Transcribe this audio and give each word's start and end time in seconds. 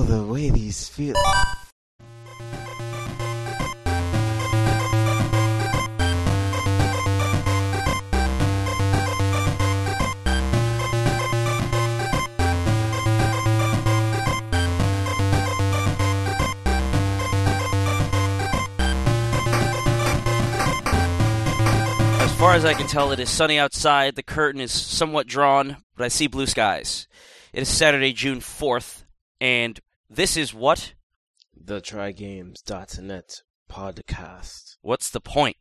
The 0.00 0.24
way 0.24 0.50
these 0.50 0.88
feel. 0.88 1.14
As 22.18 22.34
far 22.36 22.54
as 22.54 22.64
I 22.64 22.74
can 22.74 22.88
tell, 22.88 23.12
it 23.12 23.20
is 23.20 23.28
sunny 23.30 23.58
outside. 23.58 24.16
The 24.16 24.22
curtain 24.22 24.60
is 24.60 24.72
somewhat 24.72 25.28
drawn, 25.28 25.76
but 25.94 26.04
I 26.04 26.08
see 26.08 26.26
blue 26.26 26.46
skies. 26.46 27.06
It 27.52 27.62
is 27.62 27.68
Saturday, 27.68 28.12
June 28.12 28.40
4th, 28.40 29.04
and 29.40 29.78
this 30.10 30.36
is 30.36 30.52
what? 30.52 30.94
The 31.56 31.80
TryGames.net 31.80 33.42
podcast 33.70 34.76
What's 34.82 35.10
the 35.10 35.20
point? 35.20 35.56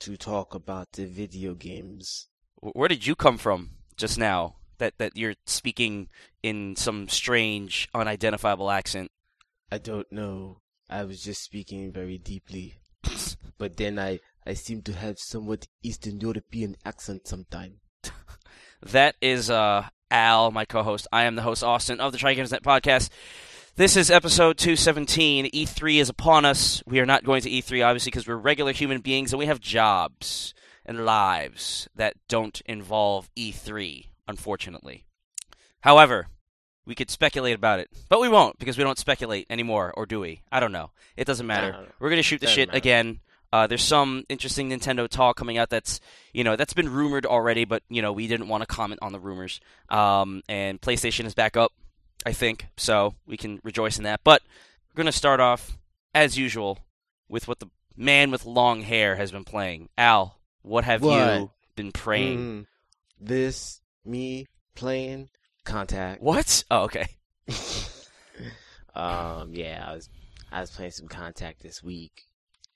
to 0.00 0.16
talk 0.16 0.54
about 0.54 0.92
the 0.92 1.06
video 1.06 1.54
games. 1.54 2.28
Where 2.60 2.88
did 2.88 3.06
you 3.06 3.14
come 3.14 3.38
from 3.38 3.70
just 3.96 4.18
now? 4.18 4.56
That 4.78 4.94
that 4.98 5.16
you're 5.16 5.34
speaking 5.46 6.08
in 6.42 6.74
some 6.76 7.08
strange, 7.08 7.88
unidentifiable 7.94 8.70
accent. 8.70 9.10
I 9.70 9.78
don't 9.78 10.10
know. 10.10 10.60
I 10.88 11.04
was 11.04 11.22
just 11.22 11.42
speaking 11.42 11.92
very 11.92 12.18
deeply. 12.18 12.74
but 13.58 13.76
then 13.76 13.98
I, 13.98 14.20
I 14.46 14.54
seem 14.54 14.82
to 14.82 14.92
have 14.94 15.18
somewhat 15.18 15.68
Eastern 15.82 16.20
European 16.20 16.76
accent 16.84 17.26
sometime. 17.26 17.80
That 18.82 19.14
is 19.20 19.50
uh, 19.50 19.88
Al, 20.10 20.50
my 20.50 20.64
co-host. 20.64 21.06
I 21.12 21.24
am 21.24 21.36
the 21.36 21.42
host, 21.42 21.62
Austin, 21.62 22.00
of 22.00 22.12
the 22.12 22.18
TryGames.net 22.18 22.62
podcast. 22.62 23.10
This 23.76 23.96
is 23.96 24.10
episode 24.10 24.58
217. 24.58 25.46
E3 25.52 26.00
is 26.00 26.08
upon 26.08 26.44
us. 26.44 26.82
We 26.86 27.00
are 27.00 27.06
not 27.06 27.24
going 27.24 27.40
to 27.42 27.50
E3, 27.50 27.86
obviously, 27.86 28.10
because 28.10 28.26
we're 28.26 28.36
regular 28.36 28.72
human 28.72 29.00
beings 29.00 29.32
and 29.32 29.38
we 29.38 29.46
have 29.46 29.60
jobs 29.60 30.54
and 30.84 31.06
lives 31.06 31.88
that 31.94 32.14
don't 32.28 32.60
involve 32.66 33.30
E3, 33.36 34.06
unfortunately. 34.28 35.06
However, 35.80 36.26
we 36.84 36.94
could 36.94 37.10
speculate 37.10 37.54
about 37.54 37.80
it, 37.80 37.88
but 38.08 38.20
we 38.20 38.28
won't 38.28 38.58
because 38.58 38.76
we 38.76 38.84
don't 38.84 38.98
speculate 38.98 39.46
anymore, 39.48 39.94
or 39.96 40.04
do 40.04 40.20
we? 40.20 40.42
I 40.52 40.60
don't 40.60 40.72
know. 40.72 40.90
It 41.16 41.26
doesn't 41.26 41.46
matter. 41.46 41.86
We're 42.00 42.10
going 42.10 42.18
to 42.18 42.22
shoot 42.22 42.40
the 42.40 42.48
shit 42.48 42.68
matter. 42.68 42.78
again. 42.78 43.20
Uh, 43.52 43.66
there's 43.66 43.82
some 43.82 44.24
interesting 44.28 44.70
Nintendo 44.70 45.08
talk 45.08 45.36
coming 45.36 45.58
out 45.58 45.70
that's 45.70 45.98
you 46.32 46.44
know 46.44 46.54
that's 46.54 46.72
been 46.72 46.88
rumored 46.88 47.26
already, 47.26 47.64
but 47.64 47.82
you 47.88 48.00
know 48.00 48.12
we 48.12 48.26
didn't 48.28 48.46
want 48.48 48.62
to 48.62 48.66
comment 48.66 49.00
on 49.02 49.12
the 49.12 49.18
rumors. 49.18 49.60
Um, 49.88 50.42
and 50.48 50.80
PlayStation 50.80 51.24
is 51.24 51.34
back 51.34 51.56
up, 51.56 51.72
I 52.26 52.32
think, 52.32 52.66
so 52.76 53.14
we 53.26 53.36
can 53.36 53.60
rejoice 53.62 53.98
in 53.98 54.04
that. 54.04 54.20
But 54.24 54.42
we're 54.88 54.98
gonna 54.98 55.12
start 55.12 55.40
off 55.40 55.78
as 56.14 56.36
usual 56.38 56.78
with 57.28 57.48
what 57.48 57.60
the 57.60 57.68
man 57.96 58.30
with 58.30 58.44
long 58.44 58.82
hair 58.82 59.16
has 59.16 59.30
been 59.30 59.44
playing. 59.44 59.88
Al, 59.96 60.38
what 60.62 60.84
have 60.84 61.02
you 61.02 61.50
been 61.76 61.92
praying? 61.92 62.38
Mm, 62.38 62.66
this, 63.20 63.80
me, 64.04 64.46
playing, 64.74 65.28
contact. 65.64 66.22
What? 66.22 66.64
Oh, 66.70 66.82
okay. 66.84 67.06
um, 68.94 69.52
yeah, 69.52 69.84
I 69.86 69.94
was 69.94 70.08
I 70.52 70.60
was 70.60 70.70
playing 70.70 70.92
some 70.92 71.08
Contact 71.08 71.62
this 71.62 71.82
week, 71.82 72.26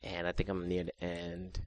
and 0.03 0.27
I 0.27 0.33
think 0.33 0.49
I'm 0.49 0.69
near 0.69 0.85
the 0.85 1.05
end 1.05 1.61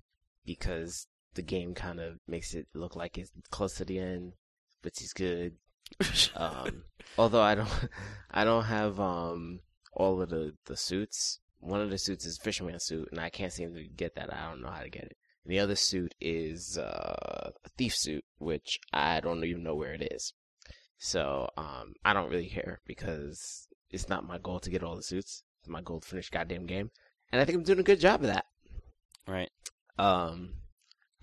because 0.46 1.08
the 1.34 1.42
game 1.42 1.74
kind 1.74 2.00
of 2.00 2.20
makes 2.28 2.54
it 2.54 2.68
look 2.74 2.96
like 2.96 3.18
it's 3.18 3.32
close 3.52 3.76
to 3.76 3.86
the 3.86 4.00
end, 4.00 4.34
which 4.82 5.02
is 5.02 5.14
good. 5.14 5.54
Um, 6.36 6.84
although 7.18 7.42
I 7.42 7.56
don't, 7.56 7.90
I 8.32 8.44
don't 8.44 8.66
have 8.66 9.00
um 9.00 9.62
all 9.94 10.22
of 10.22 10.30
the 10.30 10.54
the 10.66 10.78
suits. 10.78 11.40
One 11.60 11.82
of 11.82 11.90
the 11.90 11.98
suits 11.98 12.26
is 12.26 12.38
fisherman 12.38 12.80
suit, 12.80 13.10
and 13.12 13.20
I 13.20 13.30
can't 13.30 13.52
seem 13.52 13.74
to 13.74 13.84
get 13.84 14.16
that. 14.16 14.32
I 14.32 14.48
don't 14.50 14.62
know 14.62 14.70
how 14.70 14.84
to 14.84 14.90
get 14.90 15.06
it. 15.06 15.18
And 15.44 15.52
the 15.52 15.60
other 15.60 15.76
suit 15.76 16.14
is 16.22 16.78
uh, 16.78 17.52
a 17.66 17.70
thief 17.78 17.96
suit, 17.96 18.24
which 18.38 18.80
I 18.94 19.20
don't 19.22 19.44
even 19.44 19.64
know 19.64 19.74
where 19.76 19.94
it 19.94 20.08
is. 20.12 20.34
So 21.00 21.50
um, 21.58 21.94
I 22.06 22.14
don't 22.14 22.30
really 22.30 22.50
care 22.50 22.80
because 22.86 23.68
it's 23.90 24.10
not 24.10 24.28
my 24.28 24.38
goal 24.38 24.60
to 24.60 24.70
get 24.70 24.84
all 24.84 24.96
the 24.96 25.04
suits. 25.04 25.44
It's 25.62 25.70
my 25.70 25.82
goal 25.82 26.00
to 26.00 26.08
finish 26.08 26.30
goddamn 26.30 26.68
game, 26.68 26.92
and 27.32 27.42
I 27.42 27.46
think 27.46 27.58
I'm 27.58 27.64
doing 27.64 27.80
a 27.80 27.84
good 27.84 28.00
job 28.00 28.22
of 28.22 28.28
that. 28.28 28.46
right. 29.28 29.50
Um, 29.98 30.54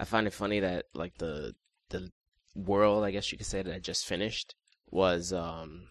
I 0.00 0.04
find 0.04 0.26
it 0.26 0.32
funny 0.32 0.58
that 0.60 0.86
like 0.94 1.16
the 1.18 1.54
the 1.90 2.10
world, 2.54 3.04
I 3.04 3.10
guess 3.10 3.30
you 3.32 3.38
could 3.38 3.46
say 3.46 3.62
that 3.62 3.74
I 3.74 3.78
just 3.78 4.06
finished 4.06 4.54
was 4.90 5.32
um, 5.32 5.88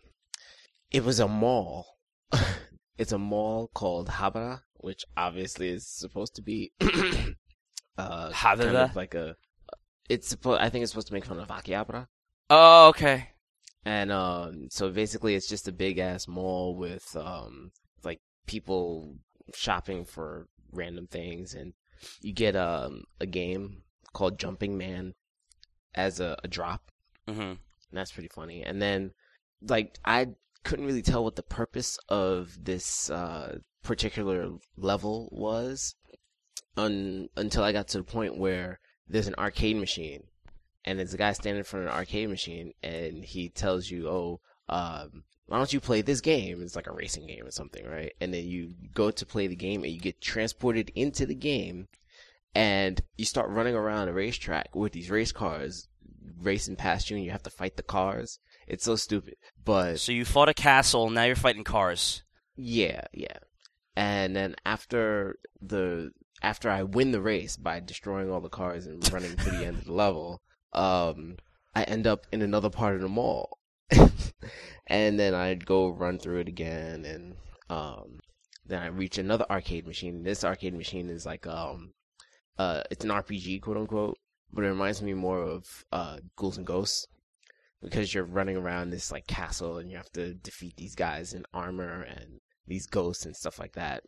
it 0.92 1.04
was 1.04 1.20
a 1.20 1.28
mall. 1.28 1.98
it's 2.98 3.12
a 3.12 3.18
mall 3.18 3.70
called 3.74 4.10
Habara, 4.10 4.62
which 4.76 5.04
obviously 5.18 5.70
is 5.70 5.88
supposed 5.88 6.36
to 6.36 6.42
be 6.42 6.72
uh 7.98 8.32
kind 8.32 8.62
of 8.62 8.96
like 8.96 9.14
a. 9.14 9.36
It's 10.10 10.28
supposed. 10.28 10.62
I 10.62 10.70
think 10.70 10.84
it's 10.84 10.92
supposed 10.92 11.08
to 11.08 11.14
make 11.14 11.26
fun 11.26 11.40
of 11.40 11.48
Akihabara. 11.48 12.08
Oh, 12.50 12.90
okay. 12.90 13.30
And 13.86 14.12
um, 14.12 14.68
so 14.70 14.90
basically, 14.90 15.36
it's 15.36 15.50
just 15.50 15.68
a 15.68 15.72
big 15.72 15.98
ass 15.98 16.28
mall 16.28 16.76
with 16.78 17.16
um, 17.16 17.72
like 18.04 18.22
people 18.48 19.18
shopping 19.54 20.06
for 20.06 20.48
random 20.72 21.08
things, 21.08 21.54
and 21.54 21.74
you 22.22 22.34
get 22.34 22.56
um 22.56 23.04
a 23.20 23.26
game 23.26 23.84
called 24.14 24.40
Jumping 24.40 24.78
Man 24.78 25.14
as 25.96 26.20
a, 26.20 26.38
a 26.44 26.48
drop, 26.48 26.92
hmm 27.28 27.42
and 27.42 27.58
that's 27.92 28.12
pretty 28.12 28.30
funny. 28.30 28.64
And 28.64 28.82
then, 28.82 29.12
like, 29.62 29.98
I 30.04 30.30
couldn't 30.64 30.86
really 30.86 31.02
tell 31.02 31.24
what 31.24 31.36
the 31.36 31.44
purpose 31.44 31.98
of 32.10 32.58
this 32.64 33.10
uh 33.10 33.60
particular 33.84 34.50
level 34.78 35.30
was, 35.32 35.96
un- 36.78 37.30
until 37.36 37.64
I 37.64 37.72
got 37.72 37.88
to 37.90 37.98
the 38.00 38.04
point 38.04 38.38
where 38.38 38.80
there's 39.08 39.28
an 39.28 39.36
arcade 39.38 39.76
machine, 39.78 40.24
and 40.86 40.98
there's 40.98 41.14
a 41.14 41.18
guy 41.18 41.34
standing 41.34 41.60
in 41.60 41.64
front 41.66 41.86
of 41.86 41.92
an 41.92 41.98
arcade 41.98 42.30
machine, 42.30 42.74
and 42.82 43.24
he 43.24 43.50
tells 43.50 43.90
you, 43.90 44.08
"Oh, 44.08 44.40
um, 44.70 45.24
why 45.48 45.58
don't 45.58 45.74
you 45.74 45.82
play 45.82 46.02
this 46.02 46.22
game? 46.22 46.62
It's 46.62 46.76
like 46.76 46.88
a 46.88 46.94
racing 46.94 47.28
game 47.28 47.46
or 47.46 47.52
something, 47.52 47.86
right?" 47.86 48.14
And 48.22 48.34
then 48.34 48.46
you 48.46 48.74
go 48.94 49.12
to 49.12 49.26
play 49.26 49.48
the 49.48 49.56
game, 49.56 49.84
and 49.84 49.92
you 49.92 50.00
get 50.00 50.22
transported 50.22 50.92
into 50.96 51.26
the 51.26 51.36
game, 51.36 51.88
and 52.56 53.02
you 53.18 53.26
start 53.26 53.50
running 53.50 53.76
around 53.76 54.08
a 54.10 54.14
racetrack 54.14 54.76
with 54.76 54.92
these 54.94 55.10
race 55.10 55.32
cars 55.32 55.88
racing 56.42 56.76
past 56.76 57.10
you, 57.10 57.16
and 57.18 57.26
you 57.26 57.32
have 57.32 57.44
to 57.44 57.50
fight 57.50 57.78
the 57.78 57.84
cars. 57.84 58.40
It's 58.68 58.84
so 58.86 58.96
stupid, 58.96 59.36
but 59.64 60.00
So 60.00 60.12
you 60.12 60.26
fought 60.26 60.50
a 60.50 60.54
castle, 60.54 61.10
now 61.10 61.24
you're 61.24 61.36
fighting 61.36 61.64
cars. 61.64 62.24
yeah, 62.56 63.02
yeah. 63.14 63.38
And 63.96 64.36
then 64.36 64.56
after 64.66 65.38
the 65.62 66.12
after 66.42 66.70
I 66.70 66.84
win 66.84 67.12
the 67.12 67.22
race 67.22 67.56
by 67.58 67.80
destroying 67.80 68.32
all 68.32 68.42
the 68.42 68.50
cars 68.50 68.86
and 68.88 69.12
running 69.14 69.36
to 69.38 69.50
the 69.52 69.66
end 69.66 69.78
of 69.78 69.86
the 69.86 69.94
level, 69.94 70.42
um, 70.74 71.38
I 71.76 71.84
end 71.84 72.08
up 72.08 72.26
in 72.32 72.42
another 72.42 72.70
part 72.70 72.96
of 72.96 73.02
the 73.02 73.08
mall. 73.08 73.60
and 74.88 75.20
then 75.20 75.34
I'd 75.34 75.66
go 75.66 75.90
run 75.90 76.18
through 76.20 76.40
it 76.40 76.48
again 76.48 77.06
and 77.06 77.36
um 77.70 78.20
then 78.66 78.82
I 78.82 78.88
reach 78.88 79.18
another 79.18 79.46
arcade 79.50 79.86
machine. 79.86 80.24
This 80.24 80.44
arcade 80.44 80.74
machine 80.74 81.10
is 81.10 81.26
like 81.26 81.46
um 81.46 81.94
uh 82.58 82.82
it's 82.92 83.04
an 83.04 83.12
RPG 83.12 83.62
quote 83.62 83.78
unquote, 83.78 84.18
but 84.52 84.64
it 84.64 84.70
reminds 84.70 85.02
me 85.02 85.14
more 85.14 85.42
of 85.42 85.86
uh 85.92 86.18
Ghouls 86.36 86.58
and 86.58 86.66
Ghosts 86.66 87.08
because 87.82 88.14
you're 88.14 88.24
running 88.24 88.58
around 88.58 88.90
this 88.90 89.12
like 89.12 89.28
castle 89.28 89.78
and 89.78 89.92
you 89.92 89.98
have 89.98 90.12
to 90.14 90.34
defeat 90.36 90.78
these 90.78 90.96
guys 90.96 91.34
in 91.34 91.46
armor 91.54 92.02
and 92.04 92.40
these 92.66 92.88
ghosts 92.88 93.26
and 93.26 93.36
stuff 93.36 93.60
like 93.60 93.74
that. 93.74 94.04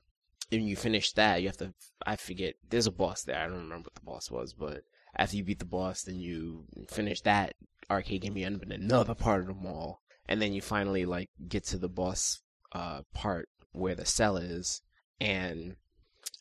And 0.51 0.67
you 0.67 0.75
finish 0.75 1.11
that, 1.13 1.41
you 1.41 1.47
have 1.47 1.57
to 1.57 1.73
I 2.05 2.15
forget 2.15 2.55
there's 2.69 2.87
a 2.87 2.91
boss 2.91 3.23
there. 3.23 3.37
I 3.37 3.47
don't 3.47 3.57
remember 3.57 3.87
what 3.87 3.95
the 3.95 4.01
boss 4.01 4.31
was, 4.31 4.53
but 4.53 4.83
after 5.17 5.37
you 5.37 5.43
beat 5.43 5.59
the 5.59 5.65
boss, 5.65 6.03
then 6.03 6.19
you 6.19 6.65
finish 6.89 7.21
that 7.21 7.55
arcade 7.89 8.21
game. 8.21 8.37
You 8.37 8.45
end 8.45 8.57
up 8.57 8.63
in 8.63 8.71
another 8.71 9.15
part 9.15 9.41
of 9.41 9.47
the 9.47 9.53
mall, 9.53 10.01
and 10.27 10.41
then 10.41 10.53
you 10.53 10.61
finally 10.61 11.05
like 11.05 11.29
get 11.47 11.63
to 11.65 11.77
the 11.77 11.89
boss 11.89 12.41
uh, 12.73 13.01
part 13.13 13.49
where 13.71 13.95
the 13.95 14.05
cell 14.05 14.37
is, 14.37 14.81
and 15.19 15.75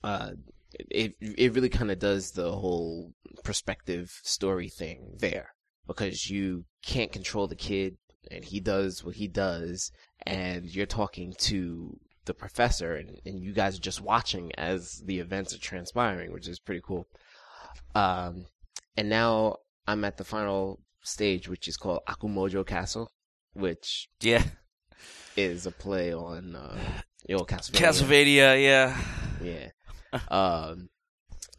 uh, 0.02 0.32
it 0.90 1.14
it 1.20 1.54
really 1.54 1.68
kind 1.68 1.90
of 1.90 1.98
does 1.98 2.32
the 2.32 2.50
whole 2.52 3.12
perspective 3.42 4.20
story 4.22 4.68
thing 4.68 5.16
there 5.18 5.50
because 5.86 6.30
you 6.30 6.64
can't 6.84 7.12
control 7.12 7.46
the 7.46 7.56
kid 7.56 7.96
and 8.30 8.44
he 8.44 8.60
does 8.60 9.04
what 9.04 9.16
he 9.16 9.28
does 9.28 9.90
and 10.26 10.64
you're 10.64 10.86
talking 10.86 11.34
to 11.38 11.98
the 12.24 12.32
professor 12.34 12.94
and, 12.94 13.20
and 13.26 13.40
you 13.42 13.52
guys 13.52 13.76
are 13.76 13.82
just 13.82 14.00
watching 14.00 14.50
as 14.56 15.02
the 15.04 15.18
events 15.18 15.54
are 15.54 15.58
transpiring 15.58 16.32
which 16.32 16.48
is 16.48 16.58
pretty 16.58 16.80
cool 16.82 17.06
um 17.94 18.46
and 18.96 19.08
now 19.10 19.56
i'm 19.86 20.04
at 20.04 20.16
the 20.16 20.24
final 20.24 20.80
stage 21.02 21.48
which 21.48 21.68
is 21.68 21.76
called 21.76 22.00
akumajo 22.08 22.66
castle 22.66 23.10
which 23.52 24.08
Yeah. 24.22 24.42
is 25.36 25.66
a 25.66 25.70
play 25.70 26.12
on 26.14 26.56
uh 26.56 26.78
Castlevania. 27.28 27.72
Castlevania, 27.80 28.62
yeah. 28.62 29.00
Yeah. 29.42 29.70
Um. 30.28 30.88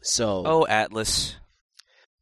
So, 0.02 0.42
Oh, 0.46 0.66
Atlus. 0.68 1.34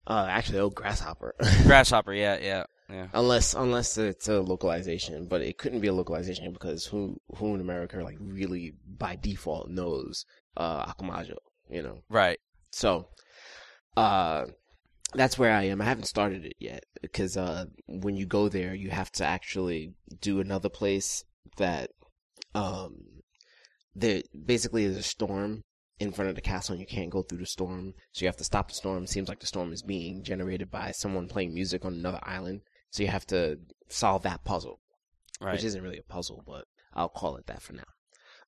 uh, 0.07 0.27
actually, 0.29 0.59
oh, 0.61 0.71
Grasshopper. 0.71 1.35
Grasshopper, 1.65 2.13
yeah, 2.15 2.39
yeah, 2.41 2.65
Yeah. 2.89 3.09
Unless 3.13 3.55
unless 3.55 3.99
it's 3.99 4.29
a 4.29 4.41
localization, 4.41 5.27
but 5.29 5.43
it 5.43 5.59
couldn't 5.59 5.81
be 5.81 5.89
a 5.89 5.93
localization 5.93 6.53
because 6.53 6.87
who 6.87 7.19
who 7.37 7.55
in 7.55 7.61
America 7.61 7.99
like 8.03 8.17
really 8.21 8.75
by 8.87 9.17
default 9.17 9.69
knows 9.69 10.25
uh 10.57 10.87
Akumajo, 10.87 11.37
you 11.69 11.83
know. 11.83 11.99
Right. 12.09 12.39
So 12.71 13.09
uh 13.97 14.47
that's 15.15 15.39
where 15.39 15.53
I 15.53 15.65
am. 15.65 15.81
I 15.81 15.85
haven't 15.85 16.07
started 16.07 16.45
it 16.45 16.57
yet 16.59 16.85
because 17.03 17.37
uh 17.37 17.67
when 17.87 18.17
you 18.17 18.27
go 18.27 18.49
there 18.49 18.75
you 18.75 18.91
have 18.91 19.11
to 19.13 19.25
actually 19.25 19.95
do 20.21 20.41
another 20.41 20.69
place 20.69 21.25
that 21.59 21.91
um 22.55 23.23
there 23.95 24.23
basically 24.45 24.85
is 24.85 24.97
a 24.97 25.03
storm 25.03 25.63
in 26.01 26.11
front 26.13 26.29
of 26.29 26.35
the 26.35 26.41
castle 26.41 26.73
and 26.73 26.81
you 26.81 26.87
can't 26.87 27.11
go 27.11 27.23
through 27.23 27.39
the 27.39 27.47
storm. 27.47 27.95
So 28.13 28.25
you 28.25 28.29
have 28.29 28.37
to 28.39 28.45
stop 28.45 28.69
the 28.69 28.75
storm. 28.75 29.07
Seems 29.07 29.29
like 29.29 29.41
the 29.41 29.47
storm 29.47 29.73
is 29.73 29.83
being 29.83 30.23
generated 30.23 30.71
by 30.71 30.91
someone 30.93 31.29
playing 31.29 31.55
music 31.55 31.85
on 31.85 31.95
another 31.95 32.21
island. 32.23 32.63
So 32.91 33.03
you 33.03 33.09
have 33.09 33.27
to 33.29 33.59
solve 33.89 34.23
that 34.23 34.45
puzzle, 34.45 34.81
Right. 35.41 35.53
which 35.53 35.65
isn't 35.65 35.83
really 35.83 35.99
a 35.99 36.03
puzzle, 36.03 36.43
but 36.47 36.65
I'll 36.95 37.09
call 37.09 37.37
it 37.37 37.47
that 37.47 37.63
for 37.63 37.73
now. 37.75 37.85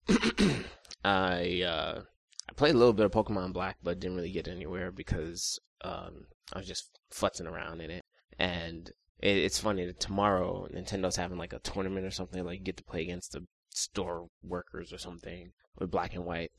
I 1.05 1.63
uh, 1.63 2.03
I 2.49 2.53
played 2.55 2.75
a 2.75 2.79
little 2.79 2.93
bit 2.93 3.07
of 3.07 3.13
Pokemon 3.13 3.53
Black, 3.53 3.77
but 3.83 3.99
didn't 4.01 4.17
really 4.17 4.31
get 4.33 4.49
anywhere 4.49 4.91
because 4.93 5.59
um, 5.83 6.27
I 6.53 6.59
was 6.59 6.69
just 6.69 6.99
futzing 7.13 7.51
around 7.51 7.81
in 7.81 7.91
it. 7.91 8.05
And 8.39 8.89
it, 9.21 9.37
it's 9.37 9.59
funny 9.59 9.85
that 9.87 10.01
tomorrow 10.01 10.69
Nintendo's 10.73 11.17
having 11.17 11.39
like 11.39 11.53
a 11.53 11.59
tournament 11.61 12.07
or 12.07 12.11
something. 12.11 12.45
Like 12.45 12.59
you 12.61 12.65
get 12.65 12.77
to 12.79 12.85
play 12.85 13.03
against 13.03 13.33
the 13.33 13.47
store 13.71 14.29
workers 14.43 14.93
or 14.93 14.99
something 14.99 15.53
with 15.79 15.91
Black 15.91 16.15
and 16.15 16.25
White. 16.25 16.51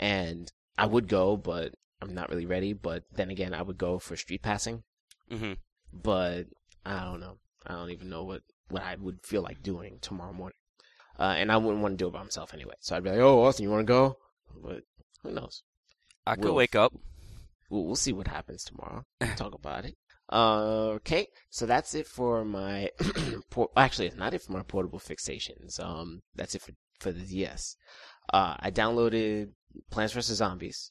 And 0.00 0.50
I 0.78 0.86
would 0.86 1.06
go, 1.08 1.36
but 1.36 1.74
I'm 2.00 2.14
not 2.14 2.30
really 2.30 2.46
ready. 2.46 2.72
But 2.72 3.04
then 3.14 3.30
again, 3.30 3.54
I 3.54 3.62
would 3.62 3.78
go 3.78 3.98
for 3.98 4.16
street 4.16 4.42
passing. 4.42 4.82
hmm 5.30 5.52
But 5.92 6.44
I 6.84 7.04
don't 7.04 7.20
know. 7.20 7.36
I 7.66 7.74
don't 7.74 7.90
even 7.90 8.08
know 8.08 8.24
what 8.24 8.42
what 8.70 8.82
I 8.82 8.96
would 8.96 9.18
feel 9.24 9.42
like 9.42 9.62
doing 9.62 9.98
tomorrow 10.00 10.32
morning. 10.32 10.56
Uh, 11.18 11.34
and 11.36 11.52
I 11.52 11.58
wouldn't 11.58 11.82
want 11.82 11.98
to 11.98 12.02
do 12.04 12.08
it 12.08 12.14
by 12.14 12.22
myself 12.22 12.54
anyway. 12.54 12.74
So 12.80 12.96
I'd 12.96 13.04
be 13.04 13.10
like, 13.10 13.18
"Oh, 13.18 13.44
Austin, 13.44 13.64
you 13.64 13.70
want 13.70 13.86
to 13.86 13.92
go?" 13.92 14.16
But 14.64 14.84
who 15.22 15.32
knows? 15.32 15.62
I 16.26 16.34
could 16.36 16.44
Will. 16.46 16.54
wake 16.54 16.74
up. 16.74 16.94
We'll, 17.68 17.84
we'll 17.84 17.96
see 17.96 18.12
what 18.14 18.26
happens 18.28 18.64
tomorrow. 18.64 19.04
Talk 19.36 19.54
about 19.54 19.84
it. 19.84 19.96
Uh, 20.32 20.92
okay, 20.96 21.26
so 21.50 21.66
that's 21.66 21.94
it 21.94 22.06
for 22.06 22.44
my. 22.44 22.88
por- 23.50 23.70
Actually, 23.76 24.06
it's 24.06 24.16
not 24.16 24.32
it 24.32 24.40
for 24.42 24.52
my 24.52 24.62
portable 24.62 25.00
fixations. 25.00 25.78
Um, 25.78 26.22
that's 26.34 26.54
it 26.54 26.62
for 26.62 26.72
for 27.00 27.12
the 27.12 27.20
DS. 27.26 27.76
Uh, 28.32 28.56
I 28.58 28.70
downloaded 28.70 29.50
Plants 29.90 30.12
vs 30.12 30.36
Zombies. 30.38 30.90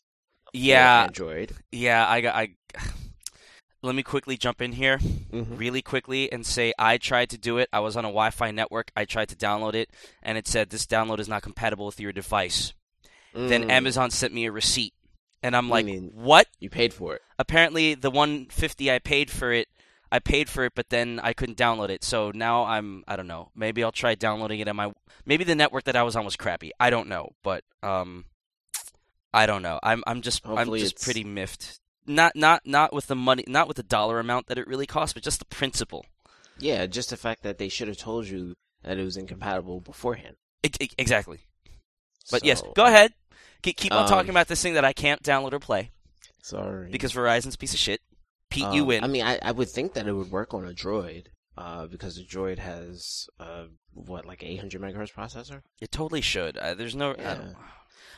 Yeah. 0.54 1.04
Android. 1.04 1.54
Yeah. 1.72 2.08
I 2.08 2.22
got. 2.22 2.36
I. 2.36 2.56
Let 3.82 3.96
me 3.96 4.04
quickly 4.04 4.36
jump 4.36 4.62
in 4.62 4.74
here. 4.74 4.98
Mm-hmm. 4.98 5.58
really 5.58 5.82
quickly 5.84 6.30
and 6.32 6.44
say 6.46 6.74
I 6.80 6.98
tried 6.98 7.30
to 7.30 7.38
do 7.38 7.60
it. 7.60 7.70
I 7.72 7.80
was 7.82 7.96
on 7.96 8.04
a 8.04 8.10
Wi-Fi 8.10 8.50
network. 8.52 8.92
I 8.96 9.06
tried 9.06 9.30
to 9.30 9.36
download 9.36 9.76
it, 9.76 9.90
and 10.24 10.38
it 10.40 10.48
said 10.48 10.70
this 10.70 10.88
download 10.88 11.20
is 11.20 11.30
not 11.30 11.44
compatible 11.44 11.86
with 11.86 12.00
your 12.00 12.12
device. 12.12 12.74
Then 13.34 13.70
Amazon 13.70 14.10
sent 14.10 14.34
me 14.34 14.48
a 14.48 14.52
receipt, 14.52 14.96
and 15.44 15.56
I'm 15.56 15.68
Mm. 15.68 15.70
Like, 15.70 16.12
"What?" 16.14 16.48
you 16.60 16.70
paid 16.72 16.94
for 16.96 17.14
it. 17.16 17.22
Apparently, 17.38 17.94
the 17.94 18.10
150 18.10 18.92
I 18.92 18.98
paid 18.98 19.30
for 19.30 19.54
it, 19.54 19.68
I 20.12 20.20
paid 20.20 20.50
for 20.50 20.64
it, 20.66 20.74
but 20.76 20.90
then 20.90 21.20
I 21.22 21.34
couldn't 21.34 21.58
download 21.58 21.90
it. 21.90 22.04
So 22.04 22.32
now 22.34 22.66
I'm, 22.66 23.04
I 23.08 23.16
don't 23.16 23.28
know. 23.28 23.52
Maybe 23.56 23.84
I'll 23.84 23.92
try 23.92 24.16
downloading 24.16 24.60
it 24.60 24.68
on 24.68 24.76
my. 24.76 24.92
Maybe 25.26 25.44
the 25.44 25.56
network 25.56 25.84
that 25.84 25.96
I 25.96 26.04
was 26.04 26.16
on 26.16 26.26
was 26.26 26.36
crappy. 26.36 26.72
I 26.80 26.90
don't 26.90 27.08
know, 27.10 27.30
but 27.44 27.64
um, 27.84 28.26
I 29.34 29.46
don't 29.46 29.62
know. 29.62 29.80
I'm, 29.84 30.04
I'm 30.08 30.22
just, 30.22 30.44
Hopefully 30.46 30.80
I'm 30.80 30.84
just 30.84 30.96
it's- 30.96 31.04
pretty 31.06 31.24
miffed. 31.24 31.80
Not, 32.08 32.36
not, 32.36 32.64
not 32.66 32.92
with 32.92 33.06
the 33.06 33.16
money, 33.16 33.44
not 33.48 33.68
with 33.68 33.78
the 33.78 33.84
dollar 33.84 34.20
amount 34.20 34.48
that 34.48 34.58
it 34.58 34.66
really 34.66 34.88
costs, 34.88 35.14
but 35.14 35.22
just 35.22 35.38
the 35.38 35.46
principle. 35.46 36.06
Yeah, 36.58 36.88
just 36.88 37.12
the 37.12 37.18
fact 37.18 37.44
that 37.44 37.60
they 37.60 37.70
should 37.70 37.88
have 37.88 37.98
told 37.98 38.26
you 38.28 38.56
that 38.82 38.98
it 38.98 39.04
was 39.04 39.16
incompatible 39.16 39.80
beforehand. 39.80 40.36
E- 40.66 40.70
e- 40.82 40.90
exactly. 40.98 41.42
But 42.32 42.44
yes, 42.44 42.64
go 42.76 42.86
ahead. 42.86 43.14
Keep, 43.62 43.78
keep 43.78 43.92
on 43.94 44.04
Um, 44.04 44.10
talking 44.10 44.32
about 44.32 44.48
this 44.48 44.62
thing 44.64 44.74
that 44.74 44.86
I 44.86 44.92
can't 44.94 45.22
download 45.22 45.54
or 45.54 45.60
play 45.60 45.92
Sorry. 46.42 46.90
because 46.90 47.14
Verizon's 47.14 47.54
a 47.56 47.58
piece 47.60 47.74
of 47.74 47.80
shit. 47.80 48.02
Pete, 48.50 48.72
you 48.74 48.82
Um, 48.82 48.88
win. 48.88 49.04
I 49.04 49.08
mean, 49.08 49.24
I, 49.24 49.40
I 49.42 49.52
would 49.52 49.70
think 49.70 49.94
that 49.94 50.08
it 50.08 50.14
would 50.14 50.32
work 50.32 50.54
on 50.54 50.66
a 50.66 50.72
Droid, 50.74 51.28
uh, 51.58 51.86
because 51.88 52.16
the 52.16 52.24
Droid 52.24 52.58
has 52.60 53.28
uh, 53.40 53.66
what 53.94 54.26
like 54.26 54.44
800 54.44 54.82
megahertz 54.82 55.14
processor. 55.14 55.62
it 55.82 55.92
totally 55.92 56.22
should. 56.22 56.58
Uh, 56.58 56.74
there's 56.74 56.96
no. 56.96 57.12
I, 57.12 57.16
Yeah. 57.22 57.34
don't, 57.36 57.56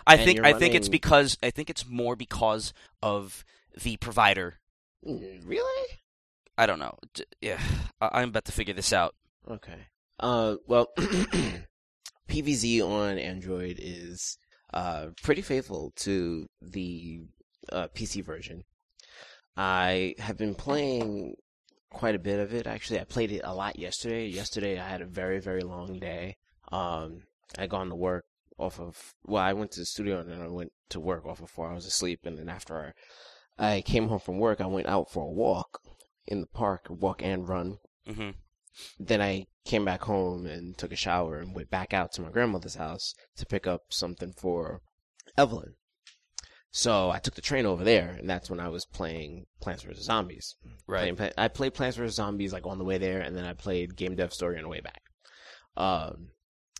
I 0.07 0.17
think. 0.17 0.39
I 0.43 0.53
think 0.53 0.73
it's 0.75 0.89
because. 0.89 1.37
I 1.43 1.49
think 1.51 1.69
it's 1.69 1.85
more 1.87 2.15
because 2.15 2.73
of 3.03 3.43
the 3.83 3.97
provider. 3.97 4.59
Really? 5.03 5.87
I 6.57 6.65
don't 6.65 6.79
know. 6.79 6.97
D- 7.13 7.23
Yeah, 7.41 7.59
I, 7.99 8.21
I'm 8.21 8.29
about 8.29 8.45
to 8.45 8.51
figure 8.51 8.73
this 8.73 8.93
out. 8.93 9.15
Okay. 9.49 9.87
Uh, 10.19 10.57
well, 10.67 10.87
PVZ 12.29 12.81
on 12.87 13.17
Android 13.17 13.77
is 13.79 14.37
uh 14.73 15.07
pretty 15.23 15.41
faithful 15.41 15.91
to 15.97 16.47
the 16.61 17.21
uh, 17.71 17.87
PC 17.95 18.23
version. 18.23 18.63
I 19.57 20.15
have 20.19 20.37
been 20.37 20.55
playing 20.55 21.35
quite 21.89 22.15
a 22.15 22.19
bit 22.19 22.39
of 22.39 22.53
it. 22.53 22.67
Actually, 22.67 22.99
I 22.99 23.03
played 23.03 23.31
it 23.31 23.41
a 23.43 23.53
lot 23.53 23.77
yesterday. 23.77 24.27
Yesterday, 24.27 24.79
I 24.79 24.87
had 24.87 25.01
a 25.01 25.05
very 25.05 25.39
very 25.39 25.61
long 25.61 25.99
day. 25.99 26.37
Um, 26.71 27.23
I 27.57 27.67
gone 27.67 27.89
to 27.89 27.95
work 27.95 28.25
off 28.57 28.79
of 28.79 29.13
well, 29.25 29.43
I 29.43 29.53
went 29.53 29.71
to 29.71 29.79
the 29.81 29.85
studio 29.85 30.19
and 30.19 30.29
then 30.29 30.41
I 30.41 30.47
went 30.47 30.71
to 30.89 30.99
work 30.99 31.25
off 31.25 31.41
of 31.41 31.49
four 31.49 31.69
hours 31.69 31.85
of 31.85 31.91
sleep, 31.93 32.25
and 32.25 32.37
then 32.37 32.49
after 32.49 32.93
I, 33.59 33.75
I 33.75 33.81
came 33.81 34.07
home 34.07 34.19
from 34.19 34.39
work, 34.39 34.61
I 34.61 34.67
went 34.67 34.87
out 34.87 35.11
for 35.11 35.23
a 35.23 35.31
walk 35.31 35.81
in 36.27 36.41
the 36.41 36.47
park, 36.47 36.87
walk 36.89 37.21
and 37.23 37.47
run 37.47 37.79
Mm-hmm. 38.07 38.31
then 38.99 39.21
I 39.21 39.45
came 39.63 39.85
back 39.85 40.01
home 40.03 40.47
and 40.47 40.75
took 40.75 40.91
a 40.91 40.95
shower 40.95 41.37
and 41.37 41.55
went 41.55 41.69
back 41.69 41.93
out 41.93 42.11
to 42.13 42.21
my 42.21 42.29
grandmother's 42.31 42.75
house 42.75 43.13
to 43.35 43.45
pick 43.45 43.67
up 43.67 43.83
something 43.89 44.33
for 44.33 44.81
Evelyn. 45.37 45.75
So 46.73 47.11
I 47.11 47.19
took 47.19 47.35
the 47.35 47.41
train 47.41 47.65
over 47.65 47.83
there, 47.83 48.15
and 48.17 48.29
that's 48.29 48.49
when 48.49 48.61
I 48.61 48.69
was 48.69 48.85
playing 48.85 49.45
Plants 49.59 49.83
vs 49.83 50.05
Zombies. 50.05 50.55
Right. 50.87 51.15
Playing 51.15 51.33
I 51.37 51.49
played 51.49 51.73
Plants 51.73 51.97
vs 51.97 52.15
Zombies 52.15 52.53
like 52.53 52.65
on 52.65 52.77
the 52.77 52.85
way 52.85 52.97
there, 52.97 53.19
and 53.19 53.35
then 53.35 53.43
I 53.43 53.53
played 53.53 53.97
Game 53.97 54.15
Dev 54.15 54.33
Story 54.33 54.55
on 54.57 54.63
the 54.63 54.69
way 54.69 54.79
back. 54.79 55.01
Um, 55.75 56.29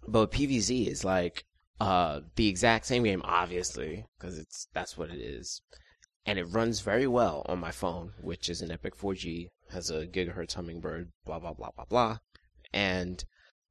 but 0.07 0.31
PVZ 0.31 0.88
is 0.88 1.03
like 1.03 1.43
uh 1.81 2.21
the 2.35 2.47
exact 2.47 2.85
same 2.85 3.03
game, 3.03 3.21
obviously, 3.25 4.05
because 4.17 4.39
it's 4.39 4.67
that's 4.73 4.97
what 4.97 5.09
it 5.09 5.19
is, 5.19 5.61
and 6.25 6.39
it 6.39 6.45
runs 6.45 6.79
very 6.79 7.07
well 7.07 7.45
on 7.49 7.59
my 7.59 7.71
phone, 7.71 8.13
which 8.21 8.49
is 8.49 8.61
an 8.61 8.71
Epic 8.71 8.95
4G, 8.95 9.49
has 9.71 9.89
a 9.89 10.07
gigahertz 10.07 10.53
hummingbird, 10.53 11.11
blah 11.25 11.39
blah 11.39 11.53
blah 11.53 11.71
blah 11.75 11.85
blah, 11.85 12.17
and 12.73 13.25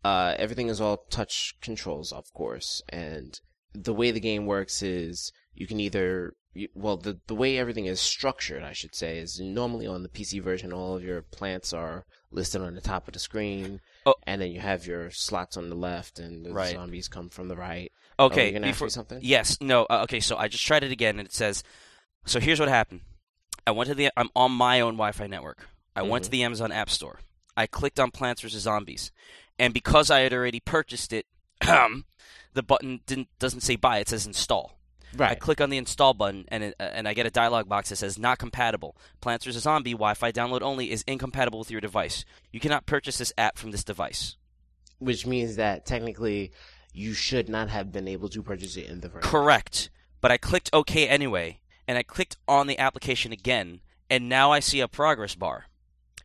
uh 0.04 0.34
everything 0.36 0.68
is 0.68 0.82
all 0.82 0.98
touch 1.08 1.54
controls, 1.62 2.12
of 2.12 2.30
course, 2.34 2.82
and 2.90 3.40
the 3.72 3.94
way 3.94 4.10
the 4.10 4.20
game 4.20 4.44
works 4.44 4.82
is 4.82 5.32
you 5.54 5.66
can 5.66 5.80
either 5.80 6.34
well 6.74 6.96
the 6.96 7.18
the 7.28 7.34
way 7.34 7.58
everything 7.58 7.86
is 7.86 8.00
structured 8.00 8.62
i 8.64 8.72
should 8.72 8.94
say 8.94 9.18
is 9.18 9.38
normally 9.38 9.86
on 9.86 10.02
the 10.02 10.08
pc 10.08 10.42
version 10.42 10.72
all 10.72 10.96
of 10.96 11.04
your 11.04 11.22
plants 11.22 11.72
are 11.72 12.04
listed 12.32 12.60
on 12.60 12.74
the 12.74 12.80
top 12.80 13.06
of 13.06 13.14
the 13.14 13.20
screen 13.20 13.80
Oh. 14.04 14.14
and 14.26 14.40
then 14.42 14.50
you 14.50 14.60
have 14.60 14.86
your 14.86 15.10
slots 15.10 15.56
on 15.56 15.68
the 15.68 15.76
left 15.76 16.18
and 16.18 16.44
the 16.44 16.52
Right. 16.52 16.72
zombies 16.74 17.06
come 17.08 17.28
from 17.28 17.48
the 17.48 17.56
right 17.56 17.92
Oh, 18.18 18.26
Okay. 18.26 18.44
you're 18.44 18.52
gonna 18.54 18.66
ask 18.66 18.76
before, 18.76 18.86
me 18.86 18.90
something 18.90 19.18
Yes. 19.22 19.58
No. 19.60 19.84
Uh, 19.88 20.00
okay. 20.04 20.20
So 20.20 20.36
I 20.36 20.48
just 20.48 20.66
tried 20.66 20.84
it 20.84 20.92
again, 20.92 21.18
and 21.18 21.26
it 21.26 21.32
says. 21.32 21.62
So 22.26 22.38
here's 22.38 22.60
what 22.60 22.68
happened. 22.68 23.00
I 23.66 23.70
went 23.70 23.88
to 23.88 23.94
the. 23.94 24.10
I'm 24.14 24.28
on 24.36 24.52
my 24.52 24.80
own 24.80 24.94
Wi-Fi 24.94 25.26
network. 25.26 25.68
I 25.96 26.02
went 26.02 26.24
to 26.24 26.30
the 26.30 26.42
Amazon 26.42 26.70
App 26.70 26.90
Store. 26.90 27.20
I 27.56 27.66
clicked 27.66 27.98
on 27.98 28.10
Plants 28.10 28.42
vs 28.42 28.60
Zombies, 28.62 29.10
and 29.58 29.72
because 29.72 30.10
I 30.10 30.20
had 30.20 30.34
already 30.34 30.60
purchased 30.60 31.14
it, 31.14 31.24
the 31.60 32.62
button 32.62 33.00
didn't 33.06 33.28
doesn't 33.38 33.60
say 33.62 33.76
buy. 33.76 33.98
It 33.98 34.08
says 34.08 34.26
install. 34.26 34.78
I 35.18 35.34
click 35.34 35.60
on 35.60 35.70
the 35.70 35.78
install 35.78 36.14
button, 36.14 36.44
and 36.48 36.62
it, 36.62 36.74
uh, 36.78 36.84
and 36.84 37.08
I 37.08 37.14
get 37.14 37.26
a 37.26 37.30
dialog 37.30 37.68
box 37.68 37.88
that 37.88 37.96
says 37.96 38.18
not 38.18 38.38
compatible. 38.38 38.96
Plants 39.20 39.44
vs 39.44 39.62
Zombie 39.62 39.92
Wi-Fi 39.92 40.30
download 40.32 40.62
only 40.62 40.90
is 40.90 41.02
incompatible 41.06 41.58
with 41.58 41.70
your 41.70 41.80
device. 41.80 42.24
You 42.52 42.60
cannot 42.60 42.86
purchase 42.86 43.18
this 43.18 43.32
app 43.36 43.58
from 43.58 43.70
this 43.72 43.84
device. 43.84 44.36
which 44.98 45.26
means 45.26 45.56
that 45.56 45.86
technically 45.86 46.52
you 46.92 47.14
should 47.14 47.48
not 47.48 47.68
have 47.70 47.90
been 47.90 48.06
able 48.06 48.28
to 48.28 48.42
purchase 48.42 48.76
it 48.76 48.86
in 48.86 49.00
the 49.00 49.08
version 49.08 49.28
Correct. 49.28 49.90
But 50.20 50.30
I 50.30 50.36
clicked 50.36 50.68
OK 50.72 51.08
anyway, 51.08 51.60
and 51.88 51.96
I 51.96 52.02
clicked 52.02 52.36
on 52.46 52.66
the 52.66 52.78
application 52.78 53.32
again, 53.32 53.80
and 54.10 54.28
now 54.28 54.52
I 54.52 54.60
see 54.60 54.80
a 54.80 54.88
progress 54.88 55.34
bar. 55.34 55.66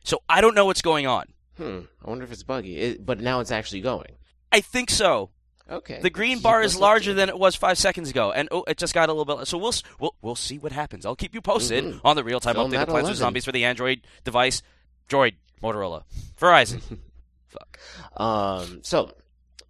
So 0.03 0.21
I 0.27 0.41
don't 0.41 0.53
know 0.55 0.65
what's 0.65 0.81
going 0.81 1.07
on. 1.07 1.27
hmm 1.57 1.79
i 2.03 2.09
wonder 2.09 2.25
if 2.25 2.31
it's 2.31 2.43
buggy 2.43 2.77
it, 2.77 3.05
but 3.05 3.19
now 3.21 3.39
it's 3.39 3.51
actually 3.51 3.81
going 3.81 4.17
I 4.51 4.61
think 4.61 4.89
so. 4.89 5.31
Okay 5.69 6.00
The 6.01 6.10
green 6.10 6.39
bar 6.39 6.62
is 6.62 6.77
larger 6.77 7.13
than 7.13 7.29
it 7.29 7.38
was 7.38 7.55
five 7.55 7.77
seconds 7.77 8.10
ago, 8.10 8.31
and 8.31 8.48
oh, 8.51 8.63
it 8.67 8.77
just 8.77 8.93
got 8.93 9.10
a 9.10 9.13
little 9.13 9.38
bit. 9.38 9.48
So 9.48 9.57
we'll 9.57 9.74
we'll, 10.00 10.15
we'll 10.22 10.36
see 10.36 10.57
what 10.57 10.72
happens. 10.72 11.05
I'll 11.05 11.15
keep 11.15 11.34
you 11.34 11.41
posted 11.41 11.84
Mhm. 11.84 12.01
on 12.03 12.15
the 12.15 12.24
real 12.24 12.39
time 12.39 12.55
update 12.55 12.81
of 12.81 12.88
Plants 12.89 13.10
vs 13.10 13.19
Zombies 13.19 13.45
for 13.45 13.51
the 13.51 13.65
Android 13.65 14.01
device, 14.24 14.62
Droid, 15.10 15.36
Motorola, 15.63 16.03
Verizon. 16.39 16.81
Fuck. 17.48 17.79
Um, 18.19 18.81
so 18.84 19.12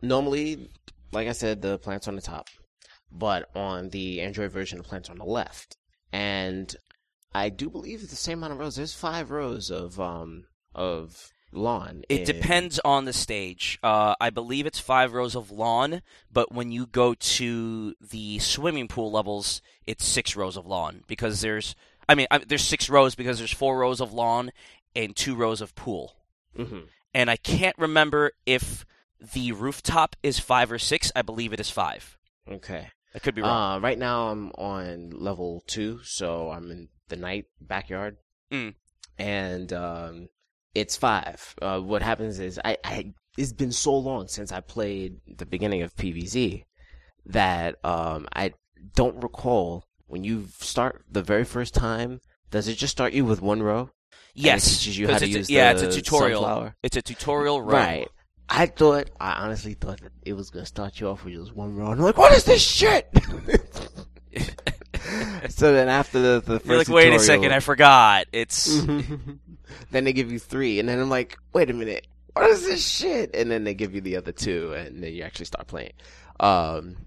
normally, 0.01 0.69
like 1.11 1.27
I 1.27 1.33
said, 1.33 1.61
the 1.61 1.77
plant's 1.77 2.07
on 2.07 2.15
the 2.15 2.21
top, 2.21 2.49
but 3.11 3.49
on 3.55 3.89
the 3.89 4.21
Android 4.21 4.51
version, 4.51 4.77
the 4.79 4.83
plant's 4.83 5.09
on 5.09 5.17
the 5.17 5.25
left. 5.25 5.77
And 6.11 6.73
I 7.33 7.49
do 7.49 7.69
believe 7.69 8.01
it's 8.01 8.09
the 8.11 8.15
same 8.15 8.39
amount 8.39 8.53
of 8.53 8.59
rows. 8.59 8.75
There's 8.75 8.93
five 8.93 9.29
rows 9.31 9.69
of 9.69 9.99
um 9.99 10.45
of 10.73 11.31
lawn. 11.55 12.03
It 12.09 12.25
depends 12.25 12.79
on 12.85 13.05
the 13.05 13.13
stage. 13.13 13.79
Uh, 13.83 14.15
I 14.19 14.29
believe 14.29 14.65
it's 14.65 14.79
five 14.79 15.13
rows 15.13 15.35
of 15.35 15.51
lawn, 15.51 16.01
but 16.31 16.51
when 16.53 16.71
you 16.71 16.85
go 16.85 17.13
to 17.13 17.93
the 18.01 18.39
swimming 18.39 18.87
pool 18.87 19.11
levels, 19.11 19.61
it's 19.87 20.05
six 20.05 20.35
rows 20.35 20.57
of 20.57 20.65
lawn 20.65 21.03
because 21.07 21.41
there's. 21.41 21.75
I 22.07 22.15
mean, 22.15 22.27
I, 22.29 22.37
there's 22.39 22.63
six 22.63 22.89
rows 22.89 23.15
because 23.15 23.39
there's 23.39 23.53
four 23.53 23.79
rows 23.79 23.99
of 23.99 24.13
lawn 24.13 24.51
and 24.95 25.15
two 25.15 25.35
rows 25.35 25.61
of 25.61 25.73
pool. 25.75 26.15
Mhm. 26.57 26.87
And 27.13 27.29
I 27.29 27.35
can't 27.37 27.77
remember 27.79 28.31
if 28.45 28.85
the 29.33 29.51
rooftop 29.53 30.15
is 30.21 30.39
five 30.39 30.71
or 30.71 30.77
six. 30.79 31.11
I 31.15 31.21
believe 31.21 31.51
it 31.53 31.59
is 31.59 31.69
five. 31.71 32.17
Okay. 32.49 32.89
I 33.15 33.19
could 33.19 33.33
be 33.33 33.41
wrong. 33.41 33.77
Uh, 33.77 33.79
right 33.79 33.97
now 33.97 34.27
I'm 34.27 34.51
on 34.51 35.09
level 35.11 35.63
two, 35.67 36.01
so 36.03 36.51
I'm 36.51 36.69
in 36.69 36.89
the 37.07 37.15
night 37.15 37.45
backyard, 37.61 38.17
Mm. 38.51 38.75
and 39.17 39.71
um, 39.73 40.29
it's 40.75 40.95
five. 40.97 41.55
Uh, 41.61 41.79
what 41.79 42.01
happens 42.03 42.39
is 42.39 42.59
I, 42.63 42.77
I 42.83 43.13
it's 43.37 43.53
been 43.53 43.71
so 43.71 43.97
long 43.97 44.27
since 44.27 44.51
I 44.51 44.59
played 44.59 45.17
the 45.37 45.45
beginning 45.45 45.81
of 45.81 45.95
PVZ 45.95 46.63
that 47.27 47.83
um, 47.83 48.27
I 48.35 48.53
don't 48.95 49.21
recall 49.23 49.83
when 50.07 50.23
you 50.23 50.45
start 50.59 51.03
the 51.09 51.23
very 51.23 51.43
first 51.45 51.73
time. 51.73 52.21
Does 52.51 52.67
it 52.67 52.75
just 52.75 52.91
start 52.91 53.13
you 53.13 53.25
with 53.25 53.41
one 53.41 53.63
row? 53.63 53.89
yes, 54.37 54.79
teaches 54.79 54.97
you 54.97 55.07
how 55.07 55.13
'cause 55.13 55.21
to 55.21 55.25
it's 55.27 55.35
a- 55.35 55.39
use 55.39 55.49
yeah, 55.49 55.73
the 55.73 55.85
it's 55.87 55.95
a 55.95 56.01
tutorial. 56.01 56.41
sunflower? 56.41 56.75
It's 56.83 56.97
a 56.97 57.01
tutorial 57.01 57.61
row. 57.61 57.73
Right. 57.73 58.07
I 58.47 58.67
thought, 58.67 59.09
I 59.19 59.31
honestly 59.43 59.73
thought 59.73 60.01
that 60.01 60.11
it 60.23 60.33
was 60.33 60.49
gonna 60.51 60.65
start 60.65 60.99
you 60.99 61.07
off 61.07 61.23
with 61.25 61.33
just 61.33 61.55
one 61.55 61.73
row. 61.75 61.87
And 61.91 61.99
I'm 61.99 62.05
like, 62.05 62.17
what 62.17 62.31
is 62.33 62.43
this 62.43 62.61
shit? 62.61 63.07
so 65.49 65.73
then 65.73 65.89
after 65.89 66.19
the, 66.19 66.41
the 66.41 66.59
1st 66.59 66.65
You're 66.65 66.77
like, 66.77 66.87
wait 66.89 67.13
a 67.13 67.19
second, 67.19 67.51
I 67.51 67.59
forgot. 67.59 68.27
It's 68.31 68.81
then 69.91 70.03
they 70.03 70.13
give 70.13 70.31
you 70.31 70.39
three, 70.39 70.79
and 70.79 70.87
then 70.87 70.99
I'm 70.99 71.09
like, 71.09 71.37
wait 71.53 71.69
a 71.69 71.73
minute, 71.73 72.07
what 72.33 72.49
is 72.49 72.65
this 72.65 72.85
shit? 72.85 73.35
And 73.35 73.49
then 73.49 73.63
they 73.63 73.73
give 73.73 73.95
you 73.95 74.01
the 74.01 74.17
other 74.17 74.31
two, 74.31 74.73
and 74.73 75.03
then 75.03 75.13
you 75.13 75.23
actually 75.23 75.45
start 75.45 75.67
playing. 75.67 75.93
Um, 76.39 76.97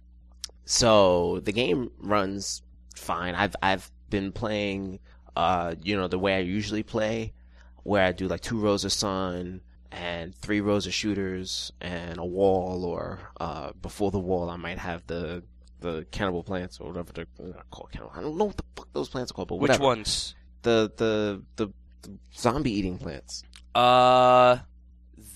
so 0.65 1.41
the 1.45 1.53
game 1.53 1.91
runs 1.99 2.63
fine. 2.95 3.35
I've 3.35 3.57
I've 3.63 3.91
been 4.11 4.33
playing, 4.33 5.01
uh, 5.37 5.75
you 5.83 5.97
know, 5.97 6.09
the 6.09 6.19
way 6.19 6.37
I 6.37 6.41
usually 6.41 6.83
play, 6.83 7.35
where 7.83 8.05
I 8.05 8.13
do 8.13 8.29
like 8.29 8.41
two 8.41 8.59
rows 8.59 8.85
of 8.85 8.93
sun 8.93 9.61
and 9.91 10.35
three 10.35 10.61
rows 10.61 10.87
of 10.87 10.95
shooters 10.95 11.73
and 11.81 12.19
a 12.19 12.25
wall, 12.25 12.85
or 12.85 13.21
uh, 13.41 13.73
before 13.81 14.11
the 14.11 14.19
wall, 14.19 14.51
I 14.51 14.57
might 14.57 14.79
have 14.79 15.07
the 15.07 15.43
the 15.81 16.07
cannibal 16.11 16.43
plants 16.43 16.81
or 16.81 16.89
whatever 16.89 17.13
they're 17.13 17.27
not 17.39 17.71
called 17.71 17.91
cannibal. 17.93 18.13
I 18.15 18.21
don't 18.21 18.37
know 18.37 18.47
what 18.47 18.57
the 18.57 18.65
fuck 18.77 18.89
those 18.93 19.09
plants 19.09 19.31
are 19.31 19.35
called, 19.35 19.49
but 19.49 19.57
which 19.57 19.79
ones? 19.79 20.35
The 20.63 20.91
the 20.97 21.43
the, 21.57 21.73
the 22.03 22.19
zombie 22.35 22.73
eating 22.73 22.99
plants. 22.99 23.43
Uh, 23.75 24.59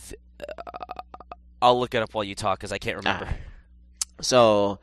th- 0.08 0.20
uh, 0.40 1.02
I'll 1.61 1.78
look 1.78 1.94
it 1.94 2.02
up 2.02 2.12
while 2.14 2.25
you 2.25 2.34
talk 2.34 2.58
because 2.58 2.72
I 2.72 2.78
can't 2.78 2.96
remember. 2.96 3.28
Ah. 3.30 3.37
So 4.20 4.80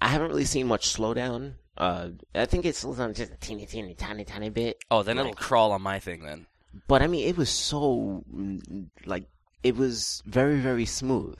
I 0.00 0.08
haven't 0.08 0.28
really 0.28 0.44
seen 0.44 0.66
much 0.66 0.94
slowdown. 0.94 1.54
Uh, 1.76 2.10
I 2.34 2.46
think 2.46 2.64
it 2.64 2.76
slows 2.76 2.98
down 2.98 3.14
just 3.14 3.32
a 3.32 3.36
teeny, 3.36 3.66
teeny, 3.66 3.94
tiny, 3.94 4.24
tiny 4.24 4.50
bit. 4.50 4.78
Oh, 4.90 5.02
then 5.02 5.18
it'll 5.18 5.32
crawl 5.34 5.72
on 5.72 5.82
my 5.82 5.98
thing 5.98 6.22
then. 6.24 6.46
But 6.88 7.02
I 7.02 7.06
mean, 7.06 7.26
it 7.28 7.36
was 7.36 7.50
so 7.50 8.24
like 9.04 9.26
it 9.62 9.76
was 9.76 10.22
very, 10.26 10.58
very 10.58 10.86
smooth, 10.86 11.38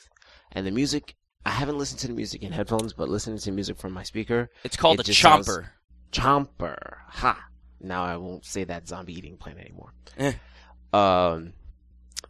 and 0.52 0.67
the 0.67 0.71
music. 0.71 1.17
I 1.45 1.51
haven't 1.51 1.79
listened 1.79 2.01
to 2.01 2.07
the 2.07 2.13
music 2.13 2.43
in 2.43 2.53
headphones, 2.53 2.93
but 2.93 3.09
listening 3.09 3.39
to 3.39 3.53
music 3.53 3.77
from 3.77 3.93
my 3.93 4.03
speaker, 4.05 4.49
It's 4.65 4.77
called 4.77 5.01
It 5.01 5.03
a 5.03 5.05
just 5.05 5.21
sounds- 5.21 5.49
chomper. 5.49 5.69
Chomper. 6.13 6.97
Ha! 7.09 7.47
Now 7.81 8.05
I 8.05 8.17
won't 8.17 8.45
say 8.45 8.65
that 8.65 8.87
zombie 8.87 9.15
eating 9.17 9.37
plant 9.37 9.59
anymore. 9.59 9.93
Eh. 10.19 10.33
Um, 10.93 11.53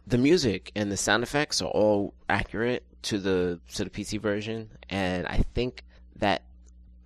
the 0.07 0.17
music 0.17 0.71
and 0.75 0.91
the 0.91 0.97
sound 0.97 1.21
effects 1.23 1.61
are 1.61 1.69
all 1.69 2.13
accurate 2.29 2.83
to 3.03 3.19
the 3.19 3.59
to 3.75 3.83
the 3.83 3.89
PC 3.89 4.19
version, 4.19 4.69
and 4.89 5.27
I 5.27 5.43
think 5.53 5.83
that 6.15 6.43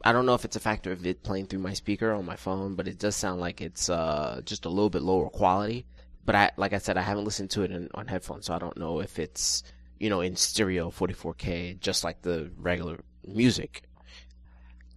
I 0.05 0.13
don't 0.13 0.25
know 0.25 0.35
if 0.35 0.45
it's 0.45 0.55
a 0.55 0.59
factor 0.61 0.91
of 0.91 1.05
it 1.05 1.23
playing 1.23 1.47
through 1.47 1.59
my 1.59 1.73
speaker 1.73 2.13
on 2.13 2.25
my 2.25 2.35
phone, 2.35 2.75
but 2.75 2.87
it 2.87 2.99
does 2.99 3.15
sound 3.15 3.41
like 3.41 3.59
it's 3.59 3.89
uh 3.89 4.41
just 4.45 4.65
a 4.65 4.69
little 4.69 4.89
bit 4.91 5.01
lower 5.01 5.29
quality. 5.29 5.85
But 6.25 6.35
I, 6.35 6.51
like 6.57 6.73
I 6.73 6.77
said, 6.77 6.97
I 6.97 7.01
haven't 7.01 7.25
listened 7.25 7.49
to 7.51 7.63
it 7.63 7.71
in, 7.71 7.89
on 7.95 8.07
headphones, 8.07 8.45
so 8.45 8.53
I 8.53 8.59
don't 8.59 8.77
know 8.77 8.99
if 8.99 9.17
it's 9.17 9.63
you 9.99 10.09
know 10.09 10.21
in 10.21 10.35
stereo 10.35 10.89
44k, 10.91 11.79
just 11.79 12.03
like 12.03 12.21
the 12.21 12.51
regular 12.57 12.99
music. 13.25 13.83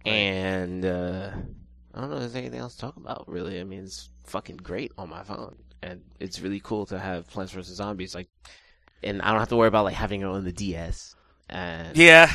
Right. 0.05 0.11
And 0.13 0.85
uh, 0.85 1.31
I 1.93 1.99
don't 2.01 2.09
know 2.09 2.15
if 2.15 2.21
there's 2.21 2.35
anything 2.35 2.59
else 2.59 2.75
to 2.75 2.81
talk 2.81 2.97
about. 2.97 3.25
Really, 3.27 3.59
I 3.59 3.63
mean, 3.63 3.83
it's 3.83 4.09
fucking 4.25 4.57
great 4.57 4.91
on 4.97 5.09
my 5.09 5.23
phone, 5.23 5.57
and 5.83 6.01
it's 6.19 6.41
really 6.41 6.59
cool 6.59 6.85
to 6.87 6.97
have 6.99 7.29
Plants 7.29 7.51
vs 7.53 7.75
Zombies 7.75 8.15
like, 8.15 8.29
and 9.03 9.21
I 9.21 9.29
don't 9.31 9.39
have 9.39 9.49
to 9.49 9.57
worry 9.57 9.67
about 9.67 9.85
like 9.85 9.95
having 9.95 10.21
it 10.21 10.25
on 10.25 10.43
the 10.43 10.51
DS. 10.51 11.15
And 11.49 11.95
Yeah. 11.97 12.31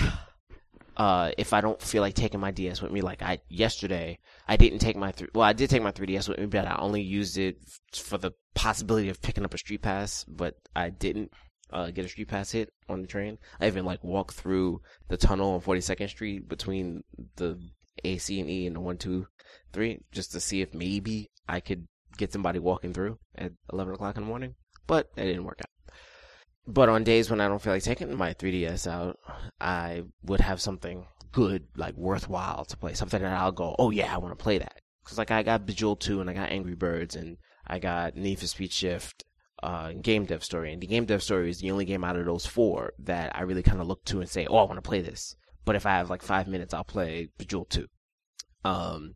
uh, 0.96 1.32
if 1.38 1.52
I 1.52 1.60
don't 1.60 1.80
feel 1.80 2.02
like 2.02 2.14
taking 2.14 2.38
my 2.40 2.50
DS 2.52 2.80
with 2.82 2.92
me, 2.92 3.00
like 3.00 3.22
I 3.22 3.38
yesterday, 3.48 4.18
I 4.46 4.56
didn't 4.56 4.78
take 4.78 4.96
my 4.96 5.10
th- 5.12 5.30
well, 5.34 5.44
I 5.44 5.52
did 5.52 5.70
take 5.70 5.82
my 5.82 5.92
3DS 5.92 6.28
with 6.28 6.38
me, 6.38 6.46
but 6.46 6.66
I 6.66 6.76
only 6.78 7.02
used 7.02 7.36
it 7.38 7.56
f- 7.66 8.00
for 8.02 8.18
the 8.18 8.32
possibility 8.54 9.08
of 9.08 9.20
picking 9.22 9.44
up 9.44 9.54
a 9.54 9.58
street 9.58 9.82
pass, 9.82 10.24
but 10.24 10.54
I 10.74 10.90
didn't 10.90 11.32
uh, 11.72 11.90
get 11.90 12.04
a 12.04 12.08
street 12.08 12.28
pass 12.28 12.50
hit 12.50 12.72
on 12.88 13.02
the 13.02 13.08
train. 13.08 13.38
I 13.60 13.66
even 13.66 13.84
like 13.84 14.02
walked 14.04 14.34
through 14.34 14.80
the 15.08 15.16
tunnel 15.16 15.54
on 15.54 15.60
42nd 15.60 16.08
Street 16.08 16.48
between 16.48 17.02
the 17.36 17.58
A, 18.04 18.18
C, 18.18 18.40
and 18.40 18.50
E 18.50 18.66
and 18.66 18.76
the 18.76 18.80
one, 18.80 18.98
two, 18.98 19.26
three, 19.72 20.00
just 20.12 20.32
to 20.32 20.40
see 20.40 20.62
if 20.62 20.74
maybe 20.74 21.30
I 21.48 21.60
could 21.60 21.86
get 22.16 22.32
somebody 22.32 22.58
walking 22.58 22.92
through 22.92 23.18
at 23.36 23.52
11 23.72 23.94
o'clock 23.94 24.16
in 24.16 24.22
the 24.22 24.28
morning, 24.28 24.54
but 24.86 25.14
that 25.16 25.24
didn't 25.24 25.44
work 25.44 25.60
out. 25.60 25.94
But 26.66 26.88
on 26.88 27.04
days 27.04 27.30
when 27.30 27.40
I 27.40 27.48
don't 27.48 27.62
feel 27.62 27.72
like 27.72 27.82
taking 27.82 28.14
my 28.16 28.34
3DS 28.34 28.90
out, 28.90 29.18
I 29.60 30.02
would 30.24 30.40
have 30.40 30.60
something 30.60 31.06
good, 31.30 31.66
like 31.76 31.94
worthwhile 31.94 32.64
to 32.64 32.76
play. 32.76 32.94
Something 32.94 33.22
that 33.22 33.32
I'll 33.32 33.52
go, 33.52 33.76
oh 33.78 33.90
yeah, 33.90 34.12
I 34.12 34.18
want 34.18 34.36
to 34.36 34.42
play 34.42 34.58
that. 34.58 34.80
Cause 35.04 35.18
like 35.18 35.30
I 35.30 35.44
got 35.44 35.66
Bejeweled 35.66 36.00
2 36.00 36.20
and 36.20 36.28
I 36.28 36.32
got 36.32 36.50
Angry 36.50 36.74
Birds 36.74 37.14
and 37.14 37.36
I 37.64 37.78
got 37.78 38.16
Need 38.16 38.40
for 38.40 38.48
Speed 38.48 38.72
Shift, 38.72 39.24
uh, 39.62 39.92
Game 39.92 40.24
Dev 40.24 40.44
Story. 40.44 40.72
And 40.72 40.82
the 40.82 40.86
Game 40.86 41.06
Dev 41.06 41.22
Story 41.22 41.50
is 41.50 41.60
the 41.60 41.70
only 41.70 41.84
game 41.84 42.04
out 42.04 42.16
of 42.16 42.26
those 42.26 42.46
four 42.46 42.92
that 43.00 43.34
I 43.34 43.42
really 43.42 43.62
kind 43.62 43.80
of 43.80 43.86
look 43.86 44.04
to 44.06 44.20
and 44.20 44.28
say, 44.28 44.46
oh, 44.46 44.56
I 44.56 44.64
want 44.64 44.76
to 44.76 44.88
play 44.88 45.00
this. 45.00 45.36
But 45.64 45.76
if 45.76 45.86
I 45.86 45.92
have 45.92 46.10
like 46.10 46.22
five 46.22 46.46
minutes, 46.46 46.74
I'll 46.74 46.84
play 46.84 47.28
Bejeweled 47.38 47.70
2. 47.70 47.86
Um, 48.64 49.14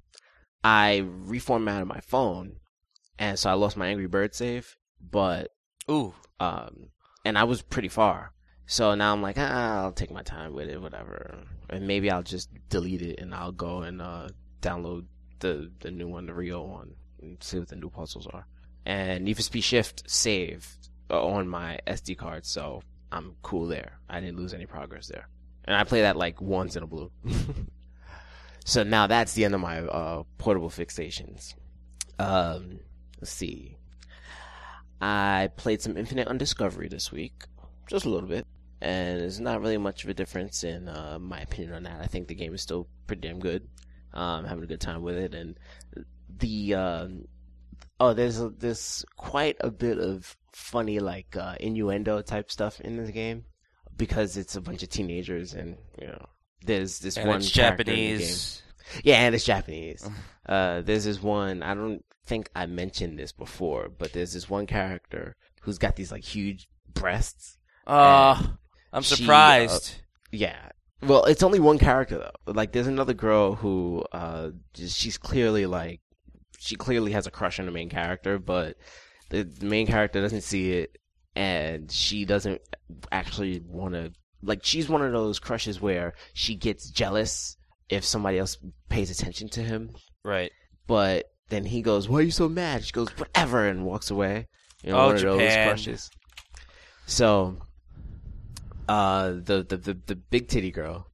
I 0.62 1.04
reformatted 1.04 1.86
my 1.86 2.00
phone 2.00 2.56
and 3.20 3.38
so 3.38 3.50
I 3.50 3.52
lost 3.52 3.76
my 3.76 3.88
Angry 3.88 4.06
Bird 4.06 4.34
save, 4.34 4.76
but 4.98 5.50
Ooh. 5.90 6.14
um, 6.40 6.88
and 7.24 7.36
I 7.36 7.44
was 7.44 7.60
pretty 7.60 7.88
far. 7.88 8.32
So 8.64 8.94
now 8.94 9.12
I'm 9.12 9.20
like, 9.20 9.36
ah, 9.38 9.82
I'll 9.82 9.92
take 9.92 10.10
my 10.10 10.22
time 10.22 10.54
with 10.54 10.70
it, 10.70 10.80
whatever. 10.80 11.44
And 11.68 11.86
maybe 11.86 12.10
I'll 12.10 12.22
just 12.22 12.48
delete 12.70 13.02
it 13.02 13.20
and 13.20 13.34
I'll 13.34 13.52
go 13.52 13.82
and 13.82 14.00
uh, 14.00 14.28
download 14.62 15.04
the 15.40 15.70
the 15.80 15.90
new 15.90 16.08
one, 16.08 16.26
the 16.26 16.34
Rio 16.34 16.62
one, 16.62 16.94
and 17.20 17.42
see 17.42 17.58
what 17.58 17.68
the 17.68 17.76
new 17.76 17.90
puzzles 17.90 18.26
are. 18.28 18.46
And 18.86 19.24
Need 19.24 19.36
for 19.36 19.42
Speed 19.42 19.62
Shift 19.62 20.10
saved 20.10 20.88
uh, 21.10 21.24
on 21.24 21.48
my 21.48 21.78
SD 21.86 22.16
card, 22.16 22.46
so 22.46 22.82
I'm 23.12 23.36
cool 23.42 23.66
there. 23.66 23.98
I 24.08 24.20
didn't 24.20 24.38
lose 24.38 24.54
any 24.54 24.66
progress 24.66 25.08
there. 25.08 25.28
And 25.64 25.76
I 25.76 25.84
play 25.84 26.02
that 26.02 26.16
like 26.16 26.40
once 26.40 26.76
in 26.76 26.82
a 26.82 26.86
blue. 26.86 27.10
so 28.64 28.82
now 28.82 29.06
that's 29.06 29.34
the 29.34 29.44
end 29.44 29.54
of 29.54 29.60
my 29.60 29.80
uh, 29.80 30.22
portable 30.38 30.70
fixations. 30.70 31.54
Um, 32.18 32.80
let's 33.20 33.30
see. 33.30 33.76
I 35.00 35.50
played 35.56 35.80
some 35.80 35.96
Infinite 35.96 36.28
Undiscovery 36.28 36.88
this 36.88 37.10
week, 37.10 37.44
just 37.86 38.04
a 38.04 38.10
little 38.10 38.28
bit, 38.28 38.46
and 38.80 39.20
there's 39.20 39.40
not 39.40 39.60
really 39.60 39.78
much 39.78 40.04
of 40.04 40.10
a 40.10 40.14
difference 40.14 40.62
in 40.62 40.88
uh, 40.88 41.18
my 41.18 41.40
opinion 41.40 41.74
on 41.74 41.82
that. 41.84 42.00
I 42.00 42.06
think 42.06 42.28
the 42.28 42.34
game 42.34 42.54
is 42.54 42.60
still 42.60 42.86
pretty 43.06 43.26
damn 43.26 43.38
good. 43.38 43.66
Um, 44.12 44.44
having 44.44 44.64
a 44.64 44.66
good 44.66 44.80
time 44.80 45.02
with 45.02 45.16
it, 45.16 45.34
and 45.34 45.56
the 46.38 46.74
um, 46.74 47.28
oh, 48.00 48.14
there's 48.14 48.40
a, 48.40 48.48
there's 48.48 49.04
quite 49.16 49.56
a 49.60 49.70
bit 49.70 49.98
of 49.98 50.36
funny 50.52 50.98
like 50.98 51.36
uh, 51.36 51.54
innuendo 51.60 52.20
type 52.22 52.50
stuff 52.50 52.80
in 52.80 52.96
the 52.96 53.12
game 53.12 53.44
because 53.96 54.36
it's 54.36 54.56
a 54.56 54.60
bunch 54.60 54.82
of 54.82 54.88
teenagers, 54.88 55.54
and 55.54 55.76
you 56.00 56.08
know, 56.08 56.26
there's 56.64 56.98
this 56.98 57.16
And 57.16 57.28
one 57.28 57.38
it's 57.38 57.52
character 57.52 57.82
in 57.82 57.86
the 57.86 57.92
game. 57.94 58.10
Japanese. 58.18 58.62
Yeah, 59.04 59.16
and 59.18 59.34
it's 59.34 59.44
Japanese. 59.44 60.08
uh, 60.46 60.80
there's 60.80 61.04
this 61.04 61.22
one. 61.22 61.62
I 61.62 61.74
don't 61.74 62.04
think 62.26 62.50
I 62.56 62.66
mentioned 62.66 63.18
this 63.18 63.30
before, 63.32 63.88
but 63.88 64.12
there's 64.12 64.32
this 64.32 64.50
one 64.50 64.66
character 64.66 65.36
who's 65.62 65.78
got 65.78 65.94
these 65.96 66.10
like 66.10 66.24
huge 66.24 66.66
breasts. 66.92 67.58
Uh, 67.86 68.42
I'm 68.92 69.02
she, 69.02 69.14
uh, 69.14 69.16
surprised. 69.18 69.94
Yeah. 70.32 70.70
Well, 71.02 71.24
it's 71.24 71.42
only 71.42 71.60
one 71.60 71.78
character 71.78 72.18
though. 72.18 72.52
Like, 72.52 72.72
there's 72.72 72.86
another 72.86 73.14
girl 73.14 73.54
who, 73.54 74.04
uh, 74.12 74.50
she's 74.74 75.16
clearly 75.18 75.66
like, 75.66 76.00
she 76.60 76.76
clearly 76.76 77.12
has 77.12 77.26
a 77.26 77.30
crush 77.30 77.58
on 77.58 77.66
the 77.66 77.72
main 77.72 77.88
character, 77.88 78.38
but 78.38 78.76
the, 79.30 79.42
the 79.44 79.66
main 79.66 79.86
character 79.86 80.20
doesn't 80.20 80.42
see 80.42 80.72
it, 80.72 80.96
and 81.34 81.90
she 81.90 82.24
doesn't 82.24 82.60
actually 83.10 83.60
want 83.66 83.94
to. 83.94 84.12
Like, 84.42 84.60
she's 84.62 84.88
one 84.88 85.02
of 85.02 85.12
those 85.12 85.38
crushes 85.38 85.80
where 85.80 86.14
she 86.34 86.54
gets 86.54 86.90
jealous 86.90 87.56
if 87.88 88.04
somebody 88.04 88.38
else 88.38 88.56
pays 88.88 89.10
attention 89.10 89.48
to 89.50 89.62
him, 89.62 89.90
right. 90.24 90.52
but 90.86 91.24
then 91.48 91.64
he 91.64 91.82
goes, 91.82 92.08
"Why 92.08 92.18
are 92.20 92.22
you 92.22 92.30
so 92.30 92.48
mad?" 92.48 92.84
She 92.84 92.92
goes, 92.92 93.08
"Whatever," 93.18 93.66
and 93.66 93.84
walks 93.84 94.10
away. 94.10 94.46
You 94.82 94.90
know, 94.92 94.98
Oh, 95.00 95.06
one 95.06 95.16
of 95.16 95.22
those 95.22 95.40
Japan. 95.40 95.68
crushes. 95.68 96.10
So, 97.06 97.58
uh, 98.88 99.30
the, 99.32 99.64
the 99.68 99.76
the 99.76 99.98
the 100.06 100.14
big 100.16 100.48
titty 100.48 100.70
girl, 100.70 101.10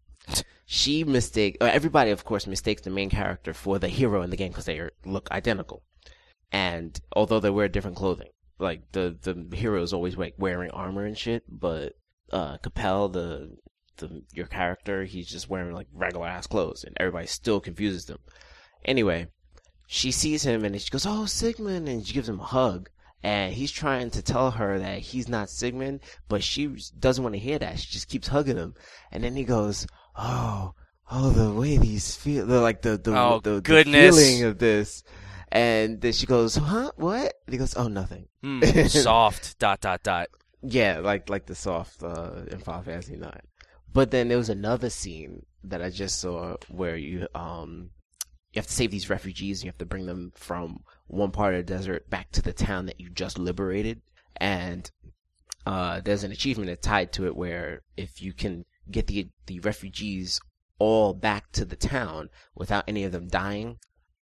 she 0.66 1.04
mistake. 1.04 1.56
Everybody, 1.61 2.11
of 2.11 2.25
course, 2.25 2.46
mistakes 2.46 2.82
the 2.82 2.90
main 2.90 3.08
character 3.08 3.54
for 3.54 3.78
the 3.78 3.88
hero 3.88 4.23
in 4.23 4.30
the 4.30 4.37
game 4.37 4.50
because 4.50 4.64
they 4.64 4.78
are, 4.78 4.92
look 5.04 5.30
identical, 5.30 5.85
and 6.50 7.00
although 7.14 7.40
they 7.40 7.50
wear 7.50 7.68
different 7.68 7.96
clothing, 7.96 8.30
like 8.58 8.82
the 8.92 9.16
the 9.23 9.56
hero 9.56 9.82
is 9.82 9.92
always 9.92 10.16
like 10.16 10.35
wearing 10.38 10.70
armor 10.73 11.04
and 11.04 11.16
shit, 11.16 11.44
but 11.49 11.92
uh, 12.32 12.58
Capell, 12.58 13.12
the 13.12 13.56
the 13.99 14.23
your 14.32 14.46
character, 14.46 15.04
he's 15.04 15.28
just 15.28 15.49
wearing 15.49 15.73
like 15.73 15.87
regular 15.92 16.26
ass 16.26 16.46
clothes, 16.49 16.85
and 16.85 16.96
everybody 16.99 17.26
still 17.26 17.61
confuses 17.61 18.06
them. 18.06 18.18
Anyway, 18.85 19.28
she 19.87 20.11
sees 20.11 20.42
him 20.42 20.64
and 20.64 20.80
she 20.80 20.90
goes, 20.90 21.06
"Oh, 21.06 21.26
Sigmund," 21.26 21.88
and 21.88 22.06
she 22.06 22.12
gives 22.12 22.28
him 22.28 22.40
a 22.40 22.44
hug. 22.44 22.90
And 23.23 23.54
he's 23.54 23.73
trying 23.73 24.11
to 24.11 24.23
tell 24.23 24.52
her 24.52 24.78
that 24.78 24.99
he's 24.99 25.28
not 25.28 25.50
Sigmund, 25.50 26.00
but 26.28 26.44
she 26.44 26.76
doesn't 26.99 27.25
want 27.25 27.35
to 27.35 27.40
hear 27.40 27.58
that. 27.58 27.78
She 27.80 27.90
just 27.90 28.08
keeps 28.08 28.28
hugging 28.28 28.56
him, 28.56 28.75
and 29.11 29.25
then 29.25 29.35
he 29.35 29.42
goes, 29.42 29.87
"Oh, 30.16 30.75
oh, 31.11 31.30
the 31.30 31.50
way 31.52 31.78
these 31.78 32.16
feel, 32.16 32.46
the, 32.46 32.61
like 32.61 32.82
the 32.82 32.96
the, 32.99 33.16
Oh, 33.16 33.40
the, 33.42 33.54
the 33.56 33.61
goodness. 33.61 34.16
feeling 34.16 34.44
of 34.44 34.58
this." 34.58 35.02
And 35.52 36.00
then 36.00 36.12
she 36.12 36.26
goes, 36.26 36.56
"Huh? 36.56 36.92
What?" 36.96 37.35
And 37.46 37.52
he 37.52 37.58
goes, 37.58 37.76
"Oh, 37.76 37.88
nothing." 37.88 38.28
Hmm, 38.42 38.62
soft. 38.88 39.58
dot 39.58 39.80
dot 39.80 40.02
dot. 40.02 40.28
Yeah, 40.62 40.99
like 40.99 41.28
like 41.28 41.46
the 41.46 41.54
soft 41.54 42.02
uh, 42.02 42.42
in 42.50 42.58
Final 42.58 42.82
Fantasy 42.82 43.16
Nine. 43.16 43.42
But 43.92 44.11
then 44.11 44.28
there 44.28 44.38
was 44.38 44.50
another 44.50 44.90
scene 44.90 45.46
that 45.64 45.82
I 45.82 45.90
just 45.90 46.20
saw 46.20 46.56
where 46.68 46.96
you 46.96 47.28
um 47.35 47.90
you 48.52 48.61
have 48.61 48.66
to 48.66 48.73
save 48.73 48.90
these 48.90 49.11
refugees. 49.11 49.62
You 49.62 49.68
have 49.68 49.78
to 49.78 49.87
bring 49.87 50.06
them 50.06 50.32
from 50.35 50.80
one 51.06 51.30
part 51.30 51.54
of 51.54 51.64
the 51.66 51.73
desert 51.75 52.08
back 52.11 52.30
to 52.32 52.42
the 52.42 52.52
town 52.52 52.87
that 52.87 53.00
you 53.00 53.11
just 53.11 53.38
liberated. 53.38 54.00
And 54.38 54.90
uh, 55.66 56.00
there's 56.00 56.25
an 56.25 56.32
achievement 56.32 56.80
tied 56.82 57.12
to 57.14 57.26
it 57.26 57.37
where 57.37 57.82
if 57.96 58.20
you 58.23 58.32
can 58.32 58.64
get 58.90 59.07
the 59.07 59.28
the 59.47 59.61
refugees 59.61 60.40
all 60.78 61.14
back 61.14 61.50
to 61.52 61.64
the 61.64 61.76
town 61.76 62.28
without 62.55 62.85
any 62.87 63.05
of 63.05 63.12
them 63.12 63.28
dying, 63.28 63.78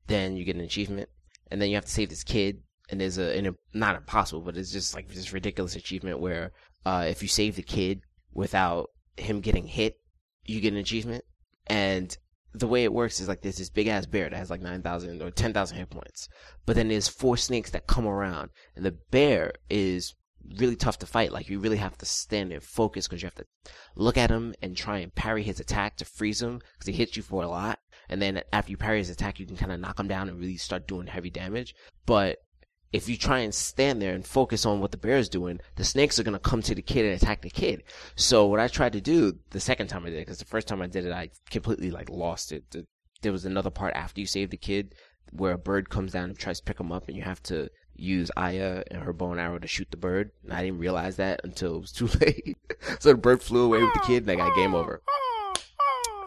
then 0.07 0.37
you 0.37 0.45
get 0.45 0.57
an 0.57 0.63
achievement. 0.63 1.09
And 1.51 1.61
then 1.61 1.69
you 1.69 1.75
have 1.77 1.85
to 1.85 1.91
save 1.91 2.11
this 2.11 2.25
kid. 2.25 2.63
And 2.91 3.01
there's 3.01 3.19
a, 3.19 3.37
an, 3.37 3.57
not 3.73 3.97
impossible, 3.97 4.43
but 4.43 4.57
it's 4.57 4.71
just 4.71 4.95
like 4.95 5.09
this 5.09 5.33
ridiculous 5.33 5.75
achievement 5.75 6.21
where 6.21 6.53
uh, 6.85 7.07
if 7.09 7.23
you 7.23 7.29
save 7.29 7.57
the 7.57 7.63
kid 7.63 8.03
without 8.33 8.91
him 9.17 9.41
getting 9.41 9.67
hit, 9.67 9.97
you 10.45 10.61
get 10.61 10.73
an 10.73 10.79
achievement. 10.79 11.25
And 11.67 12.17
the 12.53 12.67
way 12.69 12.85
it 12.85 12.93
works 12.93 13.21
is 13.21 13.29
like 13.29 13.41
there's 13.41 13.57
this 13.57 13.71
big 13.71 13.89
ass 13.89 14.07
bear 14.07 14.29
that 14.29 14.37
has 14.37 14.51
like 14.51 14.61
9,000 14.61 15.23
or 15.23 15.31
10,000 15.31 15.77
hit 15.77 15.91
points. 15.91 16.29
But 16.67 16.77
then 16.77 16.89
there's 16.89 17.09
four 17.09 17.37
snakes 17.37 17.71
that 17.71 17.87
come 17.87 18.07
around. 18.07 18.51
And 18.77 18.85
the 18.85 18.97
bear 19.11 19.53
is 19.71 20.15
really 20.59 20.77
tough 20.77 20.99
to 20.99 21.07
fight. 21.07 21.33
Like 21.33 21.49
you 21.49 21.59
really 21.59 21.77
have 21.77 21.97
to 21.99 22.07
stand 22.07 22.53
and 22.53 22.63
focus 22.63 23.07
because 23.07 23.23
you 23.23 23.27
have 23.27 23.35
to 23.37 23.47
look 23.97 24.17
at 24.17 24.31
him 24.31 24.55
and 24.63 24.77
try 24.77 24.99
and 24.99 25.15
parry 25.15 25.43
his 25.43 25.61
attack 25.61 25.97
to 25.97 26.05
freeze 26.05 26.43
him 26.43 26.61
because 26.75 26.87
he 26.87 26.93
hits 26.93 27.17
you 27.17 27.23
for 27.23 27.43
a 27.43 27.49
lot. 27.49 27.79
And 28.09 28.21
then 28.21 28.43
after 28.53 28.71
you 28.71 28.77
parry 28.77 28.99
his 28.99 29.11
attack, 29.11 29.41
you 29.41 29.47
can 29.47 29.57
kind 29.57 29.73
of 29.73 29.81
knock 29.81 29.99
him 29.99 30.09
down 30.09 30.29
and 30.29 30.39
really 30.39 30.57
start 30.57 30.87
doing 30.87 31.07
heavy 31.07 31.31
damage. 31.31 31.75
But 32.07 32.39
if 32.93 33.09
you 33.09 33.17
try 33.17 33.41
and 33.41 33.53
stand 33.53 34.01
there 34.01 34.15
and 34.15 34.25
focus 34.25 34.65
on 34.65 34.81
what 34.81 34.93
the 34.93 34.97
bear 34.97 35.17
is 35.17 35.29
doing, 35.29 35.59
the 35.75 35.85
snakes 35.85 36.19
are 36.19 36.23
going 36.23 36.35
to 36.35 36.39
come 36.39 36.63
to 36.63 36.75
the 36.75 36.83
kid 36.83 37.05
and 37.07 37.21
attack 37.21 37.43
the 37.43 37.51
kid. 37.51 37.83
So 38.15 38.47
what 38.47 38.61
I 38.61 38.69
tried 38.69 38.93
to 38.93 39.01
do 39.01 39.39
the 39.51 39.59
second 39.59 39.89
time 39.89 40.05
I 40.05 40.11
did 40.11 40.19
it, 40.19 40.21
because 40.21 40.39
the 40.39 40.45
first 40.45 40.69
time 40.69 40.81
I 40.81 40.87
did 40.87 41.05
it, 41.05 41.13
I 41.13 41.31
completely 41.51 41.91
like 41.91 42.09
lost 42.09 42.53
it. 42.53 42.71
The, 42.71 42.87
there 43.23 43.33
was 43.33 43.45
another 43.45 43.71
part 43.71 43.95
after 43.97 44.21
you 44.21 44.27
save 44.27 44.51
the 44.51 44.57
kid 44.57 44.95
where 45.33 45.55
a 45.55 45.59
bird 45.59 45.91
comes 45.91 46.13
down 46.13 46.31
and 46.31 46.39
tries 46.39 46.59
to 46.59 46.65
pick 46.65 46.79
him 46.79 46.93
up 46.93 47.09
and 47.09 47.17
you 47.17 47.25
have 47.25 47.43
to 47.45 47.69
use 47.97 48.31
Aya 48.37 48.83
and 48.91 49.03
her 49.03 49.13
bow 49.13 49.33
and 49.33 49.41
arrow 49.41 49.59
to 49.59 49.69
shoot 49.69 49.89
the 49.91 49.97
bird. 49.97 50.31
And 50.43 50.53
I 50.53 50.63
didn't 50.63 50.79
realize 50.79 51.17
that 51.17 51.41
until 51.45 51.77
it 51.77 51.81
was 51.81 51.93
too 51.93 52.07
late. 52.21 52.57
so 52.99 53.11
the 53.11 53.17
bird 53.17 53.43
flew 53.43 53.65
away 53.65 53.83
with 53.83 53.95
the 53.95 54.01
kid 54.01 54.23
and 54.23 54.31
I 54.33 54.37
got 54.37 54.57
game 54.57 54.75
over. 54.75 55.03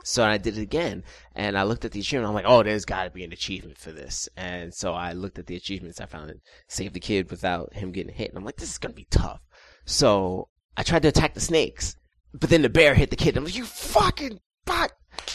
So 0.07 0.23
I 0.23 0.37
did 0.37 0.57
it 0.57 0.61
again, 0.61 1.03
and 1.35 1.57
I 1.57 1.63
looked 1.63 1.83
at 1.83 1.91
the 1.91 1.99
achievement. 1.99 2.29
I'm 2.29 2.33
like, 2.33 2.45
oh, 2.47 2.63
there's 2.63 2.85
got 2.85 3.03
to 3.03 3.09
be 3.09 3.25
an 3.25 3.33
achievement 3.33 3.77
for 3.77 3.91
this. 3.91 4.29
And 4.37 4.73
so 4.73 4.93
I 4.93 5.11
looked 5.11 5.37
at 5.37 5.47
the 5.47 5.57
achievements. 5.57 5.99
I 5.99 6.05
found 6.05 6.29
it, 6.29 6.39
save 6.69 6.93
the 6.93 7.01
kid 7.01 7.29
without 7.29 7.73
him 7.73 7.91
getting 7.91 8.13
hit. 8.13 8.29
And 8.29 8.37
I'm 8.37 8.45
like, 8.45 8.55
this 8.55 8.71
is 8.71 8.77
gonna 8.77 8.93
be 8.93 9.07
tough. 9.11 9.41
So 9.83 10.47
I 10.77 10.83
tried 10.83 11.01
to 11.01 11.09
attack 11.09 11.33
the 11.33 11.41
snakes, 11.41 11.97
but 12.33 12.49
then 12.49 12.61
the 12.61 12.69
bear 12.69 12.95
hit 12.95 13.09
the 13.09 13.17
kid. 13.17 13.35
I'm 13.35 13.43
like, 13.43 13.57
you 13.57 13.65
fucking 13.65 14.39
butt. 14.63 14.93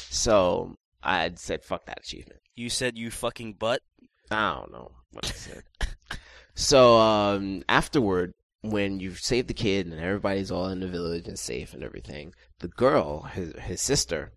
So 0.08 0.78
I 1.02 1.30
said, 1.34 1.64
fuck 1.64 1.84
that 1.84 1.98
achievement. 1.98 2.40
You 2.54 2.70
said 2.70 2.96
you 2.96 3.10
fucking 3.10 3.56
butt. 3.58 3.82
I 4.30 4.54
don't 4.54 4.72
know 4.72 4.92
what 5.10 5.26
I 5.26 5.34
said. 5.34 5.64
so 6.54 6.96
um, 6.98 7.62
afterward, 7.68 8.34
when 8.62 9.00
you've 9.00 9.18
saved 9.18 9.48
the 9.48 9.54
kid 9.54 9.86
and 9.86 10.00
everybody's 10.00 10.50
all 10.50 10.68
in 10.68 10.80
the 10.80 10.88
village 10.88 11.26
and 11.26 11.38
safe 11.38 11.74
and 11.74 11.82
everything, 11.82 12.32
the 12.60 12.68
girl, 12.68 13.22
his 13.24 13.54
his 13.60 13.80
sister, 13.80 14.32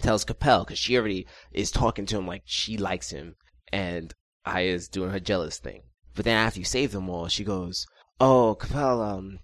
tells 0.00 0.24
Capell 0.24 0.64
because 0.64 0.78
she 0.78 0.96
already 0.96 1.26
is 1.52 1.70
talking 1.70 2.06
to 2.06 2.18
him 2.18 2.26
like 2.26 2.42
she 2.44 2.76
likes 2.76 3.10
him, 3.10 3.36
and 3.72 4.14
Aya's 4.44 4.88
doing 4.88 5.10
her 5.10 5.20
jealous 5.20 5.58
thing. 5.58 5.82
But 6.14 6.24
then 6.24 6.36
after 6.36 6.58
you 6.58 6.64
save 6.64 6.92
them 6.92 7.08
all, 7.08 7.28
she 7.28 7.44
goes, 7.44 7.86
"Oh, 8.18 8.56
Capell, 8.58 9.00
um, 9.02 9.38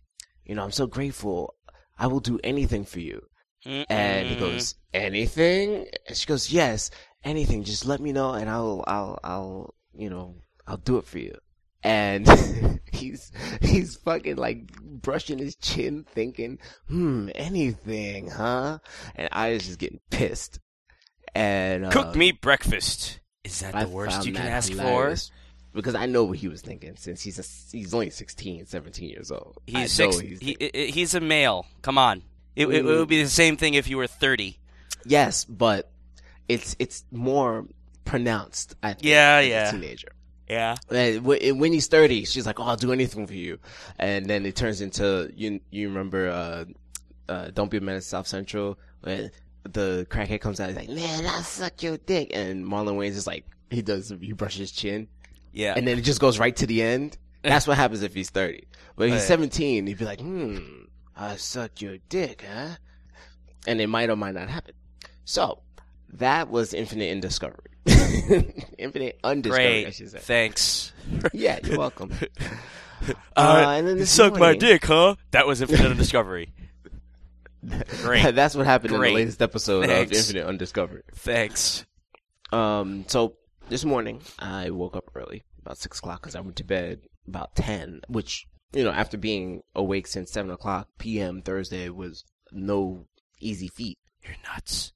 you 0.44 0.55
know, 0.55 0.64
I'm 0.64 0.72
so 0.72 0.87
grateful. 0.87 1.55
I 1.98 2.07
will 2.09 2.20
do 2.20 2.40
anything 2.42 2.85
for 2.85 3.00
you." 3.00 3.29
And 3.88 4.31
he 4.31 4.37
Mm-mm. 4.37 4.37
goes, 4.37 4.74
"Anything?" 4.94 5.87
And 6.09 6.16
she 6.16 6.26
goes, 6.26 6.52
"Yes, 6.52 6.90
anything. 7.24 7.64
Just 7.64 7.87
let 7.87 8.00
me 8.00 8.12
know, 8.12 8.33
and 8.33 8.48
I'll, 8.50 8.85
I'll, 8.87 9.18
I'll, 9.24 9.74
you 9.94 10.11
know, 10.11 10.37
I'll 10.66 10.76
do 10.79 10.98
it 10.98 11.05
for 11.07 11.18
you." 11.18 11.37
And 11.87 12.81
he's 12.92 13.31
he's 13.62 13.94
fucking 13.94 14.35
like 14.37 14.72
brushing 14.83 15.38
his 15.38 15.55
chin, 15.55 16.05
thinking, 16.11 16.59
"Hmm, 16.88 17.29
anything, 17.37 18.29
huh?" 18.29 18.79
And 19.14 19.29
I 19.31 19.53
was 19.53 19.64
just 19.66 19.79
getting 19.79 20.01
pissed. 20.11 20.59
And 21.33 21.92
Cook 21.92 22.09
um, 22.09 22.18
me 22.18 22.33
breakfast. 22.33 23.20
Is 23.44 23.61
that 23.61 23.77
I 23.77 23.85
the 23.85 23.90
worst 23.90 24.27
you 24.27 24.33
can 24.33 24.46
ask 24.49 24.68
hilarious 24.68 25.31
Because 25.72 25.94
I 25.94 26.07
know 26.07 26.25
what 26.25 26.38
he 26.38 26.49
was 26.49 26.61
thinking 26.61 26.96
since 26.96 27.22
he's 27.22 27.38
a, 27.38 27.77
he's 27.77 27.94
only 27.94 28.11
16, 28.11 28.66
17 28.66 29.09
years 29.09 29.31
old. 29.31 29.59
He's 29.68 29.92
six. 29.92 30.18
he's 30.18 30.40
he, 30.40 30.57
he's 30.72 31.14
a 31.14 31.20
male. 31.20 31.66
Come 31.83 31.99
on. 31.99 32.22
It, 32.57 32.66
it, 32.66 32.75
it 32.75 32.85
would 32.85 33.09
be 33.09 33.22
the 33.22 33.29
same 33.29 33.57
thing 33.57 33.75
if 33.75 33.87
you 33.87 33.96
were 33.99 34.09
thirty. 34.09 34.59
Yes, 35.05 35.44
but 35.44 35.92
it's 36.49 36.75
it's 36.81 37.05
more 37.12 37.66
pronounced. 38.05 38.75
I 38.83 38.94
think, 38.94 39.05
Yeah, 39.05 39.37
as 39.37 39.44
a 39.44 39.49
yeah. 39.49 39.70
teenager. 39.70 40.09
Yeah. 40.49 40.77
And 40.91 41.25
when 41.25 41.73
he's 41.73 41.89
30, 41.89 42.25
she's 42.25 42.47
like, 42.47 42.61
"Oh, 42.61 42.65
I'll 42.65 42.77
do 42.77 42.93
anything 42.93 43.27
for 43.27 43.35
you," 43.35 43.59
and 43.99 44.27
then 44.27 44.47
it 44.47 44.55
turns 44.57 44.81
into 44.81 45.31
you. 45.35 45.61
You 45.71 45.89
remember? 45.89 46.29
Uh, 46.29 46.65
uh, 47.29 47.51
Don't 47.53 47.71
be 47.71 47.79
a 47.79 47.81
man 47.81 47.87
menace, 47.95 48.07
South 48.07 48.27
Central. 48.29 48.79
When 49.01 49.31
the 49.65 50.07
crackhead 50.09 50.41
comes 50.41 50.61
out, 50.61 50.69
he's 50.69 50.77
like, 50.77 50.89
"Man, 50.89 51.27
I'll 51.27 51.43
suck 51.43 51.83
your 51.83 51.97
dick," 51.99 52.31
and 52.35 52.65
Marlon 52.65 52.97
Wayans 52.97 53.15
just 53.15 53.27
like, 53.27 53.45
he 53.71 53.83
does, 53.83 54.13
he 54.21 54.33
brushes 54.33 54.61
his 54.61 54.73
chin, 54.73 55.09
Yeah. 55.53 55.75
and 55.77 55.87
then 55.87 55.99
it 55.99 56.03
just 56.03 56.21
goes 56.21 56.39
right 56.39 56.55
to 56.57 56.67
the 56.67 56.83
end. 56.83 57.19
That's 57.43 57.67
what 57.67 57.77
happens 57.77 58.03
if 58.03 58.15
he's 58.15 58.31
30. 58.31 58.65
But 58.95 59.09
if 59.09 59.15
he's 59.15 59.23
Oh, 59.25 59.27
17, 59.27 59.87
he'd 59.89 59.99
be 59.99 60.05
like, 60.05 60.21
"Hmm, 60.21 60.59
I 61.17 61.35
suck 61.37 61.81
your 61.83 61.97
dick, 62.09 62.45
huh?" 62.49 62.77
And 63.67 63.81
it 63.81 63.89
might 63.89 64.09
or 64.11 64.17
might 64.17 64.35
not 64.35 64.49
happen. 64.49 64.75
So 65.25 65.63
that 66.14 66.51
was 66.51 66.75
Infinite 66.75 67.11
in 67.11 67.21
Discovery. 67.21 67.71
Infinite 68.79 69.19
Undiscovery, 69.23 69.79
I 69.79 69.83
Great. 69.85 69.95
should 69.95 70.11
say. 70.11 70.19
Thanks. 70.19 70.92
Yeah, 71.33 71.59
you're 71.64 71.79
welcome. 71.79 72.12
Uh, 73.37 73.75
and 73.77 73.87
then 73.87 73.99
this 73.99 74.11
suck 74.11 74.33
my 74.33 74.38
morning- 74.38 74.59
dick, 74.59 74.85
huh? 74.87 75.16
That 75.33 75.47
was 75.47 75.61
Infinite 75.61 75.99
Discovery. 75.99 76.49
Great. 78.03 78.35
That's 78.35 78.55
what 78.55 78.64
happened 78.66 78.95
in 78.95 78.99
Great. 78.99 79.11
the 79.11 79.14
latest 79.16 79.42
episode 79.42 79.87
Thanks. 79.87 80.11
of 80.12 80.16
Infinite 80.16 80.47
Undiscovered. 80.49 81.05
Thanks. 81.14 81.85
Um, 82.53 83.05
so 83.07 83.35
this 83.69 83.85
morning 83.85 84.23
I 84.38 84.71
woke 84.71 84.97
up 84.97 85.11
early, 85.14 85.45
about 85.61 85.77
six 85.77 85.99
o'clock, 85.99 86.23
because 86.23 86.35
I 86.35 86.40
went 86.40 86.57
to 86.57 86.64
bed 86.64 87.01
about 87.29 87.55
ten. 87.55 88.01
Which 88.09 88.47
you 88.73 88.83
know, 88.83 88.90
after 88.92 89.19
being 89.19 89.62
awake 89.75 90.07
since 90.07 90.33
seven 90.33 90.51
o'clock 90.51 90.88
p.m. 90.99 91.42
Thursday 91.42 91.90
was 91.90 92.25
no 92.51 93.07
easy 93.40 93.69
feat. 93.69 93.99
You're 94.25 94.37
nuts. 94.55 94.92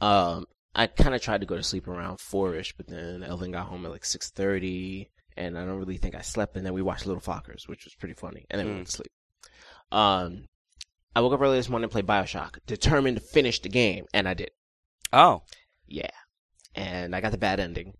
Um, 0.00 0.46
I 0.74 0.86
kind 0.86 1.14
of 1.14 1.22
tried 1.22 1.40
to 1.40 1.46
go 1.46 1.56
to 1.56 1.62
sleep 1.62 1.88
around 1.88 2.20
four-ish, 2.20 2.74
but 2.76 2.86
then 2.88 3.22
Elvin 3.22 3.52
got 3.52 3.66
home 3.66 3.86
at 3.86 3.92
like 3.92 4.04
six 4.04 4.30
thirty, 4.30 5.10
and 5.36 5.56
I 5.56 5.64
don't 5.64 5.78
really 5.78 5.96
think 5.96 6.14
I 6.14 6.20
slept. 6.20 6.56
And 6.56 6.66
then 6.66 6.74
we 6.74 6.82
watched 6.82 7.06
Little 7.06 7.22
Fockers, 7.22 7.66
which 7.66 7.84
was 7.84 7.94
pretty 7.94 8.14
funny, 8.14 8.44
and 8.50 8.58
then 8.58 8.66
we 8.66 8.72
Mm. 8.72 8.76
went 8.76 8.86
to 8.88 8.92
sleep. 8.92 9.12
Um, 9.90 10.44
I 11.14 11.20
woke 11.20 11.32
up 11.32 11.40
early 11.40 11.56
this 11.56 11.68
morning, 11.68 11.84
and 11.84 11.92
played 11.92 12.06
Bioshock, 12.06 12.58
determined 12.66 13.16
to 13.16 13.22
finish 13.22 13.60
the 13.60 13.70
game, 13.70 14.04
and 14.12 14.28
I 14.28 14.34
did. 14.34 14.50
Oh. 15.12 15.44
Yeah, 15.86 16.10
and 16.74 17.16
I 17.16 17.20
got 17.20 17.32
the 17.32 17.38
bad 17.38 17.58
ending, 17.60 17.94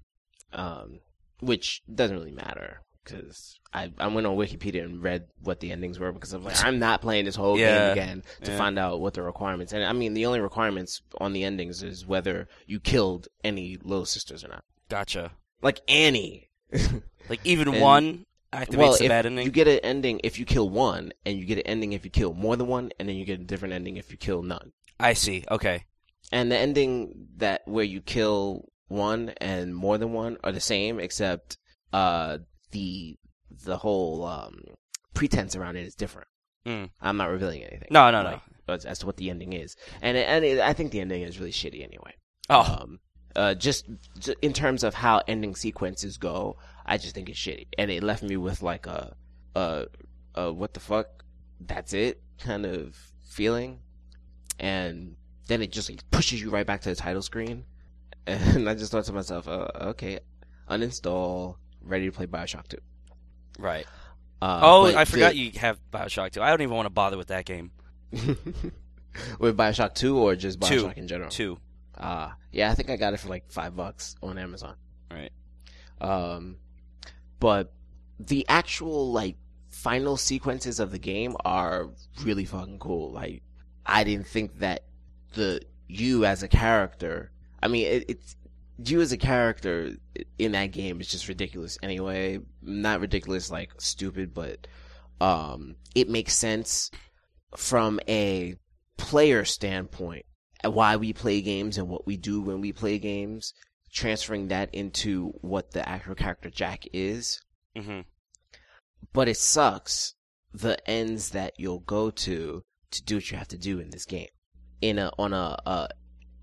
um, 0.52 1.00
which 1.40 1.82
doesn't 1.92 2.16
really 2.16 2.32
matter 2.32 2.82
because 3.06 3.58
I, 3.72 3.92
I 3.98 4.08
went 4.08 4.26
on 4.26 4.36
Wikipedia 4.36 4.84
and 4.84 5.02
read 5.02 5.26
what 5.42 5.60
the 5.60 5.72
endings 5.72 5.98
were 5.98 6.12
because 6.12 6.32
I'm 6.32 6.44
like 6.44 6.62
I'm 6.64 6.78
not 6.78 7.00
playing 7.00 7.24
this 7.24 7.36
whole 7.36 7.58
Yeah, 7.58 7.94
game 7.94 8.04
again 8.04 8.22
to 8.42 8.50
yeah. 8.50 8.58
find 8.58 8.78
out 8.78 9.00
what 9.00 9.14
the 9.14 9.22
requirements. 9.22 9.72
And 9.72 9.84
I 9.84 9.92
mean, 9.92 10.14
the 10.14 10.26
only 10.26 10.40
requirements 10.40 11.02
on 11.20 11.32
the 11.32 11.44
endings 11.44 11.82
is 11.82 12.04
whether 12.06 12.48
you 12.66 12.80
killed 12.80 13.28
any 13.44 13.76
little 13.82 14.04
sisters 14.06 14.44
or 14.44 14.48
not. 14.48 14.64
Gotcha. 14.88 15.32
Like 15.62 15.80
Annie. 15.88 16.50
Like 17.28 17.40
even 17.44 17.68
And- 17.68 17.80
one. 17.80 18.26
activates 18.52 18.76
well, 18.76 18.94
if 18.94 19.08
bad 19.08 19.26
ending. 19.26 19.44
you 19.44 19.50
get 19.50 19.66
an 19.66 19.80
ending 19.82 20.20
if 20.22 20.38
you 20.38 20.44
kill 20.44 20.70
one, 20.70 21.12
and 21.24 21.36
you 21.36 21.44
get 21.44 21.58
an 21.58 21.66
ending 21.66 21.92
if 21.92 22.04
you 22.04 22.10
kill 22.10 22.32
more 22.34 22.54
than 22.56 22.68
one, 22.68 22.92
and 23.00 23.08
then 23.08 23.16
you 23.16 23.24
get 23.24 23.40
a 23.40 23.44
different 23.44 23.74
ending 23.74 23.96
if 23.96 24.12
you 24.12 24.16
kill 24.16 24.42
none. 24.42 24.70
I 25.00 25.14
see. 25.14 25.44
Okay. 25.50 25.84
And 26.30 26.50
the 26.52 26.56
ending 26.56 27.26
that 27.38 27.62
where 27.66 27.84
you 27.84 28.00
kill 28.00 28.68
one 28.86 29.30
and 29.40 29.74
more 29.74 29.98
than 29.98 30.12
one 30.12 30.36
are 30.44 30.52
the 30.52 30.60
same, 30.60 31.00
except 31.00 31.58
uh 31.92 32.38
the 32.76 33.16
the 33.64 33.78
whole 33.78 34.24
um 34.24 34.54
pretense 35.14 35.56
around 35.56 35.76
it 35.76 35.86
is 35.86 35.94
different. 35.94 36.28
Mm. 36.66 36.90
I'm 37.00 37.16
not 37.16 37.30
revealing 37.30 37.62
anything. 37.62 37.88
No, 37.90 38.10
no, 38.10 38.22
no. 38.22 38.40
As, 38.68 38.84
as 38.84 38.98
to 38.98 39.06
what 39.06 39.16
the 39.16 39.30
ending 39.30 39.52
is, 39.52 39.76
and 40.02 40.16
and 40.16 40.44
it, 40.44 40.58
I 40.60 40.72
think 40.72 40.90
the 40.90 41.00
ending 41.00 41.22
is 41.22 41.38
really 41.38 41.52
shitty 41.52 41.82
anyway. 41.82 42.14
Oh, 42.50 42.78
Um, 42.80 43.00
uh, 43.34 43.54
just, 43.54 43.86
j 44.18 44.34
in 44.42 44.52
terms 44.52 44.82
of 44.82 44.94
how 44.94 45.22
ending 45.28 45.54
sequences 45.54 46.16
go, 46.16 46.56
I 46.84 46.98
just 46.98 47.14
think 47.14 47.28
it's 47.28 47.38
shitty, 47.38 47.68
and 47.78 47.90
it 47.90 48.02
left 48.02 48.22
me 48.22 48.36
with 48.36 48.62
like 48.62 48.86
a, 48.86 49.14
a, 49.54 49.86
a 50.34 50.52
what 50.52 50.74
the 50.74 50.80
fuck, 50.80 51.06
that's 51.60 51.92
it 51.92 52.20
kind 52.38 52.66
of 52.66 52.96
feeling, 53.36 53.80
and 54.58 55.16
then 55.48 55.62
it 55.62 55.70
just 55.70 55.88
like 55.88 56.02
pushes 56.10 56.40
you 56.42 56.50
right 56.50 56.66
back 56.66 56.80
to 56.82 56.88
the 56.88 56.96
title 56.96 57.22
screen, 57.22 57.64
and 58.26 58.68
I 58.68 58.74
just 58.74 58.90
thought 58.90 59.04
to 59.04 59.12
myself, 59.12 59.46
uh, 59.46 59.68
okay, 59.92 60.18
uninstall, 60.68 61.56
ready 61.86 62.06
to 62.06 62.12
play 62.12 62.26
Bioshock 62.26 62.68
Two. 62.68 62.78
right. 63.58 63.86
Uh, 64.42 64.60
oh, 64.62 64.86
I 64.94 65.06
forgot 65.06 65.32
the- 65.32 65.38
you 65.38 65.58
have 65.58 65.78
Bioshock 65.90 66.32
2. 66.32 66.42
I 66.42 66.50
don't 66.50 66.60
even 66.60 66.74
want 66.74 66.84
to 66.84 66.90
bother 66.90 67.16
with 67.16 67.28
that 67.28 67.46
game. 67.46 67.70
with 68.12 69.56
Bioshock 69.56 69.94
Two 69.94 70.18
or 70.18 70.36
just 70.36 70.60
Two. 70.60 70.84
Bioshock 70.84 70.98
in 70.98 71.08
general. 71.08 71.30
2. 71.30 71.58
Uh 71.96 72.30
yeah, 72.52 72.70
I 72.70 72.74
think 72.74 72.90
I 72.90 72.96
got 72.96 73.14
it 73.14 73.20
for 73.20 73.28
like 73.28 73.50
five 73.50 73.74
bucks 73.74 74.14
on 74.22 74.36
Amazon. 74.36 74.74
Right. 75.10 75.32
Um, 76.00 76.56
but 77.40 77.72
the 78.20 78.44
actual 78.48 79.12
like 79.12 79.36
final 79.70 80.16
sequences 80.16 80.80
of 80.80 80.90
the 80.90 80.98
game 80.98 81.36
are 81.44 81.88
really 82.22 82.44
fucking 82.44 82.78
cool. 82.78 83.12
Like, 83.12 83.42
I 83.84 84.04
didn't 84.04 84.26
think 84.26 84.58
that 84.58 84.84
the 85.34 85.62
you 85.88 86.24
as 86.26 86.42
a 86.42 86.48
character. 86.48 87.30
I 87.62 87.68
mean, 87.68 87.86
it, 87.86 88.04
it's 88.08 88.36
you 88.78 89.00
as 89.00 89.12
a 89.12 89.16
character 89.16 89.92
in 90.38 90.52
that 90.52 90.72
game 90.72 91.00
is 91.00 91.08
just 91.08 91.28
ridiculous. 91.28 91.78
Anyway, 91.82 92.40
not 92.62 93.00
ridiculous 93.00 93.50
like 93.50 93.70
stupid, 93.78 94.34
but 94.34 94.66
um, 95.20 95.76
it 95.94 96.08
makes 96.08 96.34
sense 96.34 96.90
from 97.56 98.00
a 98.08 98.56
player 98.96 99.44
standpoint 99.44 100.26
why 100.64 100.96
we 100.96 101.12
play 101.12 101.40
games 101.40 101.78
and 101.78 101.88
what 101.88 102.06
we 102.06 102.16
do 102.16 102.40
when 102.40 102.60
we 102.60 102.72
play 102.72 102.98
games 102.98 103.52
transferring 103.92 104.48
that 104.48 104.74
into 104.74 105.28
what 105.40 105.70
the 105.72 105.88
actual 105.88 106.14
character 106.14 106.50
Jack 106.50 106.84
is. 106.92 107.40
hmm 107.76 108.00
But 109.12 109.28
it 109.28 109.36
sucks 109.36 110.14
the 110.52 110.78
ends 110.88 111.30
that 111.30 111.54
you'll 111.58 111.80
go 111.80 112.10
to 112.10 112.62
to 112.90 113.04
do 113.04 113.16
what 113.16 113.30
you 113.30 113.36
have 113.36 113.48
to 113.48 113.58
do 113.58 113.78
in 113.78 113.90
this 113.90 114.04
game. 114.04 114.28
In 114.80 114.98
a 114.98 115.10
on 115.18 115.32
a 115.32 115.56
uh 115.64 115.88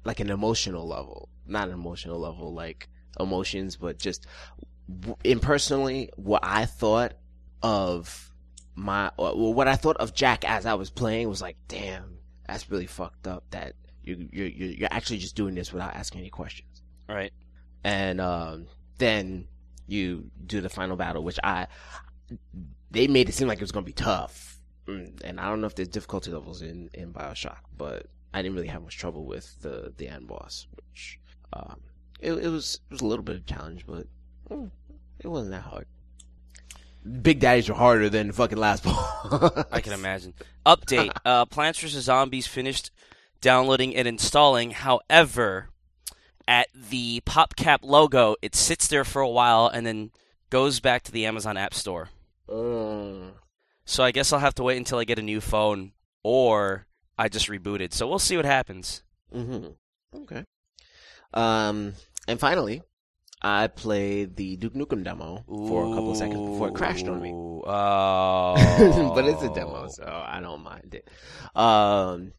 like 0.05 0.19
an 0.19 0.29
emotional 0.29 0.87
level, 0.87 1.29
not 1.45 1.67
an 1.67 1.73
emotional 1.73 2.19
level 2.19 2.53
like 2.53 2.89
emotions, 3.19 3.75
but 3.77 3.97
just 3.99 4.25
impersonally 5.23 6.09
what 6.15 6.43
I 6.43 6.65
thought 6.65 7.13
of 7.61 8.31
my 8.75 9.11
or 9.17 9.53
what 9.53 9.67
I 9.67 9.75
thought 9.75 9.97
of 9.97 10.13
Jack 10.13 10.43
as 10.49 10.65
I 10.65 10.73
was 10.73 10.89
playing 10.89 11.29
was 11.29 11.41
like, 11.41 11.57
damn, 11.67 12.17
that's 12.47 12.69
really 12.69 12.87
fucked 12.87 13.27
up. 13.27 13.43
That 13.51 13.73
you 14.03 14.27
you 14.31 14.45
you 14.45 14.65
you're 14.67 14.89
actually 14.91 15.19
just 15.19 15.35
doing 15.35 15.55
this 15.55 15.71
without 15.71 15.95
asking 15.95 16.21
any 16.21 16.29
questions 16.29 16.81
Right. 17.07 17.31
and 17.83 18.19
um, 18.19 18.67
then 18.97 19.47
you 19.87 20.29
do 20.45 20.61
the 20.61 20.69
final 20.69 20.95
battle, 20.97 21.23
which 21.23 21.39
I 21.43 21.67
they 22.91 23.07
made 23.07 23.29
it 23.29 23.33
seem 23.33 23.47
like 23.47 23.59
it 23.59 23.61
was 23.63 23.71
going 23.71 23.85
to 23.85 23.89
be 23.89 23.93
tough, 23.93 24.49
Mm, 24.85 25.21
and 25.23 25.39
I 25.39 25.47
don't 25.47 25.61
know 25.61 25.67
if 25.67 25.75
there's 25.75 25.87
difficulty 25.87 26.29
levels 26.31 26.61
in 26.61 26.89
in 26.93 27.13
Bioshock, 27.13 27.59
but 27.77 28.07
I 28.33 28.41
didn't 28.41 28.55
really 28.55 28.67
have 28.67 28.81
much 28.83 28.97
trouble 28.97 29.25
with 29.25 29.61
the 29.61 29.93
the 29.95 30.09
end 30.09 30.27
boss, 30.27 30.67
which 30.75 31.19
um, 31.53 31.79
it, 32.19 32.33
it 32.33 32.49
was 32.49 32.79
it 32.89 32.93
was 32.93 33.01
a 33.01 33.05
little 33.05 33.23
bit 33.23 33.35
of 33.37 33.41
a 33.41 33.45
challenge, 33.45 33.85
but 33.87 34.07
mm, 34.49 34.69
it 35.19 35.27
wasn't 35.27 35.51
that 35.51 35.61
hard. 35.63 35.87
Big 37.21 37.39
Daddies 37.39 37.69
are 37.69 37.73
harder 37.73 38.09
than 38.09 38.31
fucking 38.31 38.57
last 38.57 38.83
boss. 38.83 39.65
I 39.71 39.81
can 39.81 39.93
imagine. 39.93 40.33
Update: 40.65 41.11
uh, 41.25 41.45
Plants 41.45 41.79
vs 41.79 42.03
Zombies 42.05 42.47
finished 42.47 42.91
downloading 43.41 43.95
and 43.95 44.07
installing. 44.07 44.71
However, 44.71 45.69
at 46.47 46.67
the 46.73 47.21
PopCap 47.25 47.79
logo, 47.83 48.35
it 48.41 48.55
sits 48.55 48.87
there 48.87 49.03
for 49.03 49.21
a 49.21 49.29
while 49.29 49.67
and 49.67 49.85
then 49.85 50.11
goes 50.49 50.79
back 50.79 51.03
to 51.03 51.11
the 51.11 51.25
Amazon 51.25 51.57
App 51.57 51.73
Store. 51.73 52.09
Mm. 52.47 53.31
So 53.85 54.03
I 54.03 54.11
guess 54.11 54.31
I'll 54.31 54.39
have 54.39 54.55
to 54.55 54.63
wait 54.63 54.77
until 54.77 54.99
I 54.99 55.03
get 55.03 55.19
a 55.19 55.23
new 55.23 55.41
phone, 55.41 55.91
or 56.23 56.87
I 57.17 57.27
just 57.27 57.49
rebooted. 57.49 57.93
So 57.93 58.07
we'll 58.07 58.19
see 58.19 58.37
what 58.37 58.45
happens. 58.45 59.03
hmm 59.31 59.67
Okay. 60.15 60.45
Um, 61.33 61.93
and 62.27 62.39
finally, 62.39 62.83
I 63.41 63.67
played 63.67 64.35
the 64.37 64.55
Duke 64.55 64.73
Nukem 64.73 65.03
demo 65.03 65.43
for 65.47 65.83
a 65.85 65.89
couple 65.89 66.11
of 66.11 66.17
seconds 66.17 66.49
before 66.49 66.69
it 66.69 66.75
crashed 66.75 67.07
on 67.07 67.21
me. 67.21 67.31
Oh, 67.33 69.11
but 69.15 69.25
it's 69.25 69.43
a 69.43 69.53
demo, 69.53 69.87
so 69.87 70.03
I 70.05 70.39
don't 70.39 70.63
mind 70.63 70.95
it. 70.95 71.09
Um, 71.55 72.33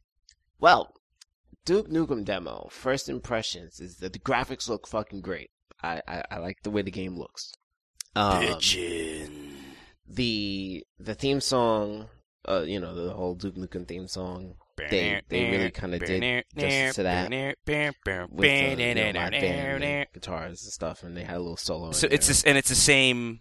well, 0.59 0.95
Duke 1.65 1.89
Nukem 1.91 2.25
demo. 2.25 2.69
First 2.71 3.09
impressions 3.09 3.81
is 3.81 3.97
that 3.99 4.13
the 4.13 4.19
graphics 4.19 4.69
look 4.69 4.87
fucking 4.87 5.21
great. 5.21 5.51
I 5.83 6.01
I, 6.09 6.23
I 6.31 6.39
like 6.39 6.63
the 6.63 6.71
way 6.71 6.83
the 6.83 6.91
game 6.91 7.19
looks. 7.19 7.53
Um, 8.17 8.41
Pigeon. 8.41 9.57
the 10.09 10.85
the 10.99 11.15
theme 11.15 11.41
song, 11.41 12.09
uh, 12.49 12.63
you 12.63 12.81
know, 12.81 12.95
the 12.95 13.13
whole 13.13 13.35
Duke 13.35 13.57
Nukem 13.57 13.87
theme 13.87 14.09
song. 14.09 14.55
They 14.77 15.23
they 15.29 15.51
really 15.51 15.71
kind 15.71 15.95
of 15.95 16.01
did 16.01 16.45
justice 16.57 16.97
to 16.97 17.03
that 17.05 17.31
with 18.31 18.45
the, 18.77 18.83
you 18.83 19.13
know, 19.13 19.21
and 19.35 20.07
guitars 20.13 20.63
and 20.65 20.73
stuff, 20.73 21.03
and 21.03 21.17
they 21.17 21.23
had 21.23 21.37
a 21.37 21.41
little 21.41 21.57
solo. 21.57 21.93
So 21.93 22.09
it's 22.11 22.27
this, 22.27 22.43
and 22.45 22.59
it's 22.59 22.69
the 22.71 22.75
same 22.75 23.41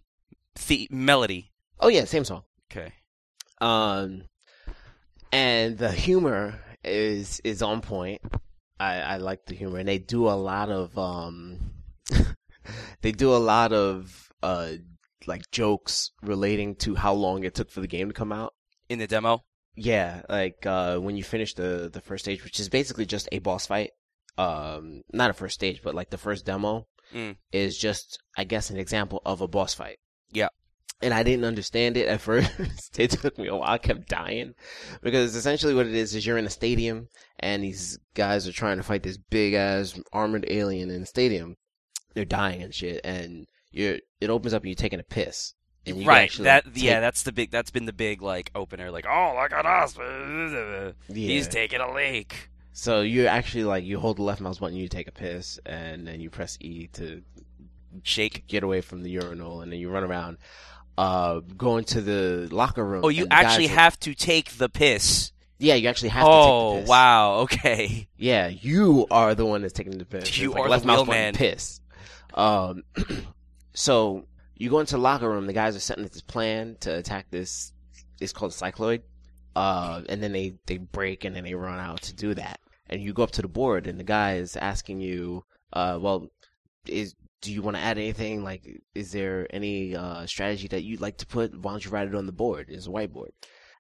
the- 0.68 0.88
melody. 0.92 1.52
oh 1.80 1.88
yeah, 1.88 2.06
same 2.06 2.24
song. 2.24 2.44
Okay. 2.72 2.94
Um, 3.62 4.24
and 5.32 5.78
the 5.78 5.92
humor 5.92 6.60
is 6.84 7.42
is 7.44 7.62
on 7.62 7.82
point. 7.82 8.22
I 8.80 9.00
I 9.00 9.18
like 9.18 9.46
the 9.46 9.56
humor, 9.56 9.80
and 9.80 9.88
they 9.88 9.98
do 10.00 10.28
a 10.28 10.38
lot 10.38 10.70
of 10.70 10.98
um, 10.98 11.72
they 13.02 13.12
do 13.12 13.34
a 13.34 13.38
lot 13.38 13.74
of 13.74 14.32
uh 14.44 14.74
like 15.26 15.50
jokes 15.52 16.12
relating 16.22 16.76
to 16.76 16.96
how 16.96 17.14
long 17.14 17.44
it 17.44 17.56
took 17.56 17.72
for 17.72 17.82
the 17.82 17.88
game 17.88 18.10
to 18.10 18.14
come 18.14 18.32
out. 18.32 18.54
In 18.90 19.00
the 19.00 19.08
demo. 19.08 19.44
Yeah, 19.76 20.22
like 20.30 20.66
uh 20.66 20.98
when 20.98 21.18
you 21.18 21.24
finish 21.24 21.54
the 21.56 21.90
the 21.92 22.02
first 22.02 22.26
stage, 22.26 22.44
which 22.44 22.60
is 22.60 22.70
basically 22.70 23.06
just 23.06 23.28
a 23.32 23.40
boss 23.40 23.66
fight. 23.68 23.92
Um, 24.38 25.04
not 25.14 25.30
a 25.30 25.34
first 25.34 25.54
stage, 25.56 25.82
but 25.84 25.94
like 25.96 26.10
the 26.10 26.18
first 26.18 26.46
demo 26.46 26.88
Mm. 27.14 27.36
is 27.52 27.78
just, 27.78 28.18
I 28.36 28.44
guess, 28.44 28.72
an 28.72 28.78
example 28.78 29.22
of 29.24 29.42
a 29.42 29.48
boss 29.48 29.76
fight. 29.76 29.98
Yeah. 30.32 30.48
And 31.00 31.14
I 31.14 31.22
didn't 31.22 31.46
understand 31.46 31.96
it 31.98 32.08
at 32.08 32.22
first. 32.30 32.98
it 33.00 33.12
took 33.12 33.38
me 33.38 33.48
a 33.48 33.56
while. 33.56 33.70
I 33.70 33.78
kept 33.78 34.08
dying 34.10 34.56
because 35.04 35.36
essentially 35.36 35.76
what 35.76 35.86
it 35.86 35.94
is 35.94 36.16
is 36.16 36.26
you're 36.26 36.40
in 36.40 36.48
a 36.48 36.50
stadium 36.50 37.10
and 37.40 37.62
these 37.64 38.00
guys 38.16 38.48
are 38.48 38.52
trying 38.54 38.78
to 38.78 38.84
fight 38.84 39.04
this 39.04 39.18
big 39.18 39.54
ass 39.54 40.00
armored 40.12 40.46
alien 40.48 40.90
in 40.90 41.02
the 41.02 41.06
stadium. 41.06 41.56
They're 42.16 42.26
dying 42.26 42.64
and 42.64 42.74
shit, 42.74 43.02
and 43.04 43.46
you're 43.72 43.98
it 44.20 44.30
opens 44.32 44.54
up 44.56 44.64
and 44.64 44.70
you're 44.70 44.76
taking 44.76 45.00
a 45.00 45.04
piss. 45.04 45.54
Right. 45.88 46.32
That 46.40 46.66
like, 46.66 46.82
yeah. 46.82 47.00
That's 47.00 47.24
the 47.24 47.32
big. 47.32 47.52
That's 47.52 47.72
been 47.72 47.86
the 47.86 47.94
big 47.94 48.22
like 48.22 48.52
opener. 48.56 48.90
Like 48.92 49.06
oh 49.08 49.38
look 49.42 49.52
at 49.52 49.66
us. 49.66 49.98
He's 51.14 51.48
taking 51.48 51.82
a 51.82 51.94
leak. 51.94 52.50
So 52.72 53.02
you 53.02 53.28
actually 53.28 53.66
like 53.66 53.84
you 53.84 54.00
hold 54.00 54.18
the 54.18 54.24
left 54.24 54.42
mouse 54.42 54.60
button, 54.60 54.76
you 54.76 54.88
take 54.88 55.08
a 55.08 55.12
piss, 55.12 55.60
and 55.66 56.08
then 56.08 56.20
you 56.22 56.30
press 56.30 56.58
E 56.60 56.88
to 56.94 57.22
Shake. 58.02 58.48
get 58.48 58.64
away 58.64 58.82
from 58.82 59.04
the 59.04 59.10
urinal, 59.12 59.62
and 59.62 59.72
then 59.72 59.80
you 59.80 59.90
run 59.90 60.04
around, 60.04 60.38
uh, 60.98 61.42
go 61.56 61.78
into 61.78 62.02
the 62.02 62.48
locker 62.52 62.84
room. 62.84 63.02
Oh, 63.06 63.10
you 63.10 63.24
and 63.24 63.32
the 63.32 63.36
guys 63.36 63.46
actually 63.46 63.68
have 63.68 64.00
to 64.02 64.16
take 64.16 64.58
the 64.58 64.70
piss. 64.70 65.32
Yeah, 65.60 65.76
you 65.76 65.88
actually 65.88 66.10
have 66.10 66.26
oh 66.26 66.30
to 66.30 66.40
take 66.40 66.76
the 66.78 66.82
piss. 66.82 66.90
wow. 66.90 67.34
Okay. 67.42 68.08
Yeah, 68.18 68.48
you 68.48 69.06
are 69.12 69.36
the 69.36 69.46
one 69.46 69.62
that's 69.62 69.74
taking 69.74 69.98
the 69.98 70.06
piss. 70.06 70.36
You 70.38 70.50
It's 70.50 70.56
like 70.56 70.66
are 70.66 70.70
left 70.70 70.84
the 70.84 70.88
mouse 70.88 71.00
button, 71.06 71.12
man. 71.12 71.34
Piss. 71.36 71.80
Um, 72.34 72.84
so 73.76 74.26
you 74.56 74.70
go 74.70 74.80
into 74.80 74.96
the 74.96 75.02
locker 75.02 75.30
room. 75.30 75.48
The 75.48 75.54
guys 75.54 75.76
are 75.76 75.80
setting 75.80 76.06
up 76.06 76.12
this 76.12 76.22
plan 76.22 76.78
to 76.82 76.98
attack 76.98 77.28
this. 77.32 77.74
It's 78.20 78.34
called 78.34 78.52
cycloid. 78.52 79.02
Uh, 79.56 80.02
and 80.10 80.22
then 80.22 80.32
they 80.32 80.56
they 80.66 80.78
break 80.78 81.26
and 81.26 81.36
then 81.36 81.44
they 81.44 81.54
run 81.54 81.80
out 81.80 82.02
to 82.04 82.16
do 82.16 82.34
that. 82.34 82.60
And 82.90 83.02
you 83.02 83.14
go 83.14 83.24
up 83.24 83.32
to 83.32 83.42
the 83.42 83.48
board 83.48 83.88
and 83.88 84.00
the 84.00 84.04
guy 84.04 84.36
is 84.36 84.56
asking 84.56 85.00
you, 85.00 85.46
uh, 85.72 86.00
well, 86.02 86.30
is 86.88 87.16
do 87.42 87.54
you 87.54 87.62
want 87.62 87.78
to 87.78 87.84
add 87.84 87.98
anything? 87.98 88.44
Like, 88.44 88.66
is 88.96 89.12
there 89.12 89.48
any 89.52 89.96
uh 89.96 90.26
strategy 90.26 90.68
that 90.70 90.84
you'd 90.84 91.02
like 91.02 91.18
to 91.18 91.28
put? 91.28 91.56
Why 91.56 91.72
don't 91.72 91.86
you 91.86 91.92
write 91.92 92.08
it 92.08 92.16
on 92.16 92.26
the 92.26 92.32
board? 92.32 92.68
It's 92.70 92.88
a 92.88 92.90
whiteboard. 92.90 93.30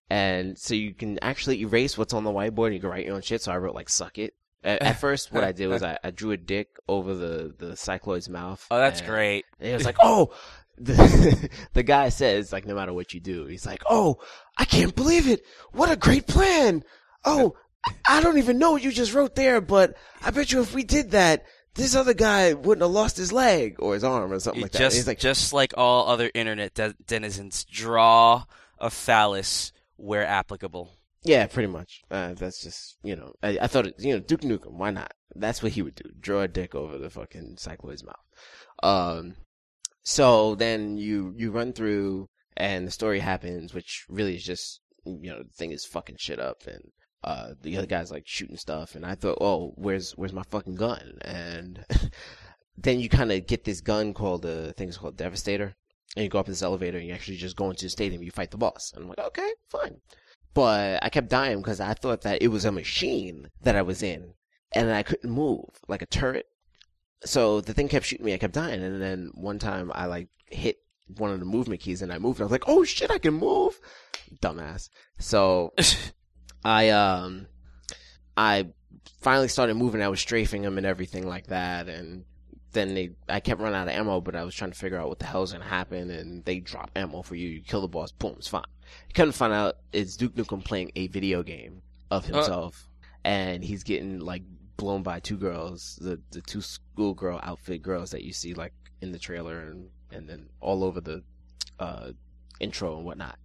And 0.10 0.58
so 0.60 0.76
you 0.76 0.94
can 0.94 1.18
actually 1.24 1.62
erase 1.62 1.98
what's 1.98 2.14
on 2.14 2.24
the 2.24 2.32
whiteboard 2.32 2.68
and 2.68 2.76
you 2.76 2.82
can 2.82 2.90
write 2.90 3.06
your 3.06 3.16
own 3.16 3.22
shit. 3.22 3.42
So 3.42 3.52
I 3.52 3.58
wrote 3.58 3.76
like 3.76 3.90
suck 3.90 4.18
it. 4.18 4.36
At, 4.64 4.82
at 4.82 5.00
first, 5.00 5.32
what 5.32 5.44
I 5.44 5.52
did 5.52 5.68
was 5.68 5.84
I, 5.84 5.98
I 6.04 6.12
drew 6.12 6.32
a 6.32 6.38
dick 6.38 6.70
over 6.88 7.14
the, 7.14 7.54
the 7.58 7.72
cycloid's 7.74 8.30
mouth. 8.30 8.66
Oh, 8.72 8.78
that's 8.78 9.02
great. 9.02 9.46
And 9.60 9.70
it 9.70 9.74
was 9.74 9.86
like, 9.86 9.98
oh, 10.02 10.34
the, 10.78 11.50
the 11.74 11.84
guy 11.84 12.10
says 12.10 12.52
like 12.52 12.66
no 12.66 12.76
matter 12.76 12.94
what 12.94 13.14
you 13.14 13.20
do, 13.20 13.46
he's 13.46 13.66
like, 13.66 13.84
"Oh, 13.90 14.20
I 14.58 14.66
can't 14.66 14.96
believe 14.96 15.28
it! 15.28 15.44
What 15.72 15.92
a 15.92 15.96
great 15.96 16.28
plan! 16.28 16.84
Oh, 17.26 17.56
I 18.08 18.22
don't 18.22 18.38
even 18.38 18.60
know 18.60 18.72
what 18.72 18.84
you 18.84 18.92
just 18.92 19.14
wrote 19.14 19.36
there, 19.36 19.62
but 19.62 19.96
I 20.22 20.32
bet 20.32 20.52
you 20.52 20.62
if 20.62 20.74
we 20.74 20.84
did 20.84 21.12
that, 21.12 21.46
this 21.76 21.96
other 21.96 22.14
guy 22.14 22.54
wouldn't 22.54 22.82
have 22.82 22.92
lost 22.92 23.18
his 23.18 23.32
leg 23.32 23.76
or 23.80 23.94
his 23.94 24.04
arm 24.04 24.32
or 24.32 24.40
something 24.40 24.62
like 24.62 24.72
that." 24.72 24.80
Just 24.80 24.96
he's 24.96 25.08
like, 25.08 25.20
just 25.20 25.54
like 25.54 25.74
all 25.78 26.08
other 26.10 26.30
internet 26.34 26.74
de- 26.74 26.96
denizens, 27.06 27.66
draw 27.66 28.44
a 28.80 28.90
phallus 28.90 29.72
where 29.98 30.26
applicable. 30.26 30.92
Yeah, 31.24 31.48
pretty 31.48 31.72
much. 31.72 32.04
Uh, 32.12 32.34
that's 32.34 32.62
just 32.62 32.98
you 33.04 33.16
know, 33.16 33.34
I, 33.42 33.60
I 33.62 33.68
thought 33.68 33.88
it, 33.88 33.96
you 34.00 34.14
know 34.14 34.20
Duke 34.20 34.42
Nukem. 34.42 34.74
Why 34.74 34.92
not? 34.92 35.14
That's 35.36 35.64
what 35.64 35.72
he 35.72 35.82
would 35.82 35.96
do. 35.96 36.10
Draw 36.20 36.42
a 36.42 36.48
dick 36.48 36.76
over 36.76 36.98
the 36.98 37.10
fucking 37.10 37.56
cycloid's 37.58 38.04
mouth. 38.04 38.16
Um, 38.84 39.36
so 40.04 40.56
then 40.56 40.98
you 40.98 41.34
you 41.38 41.52
run 41.52 41.74
through 41.74 42.30
and 42.56 42.88
the 42.88 42.92
story 42.92 43.20
happens, 43.20 43.74
which 43.74 44.06
really 44.10 44.36
is 44.36 44.44
just 44.44 44.82
you 45.06 45.32
know 45.32 45.44
the 45.44 45.54
thing 45.54 45.72
is 45.72 45.86
fucking 45.86 46.18
shit 46.20 46.40
up 46.40 46.64
and. 46.68 46.92
Uh, 47.26 47.54
the 47.62 47.78
other 47.78 47.88
guy's 47.88 48.12
like 48.12 48.24
shooting 48.26 48.58
stuff, 48.58 48.96
and 48.96 49.06
I 49.06 49.16
thought, 49.16 49.38
oh, 49.40 49.72
where's 49.78 50.12
where's 50.18 50.34
my 50.34 50.44
fucking 50.44 50.76
gun? 50.76 51.20
And 51.22 51.86
then 52.78 53.00
you 53.00 53.08
kind 53.08 53.32
of 53.32 53.48
get 53.48 53.64
this 53.64 53.80
gun 53.80 54.14
called 54.14 54.46
uh, 54.46 54.74
I 54.78 54.86
called 54.88 55.16
Devastator, 55.16 55.74
and 56.18 56.24
you 56.26 56.30
go 56.30 56.40
up 56.40 56.48
this 56.48 56.62
elevator, 56.62 56.98
and 56.98 57.08
you 57.08 57.14
actually 57.14 57.38
just 57.38 57.56
go 57.56 57.70
into 57.70 57.86
the 57.86 57.90
stadium, 57.90 58.24
you 58.24 58.32
fight 58.32 58.52
the 58.52 58.58
boss. 58.58 58.92
And 58.94 59.04
I'm 59.04 59.08
like, 59.08 59.20
okay, 59.20 59.50
fine 59.70 60.02
but 60.54 61.04
I 61.04 61.10
kept 61.10 61.30
dying 61.30 61.58
because 61.58 61.80
I 61.80 61.94
thought 61.94 62.22
that 62.22 62.42
it 62.42 62.50
was 62.50 62.66
a 62.66 62.72
machine 62.72 63.50
that 63.62 63.76
I 63.76 63.82
was 63.82 64.04
in, 64.04 64.34
and 64.72 64.92
I 64.92 65.04
couldn't 65.04 65.30
move 65.30 65.70
like 65.88 66.02
a 66.02 66.08
turret. 66.08 66.46
So 67.26 67.62
the 67.62 67.74
thing 67.74 67.88
kept 67.88 68.06
shooting 68.06 68.26
me. 68.26 68.34
I 68.34 68.38
kept 68.38 68.54
dying, 68.54 68.84
and 68.84 69.02
then 69.02 69.32
one 69.34 69.60
time 69.60 69.92
I 69.94 70.06
like 70.06 70.28
hit 70.48 70.78
one 71.18 71.32
of 71.32 71.40
the 71.40 71.46
movement 71.46 71.82
keys, 71.82 72.02
and 72.02 72.12
I 72.12 72.18
moved. 72.18 72.40
And 72.40 72.44
I 72.44 72.46
was 72.46 72.52
like, 72.52 72.68
"Oh 72.68 72.84
shit, 72.84 73.12
I 73.12 73.18
can 73.18 73.34
move!" 73.34 73.80
Dumbass. 74.42 74.90
So 75.20 75.74
I 76.66 76.90
um 76.90 77.48
I 78.36 78.68
finally 79.22 79.48
started 79.48 79.76
moving. 79.76 80.02
I 80.02 80.10
was 80.10 80.20
strafing 80.20 80.62
them 80.62 80.78
and 80.78 80.88
everything 80.88 81.28
like 81.28 81.48
that, 81.48 81.88
and 81.88 82.26
then 82.74 82.94
they 82.96 83.12
I 83.30 83.40
kept 83.40 83.62
running 83.62 83.76
out 83.78 83.88
of 83.88 83.94
ammo, 83.94 84.22
but 84.22 84.36
I 84.36 84.44
was 84.44 84.56
trying 84.56 84.72
to 84.72 84.78
figure 84.78 84.98
out 84.98 85.10
what 85.10 85.20
the 85.20 85.26
hell's 85.26 85.54
gonna 85.54 85.64
happen, 85.66 86.10
and 86.10 86.44
they 86.46 86.60
drop 86.60 86.92
ammo 86.96 87.22
for 87.22 87.36
you. 87.36 87.50
You 87.50 87.62
kill 87.62 87.82
the 87.82 87.88
boss, 87.88 88.12
boom, 88.12 88.36
it's 88.38 88.48
fine. 88.48 88.64
You 89.08 89.14
couldn't 89.14 89.34
find 89.34 89.54
out 89.54 89.76
it's 89.92 90.18
Duke 90.18 90.36
Nukem 90.36 90.64
playing 90.64 90.92
a 90.96 91.08
video 91.08 91.44
game 91.44 91.82
of 92.12 92.26
himself, 92.26 92.90
and 93.24 93.64
he's 93.64 93.84
getting 93.84 94.20
like 94.20 94.44
blown 94.84 95.02
by 95.02 95.20
two 95.22 95.38
girls, 95.38 95.98
the 96.02 96.20
the 96.32 96.42
two 96.42 96.60
schoolgirl 96.62 97.40
outfit 97.42 97.82
girls 97.82 98.12
that 98.12 98.24
you 98.24 98.34
see 98.34 98.54
like 98.54 98.74
in 99.02 99.14
the 99.14 99.18
trailer 99.20 99.60
and 99.62 99.90
and 100.12 100.28
then 100.28 100.50
all 100.60 100.84
over 100.84 101.00
the 101.00 101.24
uh, 101.80 102.10
intro 102.60 102.98
and 102.98 103.06
whatnot. 103.06 103.40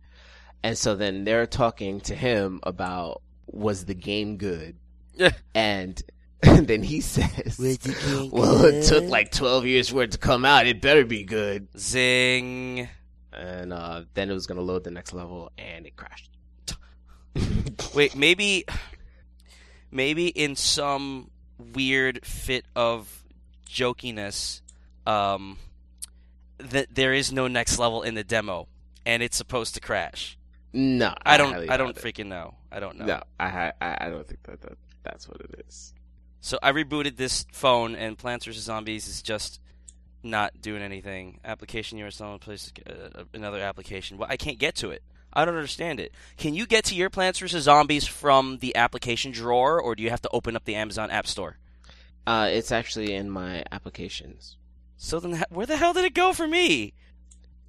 And 0.65 0.77
so 0.77 0.97
then 0.97 1.23
they're 1.25 1.47
talking 1.47 2.01
to 2.03 2.15
him 2.17 2.59
about 2.65 3.23
was 3.47 3.85
the 3.85 3.95
game 3.95 4.37
good, 4.37 4.77
Yeah. 5.15 5.31
and. 5.55 6.01
And 6.41 6.69
then 6.73 6.85
he 6.85 7.01
says, 7.01 7.59
"Well, 8.33 8.65
it 8.67 8.85
took 8.87 9.03
like 9.11 9.33
twelve 9.33 9.67
years 9.67 9.89
for 9.89 10.05
it 10.05 10.13
to 10.13 10.19
come 10.19 10.45
out. 10.45 10.69
It 10.69 10.81
better 10.81 11.05
be 11.05 11.25
good." 11.25 11.67
Zing. 11.77 12.89
And 13.33 13.73
uh, 13.73 14.03
then 14.15 14.31
it 14.31 14.35
was 14.35 14.47
gonna 14.47 14.61
load 14.63 14.85
the 14.85 14.93
next 14.93 15.13
level, 15.13 15.51
and 15.59 15.85
it 15.85 15.97
crashed. 15.97 16.31
Wait, 17.93 18.15
maybe, 18.15 18.65
maybe 19.91 20.29
in 20.29 20.57
some 20.57 21.31
weird 21.75 22.25
fit 22.25 22.65
of 22.77 23.25
jokiness, 23.69 24.61
um, 25.07 25.59
that 26.59 26.95
there 26.95 27.13
is 27.13 27.33
no 27.33 27.49
next 27.49 27.79
level 27.79 28.03
in 28.03 28.15
the 28.15 28.25
demo, 28.25 28.69
and 29.07 29.23
it's 29.23 29.37
supposed 29.37 29.75
to 29.75 29.81
crash. 29.81 30.37
No, 30.73 31.15
I 31.25 31.37
don't. 31.37 31.53
highly 31.53 31.69
I 31.69 31.77
don't 31.77 31.97
it. 31.97 32.03
freaking 32.03 32.27
know. 32.27 32.55
I 32.71 32.81
don't 32.81 32.99
know. 32.99 33.07
No, 33.07 33.23
I, 33.41 33.73
I 33.81 33.97
I 34.01 34.11
don't 34.11 34.27
think 34.27 34.43
that, 34.45 34.61
that 34.63 34.79
that's 35.03 35.29
what 35.29 35.41
it 35.41 35.65
is. 35.67 35.95
So 36.41 36.59
I 36.63 36.73
rebooted 36.73 37.17
this 37.17 37.47
phone, 37.53 37.95
and 37.95 38.17
Plants 38.17 38.45
vs 38.45 38.63
Zombies 38.63 39.09
is 39.09 39.23
just 39.23 39.61
not 40.23 40.61
doing 40.61 40.83
anything. 40.83 41.41
Application 41.45 41.99
you 41.99 42.11
someone 42.11 42.39
plays 42.39 42.73
uh, 42.89 43.25
another 43.33 43.61
application. 43.61 44.19
Well, 44.19 44.29
I 44.31 44.37
can't 44.37 44.59
get 44.59 44.75
to 44.77 44.91
it. 44.91 45.03
I 45.33 45.45
don't 45.45 45.55
understand 45.55 46.01
it. 46.01 46.13
Can 46.37 46.55
you 46.55 46.67
get 46.67 46.85
to 46.87 46.95
your 46.95 47.11
Plants 47.11 47.39
vs 47.39 47.65
Zombies 47.65 48.07
from 48.07 48.59
the 48.59 48.75
application 48.77 49.31
drawer, 49.33 49.81
or 49.81 49.95
do 49.95 50.03
you 50.03 50.11
have 50.11 50.23
to 50.23 50.31
open 50.33 50.57
up 50.57 50.65
the 50.65 50.75
Amazon 50.75 51.11
App 51.11 51.27
Store? 51.27 51.59
Uh, 52.27 52.49
it's 52.51 52.73
actually 52.73 53.15
in 53.15 53.31
my 53.31 53.65
applications. 53.73 54.57
So 54.97 55.21
then, 55.21 55.45
where 55.51 55.67
the 55.67 55.77
hell 55.77 55.93
did 55.93 56.05
it 56.05 56.15
go 56.15 56.33
for 56.33 56.47
me? 56.49 56.93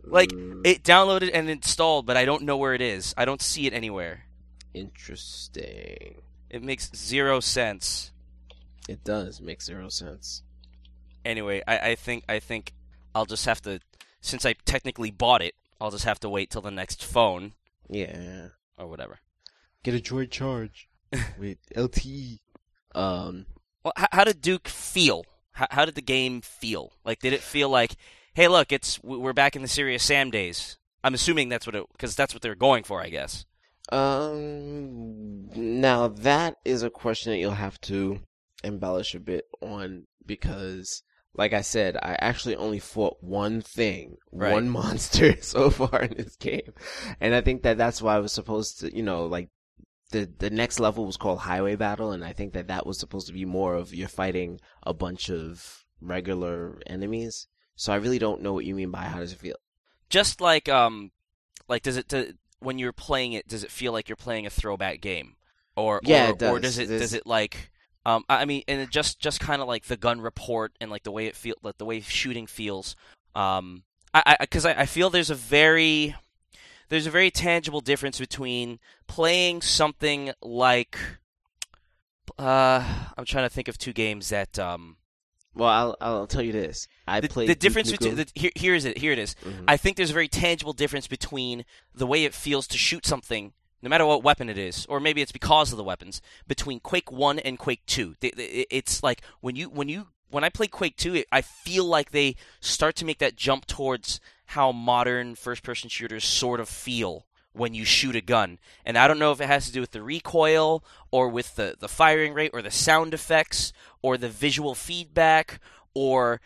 Like 0.03 0.31
Mm, 0.31 0.61
it 0.63 0.83
downloaded 0.83 1.29
and 1.33 1.49
installed, 1.49 2.05
but 2.05 2.17
I 2.17 2.25
don't 2.25 2.43
know 2.43 2.57
where 2.57 2.73
it 2.73 2.81
is. 2.81 3.13
I 3.17 3.25
don't 3.25 3.41
see 3.41 3.67
it 3.67 3.73
anywhere. 3.73 4.25
interesting. 4.73 6.21
It 6.49 6.63
makes 6.63 6.89
zero 6.95 7.39
sense. 7.39 8.11
It 8.87 9.03
does 9.03 9.39
make 9.41 9.61
zero 9.61 9.89
sense. 9.89 10.41
Anyway, 11.23 11.61
I, 11.67 11.91
I 11.91 11.95
think 11.95 12.23
I 12.27 12.39
think 12.39 12.73
I'll 13.13 13.25
just 13.25 13.45
have 13.45 13.61
to, 13.63 13.79
since 14.21 14.45
I 14.45 14.53
technically 14.65 15.11
bought 15.11 15.41
it, 15.41 15.53
I'll 15.81 15.91
just 15.91 16.05
have 16.05 16.19
to 16.21 16.29
wait 16.29 16.49
till 16.49 16.61
the 16.61 16.71
next 16.71 17.03
phone 17.03 17.53
Yeah. 17.89 18.49
or 18.77 18.87
whatever. 18.87 19.19
Get 19.83 19.93
a 19.95 19.99
Droid 19.99 20.29
charge 20.31 20.89
with 21.39 21.57
LTE. 21.75 22.39
Um, 22.95 23.45
Well, 23.83 23.93
how, 23.95 24.07
how 24.11 24.23
did 24.25 24.41
Duke 24.41 24.67
feel? 24.67 25.23
How, 25.53 25.67
how 25.71 25.85
did 25.85 25.95
the 25.95 26.01
game 26.01 26.41
feel? 26.41 26.93
Like, 27.05 27.19
did 27.19 27.33
it 27.33 27.41
feel 27.41 27.69
like, 27.69 27.95
hey, 28.33 28.47
look, 28.47 28.71
it's 28.71 29.01
we're 29.03 29.33
back 29.33 29.55
in 29.55 29.61
the 29.61 29.67
Serious 29.67 30.03
Sam 30.03 30.29
days? 30.31 30.77
I'm 31.03 31.13
assuming 31.13 31.47
that's 31.49 31.65
what 31.65 31.75
it 31.75 31.85
because 31.93 32.15
that's 32.15 32.33
what 32.33 32.41
they're 32.41 32.55
going 32.55 32.83
for, 32.83 33.01
I 33.01 33.09
guess. 33.09 33.45
Um, 33.91 35.49
now 35.55 36.07
that 36.09 36.57
is 36.65 36.83
a 36.83 36.89
question 36.89 37.31
that 37.31 37.37
you'll 37.39 37.51
have 37.51 37.79
to 37.81 38.19
embellish 38.63 39.15
a 39.15 39.19
bit 39.19 39.45
on 39.61 40.07
because, 40.25 41.03
like 41.35 41.53
I 41.53 41.61
said, 41.61 41.95
I 41.97 42.17
actually 42.19 42.55
only 42.55 42.79
fought 42.79 43.17
one 43.21 43.61
thing, 43.61 44.17
Right. 44.31 44.53
one 44.53 44.69
monster 44.81 45.35
so 45.41 45.69
far 45.69 46.01
in 46.03 46.15
this 46.17 46.35
game, 46.35 46.73
and 47.21 47.33
I 47.35 47.41
think 47.41 47.63
that 47.63 47.77
that's 47.77 48.01
why 48.01 48.15
I 48.15 48.19
was 48.19 48.31
supposed 48.33 48.79
to, 48.81 48.95
you 48.95 49.03
know, 49.03 49.25
like 49.25 49.49
the 50.11 50.27
the 50.39 50.49
next 50.49 50.79
level 50.79 51.05
was 51.05 51.17
called 51.17 51.39
Highway 51.39 51.75
Battle, 51.75 52.11
and 52.11 52.23
I 52.25 52.33
think 52.33 52.53
that 52.53 52.67
that 52.67 52.85
was 52.85 52.99
supposed 52.99 53.27
to 53.27 53.33
be 53.33 53.45
more 53.45 53.75
of 53.75 53.93
you're 53.93 54.07
fighting 54.07 54.59
a 54.83 54.93
bunch 54.93 55.29
of 55.29 55.83
regular 56.01 56.79
enemies. 56.87 57.47
So 57.75 57.93
I 57.93 57.97
really 57.97 58.19
don't 58.19 58.41
know 58.41 58.53
what 58.53 58.65
you 58.65 58.75
mean 58.75 58.91
by 58.91 59.03
how 59.03 59.19
does 59.19 59.31
it 59.31 59.39
feel. 59.39 59.55
Just 60.09 60.41
like 60.41 60.67
um, 60.67 61.11
like 61.67 61.83
does 61.83 61.95
it 61.97 62.07
do, 62.07 62.33
when 62.59 62.79
you're 62.79 62.91
playing 62.91 63.33
it? 63.33 63.47
Does 63.47 63.63
it 63.63 63.71
feel 63.71 63.93
like 63.93 64.09
you're 64.09 64.15
playing 64.15 64.45
a 64.47 64.49
throwback 64.49 64.99
game, 64.99 65.35
or 65.75 66.01
Yeah, 66.03 66.27
or, 66.27 66.29
it 66.31 66.43
or 66.43 66.59
does. 66.59 66.61
does 66.75 66.77
it 66.79 66.87
There's- 66.89 67.01
does 67.01 67.13
it 67.13 67.25
like 67.27 67.69
um? 68.15 68.23
I 68.29 68.41
I 68.41 68.45
mean, 68.45 68.63
and 68.67 68.81
it 68.81 68.89
just 68.89 69.19
just 69.19 69.39
kind 69.39 69.61
of 69.61 69.67
like 69.67 69.85
the 69.85 69.97
gun 69.97 70.21
report 70.21 70.73
and 70.79 70.89
like 70.91 71.03
the 71.03 71.11
way 71.11 71.25
it 71.27 71.35
feel 71.35 71.55
like 71.63 71.77
the 71.77 71.85
way 71.85 72.01
shooting 72.01 72.47
feels. 72.47 72.95
Um, 73.35 73.83
I 74.13 74.37
because 74.39 74.65
I, 74.65 74.73
I 74.81 74.85
feel 74.85 75.09
there's 75.09 75.29
a 75.29 75.35
very 75.35 76.15
there's 76.89 77.05
a 77.05 77.11
very 77.11 77.31
tangible 77.31 77.81
difference 77.81 78.19
between 78.19 78.79
playing 79.07 79.61
something 79.61 80.31
like 80.41 80.97
uh 82.37 82.83
I'm 83.17 83.25
trying 83.25 83.45
to 83.45 83.53
think 83.53 83.67
of 83.67 83.77
two 83.77 83.93
games 83.93 84.29
that 84.29 84.57
um 84.57 84.97
Well, 85.53 85.69
I'll 85.69 85.97
I'll 86.01 86.27
tell 86.27 86.41
you 86.41 86.51
this. 86.51 86.87
I 87.07 87.19
the, 87.19 87.27
played 87.29 87.49
the 87.49 87.55
difference 87.55 87.91
between 87.91 88.15
the, 88.15 88.27
here 88.33 88.51
here 88.55 88.75
is 88.75 88.85
it 88.85 88.97
here 88.97 89.11
it 89.11 89.19
is. 89.19 89.35
Mhm. 89.45 89.65
I 89.67 89.77
think 89.77 89.97
there's 89.97 90.11
a 90.11 90.13
very 90.13 90.27
tangible 90.27 90.73
difference 90.73 91.07
between 91.07 91.65
the 91.93 92.07
way 92.07 92.23
it 92.25 92.33
feels 92.33 92.67
to 92.67 92.77
shoot 92.77 93.05
something 93.05 93.53
no 93.81 93.89
matter 93.89 94.05
what 94.05 94.23
weapon 94.23 94.49
it 94.49 94.57
is 94.57 94.85
or 94.87 94.99
maybe 94.99 95.21
it's 95.21 95.31
because 95.31 95.71
of 95.71 95.77
the 95.77 95.83
weapons 95.83 96.21
between 96.47 96.79
Quake 96.79 97.11
1 97.11 97.39
and 97.39 97.57
Quake 97.57 97.85
2. 97.85 98.15
They- 98.19 98.31
they- 98.31 98.65
It's 98.69 99.01
like 99.03 99.21
when 99.41 99.55
you 99.55 99.69
when 99.69 99.89
you 99.89 100.07
when 100.29 100.43
I 100.43 100.49
play 100.49 100.67
Quake 100.67 100.95
2, 100.95 101.15
it, 101.15 101.27
I 101.31 101.41
feel 101.41 101.85
like 101.85 102.11
they 102.11 102.35
start 102.59 102.95
to 102.97 103.05
make 103.05 103.17
that 103.17 103.35
jump 103.35 103.65
towards 103.65 104.19
how 104.47 104.71
modern 104.71 105.33
first 105.35 105.63
person 105.63 105.89
shooters 105.89 106.23
sort 106.23 106.59
of 106.59 106.69
feel 106.69 107.25
when 107.51 107.73
you 107.73 107.83
shoot 107.83 108.15
a 108.15 108.21
gun. 108.21 108.59
And 108.85 108.95
I 108.95 109.07
don't 109.07 109.17
know 109.17 109.31
if 109.31 109.41
it 109.41 109.47
has 109.47 109.65
to 109.65 109.71
do 109.71 109.81
with 109.81 109.89
the 109.91 110.03
recoil 110.03 110.83
or 111.09 111.29
with 111.29 111.55
the, 111.55 111.75
the 111.79 111.87
firing 111.87 112.33
rate 112.33 112.51
or 112.53 112.61
the 112.61 112.69
sound 112.69 113.15
effects 113.15 113.73
or 114.03 114.17
the 114.17 114.29
visual 114.29 114.75
feedback 114.75 115.59
or 115.95 116.41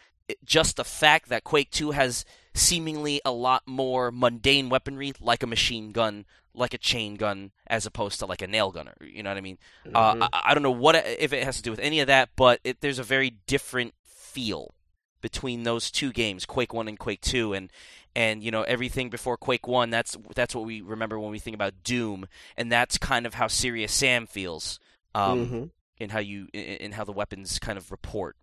just 0.46 0.78
the 0.78 0.86
fact 0.86 1.28
that 1.28 1.43
Quake 1.43 1.69
2 1.72 1.91
has 1.91 2.24
seemingly 2.54 3.22
a 3.26 3.32
lot 3.32 3.63
more 3.66 4.12
mundane 4.12 4.70
weaponry 4.70 5.13
like 5.20 5.44
a 5.44 5.48
machine 5.48 5.92
gun, 5.92 6.26
like 6.54 6.74
a 6.74 6.78
chain 6.78 7.16
gun, 7.16 7.52
as 7.68 7.86
opposed 7.86 8.20
to 8.20 8.26
like 8.26 8.42
a 8.42 8.48
nail 8.48 8.72
gunner. 8.72 8.96
You 9.02 9.24
know 9.24 9.30
what 9.32 9.38
I 9.38 9.42
mean? 9.42 9.58
Mhm. 9.86 9.96
Uh, 9.96 10.28
I, 10.32 10.42
I 10.46 10.54
don't 10.54 10.63
know 10.63 10.72
what 10.72 10.96
if 10.96 11.34
it 11.34 11.44
has 11.44 11.58
to 11.58 11.63
do 11.63 11.72
with 11.72 11.80
any 11.80 12.00
of 12.00 12.08
that, 12.08 12.30
but 12.36 12.60
it, 12.63 12.82
there's 12.82 13.00
a 13.00 13.04
very 13.04 13.32
different 13.48 13.94
feel 14.06 14.74
between 15.22 15.63
those 15.63 15.89
two 15.89 16.12
games, 16.12 16.46
Quake 16.46 16.74
One 16.74 16.88
and 16.88 17.00
Quake 17.00 17.22
Two, 17.22 17.54
and 17.54 17.72
and 18.16 18.44
you 18.44 18.52
know 18.52 18.62
everything 18.63 19.10
before 19.10 19.38
Quake 19.38 19.68
One. 19.68 19.89
That's 19.89 20.16
that's 20.36 20.54
what 20.54 20.66
we 20.66 20.82
remember 20.82 21.18
when 21.20 21.32
we 21.32 21.39
think 21.39 21.56
about 21.56 21.84
Doom, 21.84 22.28
and 22.58 22.72
that's 22.72 22.98
kind 22.98 23.26
of 23.26 23.34
how 23.36 23.48
Serious 23.48 23.92
Sam 23.94 24.28
feels, 24.28 24.80
um, 25.16 25.48
Mhm. 25.50 25.70
in 25.98 26.10
how 26.12 26.20
you 26.20 26.50
in, 26.54 26.62
in 26.62 26.92
how 26.92 27.04
the 27.04 27.12
weapons 27.13 27.58
kind 27.58 27.78
of 27.78 27.89
report. 27.89 28.36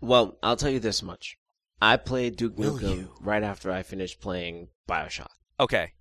Well, 0.00 0.38
I'll 0.42 0.56
tell 0.56 0.70
you 0.70 0.80
this 0.80 1.02
much. 1.02 1.36
I 1.82 1.96
played 1.96 2.36
Duke 2.36 2.56
Will 2.56 2.78
Nukem 2.78 2.96
you? 2.96 3.12
right 3.20 3.42
after 3.42 3.72
I 3.72 3.82
finished 3.82 4.20
playing 4.20 4.68
Bioshock. 4.88 5.26
Okay. 5.58 5.94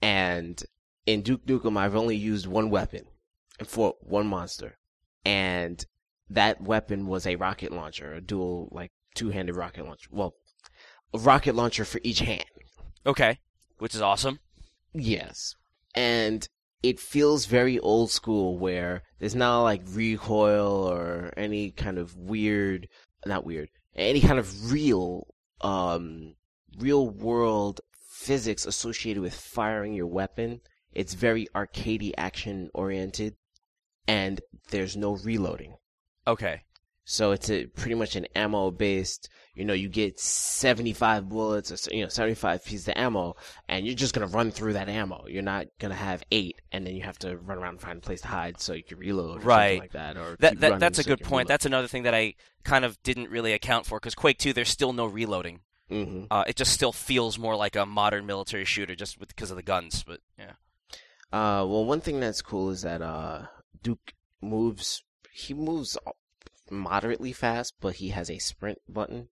And 0.00 0.62
in 1.04 1.20
Duke 1.20 1.44
Nukem, 1.44 1.76
I've 1.76 1.94
only 1.94 2.16
used 2.16 2.46
one 2.46 2.70
weapon 2.70 3.02
for 3.66 3.96
one 4.00 4.26
monster. 4.26 4.78
And 5.26 5.84
that 6.30 6.62
weapon 6.62 7.06
was 7.06 7.26
a 7.26 7.36
rocket 7.36 7.70
launcher, 7.70 8.14
a 8.14 8.22
dual, 8.22 8.70
like, 8.72 8.92
two-handed 9.14 9.56
rocket 9.56 9.84
launcher. 9.84 10.08
Well, 10.10 10.36
a 11.12 11.18
rocket 11.18 11.54
launcher 11.54 11.84
for 11.84 12.00
each 12.02 12.20
hand. 12.20 12.44
Okay. 13.04 13.40
Which 13.76 13.94
is 13.94 14.00
awesome. 14.00 14.38
Yes. 14.94 15.54
And 15.94 16.48
it 16.82 16.98
feels 16.98 17.44
very 17.44 17.78
old 17.78 18.10
school 18.10 18.58
where 18.58 19.02
there's 19.18 19.34
not 19.34 19.64
like 19.64 19.82
recoil 19.86 20.90
or 20.90 21.34
any 21.36 21.72
kind 21.72 21.98
of 21.98 22.16
weird, 22.16 22.88
not 23.26 23.44
weird, 23.44 23.68
any 24.00 24.20
kind 24.20 24.38
of 24.38 24.72
real, 24.72 25.26
um, 25.60 26.34
real 26.78 27.08
world 27.08 27.80
physics 28.10 28.66
associated 28.66 29.22
with 29.22 29.34
firing 29.34 29.94
your 29.94 30.06
weapon. 30.06 30.60
It's 30.92 31.14
very 31.14 31.46
arcadey 31.54 32.12
action 32.16 32.70
oriented 32.74 33.36
and 34.06 34.40
there's 34.70 34.96
no 34.96 35.16
reloading. 35.16 35.76
Okay. 36.26 36.62
So 37.12 37.32
it's 37.32 37.50
a 37.50 37.66
pretty 37.66 37.96
much 37.96 38.14
an 38.14 38.26
ammo 38.36 38.70
based, 38.70 39.30
you 39.56 39.64
know, 39.64 39.72
you 39.72 39.88
get 39.88 40.20
75 40.20 41.28
bullets 41.28 41.72
or, 41.72 41.92
you 41.92 42.04
know, 42.04 42.08
75 42.08 42.64
pieces 42.64 42.86
of 42.86 42.94
ammo 42.96 43.34
and 43.68 43.84
you're 43.84 43.96
just 43.96 44.14
going 44.14 44.28
to 44.28 44.32
run 44.32 44.52
through 44.52 44.74
that 44.74 44.88
ammo. 44.88 45.24
You're 45.26 45.42
not 45.42 45.66
going 45.80 45.90
to 45.90 45.96
have 45.96 46.22
eight 46.30 46.60
and 46.70 46.86
then 46.86 46.94
you 46.94 47.02
have 47.02 47.18
to 47.18 47.36
run 47.36 47.58
around 47.58 47.70
and 47.70 47.80
find 47.80 47.98
a 47.98 48.00
place 48.00 48.20
to 48.20 48.28
hide 48.28 48.60
so 48.60 48.74
you 48.74 48.84
can 48.84 48.96
reload 48.98 49.38
or 49.42 49.44
Right. 49.44 49.70
something 49.70 49.80
like 49.80 49.92
that. 49.92 50.16
Or 50.18 50.36
That, 50.38 50.60
that 50.60 50.78
that's 50.78 51.00
a 51.00 51.02
so 51.02 51.08
good 51.16 51.24
point. 51.24 51.48
That's 51.48 51.66
another 51.66 51.88
thing 51.88 52.04
that 52.04 52.14
I 52.14 52.34
kind 52.62 52.84
of 52.84 52.96
didn't 53.02 53.28
really 53.28 53.54
account 53.54 53.86
for 53.86 53.98
because 53.98 54.14
Quake 54.14 54.38
2, 54.38 54.52
there's 54.52 54.68
still 54.68 54.92
no 54.92 55.06
reloading. 55.06 55.62
reload. 55.90 56.28
Uh, 56.30 56.44
it 56.46 56.54
just 56.54 56.72
still 56.72 56.92
feels 56.92 57.40
more 57.40 57.56
like 57.56 57.74
a 57.74 57.84
modern 57.86 58.24
military 58.24 58.64
shooter 58.64 58.94
just 58.94 59.18
because 59.18 59.50
of 59.50 59.56
the 59.56 59.64
guns. 59.64 60.04
But 60.06 60.20
yeah. 60.38 60.52
Uh, 61.32 61.66
well, 61.66 61.84
one 61.84 62.00
thing 62.02 62.20
that's 62.20 62.40
cool 62.40 62.70
is 62.70 62.82
that, 62.82 63.02
uh, 63.02 63.46
Duke 63.82 64.12
moves, 64.40 65.02
he 65.32 65.54
moves 65.54 65.98
moderately 66.70 67.32
fast, 67.32 67.74
but 67.80 67.96
he 67.96 68.08
has 68.08 68.30
a 68.30 68.38
sprint 68.38 68.78
button. 68.88 69.28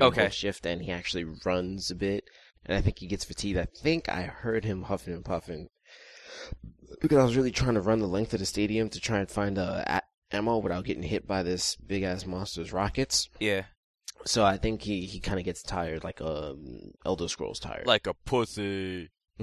Okay. 0.00 0.28
Shift 0.30 0.66
and 0.66 0.82
he 0.82 0.92
actually 0.92 1.24
runs 1.44 1.90
a 1.90 1.94
bit. 1.94 2.24
And 2.64 2.76
I 2.76 2.80
think 2.80 2.98
he 2.98 3.06
gets 3.06 3.24
fatigued. 3.24 3.58
I 3.58 3.64
think 3.64 4.08
I 4.08 4.22
heard 4.22 4.64
him 4.64 4.82
huffing 4.82 5.14
and 5.14 5.24
puffing 5.24 5.68
because 7.00 7.18
I 7.18 7.24
was 7.24 7.36
really 7.36 7.50
trying 7.50 7.74
to 7.74 7.80
run 7.80 8.00
the 8.00 8.06
length 8.06 8.34
of 8.34 8.40
the 8.40 8.46
stadium 8.46 8.88
to 8.90 9.00
try 9.00 9.18
and 9.18 9.30
find 9.30 9.58
uh, 9.58 9.84
a- 9.86 10.02
ammo 10.34 10.58
without 10.58 10.84
getting 10.84 11.02
hit 11.02 11.26
by 11.26 11.42
this 11.42 11.76
big 11.76 12.02
ass 12.02 12.26
monster's 12.26 12.72
rockets. 12.72 13.28
Yeah. 13.40 13.64
So 14.24 14.44
I 14.44 14.56
think 14.56 14.82
he, 14.82 15.06
he 15.06 15.20
kind 15.20 15.38
of 15.38 15.44
gets 15.44 15.62
tired, 15.62 16.04
like 16.04 16.20
um, 16.20 16.92
Elder 17.06 17.28
Scrolls 17.28 17.60
tired. 17.60 17.86
Like 17.86 18.06
a 18.06 18.14
pussy. 18.14 19.10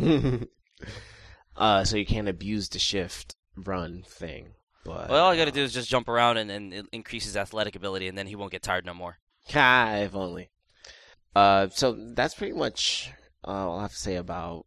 uh, 1.55 1.83
so 1.85 1.97
you 1.97 2.05
can't 2.05 2.27
abuse 2.27 2.69
the 2.69 2.79
shift 2.79 3.35
run 3.55 4.03
thing. 4.05 4.49
But 4.85 5.09
Well, 5.09 5.25
all 5.25 5.31
I 5.31 5.35
got 5.37 5.45
to 5.45 5.51
uh, 5.51 5.55
do 5.55 5.63
is 5.63 5.73
just 5.73 5.89
jump 5.89 6.07
around 6.07 6.37
and, 6.37 6.51
and 6.51 6.73
it 6.73 6.85
increases 6.91 7.35
athletic 7.35 7.75
ability, 7.75 8.07
and 8.07 8.17
then 8.17 8.27
he 8.27 8.35
won't 8.35 8.51
get 8.51 8.61
tired 8.61 8.85
no 8.85 8.93
more. 8.93 9.17
Ah, 9.53 9.95
if 9.95 10.15
only. 10.15 10.49
Uh, 11.35 11.67
so 11.69 11.97
that's 12.13 12.35
pretty 12.35 12.53
much 12.53 13.11
uh, 13.45 13.51
all 13.51 13.79
I 13.79 13.81
have 13.81 13.91
to 13.91 13.97
say 13.97 14.15
about 14.15 14.65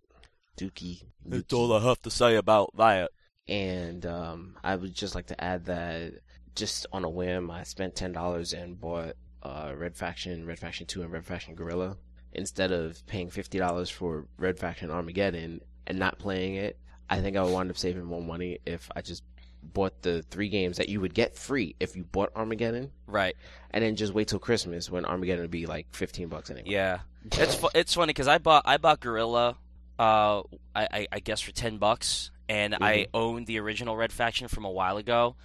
Dookie. 0.59 1.05
Nuki. 1.27 1.81
I 1.81 1.89
have 1.89 2.03
to 2.03 2.11
say 2.11 2.37
about 2.37 2.77
that. 2.77 3.11
And 3.47 4.05
um, 4.05 4.57
I 4.63 4.77
would 4.77 4.93
just 4.95 5.15
like 5.15 5.29
to 5.29 5.43
add 5.43 5.65
that 5.67 6.13
just 6.55 6.87
on 6.93 7.05
a 7.05 7.09
whim, 7.09 7.51
I 7.51 7.63
spent 7.63 7.97
ten 7.97 8.13
dollars 8.13 8.53
and 8.53 8.79
bought 8.79 9.15
uh, 9.43 9.73
Red 9.75 9.97
Faction, 9.97 10.47
Red 10.47 10.59
Faction 10.59 10.87
Two, 10.87 11.03
and 11.03 11.13
Red 11.13 11.25
Faction 11.25 11.55
Guerrilla 11.55 11.97
instead 12.33 12.73
of 12.73 13.07
paying 13.07 13.31
fifty 13.31 13.59
dollars 13.59 13.89
for 13.89 14.27
Red 14.37 14.59
Faction 14.59 14.91
Armageddon 14.91 15.61
and 15.87 15.99
not 15.99 16.19
playing 16.19 16.57
it. 16.57 16.79
I 17.09 17.21
think 17.21 17.37
I 17.37 17.43
would 17.43 17.53
wind 17.53 17.71
up 17.71 17.79
saving 17.79 18.05
more 18.05 18.23
money 18.23 18.59
if 18.67 18.91
I 18.95 19.01
just 19.01 19.23
bought 19.63 20.03
the 20.03 20.23
three 20.23 20.49
games 20.49 20.77
that 20.79 20.89
you 20.89 21.01
would 21.01 21.15
get 21.15 21.37
free 21.37 21.75
if 21.81 21.97
you 21.97 22.05
bought 22.05 22.31
Armageddon, 22.35 22.91
Right. 23.07 23.37
and 23.71 23.83
then 23.85 23.97
just 23.97 24.13
wait 24.15 24.29
till 24.29 24.39
Christmas 24.39 24.91
when 24.91 25.05
Armageddon 25.05 25.43
would 25.43 25.51
be 25.51 25.67
like 25.67 25.87
fifteen 25.93 26.29
bucks 26.29 26.51
anyway. 26.51 26.69
Yeah. 26.71 27.01
It's 27.33 27.55
fu- 27.55 27.69
it's 27.75 27.95
funny 27.95 28.11
because 28.11 28.29
I 28.29 28.39
bought 28.39 28.63
I 28.67 28.77
bought 28.79 29.01
Guerrilla, 29.01 29.57
uh, 29.99 30.41
I, 30.75 30.89
I, 30.93 31.07
I 31.13 31.19
guess 31.21 31.41
for 31.41 31.53
ten 31.53 31.79
bucks, 31.79 32.31
and 32.49 32.75
I 32.75 33.09
owned 33.13 33.47
the 33.47 33.59
original 33.61 33.97
Red 33.97 34.13
Faction 34.13 34.49
from 34.49 34.65
a 34.65 34.71
while 34.71 34.97
ago, 34.97 35.37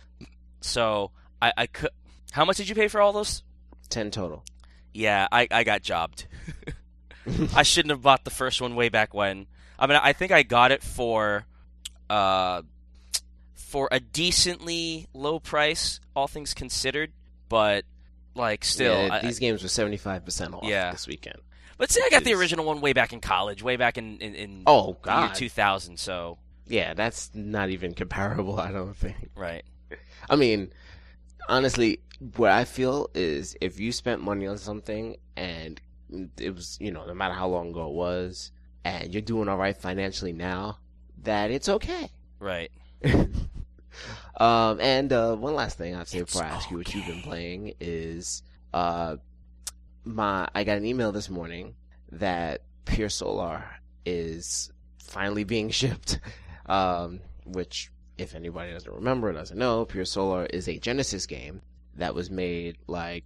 so 0.61 1.11
I, 1.41 1.51
I 1.57 1.67
could. 1.67 1.89
How 2.31 2.45
much 2.45 2.57
did 2.57 2.69
you 2.69 2.75
pay 2.75 2.87
for 2.87 3.01
all 3.01 3.11
those? 3.13 3.43
ten 3.89 4.11
total. 4.11 4.43
Yeah, 4.93 5.27
I, 5.31 5.47
I 5.51 5.63
got 5.63 5.81
jobbed. 5.81 6.27
I 7.55 7.63
shouldn't 7.63 7.91
have 7.91 8.01
bought 8.01 8.23
the 8.23 8.29
first 8.31 8.61
one 8.61 8.75
way 8.75 8.89
back 8.89 9.13
when. 9.13 9.47
I 9.79 9.87
mean, 9.87 9.99
I 10.01 10.13
think 10.13 10.31
I 10.31 10.43
got 10.43 10.71
it 10.71 10.83
for, 10.83 11.45
uh, 12.09 12.61
for 13.73 13.89
a 13.91 13.99
decently 13.99 15.07
low 15.15 15.39
price, 15.39 15.99
all 16.15 16.27
things 16.27 16.53
considered. 16.53 17.11
But 17.49 17.85
like, 18.35 18.63
still, 18.63 19.07
Yeah, 19.07 19.15
I- 19.15 19.21
these 19.21 19.39
games 19.39 19.63
were 19.63 19.67
seventy 19.69 19.97
five 19.97 20.23
percent 20.23 20.53
off 20.53 20.63
Yeah. 20.63 20.91
this 20.91 21.07
weekend. 21.07 21.37
But 21.79 21.89
see, 21.91 21.99
I 22.05 22.09
got 22.11 22.23
the 22.23 22.35
original 22.35 22.65
one 22.65 22.81
way 22.81 22.93
back 22.93 23.13
in 23.13 23.19
college, 23.19 23.63
way 23.63 23.75
back 23.77 23.97
in 23.97 24.19
in, 24.19 24.35
in 24.35 24.63
Oh 24.67 24.95
God, 25.01 25.33
2000. 25.33 25.97
So 25.97 26.37
yeah, 26.67 26.93
that's 26.93 27.31
not 27.33 27.71
even 27.71 27.95
comparable. 27.95 28.59
I 28.59 28.71
don't 28.71 28.95
think. 28.95 29.31
right, 29.35 29.63
I 30.29 30.35
mean, 30.35 30.71
honestly, 31.49 31.99
what 32.37 32.51
I 32.51 32.65
feel 32.65 33.09
is 33.15 33.57
if 33.59 33.79
you 33.79 33.91
spent 33.91 34.21
money 34.21 34.45
on 34.45 34.59
something 34.59 35.17
and 35.35 35.81
it 36.37 36.53
was, 36.53 36.77
you 36.79 36.91
know, 36.91 37.07
no 37.07 37.15
matter 37.15 37.33
how 37.33 37.47
long 37.47 37.71
ago 37.71 37.87
it 37.87 37.93
was, 37.93 38.51
and 38.85 39.11
you're 39.11 39.21
doing 39.23 39.49
all 39.49 39.57
right 39.57 39.75
financially 39.75 40.31
now, 40.31 40.77
that 41.23 41.49
it's 41.49 41.69
okay. 41.69 42.11
right. 42.39 42.71
um, 44.37 44.79
and 44.79 45.11
uh, 45.11 45.35
one 45.35 45.55
last 45.55 45.77
thing 45.77 45.93
I 45.95 45.97
have 45.99 46.07
to 46.07 46.11
say 46.11 46.19
It's 46.19 46.33
before 46.33 46.47
I 46.47 46.51
ask 46.51 46.71
you 46.71 46.77
what 46.77 46.93
you've 46.93 47.05
been 47.07 47.21
playing 47.21 47.73
is, 47.79 48.43
uh, 48.73 49.17
my 50.03 50.47
I 50.53 50.63
got 50.63 50.77
an 50.77 50.85
email 50.85 51.11
this 51.11 51.29
morning 51.29 51.75
that 52.11 52.61
Pier 52.85 53.09
Solar 53.09 53.63
is 54.05 54.71
finally 54.99 55.43
being 55.43 55.69
shipped. 55.71 56.19
Um, 56.65 57.19
which, 57.45 57.91
if 58.17 58.35
anybody 58.35 58.71
doesn't 58.71 58.91
remember 58.93 59.29
or 59.29 59.33
doesn't 59.33 59.57
know, 59.57 59.85
Pier 59.85 60.05
Solar 60.05 60.45
is 60.45 60.67
a 60.69 60.77
Genesis 60.79 61.25
game 61.25 61.61
that 61.95 62.15
was 62.15 62.29
made 62.31 62.77
like 62.87 63.25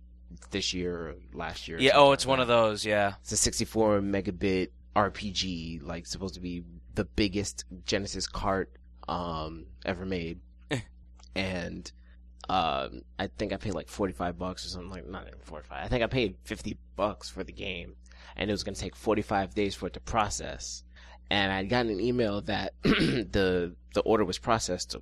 this 0.51 0.73
year 0.73 1.09
or 1.09 1.15
last 1.33 1.67
year. 1.67 1.77
Yeah. 1.79 1.91
Oh, 1.95 2.07
like 2.09 2.15
it's 2.15 2.25
one 2.25 2.39
that. 2.39 2.43
of 2.43 2.47
those. 2.47 2.85
Yeah. 2.85 3.13
It's 3.21 3.31
a 3.31 3.37
64 3.37 4.01
megabit 4.01 4.69
RPG, 4.95 5.83
like 5.83 6.05
supposed 6.07 6.35
to 6.35 6.39
be 6.41 6.63
the 6.95 7.05
biggest 7.05 7.65
Genesis 7.85 8.27
cart 8.27 8.71
um 9.07 9.65
ever 9.85 10.05
made. 10.05 10.39
And 11.37 11.91
um 12.49 13.01
I 13.19 13.27
think 13.27 13.53
I 13.53 13.57
paid 13.57 13.73
like 13.73 13.89
45 13.89 14.37
bucks 14.37 14.65
or 14.65 14.69
something 14.69 14.89
like 14.89 15.07
not 15.07 15.27
even 15.27 15.39
45. 15.41 15.83
I 15.83 15.87
think 15.87 16.03
I 16.03 16.07
paid 16.07 16.35
50 16.43 16.77
bucks 16.95 17.29
for 17.29 17.43
the 17.43 17.51
game 17.51 17.95
and 18.35 18.49
it 18.49 18.53
was 18.53 18.63
going 18.63 18.75
to 18.75 18.81
take 18.81 18.95
45 18.95 19.53
days 19.53 19.75
for 19.75 19.87
it 19.87 19.93
to 19.93 19.99
process. 19.99 20.83
And 21.29 21.51
I'd 21.51 21.69
gotten 21.69 21.91
an 21.91 21.99
email 21.99 22.41
that 22.41 22.73
the 22.83 23.75
the 23.93 24.01
order 24.01 24.25
was 24.25 24.37
processed 24.37 24.95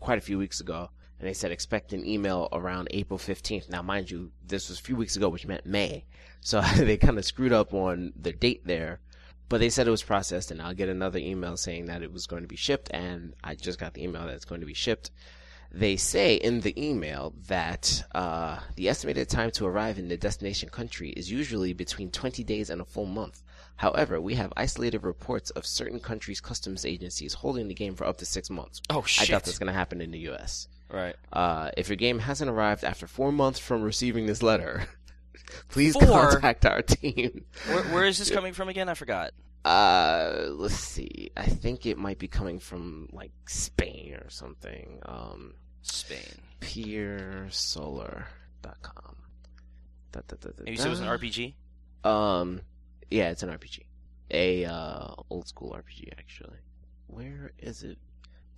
quite 0.00 0.18
a 0.18 0.22
few 0.22 0.38
weeks 0.38 0.60
ago 0.60 0.90
and 1.18 1.28
they 1.28 1.34
said 1.34 1.50
expect 1.50 1.92
an 1.92 2.06
email 2.06 2.48
around 2.52 2.88
April 2.90 3.18
15th. 3.18 3.68
Now 3.68 3.82
mind 3.82 4.10
you, 4.10 4.30
this 4.46 4.68
was 4.68 4.78
a 4.78 4.82
few 4.82 4.96
weeks 4.96 5.16
ago 5.16 5.28
which 5.28 5.46
meant 5.46 5.66
May. 5.66 6.06
So 6.40 6.60
they 6.76 6.96
kind 6.96 7.18
of 7.18 7.24
screwed 7.24 7.52
up 7.52 7.74
on 7.74 8.12
the 8.16 8.32
date 8.32 8.66
there. 8.66 9.00
But 9.48 9.60
they 9.60 9.70
said 9.70 9.88
it 9.88 9.90
was 9.90 10.02
processed, 10.02 10.50
and 10.50 10.60
I'll 10.60 10.74
get 10.74 10.90
another 10.90 11.18
email 11.18 11.56
saying 11.56 11.86
that 11.86 12.02
it 12.02 12.12
was 12.12 12.26
going 12.26 12.42
to 12.42 12.48
be 12.48 12.56
shipped, 12.56 12.90
and 12.92 13.32
I 13.42 13.54
just 13.54 13.78
got 13.78 13.94
the 13.94 14.04
email 14.04 14.26
that 14.26 14.34
it's 14.34 14.44
going 14.44 14.60
to 14.60 14.66
be 14.66 14.74
shipped. 14.74 15.10
They 15.70 15.96
say 15.96 16.36
in 16.36 16.60
the 16.60 16.74
email 16.82 17.34
that 17.46 18.02
uh, 18.14 18.58
the 18.76 18.88
estimated 18.88 19.28
time 19.28 19.50
to 19.52 19.66
arrive 19.66 19.98
in 19.98 20.08
the 20.08 20.16
destination 20.16 20.70
country 20.70 21.10
is 21.10 21.30
usually 21.30 21.72
between 21.74 22.10
20 22.10 22.42
days 22.42 22.70
and 22.70 22.80
a 22.80 22.84
full 22.84 23.04
month. 23.06 23.42
However, 23.76 24.20
we 24.20 24.34
have 24.34 24.52
isolated 24.56 25.04
reports 25.04 25.50
of 25.50 25.64
certain 25.64 26.00
countries' 26.00 26.40
customs 26.40 26.84
agencies 26.84 27.34
holding 27.34 27.68
the 27.68 27.74
game 27.74 27.94
for 27.94 28.06
up 28.06 28.16
to 28.18 28.24
six 28.24 28.50
months. 28.50 28.80
Oh 28.90 29.02
shit! 29.02 29.28
I 29.28 29.32
doubt 29.32 29.44
that's 29.44 29.58
going 29.58 29.68
to 29.68 29.72
happen 29.72 30.00
in 30.00 30.10
the 30.10 30.18
U.S. 30.20 30.66
Right. 30.90 31.14
Uh, 31.32 31.70
if 31.76 31.88
your 31.88 31.96
game 31.96 32.18
hasn't 32.18 32.50
arrived 32.50 32.82
after 32.82 33.06
four 33.06 33.30
months 33.30 33.60
from 33.60 33.82
receiving 33.82 34.26
this 34.26 34.42
letter, 34.42 34.88
please 35.68 35.92
Four? 35.94 36.06
contact 36.08 36.66
our 36.66 36.82
team. 36.82 37.44
Where, 37.68 37.84
where 37.84 38.04
is 38.04 38.18
this 38.18 38.30
coming 38.32 38.52
from 38.52 38.68
again? 38.68 38.88
I 38.88 38.94
forgot. 38.94 39.30
Uh, 39.68 40.48
let's 40.52 40.76
see. 40.76 41.30
I 41.36 41.44
think 41.44 41.84
it 41.84 41.98
might 41.98 42.18
be 42.18 42.26
coming 42.26 42.58
from 42.58 43.10
like 43.12 43.32
Spain 43.44 44.14
or 44.14 44.30
something. 44.30 44.98
Um, 45.04 45.52
Spain. 45.82 46.40
PierSolar.com. 46.62 49.16
Da, 50.10 50.20
da, 50.26 50.36
da, 50.40 50.48
da, 50.48 50.54
Maybe 50.60 50.70
you 50.70 50.78
said 50.78 50.86
it 50.86 50.90
was 50.90 51.00
an. 51.00 51.06
RPG. 51.06 51.52
Um, 52.02 52.62
yeah, 53.10 53.28
it's 53.28 53.42
an 53.42 53.50
RPG. 53.50 53.80
A 54.30 54.64
uh, 54.64 55.08
old 55.28 55.46
school 55.46 55.76
RPG 55.78 56.12
actually. 56.18 56.60
Where 57.06 57.52
is 57.58 57.82
it? 57.82 57.98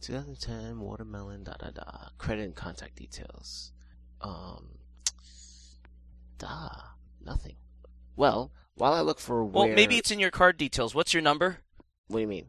2010 0.02 0.78
watermelon. 0.78 1.42
Da 1.42 1.54
da 1.58 1.70
da. 1.70 2.10
Credit 2.18 2.44
and 2.44 2.54
contact 2.54 2.94
details. 2.94 3.72
Um, 4.20 4.78
da 6.38 6.70
nothing. 7.20 7.56
Well, 8.14 8.52
while 8.80 8.92
I 8.94 9.00
look 9.00 9.20
for 9.20 9.44
Well, 9.44 9.68
maybe 9.68 9.96
it's 9.98 10.10
in 10.10 10.18
your 10.18 10.30
card 10.30 10.56
details. 10.56 10.94
What's 10.94 11.12
your 11.14 11.22
number? 11.22 11.58
What 12.08 12.18
do 12.18 12.22
you 12.22 12.26
mean? 12.26 12.46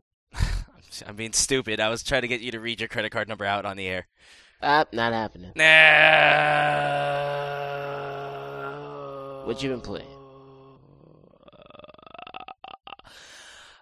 I'm 1.08 1.16
being 1.16 1.34
stupid. 1.34 1.80
I 1.80 1.90
was 1.90 2.04
trying 2.04 2.22
to 2.24 2.28
get 2.28 2.42
you 2.42 2.52
to 2.52 2.60
read 2.60 2.80
your 2.80 2.90
credit 2.90 3.12
card 3.12 3.28
number 3.28 3.46
out 3.46 3.66
on 3.66 3.78
the 3.78 3.88
air. 3.88 4.08
Ah, 4.64 4.86
not 4.92 5.14
happening. 5.14 5.52
No. 8.12 9.44
What 9.46 9.62
you 9.64 9.70
been 9.70 9.82
playing? 9.82 10.08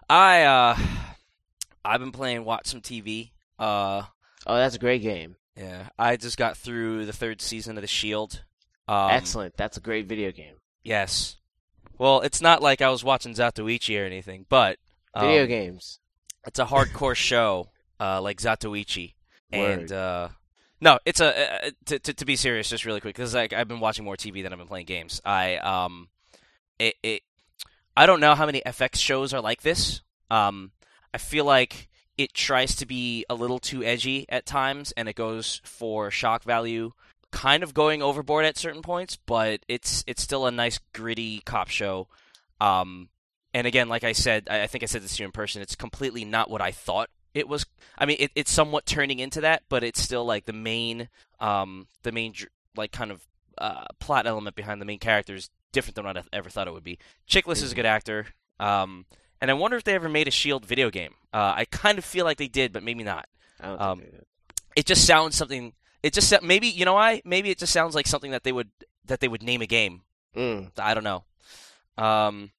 I 0.08 0.42
uh, 0.42 0.76
I've 1.84 2.00
been 2.00 2.12
playing 2.12 2.44
Watch 2.44 2.66
Some 2.66 2.80
TV. 2.80 3.30
Uh, 3.58 4.02
Oh, 4.46 4.56
that's 4.56 4.74
a 4.74 4.78
great 4.78 5.02
game. 5.02 5.36
yeah, 5.54 5.90
I 5.98 6.16
just 6.16 6.38
got 6.38 6.56
through 6.56 7.04
the 7.06 7.12
third 7.12 7.42
season 7.42 7.76
of 7.76 7.82
The 7.82 7.86
Shield. 7.86 8.42
Um, 8.88 9.10
Excellent. 9.10 9.54
That's 9.56 9.76
a 9.76 9.80
great 9.80 10.06
video 10.06 10.32
game. 10.32 10.54
Yes. 10.82 11.36
Well, 12.00 12.22
it's 12.22 12.40
not 12.40 12.62
like 12.62 12.80
I 12.80 12.88
was 12.88 13.04
watching 13.04 13.34
Zatoichi 13.34 14.00
or 14.00 14.06
anything, 14.06 14.46
but 14.48 14.78
um, 15.12 15.26
Video 15.26 15.44
games. 15.44 15.98
it's 16.46 16.58
a 16.58 16.64
hardcore 16.64 17.14
show, 17.30 17.68
uh, 18.00 18.22
like 18.22 18.40
Zatoichi. 18.40 19.12
And 19.52 19.92
uh, 19.92 20.28
no, 20.80 20.98
it's 21.04 21.20
a 21.20 21.66
uh, 21.66 21.70
to, 21.84 21.98
to 21.98 22.14
to 22.14 22.24
be 22.24 22.36
serious, 22.36 22.70
just 22.70 22.86
really 22.86 23.02
quick, 23.02 23.14
because 23.14 23.34
like 23.34 23.52
I've 23.52 23.68
been 23.68 23.80
watching 23.80 24.06
more 24.06 24.16
TV 24.16 24.42
than 24.42 24.50
I've 24.50 24.58
been 24.58 24.66
playing 24.66 24.86
games. 24.86 25.20
I 25.26 25.58
um, 25.58 26.08
it, 26.78 26.94
it 27.02 27.22
I 27.94 28.06
don't 28.06 28.20
know 28.20 28.34
how 28.34 28.46
many 28.46 28.62
FX 28.64 28.96
shows 28.96 29.34
are 29.34 29.42
like 29.42 29.60
this. 29.60 30.00
Um, 30.30 30.70
I 31.12 31.18
feel 31.18 31.44
like 31.44 31.90
it 32.16 32.32
tries 32.32 32.76
to 32.76 32.86
be 32.86 33.26
a 33.28 33.34
little 33.34 33.58
too 33.58 33.84
edgy 33.84 34.24
at 34.30 34.46
times, 34.46 34.94
and 34.96 35.06
it 35.06 35.16
goes 35.16 35.60
for 35.64 36.10
shock 36.10 36.44
value, 36.44 36.92
kind 37.30 37.62
of 37.62 37.74
going 37.74 38.02
overboard 38.02 38.44
at 38.44 38.58
certain 38.58 38.82
points. 38.82 39.16
But 39.16 39.60
it's 39.68 40.04
it's 40.06 40.22
still 40.22 40.46
a 40.46 40.50
nice 40.50 40.78
gritty 40.92 41.40
cop 41.44 41.68
show. 41.68 42.08
Um, 42.60 43.08
and 43.52 43.66
again, 43.66 43.88
like 43.88 44.04
I 44.04 44.12
said, 44.12 44.48
I 44.50 44.62
I 44.62 44.66
think 44.66 44.84
I 44.84 44.86
said 44.86 45.02
this 45.02 45.16
to 45.16 45.22
you 45.22 45.26
in 45.26 45.32
person. 45.32 45.62
It's 45.62 45.76
completely 45.76 46.24
not 46.24 46.50
what 46.50 46.60
I 46.60 46.70
thought 46.70 47.10
it 47.34 47.48
was. 47.48 47.66
I 47.98 48.06
mean, 48.06 48.16
it, 48.20 48.30
it's 48.34 48.50
somewhat 48.50 48.86
turning 48.86 49.18
into 49.18 49.42
that, 49.42 49.62
but 49.68 49.84
it's 49.84 50.00
still 50.00 50.24
like 50.24 50.46
the 50.46 50.52
main, 50.52 51.08
um, 51.38 51.86
the 52.02 52.12
main 52.12 52.34
like 52.76 52.92
kind 52.92 53.10
of 53.10 53.26
uh, 53.58 53.84
plot 53.98 54.26
element 54.26 54.56
behind 54.56 54.80
the 54.80 54.86
main 54.86 54.98
character 54.98 55.34
is 55.34 55.50
different 55.72 55.96
than 55.96 56.04
what 56.04 56.16
I 56.16 56.22
ever 56.32 56.50
thought 56.50 56.68
it 56.68 56.72
would 56.72 56.84
be. 56.84 56.98
Chiklis 57.28 57.62
is 57.62 57.72
a 57.72 57.74
good 57.74 57.86
actor, 57.86 58.26
um, 58.58 59.06
and 59.40 59.50
I 59.50 59.54
wonder 59.54 59.76
if 59.76 59.84
they 59.84 59.94
ever 59.94 60.08
made 60.08 60.28
a 60.28 60.32
Shield 60.32 60.64
video 60.64 60.90
game. 60.90 61.14
Uh, 61.32 61.54
I 61.56 61.66
kind 61.70 61.98
of 61.98 62.04
feel 62.04 62.24
like 62.24 62.38
they 62.38 62.48
did, 62.48 62.72
but 62.72 62.82
maybe 62.82 63.04
not. 63.04 63.28
I 63.60 63.66
don't 63.66 63.80
um, 63.80 63.98
think 63.98 64.10
they 64.10 64.16
did. 64.16 64.26
It 64.76 64.86
just 64.86 65.06
sounds 65.06 65.36
something. 65.36 65.72
It 66.02 66.12
just 66.14 66.42
maybe 66.42 66.68
you 66.68 66.84
know 66.84 66.94
why? 66.94 67.22
Maybe 67.24 67.50
it 67.50 67.58
just 67.58 67.72
sounds 67.72 67.94
like 67.94 68.06
something 68.06 68.30
that 68.30 68.44
they 68.44 68.52
would 68.52 68.70
that 69.06 69.20
they 69.20 69.28
would 69.28 69.42
name 69.42 69.62
a 69.62 69.66
game. 69.66 70.02
Mm. 70.34 70.70
I 70.78 70.94
don't 70.94 71.04
know. 71.04 71.24
Um, 71.98 72.52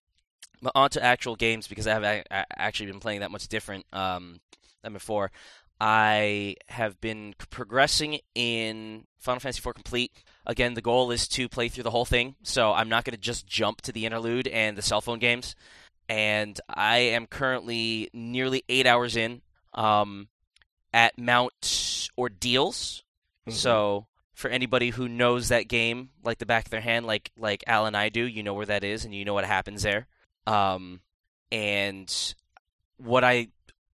but 0.62 0.74
on 0.76 0.90
to 0.92 1.04
actual 1.04 1.36
games 1.36 1.68
because 1.68 1.88
I 1.88 2.00
have 2.00 2.26
actually 2.56 2.92
been 2.92 3.00
playing 3.00 3.22
that 3.22 3.32
much 3.32 3.48
different 3.48 3.86
um, 3.92 4.40
than 4.84 4.94
before. 4.94 5.32
I 5.80 6.58
have 6.70 7.02
been 7.02 7.34
progressing 7.50 8.20
in 8.36 9.06
Final 9.18 9.40
Fantasy 9.40 9.68
IV 9.68 9.74
Complete. 9.74 10.12
Again, 10.46 10.76
the 10.76 10.82
goal 10.82 11.10
is 11.10 11.28
to 11.30 11.50
play 11.50 11.70
through 11.70 11.84
the 11.84 11.90
whole 11.90 12.06
thing, 12.06 12.36
so 12.44 12.72
I'm 12.72 12.90
not 12.90 13.04
going 13.04 13.16
to 13.16 13.22
just 13.22 13.48
jump 13.48 13.82
to 13.82 13.92
the 13.92 14.06
interlude 14.06 14.48
and 14.48 14.78
the 14.78 14.84
cell 14.84 15.02
phone 15.02 15.18
games. 15.18 15.56
And 16.08 16.60
I 16.70 16.98
am 16.98 17.26
currently 17.26 18.12
nearly 18.14 18.64
eight 18.70 18.86
hours 18.86 19.16
in 19.16 19.42
um, 19.74 20.28
at 20.94 21.18
Mount 21.18 22.10
Ordeals. 22.16 23.02
Mhm. 23.48 23.54
So 23.54 24.08
for 24.34 24.50
anybody 24.50 24.90
who 24.90 25.08
knows 25.08 25.50
that 25.50 25.68
game 25.68 26.10
like 26.24 26.40
the 26.40 26.46
back 26.46 26.66
of 26.66 26.72
their 26.72 26.82
hand, 26.82 27.06
like 27.06 27.32
like 27.38 27.64
Al 27.68 27.86
and 27.86 27.96
I 27.98 28.10
do, 28.10 28.24
you 28.26 28.44
know 28.44 28.54
where 28.54 28.66
that 28.66 28.84
is 28.84 29.06
and 29.06 29.14
you 29.14 29.26
know 29.26 29.34
what 29.34 29.46
happens 29.46 29.84
there. 29.84 30.08
Um, 30.48 31.02
and 31.52 32.34
what 32.98 33.24
I 33.24 33.50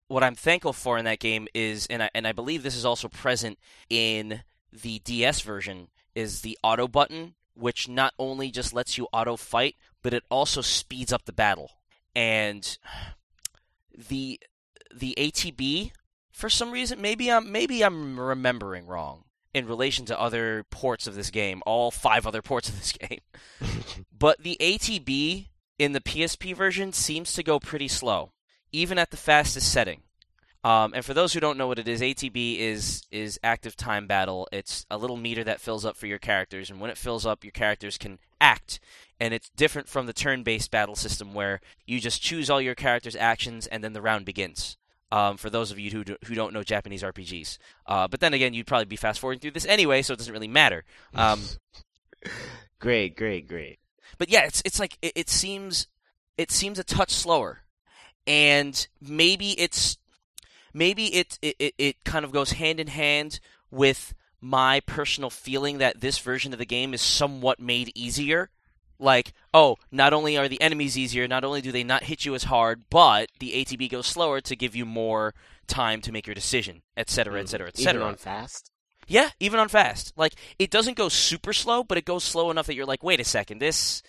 what 0.09 0.23
I'm 0.23 0.35
thankful 0.35 0.73
for 0.73 0.99
in 0.99 1.05
that 1.07 1.19
game 1.19 1.49
is, 1.55 1.87
and 1.87 2.03
I 2.03 2.11
and 2.15 2.27
I 2.27 2.33
believe 2.33 2.63
this 2.63 2.77
is 2.77 2.85
also 2.85 3.09
present 3.09 3.59
in 3.89 4.43
the 4.73 5.01
DS 5.01 5.41
version, 5.41 5.89
is 6.15 6.43
the 6.43 6.59
auto 6.63 6.87
button, 6.87 7.35
which 7.55 7.89
not 7.89 8.15
only 8.19 8.51
just 8.51 8.73
lets 8.73 8.99
you 8.99 9.09
auto 9.13 9.37
fight, 9.37 9.77
but 10.03 10.15
it 10.15 10.25
also 10.31 10.61
speeds 10.61 11.13
up 11.13 11.25
the 11.25 11.33
battle. 11.33 11.73
And 12.15 12.79
the 13.97 14.41
the 14.95 15.15
ATB, 15.19 15.93
for 16.31 16.49
some 16.49 16.71
reason, 16.71 17.01
maybe 17.01 17.31
I'm 17.31 17.51
maybe 17.51 17.83
I'm 17.83 18.19
remembering 18.19 18.87
wrong 18.87 19.25
in 19.57 19.67
relation 19.67 20.05
to 20.05 20.21
other 20.21 20.67
ports 20.71 21.07
of 21.07 21.15
this 21.15 21.31
game, 21.31 21.63
all 21.65 21.91
five 21.91 22.27
other 22.27 22.43
ports 22.43 22.69
of 22.69 22.79
this 22.79 22.93
game. 23.01 23.21
but 24.17 24.43
the 24.43 24.59
ATB 24.61 25.49
in 25.79 25.93
the 25.93 26.01
PSP 26.01 26.55
version 26.55 26.93
seems 26.93 27.33
to 27.33 27.43
go 27.43 27.59
pretty 27.59 27.89
slow, 27.89 28.33
even 28.71 28.99
at 28.99 29.11
the 29.11 29.17
fastest 29.17 29.73
setting. 29.73 30.03
Um, 30.63 30.93
and 30.95 31.03
for 31.03 31.15
those 31.15 31.33
who 31.33 31.41
don't 31.41 31.57
know 31.57 31.69
what 31.69 31.79
it 31.79 31.89
is, 31.89 32.03
ATB 32.03 32.59
is 32.59 33.05
is 33.11 33.41
active 33.43 33.77
time 33.77 34.07
battle. 34.07 34.47
It's 34.53 34.85
a 34.91 34.99
little 34.99 35.17
meter 35.17 35.43
that 35.45 35.61
fills 35.61 35.87
up 35.87 35.97
for 35.97 36.07
your 36.07 36.19
characters, 36.19 36.69
and 36.69 36.79
when 36.79 36.91
it 36.91 36.99
fills 36.99 37.25
up, 37.25 37.43
your 37.43 37.53
characters 37.53 37.97
can 37.97 38.19
act. 38.43 38.79
And 39.19 39.33
it's 39.33 39.49
different 39.49 39.89
from 39.89 40.05
the 40.05 40.13
turn-based 40.13 40.71
battle 40.71 40.97
system 40.97 41.33
where 41.33 41.61
you 41.87 41.99
just 41.99 42.21
choose 42.21 42.51
all 42.51 42.61
your 42.61 42.75
characters' 42.75 43.17
actions 43.17 43.67
and 43.67 43.83
then 43.83 43.95
the 43.95 44.03
round 44.03 44.27
begins. 44.27 44.77
Um, 45.13 45.37
for 45.37 45.51
those 45.51 45.71
of 45.71 45.79
you 45.79 45.91
who 45.93 46.03
do, 46.03 46.17
who 46.25 46.35
don't 46.35 46.53
know 46.53 46.65
Japanese 46.65 47.03
RPGs, 47.05 47.59
uh, 47.87 48.09
but 48.09 48.19
then 48.19 48.35
again, 48.35 48.55
you'd 48.55 48.67
probably 48.67 48.87
be 48.87 48.97
fast 48.97 49.21
forwarding 49.21 49.39
through 49.41 49.53
this 49.53 49.65
anyway, 49.67 50.03
so 50.03 50.13
it 50.15 50.17
doesn't 50.19 50.33
really 50.33 50.49
matter. 50.49 50.85
Um, 51.15 51.43
Great, 52.79 53.17
great, 53.17 53.47
great. 53.49 53.79
but 54.19 54.29
yeah, 54.29 54.45
it's 54.45 54.63
it's 54.65 54.79
like 54.81 54.99
it, 55.01 55.13
it 55.15 55.29
seems 55.31 55.87
it 56.37 56.51
seems 56.51 56.79
a 56.79 56.85
touch 56.85 57.11
slower, 57.11 57.61
and 58.27 58.87
maybe 59.01 59.53
it's 59.61 59.97
maybe 60.75 61.07
it, 61.15 61.39
it 61.41 61.57
it 61.59 61.75
it 61.79 62.05
kind 62.05 62.25
of 62.25 62.33
goes 62.33 62.53
hand 62.53 62.81
in 62.81 62.89
hand 62.89 63.41
with 63.71 64.13
my 64.41 64.81
personal 64.81 65.31
feeling 65.31 65.79
that 65.79 66.01
this 66.01 66.19
version 66.19 66.53
of 66.53 66.59
the 66.59 66.67
game 66.67 66.93
is 66.93 67.01
somewhat 67.01 67.59
made 67.61 67.91
easier. 67.95 68.51
Like, 68.99 69.33
oh, 69.53 69.77
not 69.91 70.13
only 70.13 70.37
are 70.37 70.49
the 70.49 70.61
enemies 70.61 70.97
easier, 70.97 71.29
not 71.29 71.45
only 71.45 71.61
do 71.61 71.73
they 71.73 71.85
not 71.85 72.05
hit 72.05 72.25
you 72.25 72.35
as 72.35 72.45
hard, 72.45 72.85
but 72.91 73.31
the 73.41 73.53
ATB 73.53 73.91
goes 73.91 74.07
slower 74.07 74.41
to 74.41 74.57
give 74.57 74.75
you 74.75 74.87
more 74.87 75.35
time 75.67 76.01
to 76.03 76.13
make 76.13 76.27
your 76.27 76.35
decision, 76.35 76.83
etc., 76.97 77.41
etc., 77.41 77.69
Even 77.69 77.81
etc. 77.81 78.05
on 78.05 78.17
fast. 78.17 78.71
Yeah, 79.07 79.31
even 79.39 79.61
on 79.61 79.69
fast. 79.69 80.13
Like 80.17 80.35
it 80.59 80.71
doesn't 80.71 80.97
go 80.97 81.09
super 81.09 81.53
slow, 81.53 81.85
but 81.85 81.99
it 81.99 82.05
goes 82.05 82.25
slow 82.25 82.51
enough 82.51 82.67
that 82.67 82.75
you're 82.75 82.87
like, 82.87 83.03
wait 83.03 83.21
a 83.21 83.25
second, 83.25 83.59
this 83.59 84.03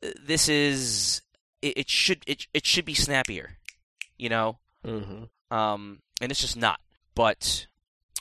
this 0.00 0.48
is 0.48 1.22
it, 1.60 1.78
it 1.78 1.90
should 1.90 2.22
it 2.26 2.46
it 2.54 2.66
should 2.66 2.84
be 2.84 2.94
snappier, 2.94 3.58
you 4.18 4.28
know. 4.28 4.58
Mm-hmm. 4.86 5.56
Um, 5.56 6.00
and 6.20 6.32
it's 6.32 6.40
just 6.40 6.56
not. 6.56 6.80
But 7.14 7.66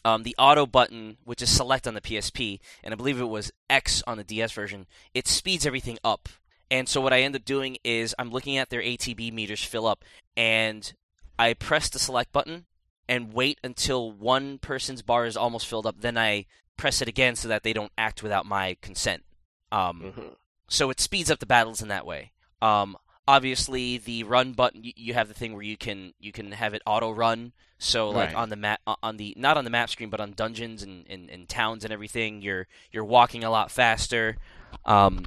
um, 0.04 0.24
the 0.24 0.36
auto 0.38 0.66
button, 0.66 1.18
which 1.24 1.42
is 1.42 1.50
select 1.50 1.88
on 1.88 1.94
the 1.94 2.02
PSP, 2.02 2.60
and 2.84 2.94
I 2.94 2.98
believe 2.98 3.20
it 3.20 3.26
was 3.26 3.52
X 3.70 4.02
on 4.08 4.18
the 4.18 4.24
DS 4.24 4.52
version, 4.52 4.88
it 5.14 5.28
speeds 5.28 5.66
everything 5.66 5.98
up. 6.04 6.30
And 6.70 6.88
so 6.88 7.02
what 7.02 7.14
I 7.14 7.22
end 7.22 7.36
up 7.36 7.44
doing 7.46 7.78
is 7.84 8.16
I'm 8.18 8.32
looking 8.32 8.58
at 8.58 8.70
their 8.70 8.82
ATB 8.82 9.32
meters 9.34 9.64
fill 9.64 9.86
up, 9.86 10.04
and 10.38 10.92
I 11.38 11.54
press 11.54 11.90
the 11.90 12.00
select 12.00 12.32
button 12.32 12.66
and 13.10 13.34
wait 13.34 13.60
until 13.64 14.12
one 14.12 14.58
person's 14.58 15.02
bar 15.02 15.26
is 15.26 15.36
almost 15.36 15.68
filled 15.68 15.86
up. 15.86 16.00
Then 16.00 16.18
I 16.18 16.46
press 16.78 17.02
it 17.02 17.08
again 17.08 17.36
so 17.36 17.48
that 17.50 17.64
they 17.64 17.74
don't 17.74 17.92
act 17.98 18.24
without 18.24 18.46
my 18.46 18.78
consent. 18.82 19.24
Um, 19.72 20.02
Mm-hmm. 20.02 20.28
so 20.70 20.90
it 20.90 21.00
speeds 21.00 21.30
up 21.30 21.40
the 21.40 21.46
battles 21.46 21.82
in 21.82 21.90
that 21.90 22.06
way. 22.06 22.32
Um, 22.62 22.96
obviously, 23.32 23.98
the 23.98 24.24
run 24.24 24.54
button 24.54 24.82
you, 24.84 25.14
have 25.14 25.28
the 25.28 25.34
thing 25.34 25.54
where 25.54 25.62
you 25.64 25.78
can 25.78 26.14
you 26.20 26.32
can 26.32 26.52
have 26.52 26.74
it 26.74 26.82
auto 26.86 27.12
run. 27.12 27.54
So 27.80 28.10
like 28.10 28.28
Right. 28.30 28.36
on 28.36 28.50
the 28.50 28.56
map 28.56 28.80
on 29.02 29.18
the 29.18 29.34
not 29.38 29.58
on 29.58 29.64
the 29.64 29.70
map 29.72 29.90
screen, 29.90 30.10
but 30.10 30.20
on 30.20 30.34
dungeons 30.34 30.84
and, 30.84 31.06
and, 31.10 31.30
and 31.30 31.50
towns 31.50 31.84
and 31.84 31.92
everything, 31.92 32.42
you're 32.42 32.68
you're 32.92 33.06
walking 33.06 33.44
a 33.44 33.50
lot 33.50 33.72
faster. 33.72 34.38
Um, 34.86 35.26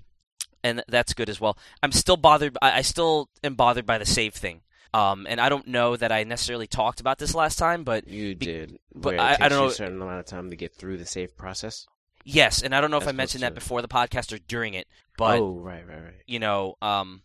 and 0.63 0.83
that's 0.89 1.13
good 1.15 1.29
as 1.29 1.41
well. 1.41 1.59
I'm 1.83 1.93
still 1.93 2.17
bothered. 2.17 2.57
I, 2.63 2.79
I 2.79 2.83
still 2.83 3.29
am 3.43 3.55
bothered 3.55 3.87
by 3.87 3.99
the 3.99 4.07
save 4.07 4.35
thing. 4.35 4.61
Um, 4.95 5.27
and 5.29 5.41
I 5.41 5.49
don't 5.49 5.67
know 5.67 5.97
that 5.97 6.13
I 6.13 6.23
necessarily 6.23 6.69
talked 6.69 7.01
about 7.01 7.19
this 7.19 7.35
last 7.35 7.59
time, 7.59 7.83
but 7.83 8.07
You 8.07 8.37
Be- 8.37 8.47
did. 8.47 8.79
but 8.95 9.19
I- 9.19 9.37
I 9.41 9.49
don't 9.49 9.59
know- 9.59 9.67
a 9.67 9.73
certain 9.73 10.01
amount 10.01 10.21
of 10.21 10.27
time 10.27 10.51
to 10.51 10.57
get 10.57 10.73
through 10.77 10.99
the 10.99 11.05
save 11.07 11.37
process. 11.37 11.87
yes, 12.25 12.63
and 12.63 12.73
I 12.75 12.81
don't 12.81 12.93
know 12.93 12.97
if 12.99 13.09
I 13.09 13.13
mentioned 13.13 13.43
that 13.43 13.55
before 13.55 13.83
the 13.83 13.89
podcast 13.89 14.33
or 14.33 14.39
during 14.47 14.75
it, 14.75 14.87
but 15.19 15.41
oh, 15.41 15.59
right, 15.59 15.85
right, 15.87 16.01
right. 16.03 16.23
you 16.29 16.39
know, 16.39 16.77
um, 16.81 17.23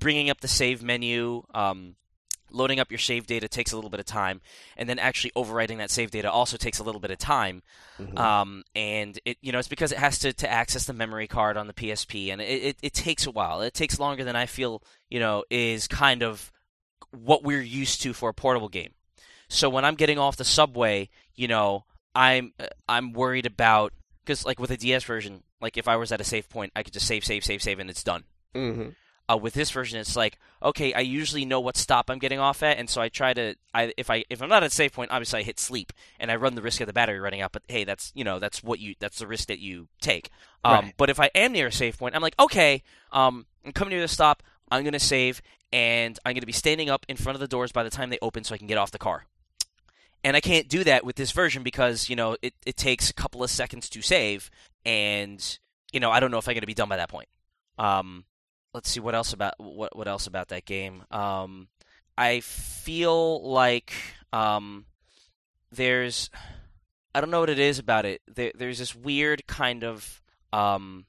bringing 0.00 0.30
up 0.30 0.40
the 0.40 0.48
save 0.48 0.82
menu, 0.82 1.44
um, 1.54 1.94
loading 2.50 2.80
up 2.80 2.90
your 2.90 2.98
save 2.98 3.28
data 3.28 3.46
takes 3.48 3.70
a 3.70 3.76
little 3.76 3.90
bit 3.90 4.00
of 4.00 4.06
time, 4.06 4.40
and 4.76 4.88
then 4.88 4.98
actually 4.98 5.30
overwriting 5.36 5.78
that 5.78 5.88
save 5.90 6.10
data 6.10 6.28
also 6.30 6.56
takes 6.56 6.80
a 6.80 6.82
little 6.82 7.00
bit 7.00 7.12
of 7.12 7.18
time. 7.18 7.62
Mhm. 8.00 8.18
Um, 8.18 8.64
and 8.74 9.16
it, 9.24 9.36
you 9.40 9.52
know, 9.52 9.60
it's 9.60 9.68
because 9.68 9.92
it 9.92 9.98
has 9.98 10.18
to, 10.20 10.32
to 10.32 10.50
access 10.50 10.84
the 10.86 10.92
memory 10.92 11.28
card 11.28 11.56
on 11.56 11.68
the 11.68 11.72
PSP, 11.72 12.32
and 12.32 12.40
it, 12.40 12.44
it, 12.62 12.76
it 12.82 12.92
takes 12.92 13.24
a 13.26 13.30
while. 13.30 13.60
It 13.62 13.72
takes 13.74 14.00
longer 14.00 14.24
than 14.24 14.34
I 14.34 14.46
feel, 14.46 14.82
you 15.08 15.20
know, 15.20 15.44
is 15.48 15.86
kind 15.86 16.24
of 16.24 16.50
what 17.12 17.44
we're 17.44 17.60
used 17.62 18.02
to 18.02 18.12
for 18.12 18.28
a 18.30 18.34
portable 18.34 18.68
game. 18.68 18.94
So 19.48 19.68
when 19.68 19.84
I'm 19.84 19.94
getting 19.94 20.18
off 20.18 20.36
the 20.36 20.44
subway, 20.44 21.08
you 21.34 21.46
know, 21.48 21.84
I'm 22.14 22.52
I'm 22.88 23.12
worried 23.12 23.46
about 23.46 23.92
because 24.24 24.44
like 24.44 24.58
with 24.60 24.70
a 24.70 24.76
DS 24.76 25.04
version, 25.04 25.42
like 25.60 25.76
if 25.76 25.86
I 25.88 25.96
was 25.96 26.10
at 26.12 26.20
a 26.20 26.24
save 26.24 26.48
point, 26.48 26.72
I 26.74 26.82
could 26.82 26.92
just 26.92 27.06
save, 27.06 27.24
save, 27.24 27.44
save, 27.44 27.62
save, 27.62 27.78
and 27.78 27.90
it's 27.90 28.02
done. 28.04 28.24
Mhm. 28.54 28.94
Uh, 29.30 29.36
with 29.36 29.54
this 29.54 29.70
version, 29.70 30.00
it's 30.00 30.16
like 30.16 30.38
okay, 30.62 30.92
I 30.92 31.00
usually 31.00 31.44
know 31.44 31.60
what 31.60 31.76
stop 31.76 32.10
I'm 32.10 32.18
getting 32.18 32.38
off 32.38 32.62
at, 32.62 32.78
and 32.78 32.88
so 32.90 33.00
I 33.00 33.08
try 33.08 33.32
to. 33.32 33.54
I 33.72 33.92
if 33.96 34.10
I 34.10 34.24
if 34.28 34.42
I'm 34.42 34.48
not 34.48 34.62
at 34.62 34.72
a 34.72 34.74
save 34.74 34.92
point, 34.92 35.10
obviously 35.10 35.40
I 35.40 35.42
hit 35.42 35.60
sleep 35.60 35.92
and 36.18 36.30
I 36.30 36.36
run 36.36 36.54
the 36.54 36.62
risk 36.62 36.80
of 36.80 36.86
the 36.86 36.92
battery 36.92 37.20
running 37.20 37.40
out. 37.40 37.52
But 37.52 37.62
hey, 37.68 37.84
that's 37.84 38.10
you 38.14 38.24
know 38.24 38.38
that's 38.38 38.62
what 38.62 38.80
you 38.80 38.94
that's 38.98 39.18
the 39.18 39.26
risk 39.26 39.48
that 39.48 39.60
you 39.60 39.88
take. 40.00 40.30
Um, 40.64 40.72
Right. 40.72 40.94
But 40.96 41.10
if 41.10 41.20
I 41.20 41.30
am 41.34 41.52
near 41.52 41.68
a 41.68 41.72
save 41.72 41.98
point, 41.98 42.16
I'm 42.16 42.22
like 42.22 42.34
okay, 42.40 42.82
um, 43.12 43.46
I'm 43.64 43.72
coming 43.72 43.92
near 43.92 44.00
the 44.00 44.08
stop. 44.08 44.42
I'm 44.70 44.82
gonna 44.84 44.98
save, 44.98 45.42
and 45.72 46.18
I'm 46.24 46.34
gonna 46.34 46.46
be 46.46 46.52
standing 46.52 46.90
up 46.90 47.06
in 47.08 47.16
front 47.16 47.36
of 47.36 47.40
the 47.40 47.48
doors 47.48 47.70
by 47.72 47.82
the 47.82 47.90
time 47.90 48.10
they 48.10 48.18
open, 48.20 48.42
so 48.44 48.54
I 48.54 48.58
can 48.58 48.66
get 48.66 48.78
off 48.78 48.90
the 48.90 48.98
car. 48.98 49.26
And 50.22 50.36
I 50.36 50.40
can't 50.40 50.68
do 50.68 50.84
that 50.84 51.04
with 51.04 51.16
this 51.16 51.30
version 51.30 51.62
because 51.62 52.08
you 52.08 52.16
know 52.16 52.36
it, 52.42 52.54
it 52.66 52.76
takes 52.76 53.10
a 53.10 53.14
couple 53.14 53.44
of 53.44 53.50
seconds 53.50 53.88
to 53.90 54.02
save, 54.02 54.50
and 54.84 55.58
you 55.92 56.00
know 56.00 56.10
I 56.10 56.18
don't 56.20 56.32
know 56.32 56.38
if 56.38 56.48
I'm 56.48 56.54
gonna 56.54 56.66
be 56.66 56.74
done 56.74 56.88
by 56.88 56.96
that 56.96 57.08
point. 57.08 57.28
Um, 57.78 58.24
let's 58.72 58.90
see 58.90 59.00
what 59.00 59.14
else 59.14 59.32
about 59.32 59.54
what 59.58 59.96
what 59.96 60.08
else 60.08 60.26
about 60.26 60.48
that 60.48 60.64
game. 60.64 61.02
Um, 61.10 61.68
I 62.16 62.40
feel 62.40 63.42
like 63.42 63.92
um, 64.32 64.84
there's 65.72 66.30
I 67.14 67.20
don't 67.20 67.30
know 67.30 67.40
what 67.40 67.50
it 67.50 67.58
is 67.58 67.78
about 67.78 68.04
it. 68.04 68.20
There, 68.32 68.52
there's 68.54 68.78
this 68.78 68.94
weird 68.94 69.46
kind 69.46 69.84
of 69.84 70.22
um, 70.52 71.06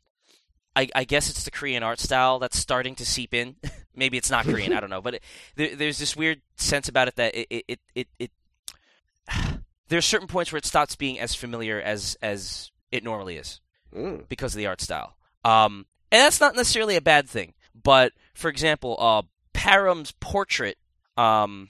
I, 0.76 0.88
I 0.95 1.03
guess 1.03 1.30
it's 1.30 1.43
the 1.43 1.51
Korean 1.51 1.84
art 1.84 1.99
style 1.99 2.39
that's 2.39 2.57
starting 2.57 2.95
to 2.95 3.05
seep 3.05 3.34
in. 3.34 3.55
Maybe 3.95 4.18
it's 4.18 4.32
not 4.32 4.45
Korean. 4.45 4.72
I 4.74 4.80
don't 4.80 4.89
know, 4.89 5.01
but 5.01 5.16
it, 5.16 5.24
there, 5.55 5.76
there's 5.76 5.99
this 5.99 6.16
weird 6.16 6.41
sense 6.55 6.88
about 6.88 7.07
it 7.09 7.16
that 7.18 7.36
it 7.36 7.47
it 7.49 7.66
it, 7.68 7.80
it, 7.95 8.07
it 8.20 8.32
there's 9.89 10.05
certain 10.05 10.28
points 10.28 10.51
where 10.51 10.57
it 10.57 10.66
stops 10.66 10.95
being 10.95 11.20
as 11.20 11.36
familiar 11.36 11.82
as 11.82 12.18
as 12.22 12.72
it 12.91 13.03
normally 13.03 13.38
is 13.38 13.59
Mm. 13.93 14.26
because 14.30 14.53
of 14.53 14.57
the 14.57 14.68
art 14.68 14.80
style. 14.80 15.18
Um, 15.43 15.86
and 16.12 16.22
that's 16.22 16.41
not 16.41 16.55
necessarily 16.55 16.95
a 16.95 17.01
bad 17.01 17.30
thing. 17.30 17.53
But 17.82 18.14
for 18.34 18.49
example, 18.49 18.97
uh, 18.99 19.24
Palom's 19.53 20.12
portrait, 20.20 20.78
um, 21.18 21.70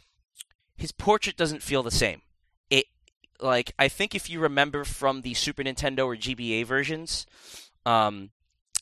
his 0.75 0.91
portrait 0.91 1.37
doesn't 1.37 1.61
feel 1.61 1.83
the 1.83 1.91
same. 1.91 2.21
It 2.69 2.85
like 3.39 3.73
I 3.77 3.87
think 3.87 4.15
if 4.15 4.29
you 4.29 4.39
remember 4.39 4.83
from 4.83 5.21
the 5.21 5.33
Super 5.33 5.63
Nintendo 5.63 6.05
or 6.05 6.15
GBA 6.15 6.65
versions, 6.65 7.25
um, 7.85 8.31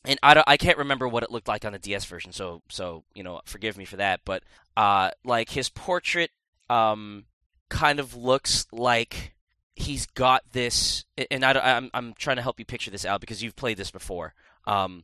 and 0.06 0.20
I 0.24 0.44
I 0.48 0.58
can't 0.58 0.78
remember 0.78 1.08
what 1.08 1.24
it 1.24 1.32
looked 1.32 1.48
like 1.48 1.66
on 1.66 1.74
the 1.74 1.80
DS 1.80 2.06
version, 2.06 2.32
so 2.32 2.62
so 2.70 3.04
you 3.14 3.24
know 3.24 3.42
forgive 3.46 3.78
me 3.78 3.86
for 3.86 3.98
that. 3.98 4.22
But 4.24 4.44
uh, 4.78 5.12
like 5.26 5.50
his 5.50 5.70
portrait, 5.70 6.32
um, 6.70 7.26
kind 7.70 8.00
of 8.00 8.16
looks 8.16 8.66
like 8.72 9.34
he's 9.76 10.06
got 10.08 10.44
this, 10.52 11.06
and 11.32 11.44
I, 11.44 11.52
I'm 11.78 11.90
I'm 11.94 12.14
trying 12.14 12.38
to 12.38 12.42
help 12.42 12.60
you 12.60 12.66
picture 12.66 12.92
this 12.92 13.06
out 13.06 13.22
because 13.22 13.44
you've 13.44 13.56
played 13.56 13.78
this 13.78 13.92
before. 13.92 14.34
Um, 14.66 15.04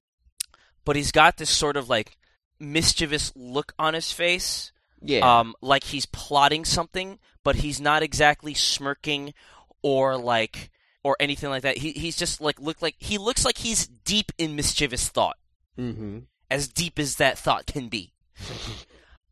but 0.86 0.96
he's 0.96 1.12
got 1.12 1.38
this 1.38 1.50
sort 1.50 1.78
of 1.78 1.90
like 1.90 2.18
mischievous 2.60 3.34
look 3.36 3.74
on 3.78 3.94
his 3.94 4.12
face, 4.12 4.72
Yeah. 5.02 5.40
um, 5.40 5.56
like 5.62 5.84
he's 5.84 6.06
plotting 6.06 6.66
something, 6.66 7.20
but 7.44 7.58
he's 7.58 7.82
not 7.82 8.04
exactly 8.04 8.54
smirking 8.54 9.34
or 9.82 10.16
like 10.18 10.72
or 11.04 11.16
anything 11.20 11.50
like 11.50 11.64
that. 11.64 11.78
He 11.78 11.92
he's 11.92 12.16
just 12.18 12.42
like 12.42 12.60
look 12.60 12.82
like 12.82 12.96
he 13.00 13.18
looks 13.18 13.46
like 13.46 13.58
he's 13.58 13.88
deep 13.88 14.32
in 14.38 14.56
mischievous 14.56 15.08
thought, 15.10 15.38
mm-hmm. 15.78 16.20
as 16.50 16.68
deep 16.68 16.98
as 16.98 17.18
that 17.18 17.38
thought 17.38 17.66
can 17.66 17.90
be. 17.90 18.14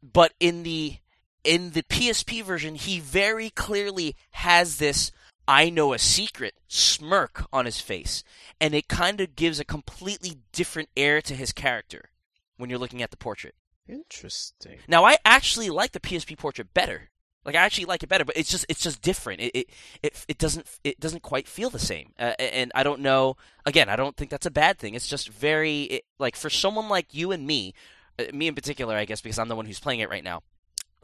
but 0.02 0.34
in 0.40 0.64
the 0.64 0.98
in 1.44 1.72
the 1.72 1.84
PSP 1.84 2.44
version, 2.44 2.76
he 2.76 3.00
very 3.00 3.50
clearly 3.50 4.16
has 4.32 4.78
this 4.78 5.12
I 5.48 5.70
know 5.70 5.94
a 5.94 6.00
secret 6.00 6.56
smirk 6.68 7.46
on 7.52 7.66
his 7.66 7.82
face, 7.82 8.24
and 8.62 8.74
it 8.74 8.88
kind 8.88 9.20
of 9.20 9.36
gives 9.36 9.60
a 9.60 9.66
completely 9.66 10.40
different 10.52 10.90
air 10.96 11.22
to 11.22 11.36
his 11.36 11.52
character 11.52 12.10
when 12.58 12.70
you're 12.70 12.80
looking 12.80 13.02
at 13.02 13.12
the 13.12 13.18
portrait. 13.18 13.56
Interesting. 13.88 14.80
Now, 14.88 15.04
I 15.04 15.18
actually 15.26 15.70
like 15.70 15.92
the 15.92 16.00
PSP 16.00 16.38
portrait 16.38 16.74
better. 16.74 17.10
Like 17.46 17.56
I 17.56 17.60
actually 17.66 17.86
like 17.86 18.04
it 18.04 18.10
better, 18.10 18.24
but 18.24 18.38
it's 18.38 18.50
just 18.50 18.66
it's 18.70 18.82
just 18.82 19.02
different. 19.02 19.42
It 19.42 19.52
it 19.54 19.70
it, 20.02 20.26
it 20.30 20.38
doesn't 20.38 20.66
it 20.84 21.00
doesn't 21.00 21.24
quite 21.24 21.48
feel 21.48 21.70
the 21.70 21.80
same. 21.80 22.14
Uh, 22.18 22.34
and 22.40 22.72
I 22.74 22.84
don't 22.84 23.02
know. 23.02 23.36
Again, 23.66 23.90
I 23.90 23.98
don't 23.98 24.16
think 24.16 24.32
that's 24.32 24.46
a 24.46 24.52
bad 24.52 24.80
thing. 24.80 24.96
It's 24.96 25.10
just 25.10 25.28
very 25.28 25.84
it, 25.84 26.04
like 26.20 26.38
for 26.38 26.50
someone 26.50 26.88
like 26.88 27.14
you 27.14 27.34
and 27.34 27.46
me, 27.46 27.74
uh, 28.18 28.26
me 28.34 28.48
in 28.48 28.56
particular, 28.56 28.96
I 28.96 29.04
guess, 29.04 29.20
because 29.20 29.40
I'm 29.40 29.50
the 29.50 29.58
one 29.58 29.66
who's 29.66 29.80
playing 29.80 30.00
it 30.00 30.10
right 30.10 30.24
now, 30.24 30.42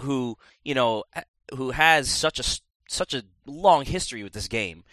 who 0.01 0.37
you 0.63 0.75
know 0.75 1.03
who 1.55 1.71
has 1.71 2.09
such 2.09 2.39
a 2.39 2.43
such 2.89 3.13
a 3.13 3.23
long 3.45 3.85
history 3.85 4.23
with 4.23 4.33
this 4.33 4.47
game. 4.47 4.83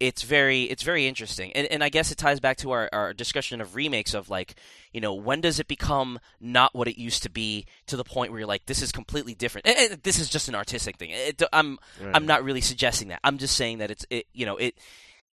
It's 0.00 0.22
very 0.22 0.64
it's 0.64 0.82
very 0.82 1.06
interesting, 1.06 1.52
and 1.52 1.68
and 1.68 1.82
I 1.82 1.88
guess 1.88 2.10
it 2.10 2.18
ties 2.18 2.40
back 2.40 2.56
to 2.58 2.72
our, 2.72 2.90
our 2.92 3.14
discussion 3.14 3.60
of 3.60 3.76
remakes 3.76 4.12
of 4.12 4.28
like 4.28 4.56
you 4.92 5.00
know 5.00 5.14
when 5.14 5.40
does 5.40 5.60
it 5.60 5.68
become 5.68 6.18
not 6.40 6.74
what 6.74 6.88
it 6.88 6.98
used 7.00 7.22
to 7.22 7.30
be 7.30 7.64
to 7.86 7.96
the 7.96 8.02
point 8.04 8.32
where 8.32 8.40
you're 8.40 8.48
like 8.48 8.66
this 8.66 8.82
is 8.82 8.90
completely 8.90 9.34
different. 9.34 9.66
And- 9.68 9.92
and 9.92 10.02
this 10.02 10.18
is 10.18 10.28
just 10.28 10.48
an 10.48 10.56
artistic 10.56 10.96
thing. 10.96 11.10
It, 11.12 11.40
I'm 11.52 11.78
I'm 12.12 12.26
not 12.26 12.42
really 12.42 12.60
suggesting 12.60 13.08
that. 13.08 13.20
I'm 13.22 13.38
just 13.38 13.56
saying 13.56 13.78
that 13.78 13.90
it's 13.92 14.04
it 14.10 14.26
you 14.32 14.44
know 14.44 14.56
it 14.56 14.76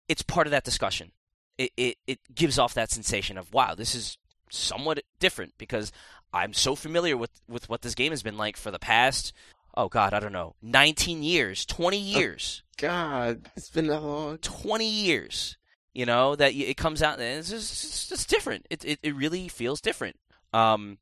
it's 0.09 0.23
part 0.23 0.49
of 0.49 0.51
that 0.51 0.65
discussion. 0.65 1.13
It 1.57 1.71
it 1.77 1.97
it 2.09 2.19
gives 2.35 2.59
off 2.59 2.75
that 2.75 2.91
sensation 2.91 3.39
of 3.39 3.53
wow 3.53 3.77
this 3.77 3.95
is 3.95 4.19
somewhat 4.51 5.01
different 5.21 5.53
because 5.57 5.93
I'm 6.33 6.53
so 6.53 6.75
familiar 6.75 7.17
with 7.17 7.31
with 7.49 7.69
what 7.69 7.83
this 7.83 7.95
game 7.95 8.11
has 8.11 8.25
been 8.25 8.37
like 8.37 8.57
for 8.57 8.73
the 8.73 8.79
past 8.81 9.33
oh 9.79 9.89
god 9.89 10.13
I 10.13 10.21
don't 10.21 10.33
know. 10.33 10.55
19 10.63 11.23
years 11.23 11.65
20 11.65 11.97
years. 11.97 12.63
God, 12.77 13.49
it's 13.57 13.71
been 13.71 13.87
that 13.87 14.03
long. 14.03 14.39
20 14.39 14.89
years 14.89 15.57
you 15.95 16.05
know 16.05 16.37
that 16.37 16.53
it 16.53 16.77
comes 16.77 17.03
out 17.03 17.19
and 17.19 17.39
it's 17.39 17.51
just 17.51 17.85
it's, 17.85 18.09
just 18.09 18.29
different. 18.29 18.67
It, 18.71 18.85
it 18.85 18.99
it 19.03 19.15
really 19.15 19.49
feels 19.49 19.81
different. 19.81 20.17
Um 20.53 20.99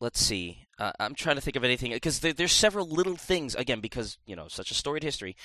let's 0.00 0.20
see. 0.20 0.66
Uh, 0.78 0.90
i'm 0.98 1.14
trying 1.14 1.36
to 1.36 1.42
think 1.42 1.54
of 1.54 1.62
anything 1.62 1.92
because 1.92 2.20
there, 2.20 2.32
there's 2.32 2.50
several 2.50 2.88
little 2.88 3.14
things 3.14 3.54
again 3.54 3.80
because 3.80 4.16
you 4.26 4.34
know 4.34 4.48
such 4.48 4.70
a 4.70 4.74
storied 4.74 5.02
history 5.02 5.36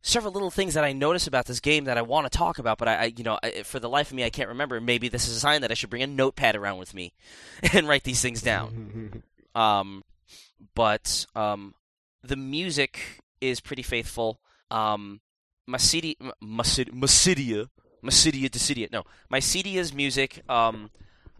several 0.00 0.32
little 0.32 0.50
things 0.50 0.72
that 0.74 0.82
i 0.82 0.92
notice 0.92 1.26
about 1.26 1.44
this 1.44 1.60
game 1.60 1.84
that 1.84 1.98
i 1.98 2.02
want 2.02 2.24
to 2.24 2.36
talk 2.36 2.58
about 2.58 2.78
but 2.78 2.88
I, 2.88 2.94
I 2.94 3.04
you 3.16 3.22
know 3.22 3.38
I, 3.42 3.62
for 3.62 3.78
the 3.78 3.90
life 3.90 4.10
of 4.10 4.16
me 4.16 4.24
i 4.24 4.30
can't 4.30 4.48
remember. 4.48 4.80
Maybe 4.80 5.08
this 5.08 5.28
is 5.28 5.36
a 5.36 5.40
sign 5.40 5.60
that 5.60 5.70
i 5.70 5.74
should 5.74 5.90
bring 5.90 6.02
a 6.02 6.06
notepad 6.06 6.56
around 6.56 6.78
with 6.78 6.94
me 6.94 7.12
and 7.74 7.86
write 7.86 8.02
these 8.04 8.22
things 8.22 8.42
down. 8.42 9.22
Um, 9.52 10.04
but 10.76 11.26
um, 11.34 11.74
the 12.22 12.36
music 12.36 13.20
is 13.40 13.60
pretty 13.60 13.82
faithful. 13.82 14.40
Um, 14.70 15.20
Masidi, 15.68 16.16
Masidia, 16.42 17.68
Masidia 18.04 18.48
Decidia. 18.50 18.90
No, 18.92 19.04
Mysidia's 19.32 19.92
music. 19.94 20.42
Um, 20.48 20.90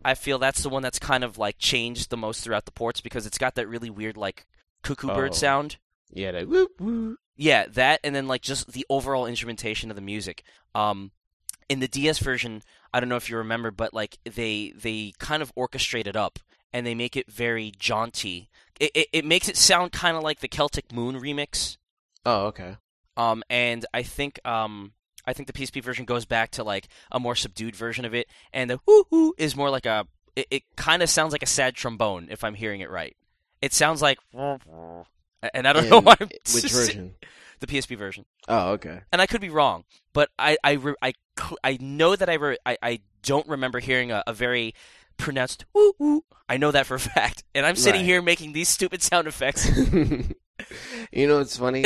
I 0.04 0.14
feel 0.14 0.38
that's 0.38 0.62
the 0.62 0.68
one 0.68 0.82
that's 0.82 0.98
kind 0.98 1.24
of 1.24 1.36
like 1.38 1.56
changed 1.58 2.10
the 2.10 2.16
most 2.16 2.42
throughout 2.42 2.64
the 2.64 2.72
ports 2.72 3.00
because 3.00 3.26
it's 3.26 3.38
got 3.38 3.54
that 3.56 3.68
really 3.68 3.90
weird 3.90 4.16
like 4.16 4.46
cuckoo 4.82 5.08
bird 5.08 5.30
Oh. 5.32 5.34
sound. 5.34 5.76
yeah, 6.12 6.32
that 6.32 6.48
whoop 6.48 6.70
whoop. 6.80 7.18
Yeah, 7.36 7.66
that 7.68 8.00
and 8.04 8.14
then 8.14 8.26
like 8.28 8.42
just 8.42 8.72
the 8.72 8.86
overall 8.90 9.26
instrumentation 9.26 9.90
of 9.90 9.96
the 9.96 10.02
music. 10.02 10.42
Um, 10.74 11.10
in 11.68 11.80
the 11.80 11.88
DS 11.88 12.18
version, 12.18 12.62
I 12.92 13.00
don't 13.00 13.08
know 13.08 13.16
if 13.16 13.30
you 13.30 13.36
remember, 13.36 13.70
but 13.70 13.92
like 13.94 14.18
they 14.24 14.72
they 14.76 15.12
kind 15.18 15.42
of 15.42 15.54
orchestrate 15.54 16.06
it 16.06 16.16
up 16.16 16.38
and 16.72 16.86
they 16.86 16.94
make 16.94 17.16
it 17.16 17.30
very 17.30 17.72
jaunty. 17.78 18.48
It 18.78 18.90
it, 18.94 19.08
it 19.12 19.24
makes 19.24 19.48
it 19.48 19.56
sound 19.56 19.92
kind 19.92 20.16
of 20.16 20.22
like 20.22 20.40
the 20.40 20.48
Celtic 20.48 20.92
Moon 20.92 21.16
remix. 21.20 21.76
Oh, 22.24 22.46
okay. 22.46 22.76
Um, 23.16 23.42
and 23.50 23.84
I 23.92 24.02
think 24.02 24.40
um 24.46 24.92
I 25.26 25.32
think 25.32 25.46
the 25.46 25.52
PSP 25.52 25.82
version 25.82 26.04
goes 26.06 26.24
back 26.24 26.50
to 26.52 26.64
like 26.64 26.88
a 27.12 27.20
more 27.20 27.34
subdued 27.34 27.76
version 27.76 28.04
of 28.04 28.14
it, 28.14 28.26
and 28.52 28.70
the 28.70 28.80
whoo 28.86 29.04
whoo 29.10 29.34
is 29.38 29.54
more 29.56 29.70
like 29.70 29.86
a. 29.86 30.06
It, 30.36 30.46
it 30.50 30.62
kind 30.76 31.02
of 31.02 31.10
sounds 31.10 31.32
like 31.32 31.42
a 31.42 31.46
sad 31.46 31.74
trombone 31.74 32.28
if 32.30 32.44
I'm 32.44 32.54
hearing 32.54 32.80
it 32.80 32.90
right. 32.90 33.16
It 33.60 33.74
sounds 33.74 34.00
like, 34.00 34.18
and 34.32 35.68
I 35.68 35.72
don't 35.72 35.90
know 35.90 36.00
why. 36.02 36.16
I'm 36.20 36.28
Which 36.54 36.64
version? 36.72 37.14
The 37.58 37.66
PSP 37.66 37.98
version 37.98 38.24
Oh, 38.48 38.70
okay. 38.72 39.00
and 39.12 39.20
I 39.20 39.26
could 39.26 39.42
be 39.42 39.50
wrong, 39.50 39.84
but 40.14 40.30
I 40.38 40.56
I 40.64 40.72
re- 40.72 40.94
I, 41.02 41.12
I 41.62 41.76
know 41.78 42.16
that 42.16 42.30
I, 42.30 42.34
re- 42.34 42.56
I 42.64 42.78
I 42.82 43.00
don't 43.22 43.46
remember 43.46 43.80
hearing 43.80 44.10
a, 44.12 44.22
a 44.26 44.32
very 44.32 44.74
pronounced 45.20 45.64
woo 45.74 45.92
woo. 45.98 46.24
I 46.48 46.56
know 46.56 46.70
that 46.72 46.86
for 46.86 46.96
a 46.96 47.00
fact, 47.00 47.44
and 47.54 47.64
I'm 47.64 47.76
sitting 47.76 48.00
Right. 48.00 48.06
here 48.06 48.22
making 48.22 48.52
these 48.52 48.68
stupid 48.68 49.02
sound 49.02 49.28
effects. 49.28 49.68
you 51.12 51.26
know 51.28 51.38
what's 51.38 51.56
funny? 51.56 51.84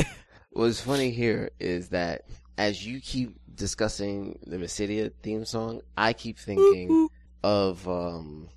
what's 0.51 0.80
funny 0.80 1.11
here 1.11 1.51
is 1.61 1.89
that 1.91 2.22
as 2.57 2.87
you 2.87 3.01
keep 3.01 3.37
discussing 3.55 4.39
the 4.47 4.57
Mysidia 4.57 5.12
theme 5.22 5.45
song, 5.45 5.80
I 5.97 6.12
keep 6.12 6.39
thinking 6.39 7.09
of 7.43 7.87
um 7.89 8.49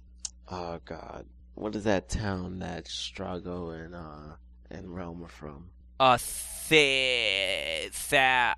oh 0.49 0.79
god. 0.85 1.25
What 1.55 1.75
is 1.75 1.83
that 1.85 2.07
town 2.09 2.59
that 2.59 2.85
Strago 2.85 3.73
and 3.83 3.95
uh 3.95 4.35
and 4.69 4.87
Relm 4.95 5.23
are 5.25 5.27
from? 5.27 5.69
uh, 5.99 6.17
the 6.69 7.89
tha 8.09 8.55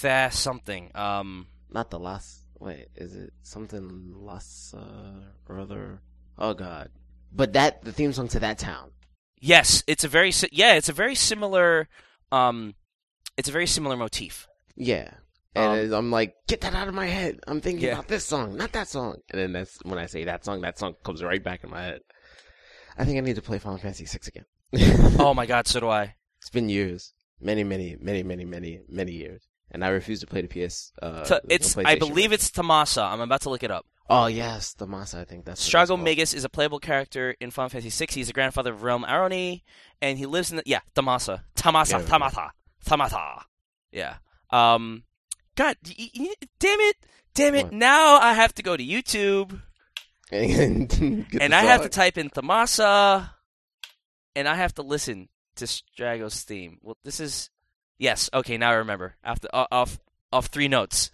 tha 0.00 0.30
something. 0.32 0.90
Um, 0.94 1.46
Not 1.70 1.90
the 1.90 1.98
last 1.98 2.39
wait, 2.60 2.86
is 2.94 3.14
it 3.16 3.32
something 3.42 4.12
Las 4.14 4.74
uh, 4.76 5.22
or 5.48 5.58
other 5.58 6.00
Oh 6.38 6.54
god. 6.54 6.90
But 7.32 7.52
that 7.54 7.82
the 7.84 7.92
theme 7.92 8.12
song 8.12 8.28
to 8.28 8.40
that 8.40 8.58
town. 8.58 8.90
yes, 9.40 9.82
it's 9.86 10.04
a 10.04 10.08
very 10.08 10.32
yeah, 10.52 10.74
it's 10.74 10.88
a 10.88 10.92
very 10.92 11.14
similar. 11.14 11.88
Um, 12.32 12.74
it's 13.36 13.48
a 13.48 13.52
very 13.52 13.66
similar 13.66 13.96
motif. 13.96 14.46
Yeah. 14.76 15.10
And 15.54 15.92
Um, 15.92 15.98
I'm 15.98 16.10
like, 16.12 16.34
get 16.46 16.60
that 16.60 16.74
out 16.74 16.86
of 16.88 16.94
my 16.94 17.06
head. 17.06 17.40
I'm 17.48 17.60
thinking 17.60 17.86
Yeah. 17.86 17.94
about 17.94 18.08
this 18.08 18.24
song, 18.24 18.56
not 18.56 18.70
that 18.72 18.86
song. 18.88 19.16
And 19.30 19.40
then 19.40 19.52
that's 19.52 19.78
when 19.82 19.98
I 19.98 20.06
say 20.06 20.24
that 20.24 20.44
song, 20.44 20.60
that 20.60 20.78
song 20.78 20.94
comes 21.02 21.22
right 21.24 21.42
back 21.42 21.64
in 21.64 21.70
my 21.70 21.82
head. 21.82 22.00
I 22.96 23.04
think 23.04 23.16
I 23.18 23.20
need 23.20 23.36
to 23.36 23.42
play 23.42 23.58
Final 23.58 23.78
Fantasy 23.78 24.04
VI 24.06 24.18
again. 24.28 24.46
oh 25.18 25.34
my 25.34 25.46
god, 25.46 25.66
so 25.66 25.80
do 25.80 25.88
I. 25.88 26.14
It's 26.38 26.50
been 26.50 26.68
years, 26.68 27.12
many, 27.40 27.64
many, 27.64 27.96
many, 28.00 28.22
many, 28.22 28.44
many, 28.44 28.80
many 28.88 29.12
years, 29.12 29.42
and 29.70 29.84
I 29.84 29.88
refuse 29.88 30.20
to 30.20 30.26
play 30.26 30.42
the 30.42 30.48
PS. 30.68 30.92
Uh, 31.00 31.24
T- 31.24 31.34
the 31.44 31.54
it's 31.54 31.76
I 31.76 31.96
believe 31.96 32.32
it's 32.32 32.50
Thamasa. 32.50 33.10
I'm 33.10 33.20
about 33.20 33.42
to 33.42 33.50
look 33.50 33.62
it 33.62 33.70
up. 33.70 33.86
Oh 34.08 34.26
yes, 34.26 34.74
Thamasa. 34.78 35.20
I 35.20 35.24
think 35.24 35.44
that's 35.44 35.66
Strago. 35.68 36.00
Magus 36.00 36.34
is 36.34 36.44
a 36.44 36.48
playable 36.48 36.80
character 36.80 37.36
in 37.40 37.50
Final 37.50 37.68
Fantasy 37.68 37.90
VI. 38.06 38.12
He's 38.12 38.26
the 38.26 38.32
grandfather 38.32 38.72
of 38.72 38.82
Relm 38.82 39.04
Arrowny, 39.04 39.62
and 40.02 40.18
he 40.18 40.26
lives 40.26 40.50
in 40.50 40.56
the 40.56 40.62
yeah 40.66 40.80
Thamasa, 40.94 41.44
Thamasa, 41.56 42.00
Yeah. 42.00 42.06
Tamata, 42.06 42.50
Tamata. 42.84 43.42
Yeah. 43.92 44.16
Um. 44.50 45.04
God, 45.56 45.76
y- 45.86 46.10
y- 46.18 46.34
damn 46.58 46.80
it, 46.80 46.96
damn 47.34 47.54
it! 47.54 47.64
What? 47.66 47.72
Now 47.74 48.16
I 48.16 48.32
have 48.34 48.54
to 48.54 48.62
go 48.62 48.76
to 48.76 48.82
YouTube 48.84 49.60
and, 50.32 51.26
and 51.40 51.54
I 51.54 51.62
have 51.62 51.82
to 51.82 51.88
type 51.88 52.16
in 52.18 52.30
Thamasa, 52.30 53.30
and 54.34 54.48
I 54.48 54.54
have 54.56 54.74
to 54.74 54.82
listen 54.82 55.28
to 55.56 55.66
Strago's 55.66 56.42
theme. 56.42 56.78
Well, 56.82 56.96
this 57.04 57.20
is 57.20 57.50
yes. 58.00 58.28
Okay, 58.34 58.56
now 58.58 58.70
I 58.70 58.74
remember. 58.74 59.14
After 59.22 59.46
uh, 59.52 59.66
off 59.70 60.00
off 60.32 60.46
three 60.46 60.66
notes. 60.66 61.12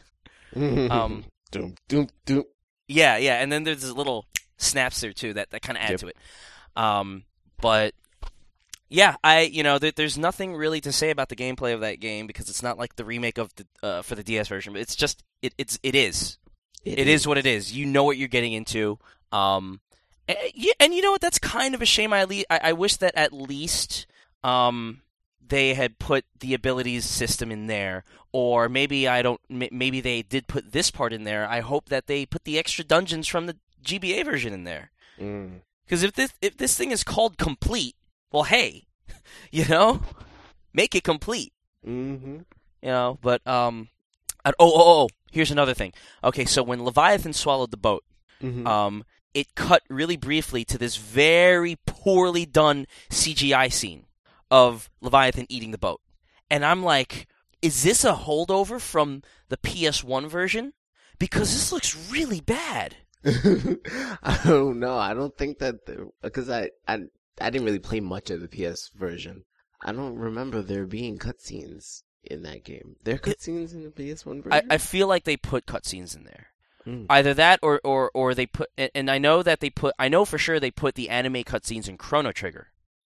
um, 0.57 1.25
doom, 1.51 1.75
doom, 1.89 2.09
doom. 2.25 2.45
Yeah, 2.89 3.19
yeah, 3.19 3.43
and 3.43 3.53
then 3.53 3.65
there's 3.65 3.83
this 3.83 3.93
little 3.93 4.25
snaps 4.57 5.03
there 5.03 5.13
too 5.13 5.35
that, 5.35 5.51
that 5.51 5.61
kind 5.61 5.77
of 5.77 5.83
add 5.85 5.91
Yep. 5.91 6.01
to 6.01 6.07
it. 6.09 6.17
Um, 6.77 7.25
but 7.61 7.93
yeah, 8.89 9.17
I 9.25 9.41
you 9.41 9.63
know 9.63 9.79
there, 9.79 9.91
there's 9.93 10.17
nothing 10.17 10.55
really 10.55 10.81
to 10.83 10.93
say 10.93 11.11
about 11.11 11.29
the 11.29 11.37
gameplay 11.37 11.75
of 11.75 11.81
that 11.81 12.01
game 12.01 12.27
because 12.27 12.49
it's 12.49 12.63
not 12.63 12.79
like 12.79 12.97
the 12.97 13.05
remake 13.05 13.39
of 13.39 13.51
the 13.57 13.67
uh, 13.83 14.03
for 14.03 14.15
the 14.15 14.23
DS 14.23 14.49
version, 14.49 14.73
but 14.73 14.81
it's 14.83 14.95
just 14.97 15.23
it 15.43 15.53
it's 15.59 15.79
it 15.83 15.95
is 15.95 16.39
it 16.85 17.09
is 17.09 17.27
what 17.27 17.37
it 17.39 17.47
is. 17.47 17.73
You 17.73 17.85
know 17.87 18.05
what 18.05 18.17
you're 18.17 18.29
getting 18.29 18.53
into. 18.53 18.97
Um, 19.33 19.81
and, 20.29 20.39
and 20.79 20.95
you 20.95 21.03
know 21.03 21.11
what? 21.11 21.21
That's 21.21 21.41
kind 21.41 21.75
of 21.75 21.83
a 21.83 21.87
shame. 21.87 22.13
I 22.13 22.23
le- 22.25 22.45
I, 22.49 22.61
I 22.65 22.73
wish 22.75 22.97
that 22.99 23.15
at 23.17 23.33
least 23.33 24.07
um 24.45 25.01
they 25.49 25.75
had 25.75 25.99
put 25.99 26.25
the 26.41 26.55
abilities 26.55 27.05
system 27.05 27.51
in 27.51 27.67
there, 27.67 28.05
or 28.33 28.69
maybe 28.69 29.09
I 29.09 29.23
don't. 29.23 29.41
Maybe 29.49 30.01
they 30.01 30.23
did 30.23 30.47
put 30.47 30.73
this 30.73 30.91
part 30.91 31.13
in 31.13 31.25
there. 31.25 31.49
I 31.49 31.61
hope 31.61 31.89
that 31.89 32.07
they 32.07 32.27
put 32.27 32.45
the 32.45 32.59
extra 32.59 32.85
dungeons 32.85 33.27
from 33.27 33.47
the 33.47 33.57
GBA 33.85 34.25
version 34.25 34.53
in 34.53 34.65
there. 34.65 34.91
Mm. 35.21 35.61
Because 35.85 36.03
if 36.03 36.13
this 36.13 36.33
if 36.43 36.57
this 36.57 36.77
thing 36.77 36.91
is 36.91 37.05
called 37.05 37.39
complete, 37.39 37.97
well, 38.33 38.45
hey, 38.45 38.87
you 39.51 39.65
know, 39.67 40.03
make 40.73 40.95
it 40.95 41.05
complete. 41.05 41.53
Mm-hmm. 41.87 42.39
You 42.83 42.89
know, 42.89 43.19
but 43.23 43.47
um, 43.47 43.89
oh 44.47 44.53
oh 44.59 45.03
oh, 45.03 45.09
here's 45.31 45.51
another 45.51 45.75
thing. 45.75 45.93
Okay, 46.25 46.45
so 46.45 46.63
when 46.63 46.85
Leviathan 46.85 47.33
swallowed 47.33 47.71
the 47.71 47.77
boat, 47.77 48.05
Mm-hmm. 48.43 48.67
um, 48.67 49.05
it 49.33 49.55
cut 49.55 49.83
really 49.89 50.17
briefly 50.17 50.65
to 50.65 50.79
this 50.79 50.97
very 50.97 51.77
poorly 51.87 52.45
done 52.47 52.87
CGI 53.11 53.73
scene 53.73 54.06
of 54.51 54.91
Leviathan 55.01 55.47
eating 55.49 55.71
the 55.71 55.79
boat. 55.79 56.01
And 56.51 56.65
I'm 56.65 56.83
like, 56.83 57.27
is 57.63 57.83
this 57.83 58.05
a 58.05 58.13
holdover 58.13 58.81
from 58.81 59.23
the 59.49 59.57
PS1 59.57 60.29
version? 60.29 60.73
Because 61.19 61.53
this 61.53 61.73
looks 61.73 62.11
really 62.11 62.41
bad. 62.41 62.97
I 63.25 64.39
don't 64.45 64.79
know. 64.79 64.97
I 64.97 65.15
don't 65.15 65.37
think 65.37 65.59
that 65.59 65.77
because 66.23 66.49
I, 66.51 66.71
I 66.87 66.99
I 67.41 67.51
didn't 67.51 67.65
really 67.67 67.79
play 67.79 68.01
much 68.01 68.31
of 68.31 68.41
the 68.41 68.49
PS 68.49 68.91
version. 68.95 69.45
I 69.83 69.93
don't 69.93 70.17
remember 70.17 70.63
there 70.63 70.87
being 70.87 71.19
cutscenes 71.19 72.03
in 72.23 72.43
that 72.43 72.65
game. 72.65 72.97
There 73.03 73.17
are 73.17 73.19
cutscenes 73.19 73.73
in 73.73 73.83
the 73.85 73.91
PS1 73.91 74.45
version. 74.45 74.67
I 74.71 74.79
feel 74.79 75.07
like 75.09 75.25
they 75.25 75.37
put 75.37 75.67
cutscenes 75.67 76.17
in 76.17 76.25
there. 76.25 76.49
Mm. 76.87 77.07
Either 77.11 77.35
that 77.35 77.59
or, 77.63 77.81
or, 77.85 78.11
or 78.15 78.33
they 78.35 78.47
put, 78.47 78.69
and- 78.79 78.91
and 78.95 79.11
I 79.11 79.19
know 79.19 79.43
that 79.43 79.61
they 79.61 79.71
put, 79.71 79.93
I 79.99 80.09
know 80.09 80.25
for 80.25 80.39
sure 80.39 80.61
they 80.61 80.71
put 80.71 80.95
the 80.95 81.09
anime 81.11 81.43
cutscenes 81.45 81.89
in 81.89 81.99
Chrono 81.99 82.31
Trigger. 82.33 82.69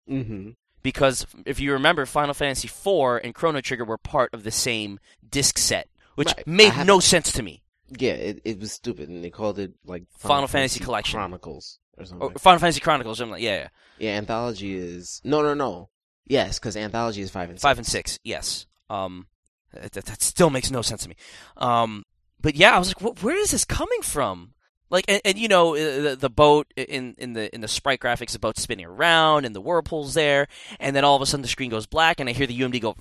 mm-hmm. 0.09 0.51
Because 0.87 1.27
if 1.45 1.59
you 1.59 1.73
remember, 1.73 2.07
Final 2.07 2.33
Fantasy 2.33 2.69
IV 2.69 3.21
and 3.25 3.35
Chrono 3.35 3.61
Trigger 3.61 3.85
were 3.85 3.99
part 3.99 4.33
of 4.33 4.45
the 4.45 4.53
same 4.53 5.01
disc 5.29 5.59
set, 5.59 5.89
which 6.15 6.29
Right. 6.29 6.47
Made 6.47 6.87
no 6.87 7.01
sense 7.01 7.33
to 7.33 7.43
me. 7.43 7.65
Yeah, 7.99 8.13
it 8.13 8.41
it 8.45 8.61
was 8.61 8.71
stupid, 8.71 9.09
and 9.09 9.25
they 9.25 9.31
called 9.31 9.59
it 9.59 9.73
like 9.85 10.05
Final 10.17 10.47
Fantasy 10.47 10.79
Collection. 10.79 11.19
Chronicles 11.19 11.81
or 11.99 12.05
something. 12.05 12.29
Or 12.29 12.39
Final 12.39 12.61
Fantasy 12.61 12.79
Chronicles, 12.79 13.21
I'm 13.21 13.31
like, 13.33 13.43
yeah, 13.43 13.57
yeah. 13.57 13.69
yeah, 13.99 14.11
anthology 14.17 14.77
is 14.77 15.21
no, 15.25 15.43
no, 15.43 15.55
no. 15.55 15.89
Yes, 16.25 16.61
because 16.61 16.77
anthology 16.77 17.21
is 17.21 17.33
five 17.33 17.51
and 17.51 17.61
five 17.61 17.79
and 17.79 17.87
six, 17.87 18.21
yes. 18.23 18.67
Um, 18.89 19.27
that, 19.73 19.91
that 19.91 20.05
that 20.05 20.23
still 20.23 20.51
makes 20.51 20.71
no 20.71 20.83
sense 20.83 21.03
to 21.03 21.09
me. 21.09 21.17
Um, 21.57 22.05
but 22.41 22.55
yeah, 22.55 22.77
I 22.77 22.79
was 22.79 22.95
like, 22.95 23.25
where 23.25 23.37
is 23.37 23.51
this 23.51 23.65
coming 23.65 24.03
from? 24.03 24.53
Like, 24.89 25.05
and, 25.09 25.21
and 25.25 25.39
you 25.39 25.49
know, 25.49 25.75
uh, 25.75 26.01
the, 26.03 26.17
the 26.21 26.31
boat 26.31 26.73
in 26.77 27.15
in 27.19 27.33
the 27.33 27.53
in 27.55 27.61
the 27.61 27.69
sprite 27.69 28.01
graphics, 28.01 28.33
the 28.33 28.39
boat 28.39 28.57
spinning 28.59 28.87
around, 28.87 29.45
and 29.45 29.55
the 29.55 29.61
whirlpool's 29.61 30.15
there, 30.15 30.47
and 30.79 30.95
then 30.95 31.05
all 31.05 31.17
of 31.17 31.23
a 31.23 31.27
sudden 31.27 31.43
the 31.43 31.49
screen 31.49 31.71
goes 31.71 31.87
black, 31.87 32.21
and 32.21 32.29
I 32.29 32.33
hear 32.33 32.47
the 32.47 32.59
UMD 32.59 32.81
go, 32.81 32.95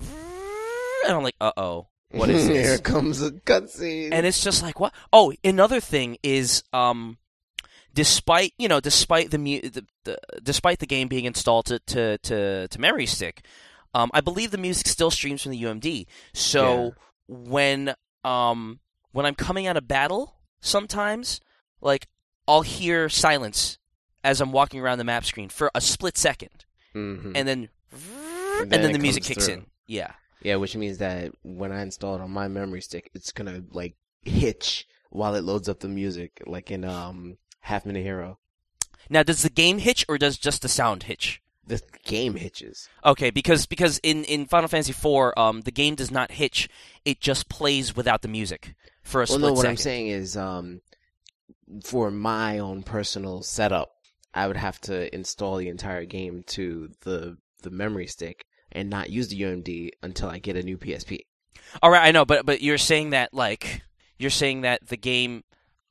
and 1.06 1.16
I'm 1.16 1.22
like, 1.22 1.36
uh 1.40 1.52
oh, 1.56 1.88
what 2.10 2.28
is 2.28 2.46
this? 2.48 2.66
Here 2.66 2.78
comes 2.78 3.22
a 3.22 3.30
cutscene. 3.30 4.10
and 4.12 4.26
it's 4.26 4.42
just 4.42 4.62
like 4.62 4.80
what 4.80 4.92
oh 5.12 5.32
another 5.44 5.80
thing 5.80 6.16
is 6.22 6.62
um 6.72 7.18
despite 7.94 8.52
you 8.58 8.68
know 8.68 8.80
despite 8.80 9.30
the, 9.30 9.38
mu- 9.38 9.60
the, 9.60 9.84
the 10.04 10.18
despite 10.42 10.78
the 10.80 10.86
game 10.86 11.08
being 11.08 11.24
installed 11.24 11.66
to 11.66 11.78
to 11.80 12.18
to, 12.18 12.68
to 12.68 12.80
memory 12.80 13.06
stick 13.06 13.44
um 13.94 14.10
i 14.12 14.20
believe 14.20 14.50
the 14.50 14.58
music 14.58 14.86
still 14.86 15.10
streams 15.10 15.42
from 15.42 15.52
the 15.52 15.62
umd 15.62 16.06
so 16.34 16.94
when 17.26 17.94
um 18.22 18.80
when 19.12 19.24
i'm 19.24 19.34
coming 19.34 19.66
out 19.66 19.78
of 19.78 19.88
battle 19.88 20.36
sometimes 20.60 21.40
like 21.80 22.06
i'll 22.48 22.62
hear 22.62 23.08
silence 23.08 23.78
as 24.24 24.40
i'm 24.40 24.52
walking 24.52 24.80
around 24.80 24.98
the 24.98 25.04
map 25.04 25.24
screen 25.24 25.48
for 25.48 25.70
a 25.74 25.80
split 25.80 26.16
second 26.16 26.64
Mhm. 26.94 27.32
and 27.34 27.46
then 27.48 27.68
and 28.60 28.70
then 28.72 28.82
then, 28.82 28.92
the 28.92 28.98
music 28.98 29.22
kicks 29.22 29.44
through. 29.46 29.54
in 29.54 29.66
yeah 29.86 30.12
Yeah, 30.42 30.56
which 30.56 30.76
means 30.76 30.98
that 30.98 31.32
when 31.42 31.72
I 31.72 31.82
install 31.82 32.14
it 32.16 32.20
on 32.20 32.30
my 32.30 32.46
memory 32.48 32.80
stick, 32.80 33.10
it's 33.14 33.32
gonna 33.32 33.62
like 33.72 33.94
hitch 34.22 34.86
while 35.10 35.34
it 35.34 35.44
loads 35.44 35.68
up 35.68 35.80
the 35.80 35.88
music, 35.88 36.42
like 36.46 36.70
in 36.70 36.84
um 36.84 37.36
Half 37.60 37.84
Minute 37.86 38.02
Hero. 38.02 38.38
now 39.10 39.22
does 39.22 39.42
the 39.42 39.50
game 39.50 39.78
hitch 39.78 40.04
or 40.08 40.18
does 40.18 40.36
just 40.38 40.62
the 40.62 40.68
sound 40.68 41.04
hitch 41.04 41.42
The 41.66 41.80
game 42.04 42.34
hitches. 42.36 42.88
Okay, 43.04 43.30
because 43.30 43.66
because 43.66 43.98
in, 44.02 44.24
in 44.24 44.46
Final 44.46 44.68
Fantasy 44.68 44.92
IV, 44.92 45.32
um, 45.36 45.62
the 45.62 45.72
game 45.72 45.94
does 45.96 46.10
not 46.10 46.32
hitch; 46.32 46.68
it 47.04 47.20
just 47.20 47.48
plays 47.48 47.94
without 47.96 48.22
the 48.22 48.28
music 48.28 48.74
for 49.02 49.20
a 49.20 49.22
Well, 49.22 49.26
split 49.26 49.40
no, 49.42 49.48
what 49.52 49.56
second. 49.62 49.70
I'm 49.70 49.76
saying 49.76 50.06
is, 50.08 50.36
um, 50.36 50.80
for 51.84 52.10
my 52.10 52.58
own 52.58 52.82
personal 52.82 53.42
setup, 53.42 53.92
I 54.34 54.46
would 54.46 54.56
have 54.56 54.80
to 54.82 55.12
install 55.14 55.56
the 55.56 55.68
entire 55.68 56.04
game 56.04 56.44
to 56.48 56.90
the 57.02 57.38
the 57.62 57.70
memory 57.70 58.06
stick 58.06 58.44
and 58.70 58.90
not 58.90 59.10
use 59.10 59.28
the 59.28 59.40
UMD 59.40 59.90
until 60.02 60.28
I 60.28 60.38
get 60.38 60.56
a 60.56 60.62
new 60.62 60.76
PSP. 60.76 61.20
All 61.82 61.90
right, 61.90 62.06
I 62.06 62.12
know, 62.12 62.24
but 62.24 62.46
but 62.46 62.60
you're 62.60 62.78
saying 62.78 63.10
that 63.10 63.32
like 63.32 63.82
you're 64.18 64.30
saying 64.30 64.62
that 64.62 64.86
the 64.88 64.96
game, 64.96 65.44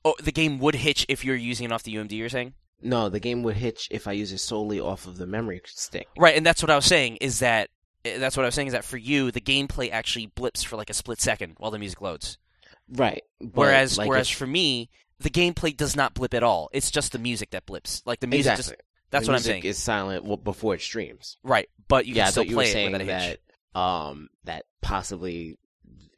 oh, 0.03 0.15
the 0.21 0.32
game 0.32 0.59
would 0.59 0.76
hitch 0.76 1.05
if 1.09 1.26
you're 1.26 1.36
using 1.36 1.65
it 1.65 1.71
off 1.71 1.84
the 1.84 1.95
UMD. 1.95 2.11
You're 2.11 2.30
saying 2.30 2.53
No, 2.82 3.09
the 3.09 3.19
game 3.19 3.43
would 3.43 3.57
hitch 3.57 3.88
if 3.91 4.07
I 4.07 4.13
use 4.13 4.32
it 4.32 4.39
solely 4.39 4.80
off 4.80 5.07
of 5.07 5.17
the 5.17 5.28
memory 5.28 5.61
stick. 5.65 6.07
right, 6.17 6.36
and 6.36 6.45
that's 6.45 6.61
what 6.61 6.69
I 6.69 6.76
was 6.76 6.86
saying. 6.86 7.17
Is 7.17 7.39
that 7.39 7.69
eh, 8.05 8.17
that's 8.17 8.38
what 8.38 8.43
I 8.43 8.47
was 8.47 8.55
saying 8.55 8.67
is 8.67 8.73
that 8.73 8.86
for 8.86 8.97
you, 8.97 9.32
the 9.32 9.41
gameplay 9.41 9.91
actually 9.91 10.28
blips 10.28 10.63
for 10.63 10.76
like 10.76 10.89
a 10.89 10.93
split 10.93 11.19
second 11.19 11.55
while 11.57 11.71
the 11.71 11.80
music 11.80 12.01
loads. 12.01 12.38
Right. 12.88 13.23
but, 13.39 13.55
whereas 13.55 13.97
like, 13.97 14.07
whereas 14.07 14.30
for 14.30 14.45
me, 14.45 14.89
the 15.20 15.30
gameplay 15.30 15.76
does 15.76 15.95
not 15.95 16.13
blip 16.13 16.34
at 16.34 16.43
all. 16.43 16.70
It's 16.74 16.91
just 16.91 17.11
the 17.11 17.20
music 17.20 17.51
that 17.51 17.66
blips. 17.66 18.01
Like 18.05 18.20
the 18.20 18.28
music 18.28 18.53
exactly. 18.53 18.76
just 18.76 18.82
that's 19.11 19.26
the 19.26 19.32
what 19.32 19.38
I'm 19.38 19.43
saying. 19.43 19.63
Is 19.63 19.78
silent 19.78 20.43
before 20.43 20.76
it 20.76 20.82
streams. 20.82 21.38
right, 21.43 21.70
but 21.88 22.05
you 22.05 22.16
yeah, 22.16 22.24
can 22.26 22.32
still 22.32 22.43
thought 22.43 22.49
you 22.49 22.55
were 22.55 22.63
play 22.63 22.70
it 22.70 22.74
saying 22.74 22.91
without 22.91 23.07
a 23.07 23.13
hitch. 23.13 23.39
that 23.74 23.80
um 23.80 24.30
that 24.43 24.66
possibly 24.82 25.57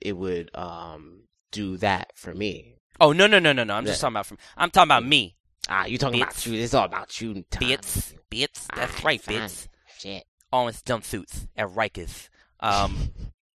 it 0.02 0.14
would 0.14 0.50
um 0.56 1.22
do 1.52 1.78
that 1.78 2.12
for 2.16 2.34
me. 2.34 2.76
Oh 3.00 3.12
no 3.14 3.28
no 3.28 3.40
no 3.40 3.54
no 3.54 3.64
no! 3.64 3.76
I'm 3.76 3.86
just 3.86 4.02
talking 4.02 4.14
about 4.14 4.26
from. 4.26 4.38
I'm 4.56 4.72
talking 4.72 4.88
about 4.88 5.06
me. 5.06 5.36
Ah, 5.70 5.86
you 5.86 5.98
talking 5.98 6.20
Bits. 6.22 6.46
about 6.46 6.54
you? 6.56 6.64
It's 6.64 6.74
all 6.74 6.86
about 6.86 7.22
you. 7.22 7.44
Tom. 7.52 7.68
Bits, 7.68 8.14
bits. 8.30 8.68
That's 8.74 8.92
Alright, 8.92 9.04
right, 9.04 9.22
fine. 9.22 9.36
bits. 9.36 9.68
Shit. 10.00 10.24
On 10.54 10.70
its 10.70 10.82
dumb 10.82 11.02
suits 11.02 11.46
at 11.58 11.68
Rikers. 11.68 12.30
Um, 12.62 13.10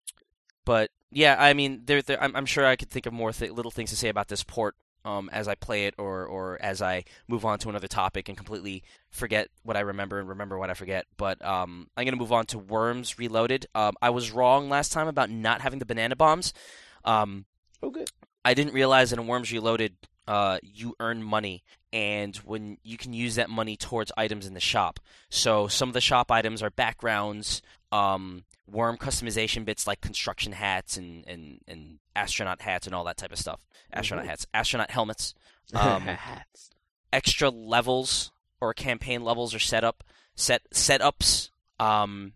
but 0.65 0.91
yeah, 1.11 1.37
I 1.39 1.53
mean, 1.53 1.83
there, 1.85 2.01
there 2.03 2.23
I'm, 2.23 2.35
I'm 2.35 2.47
sure 2.47 2.65
I 2.67 2.77
could 2.77 2.89
think 2.91 3.07
of 3.07 3.13
more 3.13 3.33
th- 3.33 3.53
little 3.53 3.71
things 3.71 3.91
to 3.91 3.97
say 3.97 4.09
about 4.09 4.29
this 4.29 4.43
port. 4.43 4.75
Um, 5.05 5.31
as 5.33 5.49
I 5.49 5.55
play 5.55 5.87
it, 5.87 5.95
or 5.97 6.27
or 6.27 6.59
as 6.61 6.83
I 6.83 7.05
move 7.29 7.45
on 7.45 7.59
to 7.61 7.69
another 7.71 7.89
topic 7.89 8.29
and 8.29 8.37
completely 8.37 8.83
forget 9.11 9.49
what 9.63 9.77
I 9.77 9.81
remember 9.81 10.19
and 10.19 10.29
remember 10.29 10.59
what 10.59 10.71
I 10.71 10.75
forget. 10.75 11.07
But 11.17 11.43
um, 11.45 11.89
I'm 11.97 12.05
gonna 12.05 12.17
move 12.17 12.33
on 12.33 12.47
to 12.47 12.59
Worms 12.59 13.19
Reloaded. 13.19 13.67
Um, 13.75 13.95
I 14.03 14.11
was 14.11 14.31
wrong 14.33 14.69
last 14.69 14.93
time 14.93 15.09
about 15.09 15.31
not 15.31 15.61
having 15.61 15.79
the 15.79 15.87
banana 15.87 16.17
bombs. 16.17 16.53
Um, 17.05 17.47
Oh, 17.83 17.91
good. 17.91 18.11
I 18.45 18.55
didn't 18.55 18.75
realize 18.75 19.11
that 19.11 19.19
in 19.19 19.27
Worms 19.27 19.53
Reloaded, 19.53 19.97
uh, 20.27 20.59
you 20.63 20.95
earn 21.01 21.23
money, 21.23 21.63
and 21.93 22.37
when 22.39 22.79
you 22.83 22.97
can 22.97 23.13
use 23.13 23.37
that 23.37 23.51
money 23.51 23.77
towards 23.77 24.13
items 24.17 24.47
in 24.47 24.55
the 24.55 24.61
shop. 24.61 25.01
So 25.31 25.69
some 25.69 25.89
of 25.89 25.95
the 25.95 26.01
shop 26.01 26.31
items 26.31 26.63
are 26.63 26.71
backgrounds, 26.71 27.63
um, 27.93 28.45
worm 28.71 28.97
customization 28.97 29.65
bits 29.65 29.87
like 29.87 30.01
construction 30.01 30.53
hats 30.53 30.97
and, 30.97 31.25
and, 31.27 31.61
and 31.67 31.99
astronaut 32.15 32.61
hats 32.63 32.87
and 32.87 32.95
all 32.95 33.05
that 33.05 33.17
type 33.17 33.33
of 33.33 33.39
stuff. 33.39 33.61
Astronaut 33.93 34.25
Mhm. 34.27 34.29
hats, 34.29 34.47
astronaut 34.53 34.91
helmets, 34.91 35.35
um, 35.75 36.03
Hats. 36.03 36.71
extra 37.13 37.49
levels 37.51 38.31
or 38.61 38.75
campaign 38.75 39.23
levels 39.25 39.55
or 39.55 39.59
setup 39.59 40.05
set 40.35 40.63
setups, 40.73 41.51
um, 41.81 42.33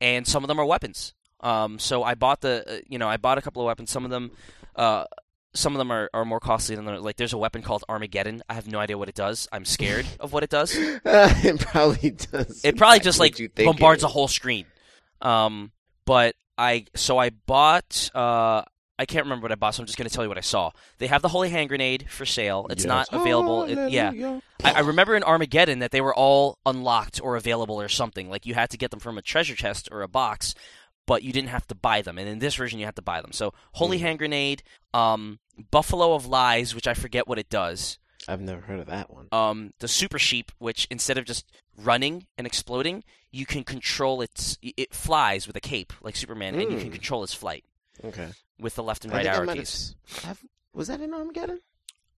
and 0.00 0.26
some 0.26 0.44
of 0.44 0.48
them 0.48 0.58
are 0.60 0.64
weapons. 0.66 1.14
Um, 1.40 1.78
so 1.78 2.02
I 2.02 2.14
bought 2.14 2.40
the 2.40 2.64
uh, 2.68 2.80
you 2.88 2.98
know 2.98 3.08
I 3.08 3.16
bought 3.16 3.38
a 3.38 3.42
couple 3.42 3.62
of 3.62 3.66
weapons. 3.66 3.90
Some 3.90 4.04
of 4.04 4.10
them. 4.10 4.30
Uh, 4.76 5.04
some 5.54 5.74
of 5.74 5.78
them 5.78 5.90
are, 5.92 6.08
are 6.14 6.24
more 6.24 6.40
costly 6.40 6.76
than 6.76 6.88
others. 6.88 7.02
Like 7.02 7.16
there's 7.16 7.34
a 7.34 7.38
weapon 7.38 7.60
called 7.60 7.84
Armageddon. 7.86 8.42
I 8.48 8.54
have 8.54 8.66
no 8.66 8.78
idea 8.78 8.96
what 8.96 9.10
it 9.10 9.14
does. 9.14 9.48
I'm 9.52 9.66
scared 9.66 10.06
of 10.18 10.32
what 10.32 10.42
it 10.42 10.48
does. 10.48 10.72
it 11.04 11.60
probably 11.60 12.10
does. 12.12 12.64
It 12.64 12.78
probably 12.78 13.00
just 13.00 13.20
like 13.20 13.36
bombards 13.54 14.02
a 14.02 14.08
whole 14.08 14.28
screen. 14.28 14.64
Um, 15.22 15.72
but 16.04 16.34
I 16.58 16.86
so 16.94 17.18
I 17.18 17.30
bought. 17.30 18.10
Uh, 18.14 18.62
I 18.98 19.06
can't 19.06 19.24
remember 19.24 19.44
what 19.46 19.52
I 19.52 19.56
bought, 19.56 19.74
so 19.74 19.82
I'm 19.82 19.86
just 19.86 19.98
going 19.98 20.08
to 20.08 20.14
tell 20.14 20.22
you 20.24 20.28
what 20.28 20.38
I 20.38 20.42
saw. 20.42 20.70
They 20.98 21.06
have 21.08 21.22
the 21.22 21.28
holy 21.28 21.48
hand 21.48 21.68
grenade 21.70 22.06
for 22.10 22.24
sale. 22.26 22.66
It's 22.70 22.84
Yes. 22.84 22.88
not 22.88 23.08
available. 23.12 23.64
It- 23.64 23.90
yeah, 23.90 24.38
I, 24.62 24.72
I 24.72 24.80
remember 24.80 25.16
in 25.16 25.24
Armageddon 25.24 25.80
that 25.80 25.90
they 25.90 26.00
were 26.00 26.14
all 26.14 26.58
unlocked 26.66 27.20
or 27.22 27.36
available 27.36 27.80
or 27.80 27.88
something. 27.88 28.28
Like 28.30 28.46
you 28.46 28.54
had 28.54 28.70
to 28.70 28.76
get 28.76 28.90
them 28.90 29.00
from 29.00 29.18
a 29.18 29.22
treasure 29.22 29.56
chest 29.56 29.88
or 29.90 30.02
a 30.02 30.08
box, 30.08 30.54
but 31.06 31.22
you 31.24 31.32
didn't 31.32 31.48
have 31.48 31.66
to 31.68 31.74
buy 31.74 32.02
them. 32.02 32.16
And 32.18 32.28
in 32.28 32.38
this 32.38 32.54
version, 32.54 32.78
you 32.78 32.84
have 32.84 32.94
to 32.96 33.02
buy 33.02 33.20
them. 33.22 33.32
So 33.32 33.54
holy 33.72 33.98
Hmm. 33.98 34.04
hand 34.04 34.18
grenade, 34.18 34.62
um, 34.94 35.40
buffalo 35.70 36.14
of 36.14 36.26
lies, 36.26 36.74
which 36.74 36.86
I 36.86 36.94
forget 36.94 37.26
what 37.26 37.38
it 37.38 37.48
does. 37.48 37.98
I've 38.28 38.40
never 38.40 38.60
heard 38.60 38.80
of 38.80 38.86
that 38.86 39.12
one. 39.12 39.28
Um, 39.32 39.72
the 39.80 39.88
super 39.88 40.18
sheep, 40.18 40.52
which 40.58 40.86
instead 40.90 41.18
of 41.18 41.24
just 41.24 41.44
running 41.76 42.26
and 42.38 42.46
exploding, 42.46 43.02
you 43.30 43.46
can 43.46 43.64
control 43.64 44.20
its. 44.22 44.58
It 44.62 44.94
flies 44.94 45.46
with 45.46 45.56
a 45.56 45.60
cape 45.60 45.92
like 46.02 46.16
Superman, 46.16 46.54
and 46.54 46.62
you 46.70 46.78
can 46.78 46.86
Hmm. 46.86 46.92
control 46.92 47.24
its 47.24 47.34
flight 47.34 47.64
Okay. 48.04 48.30
with 48.58 48.74
the 48.76 48.82
left 48.82 49.04
and 49.04 49.12
right 49.12 49.26
arrow 49.26 49.46
have 49.48 49.56
keys. 49.56 49.94
s- 50.08 50.22
have- 50.24 50.44
was 50.72 50.88
that 50.88 51.00
in 51.00 51.12
Armageddon? 51.12 51.60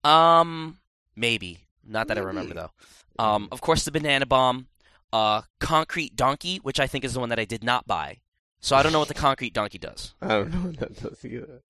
Um, 0.02 0.78
maybe 1.16 1.60
not 1.82 2.08
that 2.08 2.18
I 2.18 2.20
remember 2.20 2.54
though. 2.54 2.70
Um, 3.18 3.48
of 3.52 3.60
course, 3.60 3.84
the 3.84 3.90
banana 3.92 4.26
bomb, 4.26 4.68
uh, 5.12 5.42
concrete 5.60 6.16
donkey, 6.16 6.58
which 6.58 6.78
I 6.80 6.86
think 6.86 7.04
is 7.04 7.14
the 7.14 7.20
one 7.20 7.28
that 7.30 7.38
I 7.38 7.44
did 7.44 7.62
not 7.64 7.86
buy. 7.86 8.20
So 8.60 8.76
I 8.76 8.82
don't 8.82 8.92
know 8.92 8.98
what 8.98 9.08
the 9.08 9.14
concrete 9.14 9.52
donkey 9.54 9.78
does. 9.78 10.14
I 10.22 10.28
don't 10.28 10.50
know 10.52 10.60
what 10.70 10.76
that 10.78 11.00
does 11.02 11.24
either. 11.24 11.62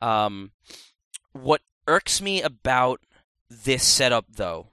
Um, 0.00 0.52
what 1.32 1.62
irks 1.88 2.20
me 2.20 2.42
about 2.42 3.00
this 3.64 3.84
setup, 3.84 4.26
though, 4.34 4.68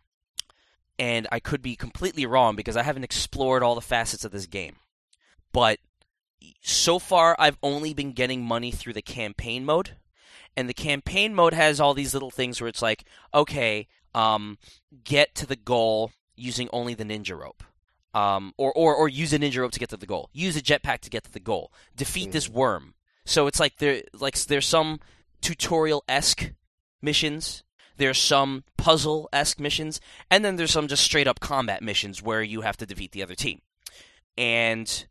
and 0.97 1.27
I 1.31 1.39
could 1.39 1.61
be 1.61 1.75
completely 1.75 2.25
wrong 2.25 2.55
because 2.55 2.77
I 2.77 2.83
haven't 2.83 3.03
explored 3.03 3.63
all 3.63 3.75
the 3.75 3.81
facets 3.81 4.25
of 4.25 4.31
this 4.31 4.45
game, 4.45 4.77
but 5.51 5.79
so 6.61 6.99
far 6.99 7.35
I've 7.39 7.57
only 7.61 7.93
been 7.93 8.13
getting 8.13 8.43
money 8.43 8.71
through 8.71 8.93
the 8.93 9.01
campaign 9.01 9.65
mode, 9.65 9.97
and 10.55 10.67
the 10.67 10.73
campaign 10.73 11.35
mode 11.35 11.53
has 11.53 11.79
all 11.79 11.93
these 11.93 12.13
little 12.13 12.31
things 12.31 12.59
where 12.59 12.67
it's 12.67 12.81
like, 12.81 13.05
okay, 13.33 13.87
um, 14.15 14.57
get 15.03 15.35
to 15.35 15.45
the 15.45 15.55
goal 15.55 16.11
using 16.35 16.69
only 16.71 16.93
the 16.93 17.05
ninja 17.05 17.37
rope. 17.37 17.63
Um, 18.13 18.53
or, 18.57 18.73
or, 18.73 18.95
or 18.95 19.07
use 19.07 19.33
a 19.33 19.39
ninja 19.39 19.59
rope 19.59 19.71
to 19.73 19.79
get 19.79 19.89
to 19.89 19.97
the 19.97 20.07
goal. 20.07 20.29
Use 20.33 20.57
a 20.57 20.61
jetpack 20.61 21.01
to 21.01 21.11
get 21.11 21.23
to 21.25 21.31
the 21.31 21.39
goal. 21.39 21.71
Defeat 21.95 22.31
this 22.31 22.49
worm. 22.49 22.95
So 23.23 23.45
it's 23.45 23.59
like 23.59 23.77
there, 23.77 24.01
like 24.19 24.35
there's 24.45 24.65
some 24.65 24.99
tutorial 25.41 26.03
esque 26.09 26.51
missions. 27.01 27.63
There's 27.99 28.17
some 28.17 28.63
puzzle 28.77 29.27
esque 29.33 29.59
missions, 29.59 29.99
and 30.31 30.43
then 30.45 30.55
there's 30.55 30.71
some 30.71 30.87
just 30.87 31.03
straight 31.03 31.27
up 31.27 31.41
combat 31.41 31.83
missions 31.83 32.23
where 32.23 32.41
you 32.41 32.61
have 32.61 32.77
to 32.77 32.85
defeat 32.85 33.11
the 33.11 33.21
other 33.21 33.35
team. 33.35 33.59
And 34.37 35.05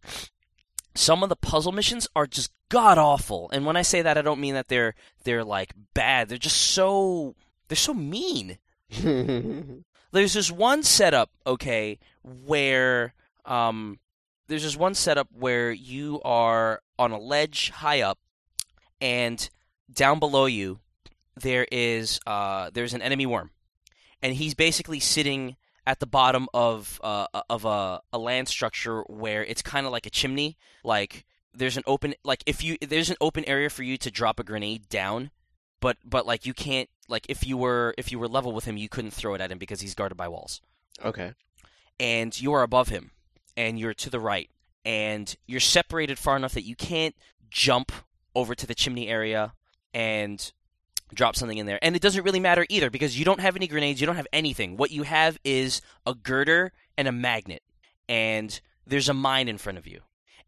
some 0.95 1.23
of 1.23 1.29
the 1.29 1.37
puzzle 1.37 1.71
missions 1.71 2.09
are 2.17 2.27
just 2.27 2.51
god 2.71 2.97
awful. 2.97 3.51
And 3.53 3.67
when 3.67 3.77
I 3.77 3.83
say 3.83 4.01
that, 4.01 4.17
I 4.17 4.23
don't 4.23 4.41
mean 4.41 4.55
that 4.55 4.69
they're 4.69 4.95
they're 5.25 5.45
like 5.45 5.75
bad. 5.93 6.31
They're 6.31 6.39
just 6.39 6.57
so 6.57 7.35
they're 7.69 7.77
so 7.77 7.93
mean. 7.93 8.57
There's 10.11 10.33
this 10.33 10.51
one 10.51 10.83
setup, 10.83 11.29
okay, 11.47 11.99
where 12.23 13.13
um, 13.45 13.99
there's 14.47 14.63
this 14.63 14.79
one 14.79 14.95
setup 14.95 15.29
where 15.31 15.71
you 15.71 16.23
are 16.25 16.81
on 16.99 17.13
a 17.13 17.19
ledge 17.19 17.69
high 17.69 18.01
up, 18.01 18.19
and 18.99 19.51
down 19.93 20.19
below 20.19 20.47
you 20.47 20.81
there 21.41 21.67
is 21.71 22.21
uh, 22.27 22.71
there's 22.73 22.95
an 22.95 23.03
enemy 23.03 23.27
worm, 23.27 23.51
and 24.23 24.35
he's 24.35 24.55
basically 24.55 25.01
sitting 25.01 25.57
at 25.87 26.01
the 26.01 26.07
bottom 26.07 26.49
of 26.53 27.01
uh, 27.03 27.27
of 27.49 27.65
a, 27.65 28.01
a 28.13 28.19
land 28.19 28.49
structure 28.49 29.03
where 29.03 29.45
it's 29.45 29.63
kind 29.63 29.87
of 29.87 29.93
like 29.93 30.07
a 30.07 30.11
chimney. 30.11 30.57
Like 30.85 31.25
there's 31.55 31.77
an 31.77 31.85
open 31.87 32.15
like 32.25 32.43
if 32.47 32.63
you 32.63 32.77
there's 32.81 33.11
an 33.11 33.17
open 33.21 33.45
area 33.47 33.71
for 33.71 33.83
you 33.83 33.97
to 33.99 34.11
drop 34.11 34.39
a 34.39 34.45
grenade 34.45 34.89
down, 34.89 35.31
but 35.81 35.97
but 36.05 36.27
like 36.27 36.47
you 36.47 36.55
can't 36.55 36.89
like 37.09 37.27
if 37.29 37.47
you 37.47 37.57
were 37.57 37.95
if 37.99 38.13
you 38.13 38.19
were 38.19 38.29
level 38.29 38.53
with 38.53 38.65
him 38.65 38.77
you 38.77 38.89
couldn't 38.89 39.11
throw 39.11 39.35
it 39.35 39.41
at 39.41 39.51
him 39.51 39.59
because 39.59 39.81
he's 39.81 39.95
guarded 39.95 40.17
by 40.17 40.29
walls 40.29 40.61
okay. 41.05 41.33
and 41.99 42.41
you 42.41 42.53
are 42.53 42.63
above 42.63 42.89
him 42.89 43.11
and 43.57 43.79
you're 43.79 43.95
to 43.95 44.11
the 44.11 44.21
right 44.21 44.51
and 44.85 45.37
you're 45.47 45.61
separated 45.61 46.19
far 46.19 46.37
enough 46.37 46.55
that 46.55 46.65
you 46.65 46.77
can't 46.77 47.15
jump 47.51 47.93
over 48.35 48.55
to 48.55 48.67
the 48.67 48.75
chimney 48.75 49.09
area 49.09 49.53
and 49.93 50.53
drop 51.15 51.37
something 51.37 51.59
in 51.59 51.67
there. 51.67 51.79
And 51.83 51.97
it 51.97 52.03
doesn't 52.03 52.25
really 52.25 52.41
matter 52.41 52.67
either 52.69 52.91
because 52.91 53.19
you 53.19 53.25
don't 53.25 53.41
have 53.41 53.57
any 53.57 53.67
grenades 53.67 54.01
you 54.01 54.07
don't 54.07 54.17
have 54.17 54.27
anything. 54.33 54.77
What 54.77 54.91
you 54.91 55.05
have 55.05 55.39
is 55.45 55.81
a 56.07 56.15
girder 56.15 56.73
and 56.97 57.09
a 57.09 57.13
magnet 57.13 57.63
and 58.09 58.61
there's 58.87 59.09
a 59.09 59.15
mine 59.15 59.49
in 59.49 59.59
front 59.59 59.79
of 59.79 59.87
you. 59.87 60.01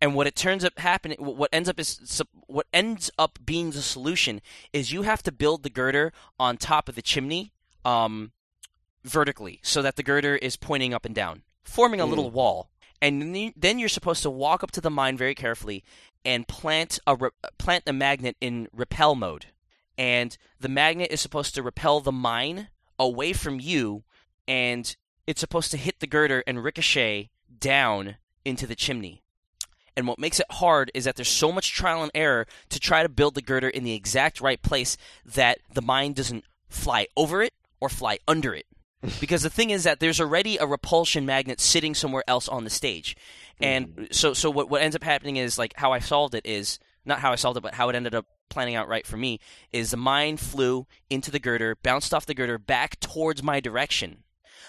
And 0.03 0.15
what 0.15 0.27
it 0.27 0.35
turns 0.35 0.65
up 0.65 0.79
happening 0.79 1.19
what 1.19 1.51
ends 1.53 1.69
up 1.69 1.79
is 1.79 2.23
what 2.47 2.67
ends 2.73 3.11
up 3.19 3.39
being 3.45 3.71
the 3.71 3.83
solution 3.83 4.41
is 4.73 4.93
you 4.93 5.03
have 5.03 5.23
to 5.25 5.33
build 5.33 5.63
the 5.63 5.71
girder 5.71 6.13
on 6.39 6.57
top 6.57 6.89
of 6.89 6.95
the 6.95 7.03
chimney 7.03 7.53
um, 7.85 8.33
vertically 9.05 9.61
so 9.63 9.83
that 9.83 9.97
the 9.97 10.03
girder 10.03 10.37
is 10.37 10.57
pointing 10.57 10.95
up 10.95 11.05
and 11.05 11.15
down 11.15 11.43
forming 11.63 12.01
a 12.01 12.07
little 12.07 12.31
wall. 12.31 12.71
And 13.03 13.35
then- 13.35 13.53
then 13.57 13.79
you're 13.79 13.89
supposed 13.89 14.23
to 14.25 14.31
walk 14.31 14.63
up 14.63 14.71
to 14.73 14.81
the 14.81 14.91
mine 14.91 15.17
very 15.17 15.35
carefully 15.35 15.85
and 16.25 16.47
plant 16.49 16.99
a 17.07 17.17
re- 17.17 17.31
plant 17.59 17.85
the 17.87 17.93
magnet 17.93 18.37
in 18.41 18.69
repel 18.73 19.15
mode 19.15 19.47
and 20.01 20.39
the 20.59 20.69
magnet 20.69 21.13
is 21.13 21.21
supposed 21.21 21.55
to 21.55 21.63
repel 21.63 22.01
the 22.01 22.11
mine 22.11 22.69
away 22.99 23.33
from 23.35 23.61
you 23.61 24.03
and 24.49 24.97
it's 25.27 25.41
supposed 25.41 25.71
to 25.71 25.77
hit 25.77 26.01
the 26.01 26.07
girder 26.07 26.43
and 26.47 26.65
ricochet 26.65 27.29
down 27.61 28.17
into 28.45 28.67
the 28.67 28.75
chimney 28.75 29.23
and 29.97 30.09
what 30.09 30.19
makes 30.19 30.41
it 30.41 30.47
hard 30.51 30.91
is 30.95 31.05
that 31.05 31.17
there's 31.17 31.29
so 31.29 31.53
much 31.53 31.75
trial 31.75 32.03
and 32.03 32.11
error 32.15 32.47
to 32.71 32.81
try 32.81 33.03
to 33.03 33.09
build 33.09 33.35
the 33.35 33.43
girder 33.43 33.69
in 33.69 33.85
the 33.85 33.93
exact 33.93 34.41
right 34.41 34.61
place 34.63 34.97
that 35.27 35.59
the 35.75 35.83
mine 35.83 36.15
doesn't 36.15 36.45
fly 36.69 37.07
over 37.17 37.43
it 37.43 37.53
or 37.81 37.91
fly 37.91 38.19
under 38.27 38.55
it. 38.55 38.67
because 39.21 39.43
the 39.43 39.51
thing 39.51 39.71
is 39.71 39.85
that 39.85 40.01
there's 40.01 40.21
already 40.21 40.57
a 40.59 40.67
repulsion 40.67 41.27
magnet 41.27 41.61
sitting 41.61 41.95
somewhere 41.95 42.25
else 42.27 42.49
on 42.49 42.65
the 42.65 42.71
stage. 42.71 43.17
And 43.61 43.89
mm-hmm. 43.89 44.05
so 44.11 44.33
so 44.33 44.51
what 44.51 44.71
what 44.71 44.83
ends 44.83 44.97
up 44.97 45.03
happening 45.03 45.37
is 45.37 45.59
like 45.59 45.75
how 45.77 45.93
I 45.93 45.99
solved 45.99 46.35
it 46.35 46.47
is 46.47 46.79
not 47.05 47.19
how 47.21 47.33
I 47.33 47.37
solved 47.37 47.57
it, 47.59 47.63
but 47.63 47.75
how 47.75 47.89
it 47.89 47.97
ended 47.97 48.15
up 48.15 48.27
planning 48.51 48.75
out 48.75 48.89
right 48.89 49.07
for 49.07 49.17
me 49.17 49.41
is 49.73 49.97
mine 49.97 50.37
flew 50.37 50.87
into 51.09 51.31
the 51.31 51.39
girder, 51.39 51.77
bounced 51.83 52.13
off 52.13 52.27
the 52.27 52.35
girder 52.35 52.59
back 52.59 53.01
towards 53.01 53.43
my 53.43 53.61
direction. 53.61 54.25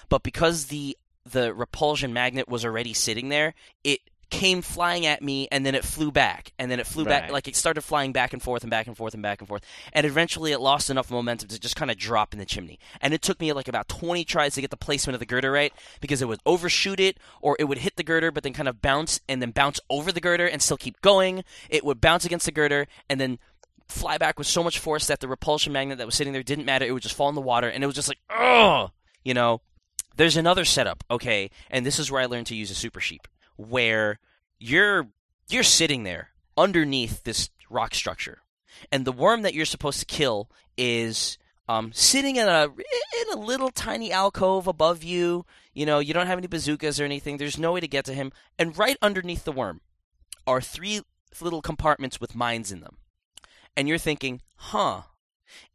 But 0.10 0.24
because 0.24 0.68
the 0.68 0.98
the 1.24 1.54
repulsion 1.54 2.14
magnet 2.14 2.50
was 2.50 2.66
already 2.66 2.94
sitting 2.94 3.30
there, 3.30 3.54
it 3.84 4.00
came 4.32 4.62
flying 4.62 5.06
at 5.06 5.22
me 5.22 5.48
and 5.52 5.66
then 5.66 5.76
it 5.76 5.84
flew 5.84 6.10
back. 6.12 6.54
And 6.58 6.72
then 6.72 6.80
it 6.80 6.88
flew 6.88 7.04
back 7.04 7.30
like 7.32 7.48
it 7.48 7.56
started 7.56 7.82
flying 7.82 8.14
back 8.14 8.34
and 8.34 8.42
forth 8.42 8.64
and 8.64 8.72
back 8.72 8.88
and 8.88 8.98
forth 8.98 9.14
and 9.14 9.22
back 9.22 9.42
and 9.42 9.48
forth. 9.48 9.62
And 9.94 10.06
eventually 10.06 10.54
it 10.54 10.60
lost 10.60 10.90
enough 10.90 11.12
momentum 11.12 11.50
to 11.50 11.60
just 11.60 11.76
kind 11.76 11.92
of 11.92 11.98
drop 11.98 12.34
in 12.34 12.40
the 12.40 12.46
chimney. 12.46 12.80
And 13.02 13.14
it 13.14 13.22
took 13.22 13.40
me 13.40 13.52
like 13.54 13.68
about 13.68 13.90
20 13.90 14.24
tries 14.24 14.56
to 14.56 14.62
get 14.62 14.72
the 14.72 14.78
placement 14.78 15.16
of 15.16 15.20
the 15.20 15.26
girder 15.26 15.52
right 15.52 15.74
because 16.00 16.22
it 16.22 16.28
would 16.28 16.40
overshoot 16.46 17.00
it 17.00 17.20
or 17.42 17.58
it 17.60 17.66
would 17.66 17.80
hit 17.80 17.98
the 17.98 18.04
girder 18.04 18.32
but 18.32 18.44
then 18.44 18.54
kind 18.54 18.70
of 18.70 18.82
bounce 18.82 19.20
and 19.28 19.42
then 19.42 19.52
bounce 19.52 19.80
over 19.90 20.12
the 20.12 20.22
girder 20.22 20.48
and 20.48 20.62
still 20.62 20.78
keep 20.78 21.02
going. 21.02 21.44
It 21.70 21.84
would 21.84 22.00
bounce 22.02 22.26
against 22.26 22.46
the 22.46 22.54
girder 22.54 22.88
and 23.10 23.20
then 23.20 23.38
fly 23.92 24.18
back 24.18 24.38
with 24.38 24.48
so 24.48 24.64
much 24.64 24.80
force 24.80 25.08
that 25.08 25.20
the 25.20 25.28
repulsion 25.28 25.74
magnet 25.74 25.98
that 25.98 26.08
was 26.08 26.16
sitting 26.16 26.34
there 26.34 26.44
didn't 26.44 26.66
matter. 26.66 26.86
It 26.86 26.92
would 26.92 27.04
just 27.04 27.16
fall 27.16 27.30
in 27.30 27.36
the 27.36 27.42
water 27.42 27.70
and 27.70 27.84
it 27.84 27.88
was 27.88 27.96
just 27.96 28.08
like 28.08 28.20
oh 28.30 28.90
you 29.24 29.34
know? 29.34 29.62
There's 30.16 30.38
another 30.38 30.66
setup, 30.66 31.04
okay, 31.10 31.50
and 31.70 31.86
this 31.86 31.98
is 31.98 32.12
where 32.12 32.22
I 32.22 32.26
learned 32.26 32.48
to 32.48 32.56
use 32.56 32.70
a 32.70 32.76
super 32.76 33.00
sheep, 33.00 33.28
where 33.56 34.20
you're 34.60 35.08
you're 35.50 35.64
sitting 35.64 36.04
there 36.04 36.32
underneath 36.58 37.24
this 37.24 37.50
rock 37.70 37.96
structure, 37.96 38.42
and 38.92 39.06
the 39.06 39.14
worm 39.14 39.44
that 39.44 39.54
you're 39.54 39.66
supposed 39.66 40.00
to 40.02 40.06
kill 40.06 40.50
is 40.78 41.38
um, 41.70 41.92
sitting 41.94 42.36
in 42.36 42.48
a 42.48 42.66
in 42.66 43.34
a 43.34 43.40
little 43.40 43.70
tiny 43.70 44.12
alcove 44.12 44.68
above 44.68 45.02
you. 45.02 45.46
You 45.74 45.86
know, 45.86 46.00
you 46.00 46.14
don't 46.14 46.28
have 46.28 46.38
any 46.38 46.48
bazookas 46.48 47.00
or 47.00 47.06
anything. 47.06 47.38
There's 47.38 47.58
no 47.58 47.72
way 47.72 47.80
to 47.80 47.88
get 47.88 48.04
to 48.06 48.14
him, 48.14 48.34
and 48.60 48.78
right 48.78 48.98
underneath 49.02 49.46
the 49.46 49.54
worm 49.54 49.80
are 50.46 50.60
three 50.60 51.02
little 51.40 51.62
compartments 51.62 52.20
with 52.20 52.36
mines 52.36 52.70
in 52.72 52.82
them, 52.82 52.98
and 53.76 53.88
you're 53.88 53.98
thinking, 53.98 54.42
huh? 54.56 55.02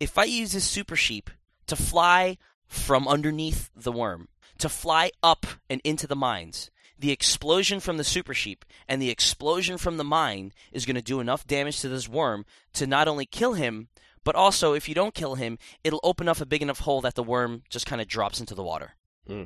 If 0.01 0.18
I 0.18 0.24
use 0.24 0.53
this 0.53 0.64
super 0.64 0.97
sheep 0.97 1.30
to 1.66 1.76
fly 1.76 2.38
from 2.66 3.07
underneath 3.07 3.70
the 3.74 3.92
worm, 3.92 4.28
to 4.59 4.68
fly 4.68 5.11
up 5.22 5.47
and 5.68 5.80
into 5.84 6.07
the 6.07 6.16
mines. 6.16 6.70
The 6.99 7.12
explosion 7.12 7.80
from 7.80 7.99
the 7.99 8.05
super 8.05 8.32
sheep 8.32 8.64
and 8.88 9.03
the 9.03 9.11
explosion 9.11 9.76
from 9.76 9.99
the 9.99 10.05
mine 10.05 10.53
is 10.72 10.86
going 10.86 10.97
to 10.97 11.03
do 11.03 11.20
enough 11.20 11.47
damage 11.47 11.80
to 11.80 11.88
this 11.88 12.09
worm 12.09 12.47
to 12.72 12.86
not 12.86 13.07
only 13.07 13.26
kill 13.26 13.53
him, 13.53 13.88
but 14.24 14.34
also 14.34 14.72
if 14.72 14.88
you 14.88 14.94
don't 14.94 15.14
kill 15.14 15.34
him, 15.34 15.59
it'll 15.84 16.01
open 16.03 16.26
up 16.26 16.40
a 16.40 16.47
big 16.47 16.62
enough 16.62 16.80
hole 16.80 17.03
that 17.03 17.14
the 17.14 17.22
worm 17.22 17.62
just 17.68 17.86
kind 17.86 18.01
of 18.01 18.09
drops 18.09 18.40
into 18.40 18.55
the 18.55 18.62
water. 18.62 18.92
hmm 19.26 19.44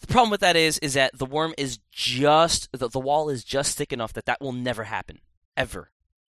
The 0.00 0.06
problem 0.06 0.30
with 0.30 0.40
that 0.40 0.56
is, 0.56 0.78
is 0.78 0.94
that 0.94 1.18
the 1.18 1.26
worm 1.26 1.52
is 1.58 1.78
just 1.90 2.70
the, 2.72 2.88
the 2.88 2.98
wall 2.98 3.28
is 3.28 3.44
just 3.44 3.76
thick 3.76 3.92
enough 3.92 4.14
that 4.14 4.24
that 4.24 4.40
will 4.40 4.52
never 4.52 4.84
happen 4.84 5.20
ever, 5.56 5.90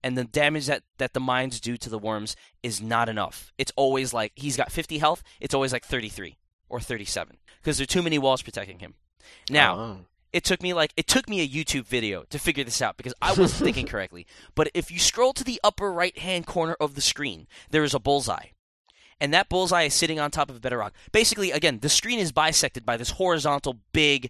and 0.08 0.18
the 0.18 0.24
damage 0.24 0.68
that 0.68 0.84
that 0.97 1.14
the 1.14 1.20
mines 1.20 1.60
do 1.60 1.76
to 1.78 1.89
the 1.89 1.99
worms 1.99 2.36
is 2.64 2.82
not 2.82 3.10
enough. 3.10 3.51
It's 3.58 3.74
always 3.76 4.14
like 4.14 4.32
he's 4.36 4.55
got 4.55 4.72
50 4.72 4.99
health. 4.99 5.22
It's 5.41 5.53
always 5.53 5.74
like 5.74 5.84
33 5.84 6.38
or 6.70 6.80
37 6.80 7.38
because 7.62 7.78
there 7.78 7.84
are 7.84 7.88
too 7.88 8.01
many 8.01 8.18
walls 8.18 8.41
protecting 8.41 8.80
him. 8.80 8.93
Now, 9.49 9.76
Oh. 9.78 9.97
it 10.32 10.43
took 10.45 10.62
me 10.64 10.74
like 10.74 10.93
it 10.95 11.08
took 11.08 11.28
me 11.28 11.41
a 11.41 11.47
YouTube 11.47 11.86
video 11.86 12.24
to 12.30 12.39
figure 12.39 12.64
this 12.64 12.82
out 12.82 12.95
because 12.95 13.14
I 13.22 13.34
wasn't 13.34 13.66
thinking 13.66 13.86
correctly. 13.93 14.26
But 14.55 14.70
if 14.74 14.89
you 14.91 14.99
scroll 14.99 15.34
to 15.34 15.43
the 15.43 15.60
upper 15.64 15.91
right 15.91 16.18
hand 16.18 16.45
corner 16.45 16.78
of 16.80 16.95
the 16.95 17.01
screen, 17.01 17.47
there 17.72 17.84
is 17.84 17.93
a 17.93 17.99
bullseye. 17.99 18.47
And 19.20 19.34
that 19.34 19.49
bullseye 19.49 19.84
is 19.84 19.93
sitting 19.95 20.20
on 20.20 20.32
top 20.32 20.49
of 20.49 20.55
a 20.55 20.60
bed 20.60 20.74
of 20.74 20.80
rock. 20.80 20.93
Basically, 21.12 21.51
again, 21.51 21.80
the 21.82 21.89
screen 21.89 22.20
is 22.20 22.32
bisected 22.32 22.86
by 22.86 22.97
this 22.97 23.12
horizontal 23.12 23.78
big 23.91 24.30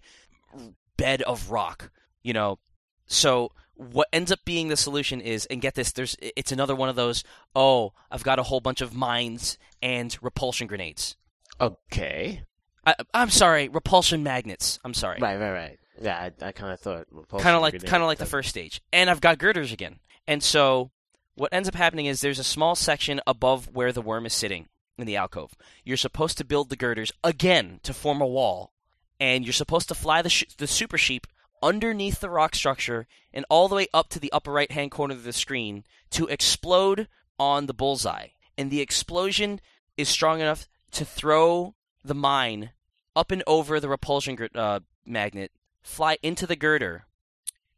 bed 0.96 1.22
of 1.22 1.50
rock. 1.50 1.90
You 2.22 2.32
know, 2.32 2.58
so 3.06 3.52
what 3.78 4.08
ends 4.12 4.30
up 4.30 4.40
being 4.44 4.68
the 4.68 4.76
solution 4.76 5.20
is, 5.20 5.46
and 5.46 5.62
get 5.62 5.74
this, 5.74 5.92
there's 5.92 6.16
it's 6.20 6.52
another 6.52 6.74
one 6.74 6.88
of 6.88 6.96
those. 6.96 7.24
Oh, 7.54 7.92
I've 8.10 8.24
got 8.24 8.38
a 8.38 8.42
whole 8.42 8.60
bunch 8.60 8.80
of 8.80 8.94
mines 8.94 9.56
and 9.80 10.16
repulsion 10.20 10.66
grenades. 10.66 11.16
okay. 11.60 12.42
I, 12.86 12.94
I'm 13.12 13.28
sorry, 13.30 13.68
repulsion 13.68 14.22
magnets. 14.22 14.78
I'm 14.84 14.94
sorry. 14.94 15.18
Right, 15.20 15.36
right, 15.38 15.52
right. 15.52 15.78
Yeah, 16.00 16.16
I, 16.16 16.46
I 16.46 16.52
kind 16.52 16.72
of 16.72 16.80
thought 16.80 17.06
kind 17.38 17.54
of 17.54 17.60
like 17.62 17.84
kind 17.84 18.02
of 18.02 18.06
like 18.06 18.18
the 18.18 18.24
first 18.26 18.48
stage. 18.48 18.80
And 18.92 19.10
I've 19.10 19.20
got 19.20 19.38
girders 19.38 19.72
again. 19.72 19.98
And 20.26 20.42
so 20.42 20.90
what 21.34 21.52
ends 21.52 21.68
up 21.68 21.74
happening 21.74 22.06
is 22.06 22.20
there's 22.20 22.38
a 22.38 22.44
small 22.44 22.74
section 22.74 23.20
above 23.26 23.68
where 23.74 23.92
the 23.92 24.00
worm 24.00 24.26
is 24.26 24.32
sitting 24.32 24.68
in 24.96 25.06
the 25.06 25.16
alcove. 25.16 25.54
You're 25.84 25.96
supposed 25.96 26.38
to 26.38 26.44
build 26.44 26.70
the 26.70 26.76
girders 26.76 27.12
again 27.22 27.80
to 27.82 27.92
form 27.92 28.20
a 28.20 28.26
wall, 28.26 28.72
and 29.20 29.44
you're 29.44 29.52
supposed 29.52 29.88
to 29.88 29.94
fly 29.94 30.22
the 30.22 30.30
sh- 30.30 30.44
the 30.56 30.66
super 30.66 30.96
sheep 30.98 31.26
underneath 31.62 32.20
the 32.20 32.30
rock 32.30 32.54
structure 32.54 33.06
and 33.32 33.44
all 33.48 33.68
the 33.68 33.74
way 33.74 33.86
up 33.92 34.08
to 34.10 34.20
the 34.20 34.32
upper 34.32 34.52
right 34.52 34.70
hand 34.70 34.90
corner 34.90 35.14
of 35.14 35.24
the 35.24 35.32
screen 35.32 35.84
to 36.10 36.26
explode 36.26 37.08
on 37.38 37.66
the 37.66 37.74
bullseye. 37.74 38.28
And 38.56 38.70
the 38.70 38.80
explosion 38.80 39.60
is 39.96 40.08
strong 40.08 40.40
enough 40.40 40.68
to 40.92 41.04
throw 41.04 41.74
the 42.04 42.14
mine 42.14 42.70
up 43.14 43.30
and 43.30 43.42
over 43.46 43.80
the 43.80 43.88
repulsion 43.88 44.36
gr- 44.36 44.46
uh, 44.54 44.80
magnet 45.04 45.52
fly 45.82 46.18
into 46.22 46.46
the 46.46 46.56
girder, 46.56 47.06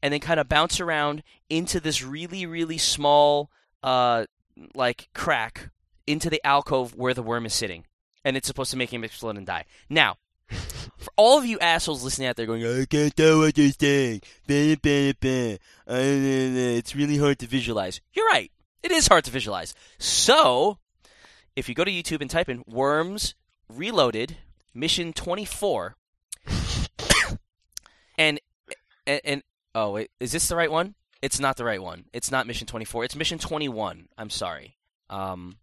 and 0.03 0.13
then 0.13 0.21
kind 0.21 0.41
of 0.41 0.49
bounce 0.49 0.81
around 0.81 1.23
into 1.49 1.81
this 1.81 2.03
really, 2.03 2.45
really 2.47 2.79
small, 2.79 3.51
uh, 3.83 4.27
like 4.75 5.09
crack 5.15 5.71
into 6.07 6.29
the 6.29 6.45
alcove 6.45 6.95
where 6.95 7.15
the 7.15 7.23
worm 7.23 7.47
is 7.47 7.55
sitting, 7.55 7.85
and 8.25 8.37
it's 8.37 8.47
supposed 8.47 8.71
to 8.71 8.77
make 8.77 8.93
him 8.93 9.05
explode 9.05 9.37
and 9.37 9.47
die. 9.47 9.65
Now, 9.89 10.17
for 11.01 11.13
all 11.17 11.39
of 11.39 11.47
you 11.47 11.59
assholes 11.59 12.05
listening 12.05 12.29
out 12.29 12.37
there 12.37 12.47
going, 12.47 12.65
I 12.65 12.85
can't 12.85 13.17
tell 13.17 13.39
what 13.39 13.57
you're 13.57 13.73
saying. 13.73 14.21
Bah, 14.47 14.77
bah, 14.83 15.13
bah. 15.21 15.57
Uh, 15.89 16.77
It's 16.79 16.95
really 16.95 17.17
hard 17.17 17.39
to 17.41 17.47
visualize. 17.47 18.01
You're 18.13 18.27
right. 18.27 18.53
It 18.83 18.93
is 18.93 19.09
hard 19.09 19.25
to 19.25 19.31
visualize. 19.31 19.75
So, 19.99 20.79
if 21.57 21.69
you 21.69 21.75
go 21.75 21.85
to 21.85 21.91
YouTube 21.91 22.21
and 22.21 22.31
type 22.31 22.49
in 22.49 22.63
Worms 22.67 23.35
Reloaded 23.69 24.37
Mission 24.75 25.13
24, 25.13 25.97
and, 28.19 28.41
and, 29.07 29.21
and 29.25 29.43
oh, 29.75 29.93
wait, 29.93 30.11
is 30.21 30.33
this 30.33 30.49
the 30.49 30.57
right 30.57 30.71
one? 30.71 30.95
It's 31.23 31.41
not 31.41 31.57
the 31.57 31.65
right 31.65 31.83
one. 31.83 32.05
It's 32.13 32.31
not 32.31 32.47
Mission 32.47 32.67
24. 32.67 33.05
It's 33.05 33.17
Mission 33.17 33.39
21. 33.39 34.09
I'm 34.17 34.31
sorry. 34.31 34.77
Um, 35.09 35.57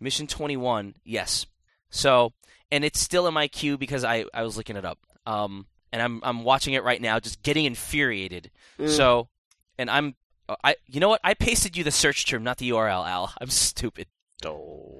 Mission 0.00 0.26
21, 0.26 0.94
yes. 1.04 1.46
So, 1.92 2.32
and 2.72 2.84
it's 2.84 2.98
still 2.98 3.28
in 3.28 3.34
my 3.34 3.46
queue 3.46 3.78
because 3.78 4.02
I, 4.02 4.24
I 4.34 4.42
was 4.42 4.56
looking 4.56 4.76
it 4.76 4.84
up. 4.84 4.98
Um, 5.26 5.66
and 5.92 6.02
I'm 6.02 6.20
I'm 6.24 6.42
watching 6.42 6.74
it 6.74 6.82
right 6.82 7.00
now, 7.00 7.20
just 7.20 7.42
getting 7.42 7.66
infuriated. 7.66 8.50
Mm. 8.78 8.88
So, 8.88 9.28
and 9.78 9.90
I'm 9.90 10.16
uh, 10.48 10.56
I 10.64 10.76
you 10.86 10.98
know 10.98 11.10
what? 11.10 11.20
I 11.22 11.34
pasted 11.34 11.76
you 11.76 11.84
the 11.84 11.90
search 11.90 12.26
term, 12.26 12.42
not 12.42 12.58
the 12.58 12.70
URL, 12.70 13.06
Al. 13.06 13.32
I'm 13.40 13.50
stupid. 13.50 14.06
Oh. 14.44 14.98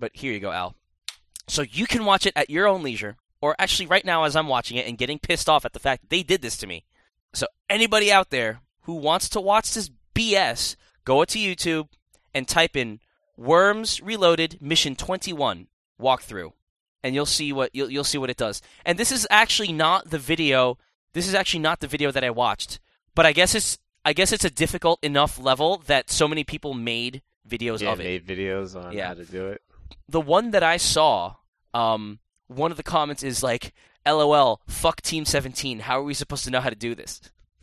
But 0.00 0.12
here 0.14 0.32
you 0.32 0.40
go, 0.40 0.50
Al. 0.50 0.74
So 1.46 1.62
you 1.62 1.86
can 1.86 2.04
watch 2.04 2.26
it 2.26 2.32
at 2.34 2.50
your 2.50 2.66
own 2.66 2.82
leisure, 2.82 3.16
or 3.40 3.54
actually 3.58 3.86
right 3.86 4.04
now 4.04 4.24
as 4.24 4.34
I'm 4.34 4.48
watching 4.48 4.78
it 4.78 4.86
and 4.88 4.98
getting 4.98 5.18
pissed 5.18 5.48
off 5.48 5.64
at 5.64 5.74
the 5.74 5.78
fact 5.78 6.02
that 6.02 6.10
they 6.10 6.22
did 6.22 6.42
this 6.42 6.56
to 6.58 6.66
me. 6.66 6.86
So 7.34 7.46
anybody 7.68 8.10
out 8.10 8.30
there 8.30 8.62
who 8.82 8.94
wants 8.94 9.28
to 9.30 9.40
watch 9.40 9.72
this 9.74 9.90
BS, 10.14 10.76
go 11.04 11.24
to 11.24 11.38
YouTube 11.38 11.88
and 12.34 12.48
type 12.48 12.76
in 12.76 13.00
Worms 13.36 14.00
Reloaded 14.00 14.58
Mission 14.60 14.96
21 14.96 15.68
walkthrough, 16.00 16.52
and 17.02 17.14
you'll 17.14 17.26
see 17.26 17.52
what 17.52 17.70
you'll 17.74 17.90
you'll 17.90 18.04
see 18.04 18.18
what 18.18 18.30
it 18.30 18.36
does. 18.36 18.62
And 18.84 18.98
this 18.98 19.12
is 19.12 19.26
actually 19.30 19.72
not 19.72 20.10
the 20.10 20.18
video. 20.18 20.78
This 21.14 21.26
is 21.28 21.34
actually 21.34 21.60
not 21.60 21.80
the 21.80 21.86
video 21.88 22.10
that 22.10 22.24
I 22.24 22.30
watched, 22.30 22.78
but 23.14 23.26
I 23.26 23.32
guess 23.32 23.54
it's 23.54 23.78
I 24.04 24.12
guess 24.12 24.32
it's 24.32 24.44
a 24.44 24.50
difficult 24.50 24.98
enough 25.02 25.38
level 25.38 25.82
that 25.86 26.10
so 26.10 26.26
many 26.26 26.42
people 26.44 26.74
made 26.74 27.22
videos 27.48 27.80
Yeah, 27.80 27.92
of 27.92 28.00
it 28.00 28.04
made 28.04 28.26
videos 28.26 28.74
on 28.80 28.92
Yeah. 28.92 29.08
how 29.08 29.14
to 29.14 29.24
do 29.24 29.48
it. 29.48 29.62
the 30.08 30.20
one 30.20 30.50
that 30.52 30.62
I 30.62 30.76
saw, 30.76 31.36
um, 31.74 32.18
one 32.48 32.70
of 32.70 32.76
the 32.76 32.82
comments 32.82 33.22
is 33.22 33.42
like, 33.42 33.72
"LOL, 34.06 34.60
fuck 34.66 35.00
Team 35.02 35.24
17. 35.24 35.80
How 35.80 36.00
are 36.00 36.02
we 36.04 36.14
supposed 36.14 36.44
to 36.44 36.50
know 36.50 36.60
how 36.60 36.70
to 36.70 36.76
do 36.76 36.94
this?" 36.94 37.20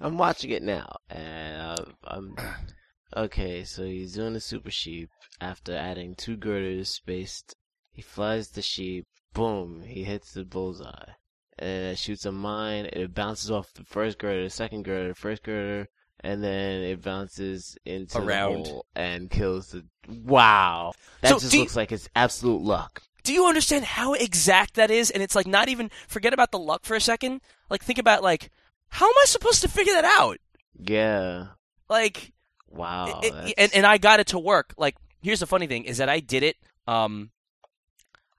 I'm 0.00 0.18
watching 0.18 0.50
it 0.50 0.62
now, 0.62 0.96
and 1.08 1.60
uh, 1.62 1.84
I'm 2.04 2.36
okay. 3.16 3.64
So 3.64 3.84
he's 3.84 4.14
doing 4.14 4.34
the 4.34 4.40
super 4.40 4.70
sheep 4.70 5.10
after 5.40 5.74
adding 5.74 6.14
two 6.14 6.36
girders 6.36 6.88
spaced. 6.88 7.54
He 7.92 8.02
flies 8.02 8.48
the 8.48 8.62
sheep. 8.62 9.06
Boom! 9.32 9.82
He 9.86 10.04
hits 10.04 10.32
the 10.32 10.44
bullseye, 10.44 11.12
and 11.58 11.86
it 11.92 11.98
shoots 11.98 12.24
a 12.24 12.32
mine. 12.32 12.86
It 12.92 13.14
bounces 13.14 13.50
off 13.50 13.72
the 13.74 13.84
first 13.84 14.18
girder, 14.18 14.44
the 14.44 14.50
second 14.50 14.84
girder, 14.84 15.08
the 15.08 15.14
first 15.16 15.42
girder, 15.42 15.88
and 16.20 16.42
then 16.42 16.82
it 16.82 17.02
bounces 17.02 17.76
into 17.84 18.18
Around. 18.18 18.64
the 18.66 18.70
hole 18.70 18.86
and 18.94 19.28
kills 19.30 19.72
the. 19.72 19.84
Wow! 20.08 20.92
That 21.22 21.30
So 21.30 21.38
just 21.40 21.50
do 21.50 21.56
you- 21.56 21.62
looks 21.64 21.74
like 21.76 21.90
it's 21.92 22.08
absolute 22.14 22.62
luck. 22.62 23.02
Do 23.24 23.32
you 23.32 23.46
understand 23.46 23.86
how 23.86 24.12
exact 24.12 24.74
that 24.74 24.90
is? 24.90 25.10
And 25.10 25.22
it's 25.22 25.34
like 25.34 25.46
not 25.46 25.68
even 25.70 25.90
forget 26.06 26.34
about 26.34 26.50
the 26.52 26.58
luck 26.58 26.84
for 26.84 26.94
a 26.94 27.00
second. 27.00 27.40
Like 27.70 27.82
think 27.82 27.98
about 27.98 28.22
like 28.22 28.50
how 28.90 29.06
am 29.06 29.14
I 29.22 29.24
supposed 29.26 29.62
to 29.62 29.68
figure 29.68 29.94
that 29.94 30.04
out? 30.04 30.38
Yeah. 30.78 31.46
Like 31.88 32.32
Wow. 32.70 33.20
it- 33.22 33.34
it- 33.50 33.54
and 33.58 33.74
and 33.74 33.86
I 33.86 33.98
got 33.98 34.20
it 34.20 34.28
to 34.28 34.38
work. 34.38 34.74
Like 34.76 34.96
here's 35.22 35.40
the 35.40 35.46
funny 35.46 35.66
thing 35.66 35.84
is 35.84 35.98
that 35.98 36.08
I 36.08 36.20
did 36.20 36.42
it 36.42 36.56
um 36.86 37.30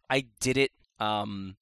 I 0.09 0.25
did 0.39 0.57
it 0.57 0.71
um 0.99 1.55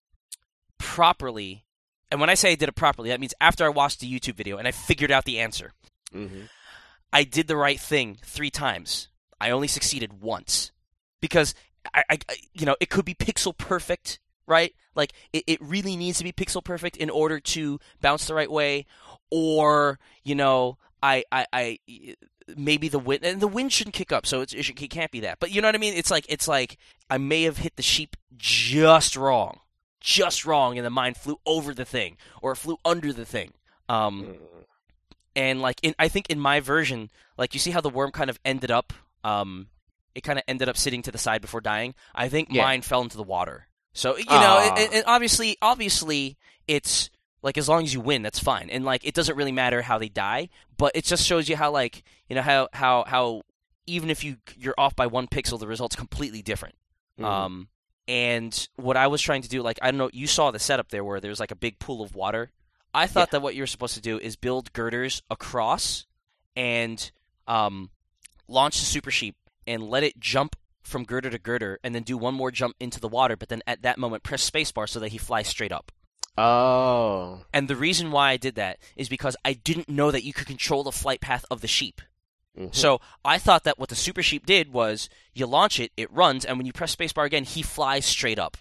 properly. 0.78 1.66
And 2.11 2.20
when 2.20 2.30
I 2.30 2.36
say 2.36 2.51
I 2.51 2.55
did 2.55 2.70
it 2.70 2.76
properly, 2.76 3.09
that 3.09 3.20
means 3.20 3.34
after 3.41 3.66
I 3.66 3.70
watched 3.70 3.99
the 3.99 4.11
YouTube 4.11 4.36
video 4.36 4.57
and 4.57 4.68
I 4.68 4.72
figured 4.72 5.11
out 5.11 5.26
the 5.26 5.39
answer. 5.39 5.74
Mhm. 6.14 6.49
I 7.11 7.24
did 7.24 7.47
the 7.47 7.57
right 7.57 7.80
thing 7.80 8.18
three 8.24 8.51
times. 8.51 9.07
I 9.39 9.49
only 9.51 9.68
succeeded 9.68 10.22
once 10.22 10.72
because 11.22 11.53
I, 11.93 12.03
I 12.09 12.18
I- 12.30 12.38
you 12.53 12.66
know, 12.66 12.76
it 12.80 12.89
could 12.89 13.05
be 13.05 13.16
pixel 13.16 13.57
perfect, 13.57 14.20
right? 14.47 14.74
Like 14.95 15.14
it, 15.32 15.43
it 15.47 15.61
really 15.61 15.95
needs 15.95 16.18
to 16.20 16.24
be 16.24 16.32
pixel 16.32 16.64
perfect 16.64 16.97
in 16.97 17.09
order 17.09 17.39
to 17.39 17.80
bounce 18.01 18.28
the 18.28 18.36
right 18.36 18.51
way, 18.51 18.86
or 19.32 19.99
you 20.24 20.36
know, 20.36 20.78
I 21.01 21.24
I, 21.32 21.45
I 21.51 21.80
maybe 22.56 22.88
the 22.88 23.00
wind 23.00 23.24
and 23.24 23.41
the 23.41 23.48
wind 23.48 23.72
shouldn't 23.74 23.94
kick 23.96 24.12
up, 24.12 24.26
so 24.26 24.41
it's, 24.41 24.54
it, 24.54 24.64
should, 24.64 24.82
it 24.82 24.89
can't 24.89 25.12
be 25.12 25.22
that. 25.22 25.39
But 25.39 25.52
you 25.52 25.62
know 25.62 25.68
what 25.68 25.76
I 25.76 25.80
mean? 25.80 25.94
It's 25.94 26.12
like 26.12 26.26
it's 26.30 26.48
like 26.48 26.78
I 27.10 27.18
may 27.18 27.44
have 27.44 27.58
hit 27.58 27.76
the 27.76 27.84
sheep 27.84 28.16
just 28.38 29.16
wrong, 29.16 29.60
just 30.00 30.46
wrong, 30.46 30.78
and 30.78 30.86
the 30.86 30.89
mine 30.89 31.14
flew 31.14 31.39
over 31.46 31.74
the 31.74 31.86
thing 31.86 32.18
or 32.41 32.52
it 32.54 32.58
flew 32.58 32.78
under 32.86 33.14
the 33.14 33.26
thing. 33.26 33.52
Um, 33.89 34.36
and 35.36 35.62
like 35.62 35.80
in 35.84 35.96
I 36.00 36.08
think 36.08 36.30
in 36.30 36.39
my 36.39 36.60
version, 36.60 37.10
like 37.38 37.54
you 37.54 37.60
see 37.60 37.72
how 37.72 37.82
the 37.82 37.89
worm 37.89 38.12
kind 38.12 38.30
of 38.30 38.39
ended 38.46 38.72
up 38.72 38.94
um 39.24 39.68
it 40.16 40.22
kind 40.22 40.38
of 40.38 40.44
ended 40.48 40.70
up 40.70 40.78
sitting 40.78 41.02
to 41.04 41.12
the 41.12 41.18
side 41.18 41.41
before 41.41 41.62
dying. 41.62 41.96
I 42.14 42.30
think 42.30 42.50
Yeah. 42.52 42.64
mine 42.64 42.82
fell 42.82 43.02
into 43.02 43.18
the 43.18 43.24
water. 43.24 43.68
So 43.94 44.18
you 44.18 44.26
know, 44.26 44.32
Ah. 44.32 44.76
and 44.94 45.04
obviously 45.08 45.58
obviously 45.62 46.38
it's 46.68 47.10
like 47.44 47.58
as 47.58 47.70
long 47.70 47.84
as 47.84 47.94
you 47.94 48.00
win, 48.00 48.24
that's 48.24 48.39
fine. 48.39 48.70
And 48.70 48.84
like 48.86 49.06
it 49.06 49.14
doesn't 49.14 49.36
really 49.36 49.52
matter 49.52 49.82
how 49.84 50.00
they 50.00 50.10
die, 50.10 50.50
but 50.78 50.94
it 50.96 51.04
just 51.04 51.26
shows 51.26 51.48
you 51.48 51.56
how 51.56 51.70
like, 51.72 52.04
you 52.28 52.36
know 52.36 52.41
how 52.41 52.70
how 52.74 53.04
how 53.06 53.44
even 53.86 54.10
if 54.10 54.24
you 54.24 54.38
you're 54.58 54.74
off 54.78 54.96
by 54.96 55.06
one 55.06 55.28
pixel, 55.28 55.60
the 55.60 55.68
result's 55.68 55.96
completely 55.96 56.41
different. 56.41 56.76
Mhm. 57.20 57.26
Um, 57.26 57.68
and 58.08 58.68
what 58.76 58.98
I 58.98 59.08
was 59.08 59.22
trying 59.22 59.44
to 59.44 59.50
do, 59.50 59.62
like 59.62 59.78
I 59.82 59.91
don't 59.91 59.98
know, 59.98 60.10
you 60.14 60.26
saw 60.26 60.52
the 60.52 60.60
setup 60.60 60.89
there 60.89 61.04
where 61.04 61.20
there's 61.20 61.39
like 61.39 61.52
a 61.52 61.56
big 61.56 61.78
pool 61.80 62.02
of 62.02 62.16
water. 62.16 62.52
I 62.94 63.08
thought 63.08 63.32
that 63.32 63.41
what 63.41 63.56
you 63.56 63.64
were 63.64 63.68
supposed 63.68 63.96
to 63.96 64.02
do 64.02 64.20
is 64.20 64.36
build 64.36 64.72
girders 64.72 65.24
across 65.30 66.06
and 66.56 67.12
um, 67.48 67.89
launch 68.48 68.80
the 68.80 68.86
super 68.86 69.10
sheep 69.10 69.36
and 69.66 69.84
let 69.84 70.04
it 70.04 70.20
jump 70.20 70.56
from 70.84 71.06
girder 71.06 71.30
to 71.30 71.39
girder, 71.39 71.80
and 71.84 71.96
then 71.96 72.04
do 72.04 72.18
one 72.18 72.34
more 72.34 72.52
jump 72.52 72.76
into 72.80 73.00
the 73.00 73.08
water. 73.08 73.36
But 73.36 73.50
then 73.50 73.64
at 73.66 73.82
that 73.84 73.98
moment, 73.98 74.22
press 74.22 74.48
spacebar 74.48 74.88
so 74.88 75.00
that 75.00 75.14
he 75.14 75.18
flies 75.18 75.48
straight 75.48 75.72
up. 75.72 75.91
Oh. 76.38 77.42
And 77.54 77.68
the 77.68 77.76
reason 77.76 78.12
why 78.12 78.32
I 78.32 78.38
did 78.38 78.56
that 78.56 78.80
is 78.96 79.08
because 79.10 79.36
I 79.46 79.54
didn't 79.54 79.90
know 79.90 80.12
that 80.12 80.24
you 80.24 80.34
could 80.34 80.48
control 80.48 80.84
the 80.84 80.92
flight 80.92 81.22
path 81.22 81.46
of 81.52 81.62
the 81.62 81.68
sheep. 81.68 82.02
Mhm. 82.58 82.74
So 82.74 83.02
I 83.26 83.38
thought 83.40 83.64
that 83.64 83.80
what 83.80 83.90
the 83.90 83.96
super 83.96 84.22
sheep 84.22 84.46
did 84.46 84.72
was 84.72 85.10
you 85.34 85.46
launch 85.48 85.80
it, 85.80 85.92
it 85.98 86.12
runs, 86.12 86.46
and 86.46 86.58
when 86.58 86.66
you 86.66 86.74
press 86.74 86.96
spacebar 86.96 87.26
again, 87.26 87.44
he 87.44 87.62
flies 87.62 88.06
straight 88.06 88.40
up. 88.40 88.58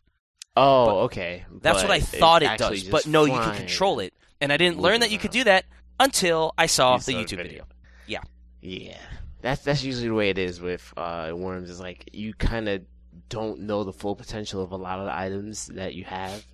Oh, 0.57 1.01
okay. 1.01 1.45
That's 1.51 1.83
But 1.83 1.89
what 1.89 1.95
I 1.95 2.01
thought 2.01 2.43
it, 2.43 2.59
does. 2.59 2.85
But 2.85 3.07
no, 3.07 3.25
you 3.25 3.33
can 3.39 3.57
control 3.57 4.01
it. 4.01 4.15
And 4.41 4.53
I 4.53 4.57
didn't 4.57 4.81
learn 4.81 5.01
that 5.01 5.11
you 5.11 5.19
could 5.19 5.31
do 5.31 5.45
that 5.45 5.65
until 6.01 6.53
I 6.59 6.67
saw 6.67 6.95
You 6.95 6.99
the 6.99 7.05
saw 7.05 7.19
YouTube 7.19 7.37
video. 7.37 7.65
Yeah. 8.07 8.21
Yeah, 8.61 8.99
that's 9.41 9.63
that's 9.63 9.83
usually 9.83 10.09
the 10.09 10.15
way 10.15 10.31
it 10.31 10.39
is 10.39 10.61
with 10.61 10.93
uh, 10.97 11.33
worms. 11.35 11.69
Is 11.71 11.81
like 11.81 12.11
you 12.13 12.33
kind 12.35 12.69
of 12.69 12.83
don't 13.29 13.61
know 13.61 13.83
the 13.83 13.93
full 13.93 14.15
potential 14.15 14.63
of 14.63 14.73
a 14.73 14.77
lot 14.77 14.99
of 15.01 15.07
the 15.07 15.15
items 15.15 15.67
that 15.69 15.95
you 15.95 16.05
have. 16.05 16.45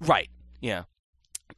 Right. 0.00 0.28
Yeah. 0.62 0.84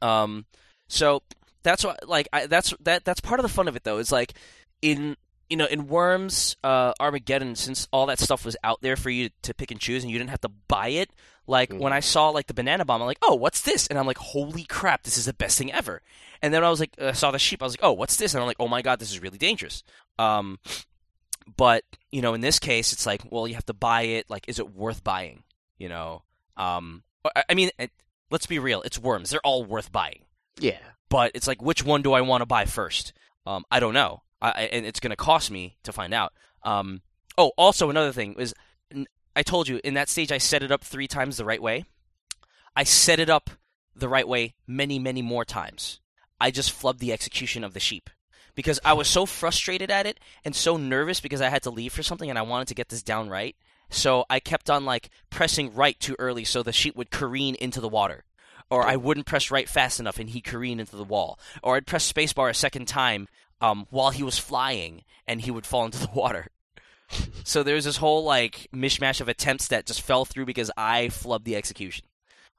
Um. 0.01 0.45
So 0.89 1.23
that's 1.63 1.83
what 1.83 2.07
like 2.07 2.27
I, 2.33 2.47
that's 2.47 2.73
that 2.81 3.05
that's 3.05 3.21
part 3.21 3.39
of 3.39 3.43
the 3.43 3.49
fun 3.49 3.69
of 3.69 3.75
it 3.75 3.83
though. 3.83 3.99
Is 3.99 4.11
like 4.11 4.33
in 4.81 5.15
you 5.49 5.55
know 5.55 5.65
in 5.65 5.87
Worms, 5.87 6.57
uh, 6.63 6.93
Armageddon, 6.99 7.55
since 7.55 7.87
all 7.93 8.07
that 8.07 8.19
stuff 8.19 8.43
was 8.43 8.57
out 8.63 8.81
there 8.81 8.97
for 8.97 9.09
you 9.09 9.29
to 9.43 9.53
pick 9.53 9.71
and 9.71 9.79
choose, 9.79 10.03
and 10.03 10.11
you 10.11 10.17
didn't 10.17 10.31
have 10.31 10.41
to 10.41 10.51
buy 10.67 10.89
it. 10.89 11.09
Like 11.47 11.71
when 11.71 11.93
I 11.93 11.99
saw 11.99 12.29
like 12.29 12.47
the 12.47 12.55
banana 12.55 12.85
bomb, 12.85 13.01
I'm 13.01 13.07
like, 13.07 13.19
oh, 13.21 13.35
what's 13.35 13.61
this? 13.61 13.85
And 13.87 13.99
I'm 13.99 14.07
like, 14.07 14.17
holy 14.17 14.63
crap, 14.63 15.03
this 15.03 15.17
is 15.17 15.25
the 15.25 15.33
best 15.33 15.57
thing 15.57 15.71
ever. 15.71 16.01
And 16.41 16.51
then 16.51 16.63
I 16.63 16.69
was 16.71 16.79
like, 16.79 16.95
I 16.99 17.11
saw 17.11 17.29
the 17.29 17.39
sheep, 17.39 17.61
I 17.61 17.65
was 17.65 17.73
like, 17.73 17.83
oh, 17.83 17.93
what's 17.93 18.15
this? 18.15 18.33
And 18.33 18.41
I'm 18.41 18.47
like, 18.47 18.59
oh 18.59 18.67
my 18.67 18.81
god, 18.81 18.99
this 18.99 19.11
is 19.11 19.21
really 19.21 19.37
dangerous. 19.37 19.83
Um, 20.17 20.59
but 21.55 21.83
you 22.11 22.21
know, 22.21 22.33
in 22.33 22.41
this 22.41 22.57
case, 22.57 22.93
it's 22.93 23.05
like, 23.05 23.21
well, 23.29 23.47
you 23.47 23.53
have 23.53 23.65
to 23.67 23.73
buy 23.73 24.03
it. 24.03 24.29
Like, 24.29 24.45
is 24.47 24.57
it 24.57 24.73
worth 24.73 25.03
buying? 25.03 25.43
You 25.77 25.89
know, 25.89 26.23
um, 26.57 27.03
I, 27.35 27.43
I 27.49 27.53
mean, 27.53 27.69
it, 27.77 27.91
let's 28.35 28.47
be 28.47 28.59
real, 28.59 28.81
it's 28.81 28.99
worms. 28.99 29.29
They're 29.29 29.39
all 29.45 29.63
worth 29.63 29.93
buying. 29.93 30.25
Yeah, 30.59 30.79
But 31.09 31.31
it's 31.35 31.47
like, 31.47 31.61
which 31.61 31.85
one 31.85 32.01
do 32.01 32.11
I 32.11 32.19
want 32.19 32.41
to 32.41 32.45
buy 32.45 32.65
first? 32.65 33.13
Um, 33.45 33.63
I 33.71 33.79
don't 33.79 33.93
know, 33.93 34.23
I, 34.41 34.49
and 34.73 34.85
it's 34.85 34.99
going 34.99 35.11
to 35.11 35.15
cost 35.15 35.49
me 35.49 35.77
to 35.83 35.93
find 35.93 36.13
out. 36.13 36.33
Um, 36.63 37.01
oh, 37.37 37.53
also 37.57 37.89
another 37.89 38.11
thing 38.11 38.35
is, 38.37 38.53
I 39.37 39.43
told 39.43 39.69
you 39.69 39.79
in 39.85 39.93
that 39.93 40.09
stage 40.09 40.33
I 40.33 40.37
set 40.37 40.63
it 40.63 40.71
up 40.71 40.83
three 40.83 41.07
times 41.07 41.37
the 41.37 41.45
right 41.45 41.61
way. 41.61 41.85
I 42.75 42.83
set 42.83 43.19
it 43.19 43.29
up 43.29 43.49
the 43.95 44.09
right 44.09 44.27
way 44.27 44.53
many, 44.67 44.99
many 44.99 45.21
more 45.21 45.45
times. 45.45 46.01
I 46.41 46.51
just 46.51 46.77
flubbed 46.77 46.99
the 46.99 47.13
execution 47.13 47.63
of 47.63 47.73
the 47.73 47.79
sheep 47.79 48.09
because 48.53 48.81
I 48.83 48.93
was 48.93 49.07
so 49.07 49.25
frustrated 49.25 49.89
at 49.89 50.05
it 50.05 50.19
and 50.43 50.53
so 50.53 50.75
nervous 50.75 51.21
because 51.21 51.39
I 51.41 51.49
had 51.49 51.63
to 51.63 51.69
leave 51.69 51.93
for 51.93 52.03
something 52.03 52.29
and 52.29 52.37
I 52.37 52.43
wanted 52.43 52.67
to 52.69 52.75
get 52.75 52.89
this 52.89 53.03
down 53.03 53.29
right. 53.29 53.55
So 53.95 54.25
I 54.29 54.39
kept 54.41 54.69
on 54.69 54.83
like 54.83 55.09
pressing 55.29 55.73
right 55.73 55.97
too 55.99 56.15
early 56.19 56.43
so 56.43 56.61
the 56.61 56.73
sheep 56.73 56.95
would 56.95 57.11
careen 57.11 57.55
into 57.55 57.79
the 57.79 57.89
water. 57.89 58.25
Or 58.69 58.85
I 58.85 58.97
wouldn't 58.97 59.25
press 59.25 59.51
right 59.51 59.69
fast 59.69 59.99
enough 59.99 60.19
and 60.19 60.29
he 60.29 60.41
careen 60.41 60.79
into 60.79 60.95
the 60.95 61.03
wall. 61.03 61.39
Or 61.63 61.75
I'd 61.75 61.87
press 61.87 62.11
spacebar 62.11 62.49
a 62.49 62.53
second 62.53 62.87
time 62.87 63.27
um, 63.61 63.87
while 63.89 64.09
he 64.09 64.23
was 64.23 64.37
flying 64.37 65.03
and 65.27 65.41
he 65.41 65.51
would 65.51 65.65
fall 65.65 65.85
into 65.85 65.99
the 65.99 66.11
water. 66.13 66.47
so 67.43 67.63
there's 67.63 67.85
this 67.85 67.97
whole 67.97 68.23
like 68.23 68.67
mishmash 68.75 69.21
of 69.21 69.29
attempts 69.29 69.69
that 69.69 69.85
just 69.85 70.01
fell 70.01 70.25
through 70.25 70.45
because 70.45 70.71
I 70.75 71.07
flubbed 71.07 71.45
the 71.45 71.55
execution. 71.55 72.05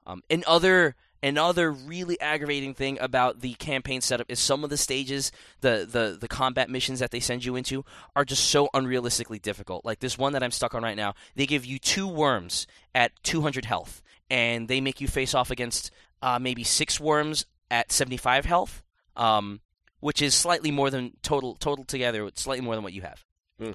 Um, 0.07 0.23
and 0.29 0.43
other 0.45 0.95
another 1.21 1.71
really 1.71 2.19
aggravating 2.19 2.73
thing 2.73 2.97
about 2.99 3.41
the 3.41 3.53
campaign 3.55 4.01
setup 4.01 4.27
is 4.29 4.39
some 4.39 4.63
of 4.63 4.69
the 4.69 4.77
stages, 4.77 5.31
the, 5.61 5.87
the 5.89 6.17
the 6.19 6.27
combat 6.27 6.69
missions 6.69 6.99
that 6.99 7.11
they 7.11 7.19
send 7.19 7.45
you 7.45 7.55
into 7.55 7.83
are 8.15 8.25
just 8.25 8.45
so 8.45 8.69
unrealistically 8.73 9.41
difficult. 9.41 9.85
Like 9.85 9.99
this 9.99 10.17
one 10.17 10.33
that 10.33 10.43
I'm 10.43 10.51
stuck 10.51 10.75
on 10.75 10.83
right 10.83 10.97
now, 10.97 11.13
they 11.35 11.45
give 11.45 11.65
you 11.65 11.79
two 11.79 12.07
worms 12.07 12.67
at 12.95 13.11
200 13.23 13.65
health, 13.65 14.01
and 14.29 14.67
they 14.67 14.81
make 14.81 15.01
you 15.01 15.07
face 15.07 15.33
off 15.33 15.51
against 15.51 15.91
uh, 16.21 16.39
maybe 16.39 16.63
six 16.63 16.99
worms 16.99 17.45
at 17.69 17.91
75 17.91 18.45
health, 18.45 18.81
um, 19.15 19.61
which 19.99 20.21
is 20.21 20.33
slightly 20.33 20.71
more 20.71 20.89
than 20.89 21.13
total 21.21 21.55
total 21.55 21.85
together. 21.85 22.29
Slightly 22.35 22.63
more 22.63 22.75
than 22.75 22.83
what 22.83 22.93
you 22.93 23.01
have 23.01 23.25
hmm 23.59 23.71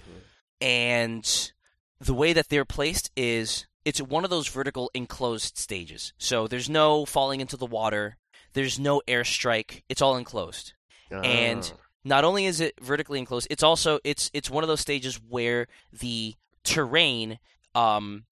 and 0.63 1.53
the 2.01 2.15
way 2.15 2.33
that 2.33 2.49
they're 2.49 2.65
placed 2.65 3.11
is 3.17 3.67
it's 3.85 4.01
one 4.01 4.25
of 4.25 4.31
those 4.31 4.49
vertical 4.49 4.91
enclosed 4.95 5.57
stages. 5.59 6.13
So 6.19 6.47
there's 6.47 6.71
no 6.71 7.05
falling 7.05 7.41
into 7.41 7.57
the 7.57 7.67
water, 7.67 8.17
there's 8.53 8.79
no 8.79 9.03
airstrike. 9.09 9.83
It's 9.89 10.03
all 10.03 10.17
enclosed. 10.17 10.75
And 11.11 11.73
Ah. 11.75 11.79
Not 12.05 12.25
only 12.25 12.47
is 12.47 12.61
it 12.61 12.75
vertically 12.81 13.21
enclosed, 13.21 13.47
it's 13.49 13.63
also 13.63 14.01
it's 14.03 14.29
it's 14.35 14.51
one 14.51 14.65
of 14.65 14.69
those 14.69 14.81
stages 14.81 15.21
where 15.29 15.69
the 15.93 16.35
terrain 16.65 17.39
um 17.75 18.25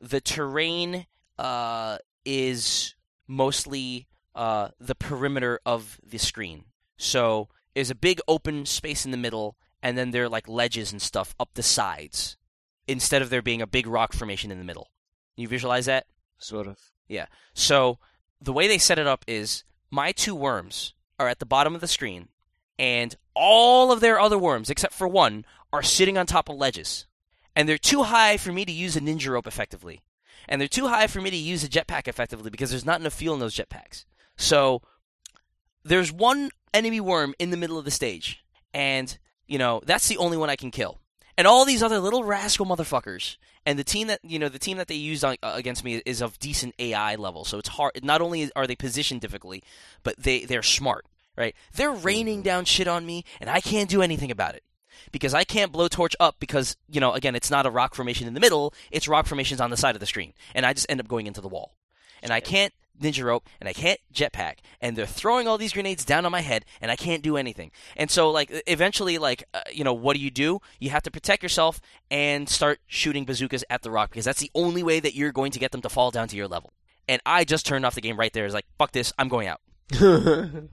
the 0.00 0.20
terrain 0.20 1.06
uh 1.38 1.98
is 2.24 2.94
mostly 3.26 4.06
uh 4.34 4.68
the 4.78 4.94
perimeter 4.94 5.60
of 5.66 6.00
the 6.06 6.18
screen. 6.18 6.66
So 6.98 7.48
there's 7.74 7.90
a 7.90 7.96
big 7.96 8.20
open 8.28 8.64
space 8.66 9.04
in 9.04 9.10
the 9.10 9.16
middle 9.16 9.56
and 9.82 9.98
then 9.98 10.12
there 10.12 10.24
are 10.24 10.28
like 10.28 10.48
ledges 10.48 10.92
and 10.92 11.02
stuff 11.02 11.34
up 11.40 11.50
the 11.54 11.62
sides 11.64 12.36
instead 12.90 13.22
of 13.22 13.30
there 13.30 13.42
being 13.42 13.62
a 13.62 13.66
big 13.66 13.86
rock 13.86 14.12
formation 14.12 14.50
in 14.50 14.58
the 14.58 14.64
middle. 14.64 14.90
You 15.36 15.48
visualize 15.48 15.86
that? 15.86 16.06
sort 16.40 16.66
of. 16.66 16.78
Yeah. 17.08 17.26
So 17.54 17.98
the 18.40 18.52
way 18.52 18.66
they 18.66 18.78
set 18.78 18.98
it 18.98 19.06
up 19.06 19.24
is 19.28 19.64
my 19.90 20.12
two 20.12 20.34
worms 20.34 20.94
are 21.18 21.28
at 21.28 21.38
the 21.38 21.46
bottom 21.46 21.74
of 21.74 21.80
the 21.80 21.88
screen, 21.88 22.28
and 22.78 23.14
all 23.34 23.92
of 23.92 24.00
their 24.00 24.18
other 24.18 24.38
worms, 24.38 24.70
except 24.70 24.94
for 24.94 25.06
one, 25.06 25.44
are 25.72 25.82
sitting 25.82 26.18
on 26.18 26.26
top 26.26 26.48
of 26.48 26.56
ledges. 26.56 27.06
And 27.54 27.68
they're 27.68 27.78
too 27.78 28.04
high 28.04 28.36
for 28.36 28.52
me 28.52 28.64
to 28.64 28.72
use 28.72 28.96
a 28.96 29.00
ninja 29.00 29.30
rope 29.30 29.46
effectively. 29.46 30.00
And 30.48 30.60
they're 30.60 30.68
too 30.68 30.88
high 30.88 31.06
for 31.06 31.20
me 31.20 31.30
to 31.30 31.36
use 31.36 31.62
a 31.62 31.68
jetpack 31.68 32.08
effectively 32.08 32.50
because 32.50 32.70
there's 32.70 32.86
not 32.86 33.00
enough 33.00 33.12
fuel 33.12 33.34
in 33.34 33.40
those 33.40 33.54
jetpacks. 33.54 34.04
So 34.36 34.82
there's 35.84 36.12
one 36.12 36.50
enemy 36.72 37.00
worm 37.00 37.34
in 37.38 37.50
the 37.50 37.56
middle 37.56 37.78
of 37.78 37.84
the 37.84 37.90
stage, 37.90 38.42
and 38.72 39.16
you 39.46 39.58
know 39.58 39.82
that's 39.84 40.08
the 40.08 40.16
only 40.18 40.36
one 40.36 40.48
I 40.48 40.56
can 40.56 40.70
kill. 40.70 41.00
And 41.40 41.46
all 41.46 41.64
these 41.64 41.82
other 41.82 42.00
little 42.00 42.22
rascal 42.22 42.66
motherfuckers, 42.66 43.38
and 43.64 43.78
the 43.78 43.82
team 43.82 44.08
that 44.08 44.20
you 44.22 44.38
know 44.38 44.50
the 44.50 44.58
team 44.58 44.76
that 44.76 44.88
they 44.88 44.94
used 44.94 45.24
on, 45.24 45.36
uh, 45.42 45.54
against 45.54 45.82
me 45.82 46.02
is 46.04 46.20
of 46.20 46.38
decent 46.38 46.74
AI 46.78 47.14
level, 47.14 47.46
so 47.46 47.56
it's 47.56 47.70
hard. 47.70 47.92
Not 48.04 48.20
only 48.20 48.50
are 48.54 48.66
they 48.66 48.76
positioned 48.76 49.22
difficultly, 49.22 49.62
but 50.02 50.18
they 50.18 50.44
they're 50.44 50.62
smart, 50.62 51.06
right? 51.38 51.56
They're 51.72 51.92
raining 51.92 52.42
down 52.42 52.66
shit 52.66 52.86
on 52.86 53.06
me, 53.06 53.24
and 53.40 53.48
I 53.48 53.62
can't 53.62 53.88
do 53.88 54.02
anything 54.02 54.30
about 54.30 54.54
it. 54.54 54.64
Because 55.12 55.32
I 55.32 55.44
can't 55.44 55.72
blowtorch 55.72 56.14
up 56.20 56.36
because 56.40 56.76
you 56.90 57.00
know 57.00 57.14
again 57.14 57.34
it's 57.34 57.50
not 57.50 57.64
a 57.64 57.70
rock 57.70 57.94
formation 57.94 58.28
in 58.28 58.34
the 58.34 58.40
middle; 58.40 58.74
it's 58.90 59.08
rock 59.08 59.24
formations 59.24 59.62
on 59.62 59.70
the 59.70 59.78
side 59.78 59.96
of 59.96 60.00
the 60.00 60.06
screen, 60.06 60.34
and 60.54 60.66
I 60.66 60.74
just 60.74 60.90
end 60.90 61.00
up 61.00 61.08
going 61.08 61.26
into 61.26 61.40
the 61.40 61.48
wall, 61.48 61.74
and 62.22 62.34
I 62.34 62.40
can't 62.40 62.74
ninja 63.00 63.24
rope 63.24 63.46
and 63.60 63.68
I 63.68 63.72
can't 63.72 64.00
jetpack 64.12 64.58
and 64.80 64.96
they're 64.96 65.06
throwing 65.06 65.48
all 65.48 65.58
these 65.58 65.72
grenades 65.72 66.04
down 66.04 66.26
on 66.26 66.32
my 66.32 66.40
head 66.40 66.64
and 66.80 66.90
I 66.90 66.96
can't 66.96 67.22
do 67.22 67.36
anything. 67.36 67.70
And 67.96 68.10
so 68.10 68.30
like 68.30 68.50
eventually 68.66 69.18
like 69.18 69.44
uh, 69.54 69.60
you 69.72 69.84
know 69.84 69.94
what 69.94 70.16
do 70.16 70.22
you 70.22 70.30
do? 70.30 70.60
You 70.78 70.90
have 70.90 71.02
to 71.04 71.10
protect 71.10 71.42
yourself 71.42 71.80
and 72.10 72.48
start 72.48 72.80
shooting 72.86 73.24
bazookas 73.24 73.64
at 73.70 73.82
the 73.82 73.90
rock 73.90 74.10
because 74.10 74.24
that's 74.24 74.40
the 74.40 74.50
only 74.54 74.82
way 74.82 75.00
that 75.00 75.14
you're 75.14 75.32
going 75.32 75.52
to 75.52 75.58
get 75.58 75.72
them 75.72 75.82
to 75.82 75.88
fall 75.88 76.10
down 76.10 76.28
to 76.28 76.36
your 76.36 76.48
level. 76.48 76.72
And 77.08 77.20
I 77.26 77.44
just 77.44 77.66
turned 77.66 77.84
off 77.84 77.94
the 77.94 78.00
game 78.00 78.18
right 78.18 78.32
there. 78.32 78.44
It's 78.44 78.54
like 78.54 78.66
fuck 78.78 78.92
this, 78.92 79.12
I'm 79.18 79.28
going 79.28 79.48
out. 79.48 79.60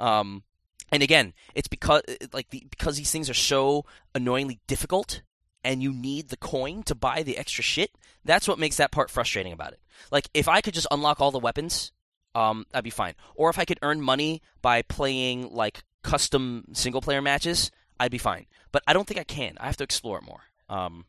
Um, 0.00 0.44
and 0.90 1.02
again, 1.02 1.34
it's 1.54 1.68
because 1.68 2.02
like 2.32 2.50
the, 2.50 2.66
because 2.68 2.96
these 2.96 3.12
things 3.12 3.30
are 3.30 3.34
so 3.34 3.84
annoyingly 4.14 4.58
difficult, 4.66 5.22
and 5.64 5.82
you 5.82 5.92
need 5.92 6.28
the 6.28 6.36
coin 6.36 6.82
to 6.84 6.94
buy 6.94 7.22
the 7.22 7.38
extra 7.38 7.62
shit. 7.62 7.92
That's 8.24 8.48
what 8.48 8.58
makes 8.58 8.76
that 8.76 8.92
part 8.92 9.10
frustrating 9.10 9.52
about 9.52 9.72
it. 9.72 9.80
Like 10.10 10.28
if 10.34 10.48
I 10.48 10.60
could 10.60 10.74
just 10.74 10.86
unlock 10.90 11.20
all 11.20 11.30
the 11.30 11.38
weapons, 11.38 11.92
um, 12.34 12.66
that'd 12.70 12.84
be 12.84 12.90
fine. 12.90 13.14
Or 13.34 13.50
if 13.50 13.58
I 13.58 13.64
could 13.64 13.78
earn 13.82 14.00
money 14.00 14.42
by 14.62 14.82
playing 14.82 15.52
like 15.52 15.82
custom 16.02 16.64
single 16.72 17.00
player 17.00 17.22
matches, 17.22 17.70
I'd 17.98 18.10
be 18.10 18.18
fine. 18.18 18.46
But 18.72 18.82
I 18.86 18.92
don't 18.92 19.06
think 19.06 19.20
I 19.20 19.24
can. 19.24 19.56
I 19.58 19.66
have 19.66 19.76
to 19.78 19.84
explore 19.84 20.18
it 20.18 20.24
more. 20.24 20.42
Um, 20.68 21.04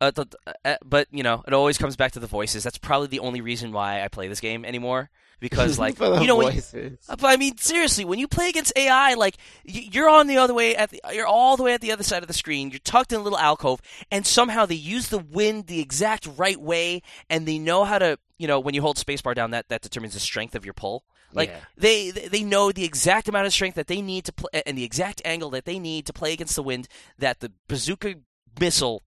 uh, 0.00 0.10
the, 0.10 0.26
uh, 0.64 0.76
but 0.84 1.08
you 1.10 1.22
know, 1.22 1.42
it 1.46 1.52
always 1.52 1.78
comes 1.78 1.96
back 1.96 2.12
to 2.12 2.20
the 2.20 2.26
voices. 2.26 2.62
That's 2.64 2.78
probably 2.78 3.08
the 3.08 3.20
only 3.20 3.40
reason 3.40 3.72
why 3.72 4.02
I 4.02 4.08
play 4.08 4.28
this 4.28 4.40
game 4.40 4.64
anymore. 4.64 5.10
Because 5.38 5.78
like 5.84 5.98
you 5.98 6.26
know, 6.26 6.36
when, 6.36 6.52
voices. 6.52 6.98
uh, 7.08 7.16
I 7.22 7.36
mean, 7.36 7.56
seriously, 7.58 8.04
when 8.04 8.18
you 8.18 8.26
play 8.28 8.48
against 8.48 8.72
AI, 8.76 9.14
like 9.14 9.36
you're 9.64 10.08
on 10.08 10.26
the 10.26 10.38
other 10.38 10.54
way 10.54 10.74
at 10.76 10.90
the, 10.90 11.00
you're 11.12 11.26
all 11.26 11.56
the 11.56 11.62
way 11.62 11.74
at 11.74 11.80
the 11.80 11.92
other 11.92 12.02
side 12.02 12.22
of 12.22 12.28
the 12.28 12.34
screen. 12.34 12.70
You're 12.70 12.78
tucked 12.80 13.12
in 13.12 13.20
a 13.20 13.22
little 13.22 13.38
alcove, 13.38 13.80
and 14.10 14.26
somehow 14.26 14.64
they 14.66 14.74
use 14.74 15.08
the 15.08 15.18
wind 15.18 15.66
the 15.66 15.80
exact 15.80 16.26
right 16.36 16.60
way, 16.60 17.02
and 17.28 17.46
they 17.46 17.58
know 17.58 17.84
how 17.84 17.98
to, 17.98 18.18
you 18.38 18.46
know, 18.48 18.60
when 18.60 18.74
you 18.74 18.80
hold 18.80 18.96
spacebar 18.96 19.34
down, 19.34 19.50
that 19.50 19.68
that 19.68 19.82
determines 19.82 20.14
the 20.14 20.20
strength 20.20 20.54
of 20.54 20.64
your 20.64 20.74
pull. 20.74 21.04
Like 21.32 21.50
Yeah. 21.50 21.60
they 21.76 22.10
they 22.10 22.28
they 22.28 22.42
know 22.42 22.72
the 22.72 22.84
exact 22.84 23.28
amount 23.28 23.46
of 23.46 23.52
strength 23.52 23.74
that 23.74 23.88
they 23.88 24.00
need 24.00 24.24
to 24.26 24.32
play, 24.32 24.62
and 24.64 24.76
the 24.78 24.84
exact 24.84 25.20
angle 25.24 25.50
that 25.50 25.64
they 25.66 25.78
need 25.78 26.06
to 26.06 26.12
play 26.14 26.32
against 26.32 26.56
the 26.56 26.62
wind. 26.62 26.88
That 27.18 27.40
the 27.40 27.52
bazooka 27.68 28.14
missile 28.58 29.02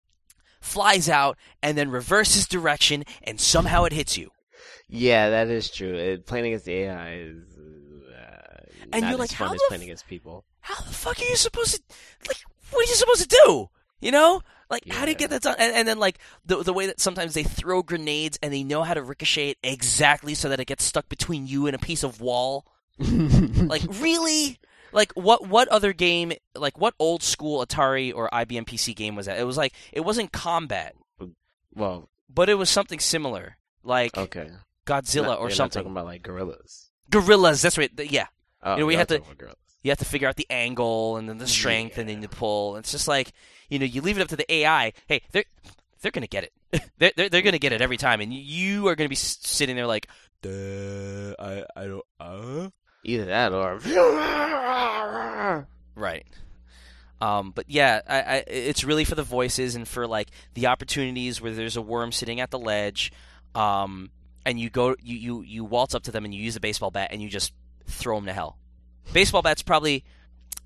flies 0.68 1.10
out 1.10 1.38
and 1.64 1.78
then 1.78 1.90
reverses 1.90 2.48
direction, 2.48 3.04
and 3.24 3.40
somehow 3.40 3.86
it 3.86 3.94
hits 3.94 4.18
you. 4.18 4.32
Yeah, 4.90 5.30
that 5.32 5.48
is 5.50 5.70
true. 5.72 5.96
It, 5.96 6.26
playing 6.26 6.46
against 6.48 6.66
the 6.66 6.74
AI 6.74 7.14
is 7.16 7.44
uh, 7.58 8.62
And 8.94 9.02
not 9.02 9.10
you're 9.10 9.14
as 9.16 9.20
like, 9.20 9.30
fun 9.32 9.48
how 9.50 9.54
as 9.54 9.60
the 9.62 9.66
playing 9.68 9.82
f- 9.82 9.88
against 9.88 10.08
people. 10.08 10.46
how 10.62 10.84
the 10.84 10.94
fuck 10.94 11.20
are 11.20 11.26
you 11.26 11.36
supposed 11.36 11.76
to 11.76 11.82
like 12.28 12.38
what 12.72 12.86
are 12.86 12.90
you 12.90 12.96
supposed 12.96 13.22
to 13.30 13.38
do 13.46 13.70
you 14.02 14.12
know 14.12 14.42
like 14.70 14.84
how 14.92 15.06
do 15.06 15.12
you 15.12 15.18
get 15.18 15.30
that 15.30 15.42
done 15.42 15.56
and, 15.60 15.74
and 15.74 15.88
then 15.88 15.98
like 16.00 16.20
the 16.46 16.62
the 16.64 16.74
way 16.74 16.86
that 16.88 17.00
sometimes 17.00 17.34
they 17.34 17.44
throw 17.44 17.82
grenades 17.82 18.38
and 18.42 18.54
they 18.54 18.64
know 18.64 18.84
how 18.84 18.94
to 18.94 19.02
ricochet 19.02 19.50
it 19.52 19.58
exactly 19.64 20.34
so 20.34 20.50
that 20.50 20.60
it 20.60 20.66
gets 20.68 20.84
stuck 20.84 21.08
between 21.10 21.48
you 21.48 21.68
and 21.68 21.76
a 21.76 21.80
piece 21.80 22.04
of 22.04 22.20
wall 22.22 22.66
like 23.00 23.84
really 24.00 24.58
like 24.92 25.12
what 25.14 25.48
what 25.48 25.68
other 25.70 25.94
game 25.94 26.34
like 26.56 26.78
what 26.80 26.94
old 27.00 27.22
school 27.24 27.66
atari 27.66 28.14
or 28.14 28.30
ibm 28.32 28.66
pc 28.66 28.96
game 28.96 29.16
was 29.16 29.26
that 29.26 29.38
it 29.40 29.44
was 29.44 29.58
like 29.58 29.74
it 29.92 30.02
wasn't 30.02 30.32
combat 30.32 30.96
Well, 31.76 32.10
but 32.30 32.50
it 32.50 32.56
was 32.56 32.70
something 32.70 33.00
similar 33.00 33.58
like 33.84 34.18
Okay. 34.18 34.50
Godzilla 34.86 35.24
Not- 35.28 35.40
or 35.40 35.50
something. 35.50 35.82
talking 35.82 35.92
about 35.92 36.06
like 36.06 36.24
gorillas. 36.24 36.90
Gorillas. 37.10 37.62
That's 37.62 37.78
right. 37.78 37.92
Yeah, 38.10 38.28
Oh, 38.64 38.74
You 38.76 38.80
know, 38.82 38.86
we 38.86 38.96
have 38.96 39.08
to- 39.08 39.22
you 39.84 39.92
have 39.92 40.00
to 40.00 40.06
figure 40.06 40.28
out 40.28 40.36
the 40.38 40.48
angle 40.50 41.18
and 41.18 41.30
then 41.30 41.38
the 41.38 41.48
strength 41.48 41.98
and 41.98 42.10
then 42.10 42.20
the 42.22 42.28
pull. 42.30 42.76
It's 42.78 42.92
just 42.92 43.08
like 43.08 43.32
you 43.70 43.80
know, 43.80 43.86
you 43.86 44.02
leave 44.02 44.18
it 44.18 44.22
up 44.22 44.30
to 44.30 44.36
the 44.38 44.52
AI. 44.52 44.94
Hey, 45.08 45.22
they're 45.32 45.44
they're 46.02 46.12
gonna 46.12 46.28
get 46.28 46.44
it. 46.46 46.54
they're 46.98 47.12
they're, 47.16 47.30
they're 47.30 47.42
gonna 47.42 47.60
get 47.60 47.72
it 47.74 47.82
every 47.82 47.98
time, 47.98 48.20
and 48.22 48.34
you 48.34 48.88
are 48.88 48.96
gonna 48.96 49.10
be 49.10 49.16
sitting 49.16 49.76
there 49.76 49.88
like, 49.88 50.08
Duh, 50.42 51.34
I 51.40 51.66
I 51.76 51.88
don't 51.88 52.06
uh 52.20 52.70
Either 53.08 53.26
that 53.26 53.54
or 53.54 53.80
right. 55.96 56.26
Um, 57.20 57.52
but 57.56 57.66
yeah, 57.68 58.02
I, 58.08 58.20
I, 58.20 58.44
it's 58.48 58.84
really 58.84 59.06
for 59.06 59.16
the 59.16 59.24
voices 59.24 59.76
and 59.76 59.88
for 59.88 60.06
like 60.06 60.30
the 60.54 60.68
opportunities 60.68 61.42
where 61.42 61.54
there's 61.54 61.78
a 61.78 61.82
worm 61.82 62.12
sitting 62.12 62.42
at 62.42 62.52
the 62.52 62.60
ledge, 62.60 63.12
um, 63.56 64.12
and 64.46 64.60
you 64.60 64.70
go, 64.70 64.96
you, 65.02 65.18
you, 65.18 65.42
you 65.42 65.66
waltz 65.66 65.96
up 65.96 66.04
to 66.04 66.12
them 66.12 66.26
and 66.26 66.36
you 66.36 66.42
use 66.42 66.56
a 66.56 66.60
baseball 66.60 66.92
bat 66.92 67.10
and 67.12 67.22
you 67.22 67.30
just 67.30 67.54
throw 67.86 68.18
them 68.18 68.26
to 68.26 68.34
hell. 68.34 68.58
Baseball 69.14 69.42
bat's 69.42 69.64
probably 69.64 70.04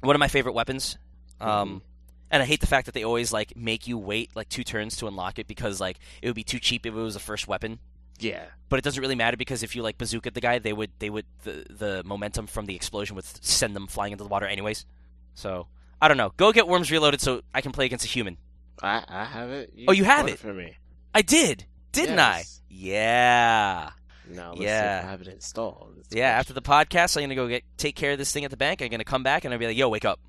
one 0.01 0.15
of 0.15 0.19
my 0.19 0.27
favorite 0.27 0.53
weapons. 0.53 0.97
Um, 1.39 1.83
and 2.31 2.41
I 2.41 2.45
hate 2.45 2.59
the 2.59 2.67
fact 2.67 2.85
that 2.85 2.93
they 2.93 3.03
always 3.03 3.31
like 3.31 3.55
make 3.55 3.87
you 3.87 3.97
wait 3.97 4.31
like 4.35 4.49
two 4.49 4.63
turns 4.63 4.97
to 4.97 5.07
unlock 5.07 5.37
it 5.37 5.47
because 5.47 5.79
like 5.79 5.99
it 6.21 6.27
would 6.27 6.35
be 6.35 6.43
too 6.43 6.59
cheap 6.59 6.85
if 6.85 6.93
it 6.93 6.97
was 6.97 7.13
the 7.13 7.19
first 7.19 7.47
weapon. 7.47 7.79
Yeah. 8.21 8.45
But 8.69 8.79
it 8.79 8.83
doesn't 8.85 9.01
really 9.01 9.15
matter 9.15 9.35
because 9.35 9.63
if 9.63 9.75
you 9.75 9.81
like 9.83 9.97
bazooka 9.97 10.31
the 10.31 10.39
guy, 10.39 10.59
they 10.59 10.71
would 10.71 10.91
they 10.99 11.09
would 11.09 11.25
the 11.43 11.65
the 11.69 12.03
momentum 12.05 12.47
from 12.47 12.65
the 12.67 12.75
explosion 12.75 13.15
would 13.17 13.25
send 13.25 13.75
them 13.75 13.87
flying 13.87 14.13
into 14.13 14.23
the 14.23 14.29
water 14.29 14.45
anyways. 14.45 14.85
So 15.33 15.67
I 16.01 16.07
don't 16.07 16.15
know. 16.17 16.31
Go 16.37 16.51
get 16.53 16.67
Worms 16.67 16.89
Reloaded 16.89 17.19
so 17.19 17.41
I 17.53 17.59
can 17.61 17.71
play 17.73 17.85
against 17.85 18.05
a 18.05 18.07
human. 18.07 18.37
I 18.81 19.03
I 19.07 19.25
have 19.25 19.49
it. 19.49 19.73
Oh, 19.87 19.91
you 19.91 20.05
have 20.05 20.27
it? 20.29 20.39
for 20.39 20.53
me. 20.53 20.77
I 21.13 21.21
did, 21.21 21.65
didn't 21.91 22.15
Yes. 22.17 22.61
I? 22.61 22.73
Yeah. 22.73 23.89
Now 24.29 24.51
let's 24.51 24.61
Yeah. 24.61 24.79
see 24.79 24.99
if 24.99 25.05
I 25.05 25.11
have 25.11 25.21
it 25.21 25.27
installed. 25.27 25.95
The 26.09 26.17
Yeah. 26.19 26.29
After 26.29 26.53
the 26.53 26.61
podcast, 26.61 27.17
I'm 27.17 27.23
gonna 27.23 27.35
go 27.35 27.49
get 27.49 27.63
take 27.77 27.95
care 27.97 28.13
of 28.13 28.17
this 28.17 28.31
thing 28.31 28.45
at 28.45 28.51
the 28.51 28.57
bank. 28.57 28.81
I'm 28.81 28.87
gonna 28.89 29.03
come 29.03 29.23
back 29.23 29.43
and 29.43 29.53
I'll 29.53 29.59
be 29.59 29.67
like, 29.67 29.75
"Yo, 29.77 29.89
wake 29.89 30.05
up." 30.05 30.19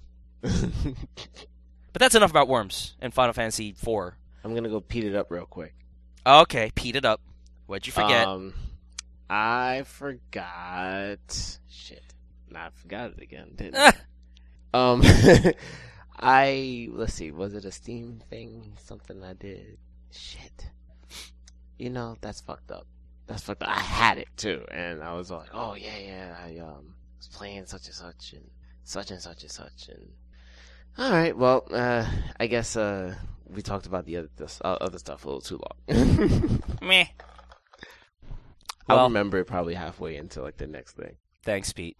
But 1.92 2.00
that's 2.00 2.14
enough 2.14 2.30
about 2.30 2.48
Worms 2.48 2.96
and 3.00 3.12
Final 3.12 3.34
Fantasy 3.34 3.68
IV. 3.68 4.14
I'm 4.44 4.54
gonna 4.54 4.70
go 4.70 4.80
peat 4.80 5.04
it 5.04 5.14
up 5.14 5.30
real 5.30 5.44
quick. 5.44 5.74
Okay, 6.26 6.72
peed 6.74 6.96
it 6.96 7.04
up. 7.04 7.20
What'd 7.72 7.86
you 7.86 7.92
forget? 7.94 8.28
Um, 8.28 8.52
I 9.30 9.84
forgot. 9.86 11.58
Shit. 11.70 12.04
Nah, 12.50 12.66
I 12.66 12.70
forgot 12.74 13.12
it 13.12 13.22
again. 13.22 13.52
Didn't 13.56 13.76
I? 13.76 13.94
Um, 14.74 15.02
I 16.18 16.88
let's 16.92 17.12
see. 17.12 17.30
Was 17.30 17.54
it 17.54 17.66
a 17.66 17.70
Steam 17.70 18.22
thing? 18.30 18.72
Something 18.78 19.22
I 19.22 19.34
did. 19.34 19.76
Shit. 20.10 20.66
You 21.78 21.90
know 21.90 22.16
that's 22.22 22.40
fucked 22.40 22.70
up. 22.70 22.86
That's 23.26 23.42
fucked 23.42 23.62
up. 23.62 23.68
I 23.68 23.80
had 23.80 24.16
it 24.16 24.28
too, 24.38 24.64
and 24.70 25.02
I 25.02 25.12
was 25.12 25.30
like, 25.30 25.48
oh 25.52 25.74
yeah, 25.74 25.98
yeah. 25.98 26.36
I 26.42 26.58
um 26.58 26.94
was 27.18 27.28
playing 27.28 27.66
such 27.66 27.86
and 27.86 27.94
such 27.94 28.32
and 28.32 28.50
such 28.84 29.10
and 29.10 29.20
such 29.20 29.42
and 29.42 29.52
such 29.52 29.88
and. 29.88 30.08
All 30.96 31.10
right. 31.10 31.36
Well, 31.36 31.66
uh, 31.70 32.06
I 32.40 32.46
guess 32.46 32.76
uh 32.76 33.14
we 33.46 33.60
talked 33.60 33.84
about 33.84 34.06
the 34.06 34.16
other 34.16 34.30
this, 34.36 34.58
uh, 34.64 34.78
other 34.80 34.98
stuff 34.98 35.24
a 35.24 35.28
little 35.28 35.42
too 35.42 35.60
long. 35.88 36.62
Meh. 36.82 37.06
I'll 38.88 38.96
Well- 38.96 39.06
remember 39.06 39.38
it 39.38 39.46
probably 39.46 39.74
halfway 39.74 40.16
into 40.16 40.42
like 40.42 40.56
the 40.56 40.66
next 40.66 40.92
thing. 40.96 41.16
Thanks, 41.44 41.72
Pete. 41.72 41.96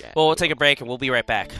Yeah. 0.00 0.12
Well, 0.16 0.26
we'll 0.26 0.36
take 0.36 0.50
a 0.50 0.56
break 0.56 0.80
and 0.80 0.88
we'll 0.88 0.98
be 0.98 1.10
right 1.10 1.26
back. 1.26 1.50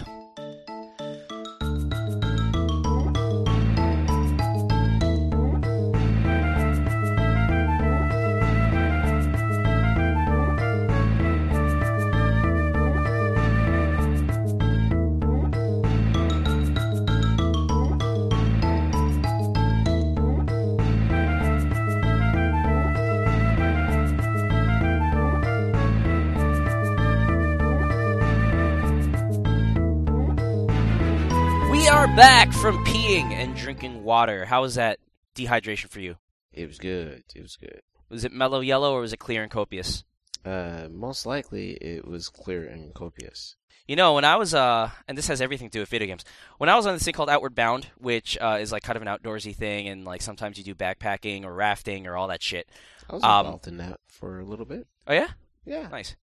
Back 32.16 32.52
from 32.52 32.84
peeing 32.84 33.32
and 33.32 33.56
drinking 33.56 34.02
water. 34.04 34.44
How 34.44 34.62
was 34.62 34.74
that 34.74 34.98
dehydration 35.34 35.88
for 35.88 36.00
you? 36.00 36.16
It 36.52 36.66
was 36.66 36.78
good. 36.78 37.22
It 37.34 37.40
was 37.40 37.56
good. 37.56 37.80
Was 38.10 38.24
it 38.24 38.32
mellow 38.32 38.60
yellow 38.60 38.92
or 38.92 39.00
was 39.00 39.12
it 39.12 39.18
clear 39.18 39.42
and 39.42 39.50
copious? 39.50 40.04
Uh, 40.44 40.88
most 40.90 41.24
likely 41.24 41.70
it 41.72 42.06
was 42.06 42.28
clear 42.28 42.64
and 42.66 42.92
copious. 42.92 43.56
You 43.86 43.96
know, 43.96 44.14
when 44.14 44.24
I 44.24 44.36
was 44.36 44.52
uh, 44.54 44.90
and 45.08 45.16
this 45.16 45.28
has 45.28 45.40
everything 45.40 45.68
to 45.70 45.72
do 45.78 45.80
with 45.80 45.88
video 45.88 46.08
games. 46.08 46.24
When 46.58 46.68
I 46.68 46.76
was 46.76 46.86
on 46.86 46.94
this 46.94 47.04
thing 47.04 47.14
called 47.14 47.30
Outward 47.30 47.54
Bound, 47.54 47.86
which 47.96 48.36
uh, 48.40 48.58
is 48.60 48.70
like 48.72 48.82
kind 48.82 48.96
of 48.96 49.02
an 49.02 49.08
outdoorsy 49.08 49.54
thing, 49.56 49.88
and 49.88 50.04
like 50.04 50.20
sometimes 50.20 50.58
you 50.58 50.64
do 50.64 50.74
backpacking 50.74 51.44
or 51.44 51.54
rafting 51.54 52.06
or 52.06 52.16
all 52.16 52.28
that 52.28 52.42
shit. 52.42 52.68
I 53.08 53.14
was 53.14 53.22
Um, 53.24 53.46
involved 53.46 53.68
in 53.68 53.76
that 53.78 53.98
for 54.08 54.40
a 54.40 54.44
little 54.44 54.66
bit. 54.66 54.86
Oh 55.06 55.14
yeah, 55.14 55.28
Yeah. 55.64 55.88
nice. 55.88 56.16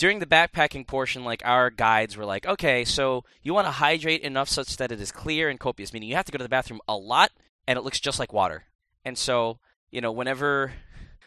During 0.00 0.18
the 0.18 0.24
backpacking 0.24 0.86
portion, 0.86 1.24
like 1.24 1.42
our 1.44 1.68
guides 1.68 2.16
were 2.16 2.24
like, 2.24 2.46
okay, 2.46 2.86
so 2.86 3.22
you 3.42 3.52
want 3.52 3.66
to 3.66 3.72
hydrate 3.72 4.22
enough 4.22 4.48
such 4.48 4.78
that 4.78 4.90
it 4.90 4.98
is 4.98 5.12
clear 5.12 5.50
and 5.50 5.60
copious, 5.60 5.92
meaning 5.92 6.08
you 6.08 6.16
have 6.16 6.24
to 6.24 6.32
go 6.32 6.38
to 6.38 6.44
the 6.44 6.48
bathroom 6.48 6.80
a 6.88 6.96
lot 6.96 7.32
and 7.68 7.78
it 7.78 7.82
looks 7.82 8.00
just 8.00 8.18
like 8.18 8.32
water. 8.32 8.64
And 9.04 9.18
so, 9.18 9.58
you 9.90 10.00
know, 10.00 10.10
whenever 10.10 10.72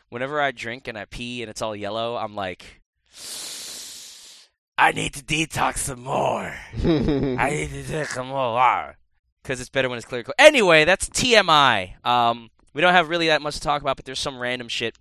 whenever 0.09 0.41
I 0.41 0.49
drink 0.49 0.87
and 0.87 0.97
I 0.97 1.05
pee 1.05 1.43
and 1.43 1.51
it's 1.51 1.61
all 1.61 1.75
yellow, 1.75 2.17
I'm 2.17 2.33
like 2.33 2.81
I 4.75 4.91
need 4.91 5.13
to 5.13 5.23
detox 5.23 5.77
some 5.77 6.01
more. 6.01 6.51
I 6.51 6.57
need 6.73 7.69
to 7.69 7.83
drink 7.83 8.07
some 8.07 8.29
more 8.29 8.53
water 8.53 8.97
because 9.43 9.61
it's 9.61 9.69
better 9.69 9.87
when 9.87 9.99
it's 9.99 10.07
clear. 10.07 10.23
Anyway, 10.39 10.83
that's 10.85 11.09
TMI. 11.09 12.03
Um, 12.03 12.49
we 12.73 12.81
don't 12.81 12.93
have 12.93 13.09
really 13.09 13.27
that 13.27 13.43
much 13.43 13.53
to 13.53 13.61
talk 13.61 13.83
about, 13.83 13.97
but 13.97 14.05
there's 14.05 14.19
some 14.19 14.39
random 14.39 14.67
shit 14.67 14.97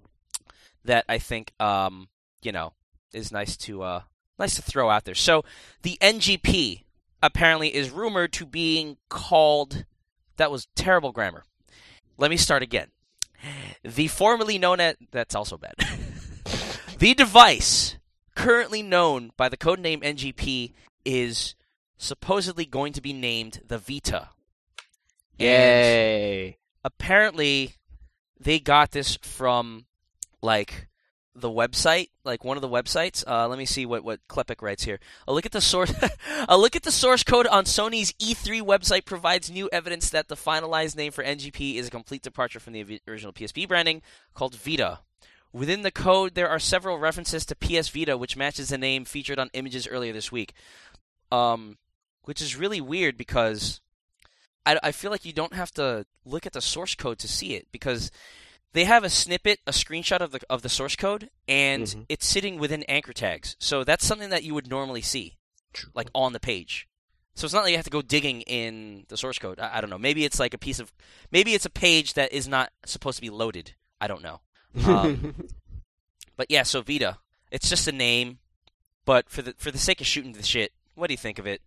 that 0.84 1.06
I 1.08 1.16
think, 1.16 1.54
um, 1.58 2.08
you 2.42 2.52
know, 2.52 2.74
is 3.12 3.32
nice 3.32 3.56
to 3.58 3.82
uh, 3.82 4.02
nice 4.38 4.54
to 4.56 4.62
throw 4.62 4.90
out 4.90 5.04
there. 5.04 5.14
So 5.14 5.44
the 5.82 5.98
NGP 6.00 6.82
apparently 7.22 7.74
is 7.74 7.90
rumored 7.90 8.32
to 8.34 8.46
being 8.46 8.96
called. 9.08 9.84
That 10.36 10.50
was 10.50 10.66
terrible 10.74 11.12
grammar. 11.12 11.44
Let 12.18 12.30
me 12.30 12.36
start 12.36 12.62
again. 12.62 12.88
The 13.84 14.08
formerly 14.08 14.58
known 14.58 14.80
as 14.80 14.96
that's 15.10 15.34
also 15.34 15.56
bad. 15.56 15.74
the 16.98 17.14
device 17.14 17.96
currently 18.34 18.82
known 18.82 19.32
by 19.36 19.48
the 19.48 19.56
codename 19.56 20.02
NGP 20.02 20.72
is 21.04 21.54
supposedly 21.96 22.64
going 22.64 22.92
to 22.92 23.00
be 23.00 23.12
named 23.12 23.60
the 23.66 23.78
Vita. 23.78 24.30
And 25.38 25.48
Yay. 25.48 26.58
apparently 26.84 27.74
they 28.38 28.58
got 28.58 28.90
this 28.90 29.16
from 29.22 29.86
like 30.40 30.88
the 31.34 31.48
website, 31.48 32.10
like 32.24 32.44
one 32.44 32.56
of 32.56 32.60
the 32.60 32.68
websites. 32.68 33.24
Uh, 33.26 33.48
let 33.48 33.58
me 33.58 33.64
see 33.64 33.86
what 33.86 34.04
what 34.04 34.20
Klepek 34.28 34.60
writes 34.62 34.84
here. 34.84 35.00
A 35.26 35.32
look 35.32 35.46
at 35.46 35.52
the 35.52 35.60
source. 35.60 35.92
a 36.48 36.58
look 36.58 36.76
at 36.76 36.82
the 36.82 36.92
source 36.92 37.22
code 37.22 37.46
on 37.46 37.64
Sony's 37.64 38.12
E3 38.14 38.62
website 38.62 39.04
provides 39.04 39.50
new 39.50 39.68
evidence 39.72 40.10
that 40.10 40.28
the 40.28 40.36
finalized 40.36 40.96
name 40.96 41.12
for 41.12 41.24
NGP 41.24 41.76
is 41.76 41.88
a 41.88 41.90
complete 41.90 42.22
departure 42.22 42.60
from 42.60 42.74
the 42.74 43.00
original 43.08 43.32
PSP 43.32 43.66
branding 43.66 44.02
called 44.34 44.54
Vita. 44.54 45.00
Within 45.52 45.82
the 45.82 45.90
code, 45.90 46.34
there 46.34 46.48
are 46.48 46.58
several 46.58 46.98
references 46.98 47.44
to 47.46 47.54
PS 47.54 47.88
Vita, 47.90 48.16
which 48.16 48.36
matches 48.36 48.70
the 48.70 48.78
name 48.78 49.04
featured 49.04 49.38
on 49.38 49.50
images 49.52 49.86
earlier 49.86 50.12
this 50.12 50.32
week. 50.32 50.54
Um, 51.30 51.78
which 52.24 52.40
is 52.40 52.56
really 52.56 52.80
weird 52.80 53.16
because 53.16 53.80
I, 54.64 54.78
I 54.82 54.92
feel 54.92 55.10
like 55.10 55.24
you 55.24 55.32
don't 55.32 55.54
have 55.54 55.72
to 55.72 56.06
look 56.24 56.46
at 56.46 56.52
the 56.52 56.60
source 56.60 56.94
code 56.94 57.18
to 57.20 57.28
see 57.28 57.54
it 57.54 57.66
because 57.72 58.10
they 58.72 58.84
have 58.84 59.04
a 59.04 59.10
snippet, 59.10 59.60
a 59.66 59.72
screenshot 59.72 60.20
of 60.20 60.30
the 60.32 60.40
of 60.48 60.62
the 60.62 60.68
source 60.68 60.96
code, 60.96 61.30
and 61.48 61.84
Mhm. 61.84 62.06
it's 62.08 62.26
sitting 62.26 62.58
within 62.58 62.82
anchor 62.84 63.12
tags. 63.12 63.56
So 63.58 63.84
that's 63.84 64.04
something 64.06 64.30
that 64.30 64.44
you 64.44 64.54
would 64.54 64.68
normally 64.68 65.02
see, 65.02 65.36
like 65.94 66.08
on 66.14 66.32
the 66.32 66.40
page. 66.40 66.88
So 67.34 67.44
it's 67.46 67.54
not 67.54 67.62
like 67.64 67.70
you 67.70 67.76
have 67.78 67.84
to 67.86 67.90
go 67.90 68.02
digging 68.02 68.42
in 68.42 69.06
the 69.08 69.16
source 69.16 69.38
code. 69.38 69.58
I, 69.58 69.78
I 69.78 69.80
don't 69.80 69.88
know. 69.90 69.96
Maybe 69.98 70.24
it's 70.24 70.38
like 70.38 70.52
a 70.52 70.58
piece 70.58 70.78
of, 70.78 70.92
maybe 71.30 71.54
it's 71.54 71.64
a 71.64 71.70
page 71.70 72.12
that 72.14 72.30
is 72.30 72.46
not 72.46 72.70
supposed 72.84 73.16
to 73.16 73.22
be 73.22 73.30
loaded. 73.30 73.72
I 74.00 74.06
don't 74.06 74.22
know. 74.22 74.40
um, 74.84 75.34
But 76.36 76.50
yeah, 76.50 76.62
so 76.62 76.82
Vita, 76.82 77.18
it's 77.50 77.68
just 77.68 77.86
a 77.88 77.92
name, 77.92 78.38
but 79.04 79.28
for 79.30 79.42
the 79.42 79.54
for 79.58 79.70
the 79.70 79.78
sake 79.78 80.00
of 80.00 80.06
shooting 80.06 80.32
the 80.32 80.42
shit, 80.42 80.72
what 80.94 81.06
do 81.08 81.12
you 81.14 81.18
think 81.18 81.38
of 81.38 81.46
it? 81.46 81.60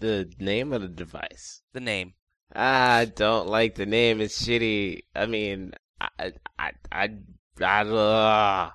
the 0.00 0.30
name 0.38 0.72
of 0.72 0.80
the 0.82 0.88
device. 0.88 1.62
The 1.72 1.80
name. 1.80 2.14
I 2.54 3.04
don't 3.06 3.48
like 3.48 3.74
the 3.74 3.86
name. 3.86 4.20
It's 4.20 4.40
shitty. 4.46 5.02
I 5.16 5.26
mean, 5.26 5.72
I, 6.00 6.32
I, 6.58 6.72
I, 6.92 7.10
I, 7.60 7.80
uh, 7.80 8.70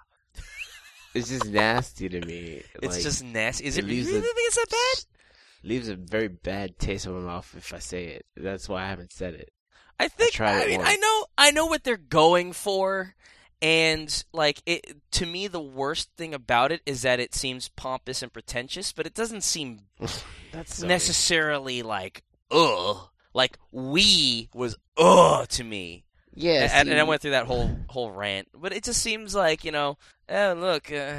it's 1.14 1.30
just 1.30 1.46
nasty 1.48 2.10
to 2.10 2.22
me. 2.22 2.64
It's 2.82 2.96
Like, 2.96 3.04
just 3.04 3.24
nasty. 3.24 3.66
Is 3.66 3.78
it, 3.78 3.86
it 3.86 3.88
really 3.88 4.04
leaves 4.04 4.12
think 4.12 4.36
it's 4.38 4.56
that 4.56 4.70
bad? 4.70 5.06
leaves 5.70 5.88
a 5.88 5.96
very 5.96 6.28
bad 6.28 6.78
taste 6.78 7.06
in 7.06 7.14
my 7.14 7.20
mouth 7.20 7.54
if 7.58 7.74
I 7.74 7.80
say 7.80 8.06
it. 8.08 8.26
That's 8.36 8.68
why 8.68 8.84
I 8.84 8.88
haven't 8.88 9.14
said 9.14 9.34
it. 9.34 9.52
I 10.00 10.08
think 10.08 10.34
tried 10.34 10.64
I 10.64 10.68
mean 10.68 10.80
once. 10.80 10.90
I 10.90 10.96
know 10.98 11.26
I 11.38 11.52
know 11.52 11.68
what 11.68 11.84
they're 11.84 11.98
going 11.98 12.52
for, 12.52 13.16
and 13.62 14.24
like 14.34 14.62
it 14.66 14.98
to 15.12 15.26
me 15.26 15.48
the 15.48 15.62
worst 15.62 16.10
thing 16.18 16.34
about 16.34 16.72
it 16.72 16.82
is 16.86 17.04
that 17.04 17.20
it 17.22 17.34
seems 17.34 17.70
pompous 17.70 18.22
and 18.22 18.34
pretentious 18.34 18.92
but 18.92 19.08
it 19.08 19.14
doesn't 19.14 19.42
seem 19.42 19.80
That's 20.52 20.82
necessarily 20.84 21.82
like 21.82 22.24
ugh 22.52 23.08
like 23.34 23.58
we 23.72 24.50
was 24.54 24.76
ugh 24.98 25.48
to 25.48 25.64
me 25.64 26.04
Yeah, 26.36 26.70
and, 26.74 26.90
and 26.90 27.00
I 27.00 27.04
went 27.04 27.22
through 27.22 27.32
that 27.32 27.46
whole 27.46 27.70
whole 27.90 28.12
rant 28.12 28.48
but 28.54 28.74
it 28.74 28.84
just 28.84 29.02
seems 29.02 29.36
like 29.36 29.64
you 29.64 29.72
know 29.72 29.98
oh 30.30 30.54
look 30.54 30.92
uh, 30.92 31.14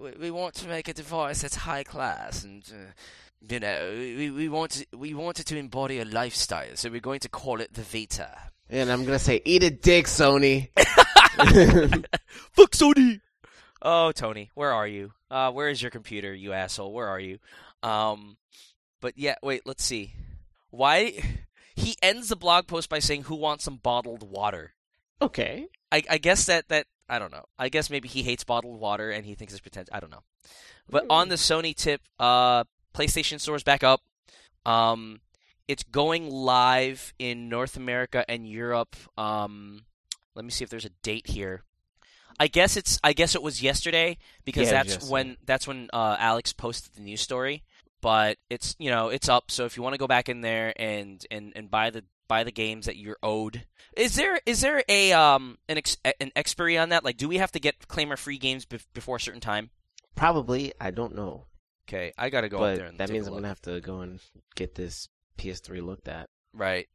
we, 0.00 0.12
we 0.12 0.30
want 0.30 0.54
to 0.56 0.68
make 0.68 0.88
a 0.88 0.94
device 0.94 1.42
that's 1.42 1.54
high 1.54 1.84
class 1.84 2.44
and 2.44 2.62
uh, 2.72 2.92
you 3.52 3.60
know 3.60 3.92
we, 3.94 4.30
we 4.30 4.48
want 4.48 4.70
to, 4.72 4.86
we 4.96 5.12
wanted 5.12 5.46
to 5.46 5.56
embody 5.58 5.98
a 6.00 6.04
lifestyle 6.04 6.74
so 6.76 6.90
we're 6.90 7.00
going 7.00 7.20
to 7.20 7.28
call 7.28 7.60
it 7.60 7.74
the 7.74 7.82
Vita 7.82 8.30
And 8.70 8.90
I'm 8.90 9.04
gonna 9.04 9.18
say, 9.18 9.42
eat 9.44 9.62
a 9.62 9.70
dick, 9.70 10.06
Sony. 10.06 10.70
Fuck 12.52 12.72
Sony. 12.72 13.20
Oh, 13.82 14.12
Tony, 14.12 14.50
where 14.54 14.72
are 14.72 14.86
you? 14.86 15.12
Uh, 15.30 15.50
where 15.52 15.68
is 15.68 15.82
your 15.82 15.90
computer, 15.90 16.32
you 16.32 16.54
asshole? 16.54 16.92
Where 16.92 17.08
are 17.08 17.20
you? 17.20 17.38
Um, 17.82 18.38
but 19.02 19.18
yeah, 19.18 19.34
wait, 19.42 19.66
let's 19.66 19.84
see. 19.84 20.14
Why 20.70 21.12
he 21.76 21.96
ends 22.02 22.28
the 22.28 22.36
blog 22.36 22.66
post 22.66 22.88
by 22.88 22.98
saying, 22.98 23.24
"Who 23.24 23.36
wants 23.36 23.64
some 23.64 23.76
bottled 23.76 24.22
water?" 24.28 24.74
okay. 25.20 25.66
I, 25.92 26.02
I 26.10 26.18
guess 26.18 26.46
that 26.46 26.68
that 26.68 26.86
I 27.08 27.18
don't 27.18 27.30
know. 27.32 27.44
I 27.58 27.68
guess 27.68 27.88
maybe 27.90 28.08
he 28.08 28.22
hates 28.22 28.42
bottled 28.44 28.80
water 28.80 29.10
and 29.10 29.24
he 29.24 29.34
thinks 29.34 29.52
it's 29.52 29.60
pretend. 29.60 29.88
I 29.92 30.00
don't 30.00 30.10
know. 30.10 30.22
But 30.88 31.06
on 31.08 31.28
the 31.28 31.36
Sony 31.36 31.74
tip, 31.74 32.00
uh, 32.18 32.64
PlayStation 32.94 33.38
Store's 33.40 33.62
back 33.62 33.84
up. 33.84 34.00
Um, 34.66 35.20
it's 35.68 35.82
going 35.82 36.30
live 36.30 37.14
in 37.18 37.48
North 37.48 37.76
America 37.76 38.24
and 38.28 38.46
Europe. 38.48 38.96
Um, 39.16 39.82
let 40.34 40.44
me 40.44 40.50
see 40.50 40.64
if 40.64 40.70
there's 40.70 40.84
a 40.84 40.90
date 41.02 41.28
here. 41.28 41.62
I 42.40 42.48
guess 42.48 42.76
it's. 42.76 42.98
I 43.04 43.12
guess 43.12 43.34
it 43.36 43.42
was 43.42 43.62
yesterday 43.62 44.18
because 44.44 44.66
Yeah, 44.66 44.72
that's 44.72 44.88
yesterday. 44.94 45.12
when 45.12 45.36
that's 45.46 45.68
when 45.68 45.88
uh, 45.92 46.16
Alex 46.18 46.52
posted 46.52 46.94
the 46.94 47.02
news 47.02 47.20
story. 47.20 47.62
But 48.04 48.36
it's 48.50 48.76
you 48.78 48.90
know 48.90 49.08
it's 49.08 49.30
up. 49.30 49.50
So 49.50 49.64
if 49.64 49.78
you 49.78 49.82
want 49.82 49.94
to 49.94 49.98
go 49.98 50.06
back 50.06 50.28
in 50.28 50.42
there 50.42 50.74
and 50.76 51.24
and 51.30 51.54
and 51.56 51.70
buy 51.70 51.88
the 51.88 52.04
buy 52.28 52.44
the 52.44 52.52
games 52.52 52.84
that 52.84 52.96
you're 52.98 53.16
owed, 53.22 53.64
is 53.96 54.14
there 54.14 54.38
is 54.44 54.60
there 54.60 54.84
a 54.90 55.12
um 55.14 55.56
an 55.70 55.78
ex, 55.78 55.96
an 56.20 56.30
expiry 56.36 56.76
on 56.76 56.90
that? 56.90 57.02
Like, 57.02 57.16
do 57.16 57.28
we 57.28 57.38
have 57.38 57.50
to 57.52 57.58
get 57.60 57.88
claimer 57.88 58.18
free 58.18 58.36
games 58.36 58.66
bef- 58.66 58.84
before 58.92 59.16
a 59.16 59.20
certain 59.20 59.40
time? 59.40 59.70
Probably. 60.16 60.74
I 60.78 60.90
don't 60.90 61.14
know. 61.16 61.46
Okay, 61.88 62.12
I 62.18 62.28
gotta 62.28 62.50
go 62.50 62.58
up 62.58 62.62
but 62.62 62.76
there 62.76 62.86
and 62.88 62.98
that 62.98 63.08
means 63.08 63.26
I'm 63.26 63.32
gonna 63.32 63.48
have 63.48 63.62
to 63.62 63.80
go 63.80 64.00
and 64.00 64.20
get 64.54 64.74
this 64.74 65.08
PS3 65.38 65.82
looked 65.82 66.06
at. 66.08 66.28
right. 66.52 66.86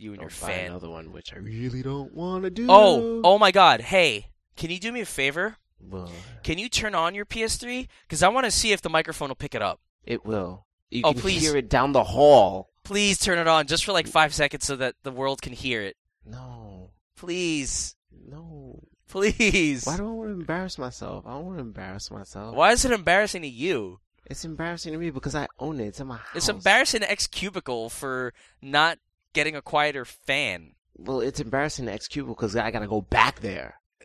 You 0.00 0.12
and 0.12 0.20
Or 0.20 0.24
your 0.24 0.30
buy 0.40 0.48
fan. 0.48 0.66
another 0.70 0.88
one, 0.90 1.12
which 1.12 1.32
I 1.32 1.38
really 1.38 1.82
don't 1.82 2.12
want 2.14 2.44
to 2.44 2.50
do. 2.50 2.66
Oh, 2.68 3.20
oh 3.24 3.38
my 3.38 3.50
God! 3.50 3.80
Hey, 3.80 4.30
can 4.56 4.70
you 4.70 4.78
do 4.78 4.92
me 4.92 5.00
a 5.00 5.04
favor? 5.06 5.56
Well, 5.80 6.10
Can 6.42 6.58
you 6.58 6.68
turn 6.68 6.94
on 6.94 7.14
your 7.14 7.24
PS3? 7.24 7.88
Because 8.02 8.22
I 8.22 8.28
want 8.28 8.44
to 8.46 8.50
see 8.50 8.72
if 8.72 8.80
the 8.82 8.90
microphone 8.90 9.28
will 9.28 9.36
pick 9.36 9.54
it 9.54 9.62
up. 9.62 9.80
it 10.04 10.24
will. 10.24 10.66
You 10.90 11.02
Oh, 11.04 11.12
can 11.12 11.20
please. 11.20 11.42
hear 11.42 11.56
it 11.56 11.68
down 11.68 11.92
the 11.92 12.02
hall. 12.04 12.70
Please 12.82 13.18
turn 13.18 13.38
it 13.38 13.46
on 13.46 13.66
just 13.66 13.84
for 13.84 13.92
like 13.92 14.06
five 14.06 14.32
seconds 14.32 14.64
so 14.64 14.74
that 14.76 14.94
the 15.02 15.10
world 15.12 15.42
can 15.42 15.52
hear 15.52 15.82
it. 15.82 15.96
No, 16.24 16.90
Please, 17.16 17.94
no. 18.26 18.82
please. 19.08 19.84
Why 19.86 19.96
do 19.98 20.08
I 20.08 20.10
want 20.12 20.28
to 20.30 20.32
embarrass 20.34 20.78
myself? 20.78 21.26
I 21.26 21.30
don't 21.32 21.44
want 21.46 21.58
to 21.58 21.62
embarrass 21.62 22.10
myself. 22.10 22.54
Why 22.54 22.72
is 22.72 22.84
it 22.84 22.92
embarrassing 22.92 23.42
to 23.42 23.48
you? 23.48 24.00
It's 24.26 24.44
embarrassing 24.44 24.92
to 24.92 24.98
me 24.98 25.10
because 25.10 25.34
I 25.34 25.46
own 25.58 25.80
it. 25.80 25.86
It's 25.88 26.00
in 26.00 26.06
my 26.06 26.16
house. 26.16 26.26
It's 26.34 26.48
embarrassing 26.48 27.00
to 27.00 27.10
X 27.10 27.26
Cubicle 27.26 27.88
for 27.90 28.32
not 28.62 28.98
getting 29.32 29.56
a 29.56 29.62
quieter 29.62 30.04
fan. 30.04 30.72
Well, 30.96 31.20
it's 31.20 31.40
embarrassing 31.40 31.86
to 31.86 31.92
X 31.92 32.08
Cubicle 32.08 32.34
because 32.34 32.56
I 32.56 32.70
gotta 32.70 32.86
go 32.88 33.00
back 33.02 33.40
there. 33.40 33.80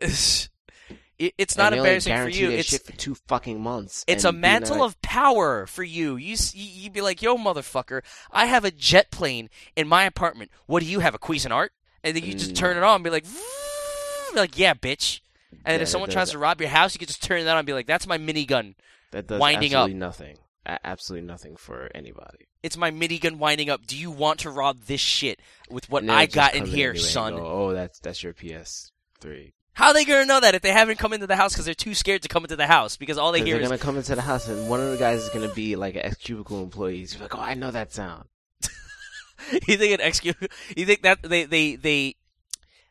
It's, 1.18 1.28
it- 1.28 1.34
it's 1.38 1.56
not 1.56 1.72
embarrassing 1.72 2.16
for 2.16 2.28
you. 2.28 2.50
It's 2.50 2.68
shit 2.68 2.82
for 2.84 2.92
two 2.92 3.14
fucking 3.28 3.60
months. 3.60 4.04
it's 4.06 4.24
a 4.24 4.32
mantle 4.32 4.78
like- 4.78 4.86
of 4.90 5.02
power 5.02 5.66
for 5.66 5.82
you. 5.82 6.16
You 6.16 6.36
you'd 6.54 6.92
be 6.92 7.00
like, 7.00 7.22
"Yo, 7.22 7.36
motherfucker, 7.36 8.02
I 8.30 8.46
have 8.46 8.64
a 8.64 8.70
jet 8.70 9.10
plane 9.10 9.48
in 9.76 9.86
my 9.88 10.04
apartment. 10.04 10.50
What 10.66 10.82
do 10.82 10.86
you 10.88 11.00
have? 11.00 11.14
A 11.14 11.18
Cuisinart?" 11.18 11.68
And 12.02 12.16
then 12.16 12.24
you 12.24 12.32
just 12.34 12.52
Mm. 12.52 12.56
turn 12.56 12.76
it 12.76 12.82
on 12.82 12.96
and 12.96 13.04
be 13.04 13.10
like, 13.10 13.24
be 13.24 14.40
like, 14.40 14.58
"Yeah, 14.58 14.74
bitch." 14.74 15.20
And 15.64 15.76
Yeah, 15.78 15.82
if 15.82 15.88
someone 15.88 16.10
tries 16.10 16.28
that- 16.28 16.32
to 16.32 16.38
rob 16.38 16.60
your 16.60 16.68
house, 16.70 16.94
you 16.94 16.98
can 16.98 17.06
just 17.08 17.22
turn 17.22 17.44
that 17.44 17.50
on 17.52 17.58
and 17.58 17.66
be 17.66 17.72
like, 17.72 17.86
"That's 17.86 18.06
my 18.06 18.18
minigun. 18.18 18.74
that 19.12 19.28
does 19.28 19.38
winding 19.40 19.72
up. 19.74 19.82
absolutely 19.84 19.98
nothing. 20.00 20.38
A- 20.66 20.86
absolutely 20.86 21.26
nothing 21.28 21.56
for 21.56 21.88
anybody. 21.94 22.48
It's 22.64 22.76
my 22.76 22.90
minigun 22.90 23.36
winding 23.36 23.70
up. 23.70 23.86
Do 23.86 23.96
you 23.96 24.10
want 24.10 24.40
to 24.40 24.50
rob 24.50 24.80
this 24.86 25.00
shit 25.00 25.38
with 25.70 25.88
what 25.88 26.08
I 26.10 26.26
got 26.26 26.54
in 26.54 26.66
here, 26.66 26.90
anyway 26.90 27.04
son?" 27.06 27.36
go, 27.36 27.46
oh, 27.46 27.72
that's 27.72 28.00
that's 28.00 28.22
your 28.22 28.32
PS3. 28.34 29.52
How 29.74 29.88
are 29.88 29.94
they 29.94 30.04
gonna 30.04 30.24
know 30.24 30.40
that 30.40 30.54
if 30.54 30.62
they 30.62 30.72
haven't 30.72 30.98
come 30.98 31.12
into 31.12 31.26
the 31.26 31.36
house 31.36 31.52
because 31.52 31.64
they're 31.64 31.74
too 31.74 31.94
scared 31.94 32.22
to 32.22 32.28
come 32.28 32.44
into 32.44 32.56
the 32.56 32.66
house 32.66 32.96
because 32.96 33.18
all 33.18 33.32
they 33.32 33.40
hear 33.40 33.56
is 33.56 33.60
they're 33.60 33.62
is 33.62 33.68
gonna 33.68 33.78
come 33.78 33.96
into 33.96 34.14
the 34.14 34.22
house 34.22 34.48
and 34.48 34.68
one 34.68 34.80
of 34.80 34.90
the 34.90 34.96
guys 34.96 35.22
is 35.22 35.28
gonna 35.30 35.52
be 35.52 35.76
like 35.76 35.96
an 35.96 36.02
ex 36.02 36.16
cubicle 36.16 36.62
employee. 36.62 36.98
He's 36.98 37.20
like, 37.20 37.34
oh, 37.34 37.40
I 37.40 37.54
know 37.54 37.70
that 37.70 37.92
sound. 37.92 38.28
you 39.52 39.76
think 39.76 40.00
an 40.00 40.06
excuse 40.06 40.36
you 40.76 40.86
think 40.86 41.02
that 41.02 41.22
they 41.22 41.44
they 41.44 41.76
they 41.76 42.14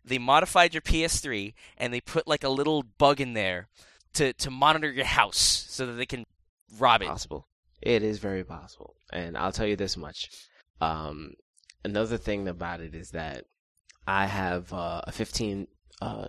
they 0.05 0.17
modified 0.17 0.73
your 0.73 0.81
PS3 0.81 1.53
and 1.77 1.93
they 1.93 2.01
put 2.01 2.27
like 2.27 2.43
a 2.43 2.49
little 2.49 2.83
bug 2.83 3.21
in 3.21 3.33
there 3.33 3.69
to 4.13 4.33
to 4.33 4.51
monitor 4.51 4.91
your 4.91 5.05
house 5.05 5.65
so 5.69 5.85
that 5.85 5.93
they 5.93 6.05
can 6.05 6.25
rob 6.77 7.01
it. 7.01 7.07
Possible. 7.07 7.47
It 7.81 8.03
is 8.03 8.19
very 8.19 8.43
possible. 8.43 8.95
And 9.11 9.37
I'll 9.37 9.51
tell 9.51 9.67
you 9.67 9.75
this 9.75 9.97
much. 9.97 10.29
Um, 10.79 11.33
another 11.83 12.17
thing 12.17 12.47
about 12.47 12.79
it 12.81 12.95
is 12.95 13.11
that 13.11 13.45
I 14.07 14.25
have 14.25 14.71
uh, 14.73 15.01
a 15.05 15.11
15, 15.11 15.67
uh, 16.01 16.27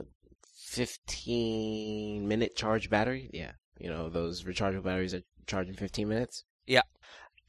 15 0.75 2.29
minute 2.29 2.57
charge 2.57 2.91
battery. 2.91 3.31
Yeah. 3.33 3.53
You 3.79 3.91
know, 3.91 4.09
those 4.09 4.45
rechargeable 4.45 4.85
batteries 4.85 5.13
that 5.13 5.25
charge 5.47 5.69
in 5.69 5.75
15 5.75 6.09
minutes. 6.09 6.45
Yeah. 6.67 6.83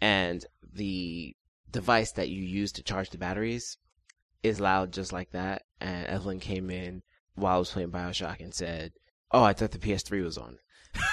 And 0.01 0.45
the 0.73 1.35
device 1.71 2.11
that 2.13 2.29
you 2.29 2.41
use 2.41 2.71
to 2.73 2.83
charge 2.83 3.09
the 3.09 3.17
batteries 3.17 3.77
is 4.43 4.59
loud 4.59 4.91
just 4.91 5.13
like 5.13 5.31
that. 5.31 5.63
And 5.81 6.07
Evelyn 6.07 6.39
came 6.39 6.69
in 6.69 7.03
while 7.35 7.55
I 7.55 7.59
was 7.59 7.71
playing 7.71 7.91
Bioshock 7.91 8.39
and 8.39 8.53
said, 8.53 8.93
Oh, 9.31 9.43
I 9.43 9.53
thought 9.53 9.71
the 9.71 9.79
PS3 9.79 10.23
was 10.23 10.37
on. 10.37 10.57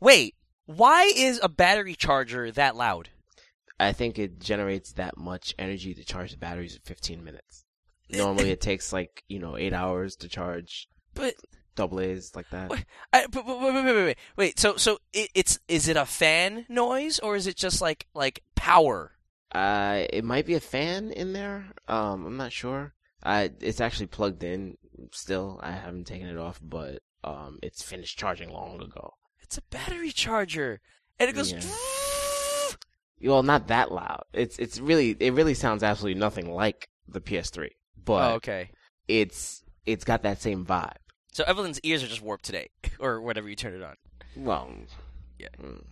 Wait, 0.00 0.34
why 0.66 1.12
is 1.14 1.40
a 1.42 1.48
battery 1.48 1.94
charger 1.94 2.50
that 2.52 2.76
loud? 2.76 3.10
I 3.78 3.92
think 3.92 4.18
it 4.18 4.40
generates 4.40 4.92
that 4.92 5.16
much 5.16 5.54
energy 5.58 5.94
to 5.94 6.04
charge 6.04 6.32
the 6.32 6.36
batteries 6.36 6.74
in 6.74 6.80
15 6.84 7.24
minutes. 7.24 7.64
Normally, 8.12 8.50
it 8.50 8.60
takes 8.60 8.92
like 8.92 9.24
you 9.28 9.38
know 9.38 9.56
eight 9.56 9.72
hours 9.72 10.16
to 10.16 10.28
charge 10.28 10.88
But 11.14 11.34
double 11.74 12.00
A's 12.00 12.34
like 12.34 12.50
that. 12.50 12.70
What? 12.70 12.84
I, 13.12 13.26
but, 13.26 13.46
wait, 13.46 13.60
wait, 13.60 13.74
wait, 13.74 13.84
wait, 13.84 14.04
wait. 14.04 14.18
Wait, 14.36 14.60
so 14.60 14.76
so 14.76 14.98
it, 15.12 15.30
it's 15.34 15.58
is 15.68 15.88
it 15.88 15.96
a 15.96 16.06
fan 16.06 16.66
noise 16.68 17.18
or 17.18 17.36
is 17.36 17.46
it 17.46 17.56
just 17.56 17.80
like 17.80 18.06
like 18.14 18.42
power? 18.54 19.12
Uh, 19.52 20.04
it 20.10 20.24
might 20.24 20.46
be 20.46 20.54
a 20.54 20.60
fan 20.60 21.10
in 21.10 21.32
there. 21.32 21.66
Um, 21.88 22.24
I'm 22.26 22.36
not 22.36 22.52
sure. 22.52 22.94
I 23.22 23.50
it's 23.60 23.80
actually 23.80 24.06
plugged 24.06 24.44
in 24.44 24.76
still. 25.12 25.58
I 25.62 25.72
haven't 25.72 26.06
taken 26.06 26.28
it 26.28 26.38
off, 26.38 26.60
but 26.62 27.02
um, 27.24 27.58
it's 27.62 27.82
finished 27.82 28.18
charging 28.18 28.52
long 28.52 28.80
ago. 28.80 29.14
It's 29.40 29.58
a 29.58 29.62
battery 29.62 30.12
charger, 30.12 30.80
and 31.18 31.28
it 31.28 31.34
goes. 31.34 31.52
Yeah. 31.52 31.60
Well, 33.22 33.42
not 33.42 33.68
that 33.68 33.92
loud. 33.92 34.24
It's 34.32 34.58
it's 34.58 34.80
really 34.80 35.16
it 35.18 35.34
really 35.34 35.54
sounds 35.54 35.82
absolutely 35.82 36.18
nothing 36.18 36.50
like 36.50 36.88
the 37.06 37.20
PS3, 37.20 37.70
but 38.04 38.30
Oh, 38.30 38.34
okay. 38.36 38.70
it's 39.08 39.62
it's 39.86 40.04
got 40.04 40.22
that 40.22 40.40
same 40.40 40.64
vibe. 40.64 40.96
So 41.32 41.44
Evelyn's 41.44 41.80
ears 41.82 42.02
are 42.02 42.06
just 42.08 42.22
warped 42.22 42.44
today, 42.44 42.70
or 42.98 43.20
whatever 43.20 43.48
you 43.48 43.56
turn 43.56 43.74
it 43.74 43.82
on. 43.82 43.94
Well, 44.36 44.70
Yeah. 45.38 45.48
mm, 45.62 45.82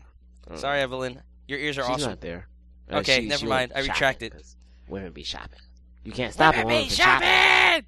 mm. 0.51 0.59
Sorry, 0.59 0.81
Evelyn. 0.81 1.21
Your 1.47 1.59
ears 1.59 1.79
are 1.79 1.83
She's 1.83 1.91
awesome. 1.91 2.11
not 2.11 2.21
there. 2.21 2.49
Okay, 2.91 3.21
never 3.27 3.47
went 3.47 3.71
mind. 3.71 3.73
I 3.75 3.81
retract 3.89 4.23
it. 4.23 4.35
Women 4.89 5.13
be 5.13 5.23
shopping. 5.23 5.61
You 6.05 6.13
can't 6.13 6.33
stop 6.33 6.57
Women 6.57 6.85
be 6.85 6.89
shopping. 6.89 7.87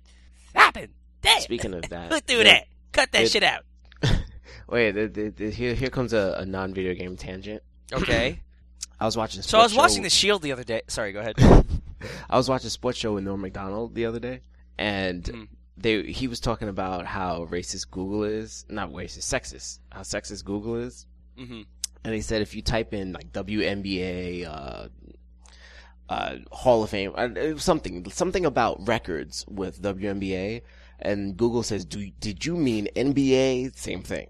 shopping. 0.54 0.88
Damn. 1.22 1.40
Speaking 1.40 1.74
of 1.74 1.82
that, 1.90 2.26
do 2.26 2.44
that? 2.44 2.66
Cut 2.92 3.12
that 3.12 3.22
it- 3.22 3.30
shit 3.30 3.42
out. 3.42 3.64
Wait, 4.68 4.92
the, 4.92 5.08
the, 5.08 5.28
the, 5.30 5.50
here 5.50 5.74
here 5.74 5.90
comes 5.90 6.12
a, 6.12 6.36
a 6.38 6.46
non-video 6.46 6.94
game 6.94 7.16
tangent. 7.16 7.62
Okay. 7.92 8.40
I 9.00 9.04
was 9.04 9.16
watching. 9.16 9.42
so 9.42 9.58
I 9.58 9.62
was 9.62 9.72
Sports 9.72 9.92
watching 9.92 10.02
The 10.02 10.10
Shield 10.10 10.42
the 10.42 10.52
other 10.52 10.64
day. 10.64 10.82
Sorry, 10.88 11.12
go 11.12 11.20
ahead. 11.20 11.34
I 12.28 12.36
was 12.36 12.48
watching 12.48 12.66
a 12.68 12.70
Sports 12.70 12.98
Show 12.98 13.14
with 13.14 13.24
Norm 13.24 13.40
Macdonald 13.40 13.94
the 13.94 14.06
other 14.06 14.20
day, 14.20 14.40
and 14.78 15.26
Hmm. 15.26 15.44
they 15.76 16.02
he 16.10 16.28
was 16.28 16.40
talking 16.40 16.68
about 16.68 17.06
how 17.06 17.46
racist 17.50 17.90
Google 17.90 18.24
is, 18.24 18.64
not 18.68 18.90
racist, 18.92 19.24
sexist, 19.32 19.78
how 19.90 20.00
sexist 20.00 20.44
Google 20.44 20.76
is, 20.76 21.06
hmm 21.36 21.62
and 22.04 22.14
he 22.14 22.20
said 22.22 22.40
if 22.40 22.54
you 22.54 22.62
type 22.62 22.94
in 22.94 23.12
like 23.12 23.30
WNBA, 23.32 24.46
uh, 24.46 24.88
uh, 26.08 26.36
Hall 26.50 26.82
of 26.82 26.90
Fame, 26.90 27.12
uh, 27.14 27.56
something 27.58 28.08
something 28.10 28.44
about 28.46 28.86
records 28.88 29.44
with 29.48 29.80
WNBA, 29.82 30.62
and 30.98 31.36
Google 31.36 31.62
says, 31.62 31.84
"Do 31.84 32.10
did 32.20 32.44
you 32.44 32.56
mean 32.56 32.88
NBA?" 32.96 33.76
Same 33.76 34.02
thing. 34.02 34.28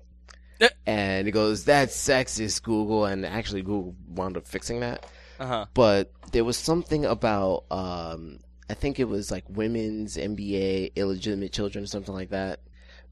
Eh. 0.60 0.68
And 0.86 1.26
it 1.26 1.30
goes, 1.30 1.64
that's 1.64 1.96
sexist, 1.96 2.62
Google. 2.62 3.06
And 3.06 3.24
actually, 3.24 3.62
Google 3.62 3.94
wound 4.08 4.36
up 4.36 4.46
fixing 4.46 4.80
that. 4.80 5.06
Uh 5.40 5.46
huh. 5.46 5.66
But 5.74 6.12
there 6.32 6.44
was 6.44 6.56
something 6.56 7.06
about 7.06 7.64
um, 7.70 8.38
I 8.68 8.74
think 8.74 9.00
it 9.00 9.08
was 9.08 9.30
like 9.30 9.44
women's 9.48 10.16
NBA 10.16 10.94
illegitimate 10.94 11.52
children 11.52 11.82
or 11.84 11.86
something 11.86 12.14
like 12.14 12.30
that. 12.30 12.60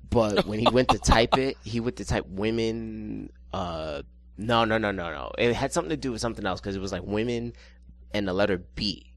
But 0.08 0.46
when 0.46 0.60
he 0.60 0.68
went 0.70 0.90
to 0.90 0.98
type 0.98 1.36
it, 1.38 1.56
he 1.64 1.80
went 1.80 1.96
to 1.96 2.04
type 2.04 2.26
women. 2.28 3.30
Uh, 3.52 4.02
no, 4.36 4.64
no, 4.64 4.78
no, 4.78 4.92
no, 4.92 5.10
no. 5.10 5.32
It 5.38 5.54
had 5.54 5.72
something 5.72 5.90
to 5.90 5.96
do 5.96 6.12
with 6.12 6.20
something 6.20 6.46
else 6.46 6.60
because 6.60 6.76
it 6.76 6.80
was 6.80 6.92
like 6.92 7.02
women 7.02 7.54
and 8.12 8.28
the 8.28 8.34
letter 8.34 8.58
B. 8.58 9.12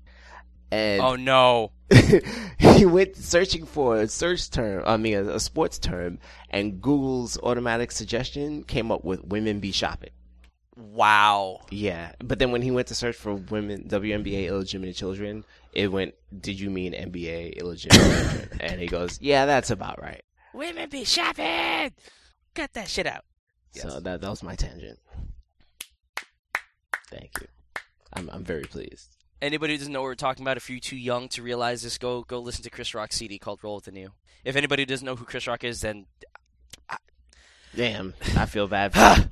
And 0.72 1.02
Oh 1.02 1.16
no. 1.18 1.74
he 2.58 2.86
went 2.86 3.18
searching 3.18 3.66
for 3.66 3.98
a 3.98 4.08
search 4.08 4.50
term, 4.50 4.84
I 4.88 4.96
mean, 4.96 5.16
a, 5.16 5.36
a 5.36 5.40
sports 5.40 5.78
term, 5.78 6.20
and 6.50 6.82
Google's 6.82 7.38
automatic 7.44 7.92
suggestion 7.92 8.64
came 8.64 8.90
up 8.90 9.04
with 9.04 9.26
women 9.26 9.60
be 9.60 9.74
shopping. 9.74 10.12
Wow. 10.76 11.62
Yeah, 11.70 12.14
but 12.20 12.40
then 12.40 12.52
when 12.52 12.62
he 12.62 12.72
went 12.72 12.88
to 12.88 12.96
search 12.96 13.16
for 13.16 13.36
women 13.36 13.88
WNBA 13.90 14.48
illegitimate 14.48 14.96
children, 14.96 15.44
it 15.74 15.92
went, 15.92 16.16
"Did 16.40 16.60
you 16.60 16.70
mean 16.70 16.94
NBA 16.94 17.58
illegitimate 17.58 18.06
children?" 18.06 18.62
And 18.62 18.80
he 18.80 18.88
goes, 18.88 19.20
"Yeah, 19.22 19.46
that's 19.46 19.70
about 19.70 20.02
right." 20.02 20.24
Women 20.54 20.90
be 20.90 21.04
shopping. 21.04 21.92
Cut 22.56 22.74
that 22.74 22.88
shit 22.88 23.06
out. 23.06 23.26
So 23.72 24.00
that 24.00 24.22
that 24.22 24.30
was 24.30 24.44
my 24.44 24.56
tangent. 24.56 25.00
Thank 27.10 27.32
you. 27.42 27.48
I'm 28.14 28.30
I'm 28.30 28.44
very 28.44 28.64
pleased. 28.64 29.18
Anybody 29.42 29.74
who 29.74 29.80
doesn't 29.80 29.92
know 29.92 30.02
what 30.02 30.08
we're 30.08 30.16
talking 30.16 30.44
about, 30.44 30.58
if 30.58 30.70
you're 30.70 30.80
too 30.80 30.96
young 30.96 31.28
to 31.30 31.42
realize 31.42 31.82
this, 31.84 31.98
go 31.98 32.22
go 32.24 32.40
listen 32.40 32.64
to 32.64 32.70
Chris 32.70 32.94
Rock's 32.94 33.18
CD 33.18 33.38
called 33.40 33.60
"Roll 33.64 33.76
with 33.76 33.86
the 33.86 33.92
New." 33.92 34.12
If 34.46 34.56
anybody 34.56 34.86
doesn't 34.86 35.06
know 35.06 35.16
who 35.16 35.26
Chris 35.26 35.48
Rock 35.48 35.64
is, 35.64 35.82
then 35.82 36.06
Damn, 37.76 38.14
I 38.36 38.46
feel 38.46 38.68
bad. 38.68 39.30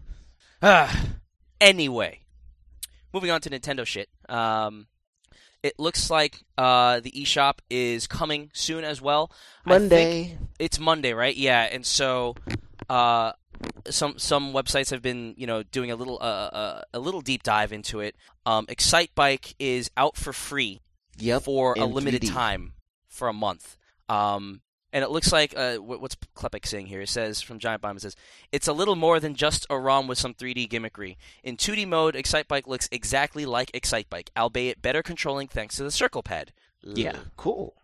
Anyway, 1.62 2.20
moving 3.14 3.32
on 3.32 3.42
to 3.42 3.50
Nintendo 3.50 3.86
shit. 3.86 4.10
Um, 4.28 4.88
it 5.62 5.74
looks 5.78 6.10
like 6.10 6.38
uh, 6.58 7.02
the 7.02 7.12
eShop 7.12 7.60
is 7.70 8.08
coming 8.08 8.50
soon 8.54 8.84
as 8.84 9.02
well. 9.02 9.32
Monday. 9.66 10.38
it's 10.58 10.80
Monday, 10.80 11.14
right? 11.14 11.36
Yeah, 11.36 11.64
and 11.64 11.86
so 11.86 12.36
uh, 12.90 13.34
some 13.90 14.18
some 14.18 14.54
websites 14.54 14.90
have 14.92 15.02
been 15.02 15.34
you 15.38 15.48
know 15.48 15.64
doing 15.64 15.92
a 15.92 15.96
little 15.98 16.18
uh, 16.22 16.24
uh, 16.24 16.82
a 16.94 17.00
little 17.00 17.20
deep 17.22 17.44
dive 17.44 17.74
into 17.74 18.00
it. 18.00 18.16
Um, 18.46 18.66
Excitebike 18.68 19.56
is 19.60 19.92
out 19.98 20.16
for 20.16 20.32
free 20.32 20.82
Yep. 21.18 21.44
for 21.44 21.74
a 21.78 21.84
limited 21.86 22.22
3D. 22.22 22.34
time 22.34 22.74
for 23.10 23.28
a 23.28 23.34
month. 23.34 23.76
Um, 24.08 24.62
and 24.92 25.04
it 25.04 25.10
looks 25.12 25.32
like 25.32 25.54
uh, 25.58 25.78
what's 25.78 26.16
Klepek 26.36 26.66
saying 26.66 26.88
here? 26.88 27.02
It 27.02 27.10
says 27.10 27.42
from 27.42 27.60
Giant 27.60 27.82
Bomb. 27.82 27.98
It 27.98 28.02
says 28.02 28.16
it's 28.52 28.68
a 28.68 28.74
little 28.74 28.96
more 28.96 29.20
than 29.20 29.36
just 29.36 29.66
a 29.70 29.78
ROM 29.78 30.08
with 30.08 30.18
some 30.18 30.34
3D 30.34 30.68
gimmickry. 30.70 31.18
In 31.44 31.58
2D 31.58 31.88
mode, 31.88 32.16
Excitebike 32.16 32.68
looks 32.68 32.90
exactly 32.92 33.46
like 33.46 33.72
Excitebike, 33.74 34.30
albeit 34.38 34.82
better 34.82 35.04
controlling 35.04 35.48
thanks 35.48 35.76
to 35.78 35.84
the 35.84 35.92
circle 35.92 36.24
pad. 36.24 36.52
Yeah, 36.84 37.12
Ugh. 37.16 37.28
cool. 37.38 37.76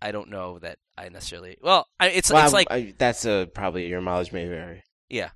I 0.00 0.10
don't 0.10 0.30
know 0.30 0.58
that 0.58 0.78
I 0.98 1.08
necessarily. 1.08 1.56
Well, 1.62 1.86
I, 2.00 2.08
it's 2.08 2.30
Well, 2.30 2.44
it's 2.44 2.52
I'm- 2.52 2.58
like 2.58 2.66
I, 2.70 2.94
that's 2.98 3.24
a 3.24 3.48
probably 3.54 3.86
your 3.88 4.00
mileage 4.00 4.32
may 4.32 4.46
vary. 4.46 4.82
yeah. 5.08 5.30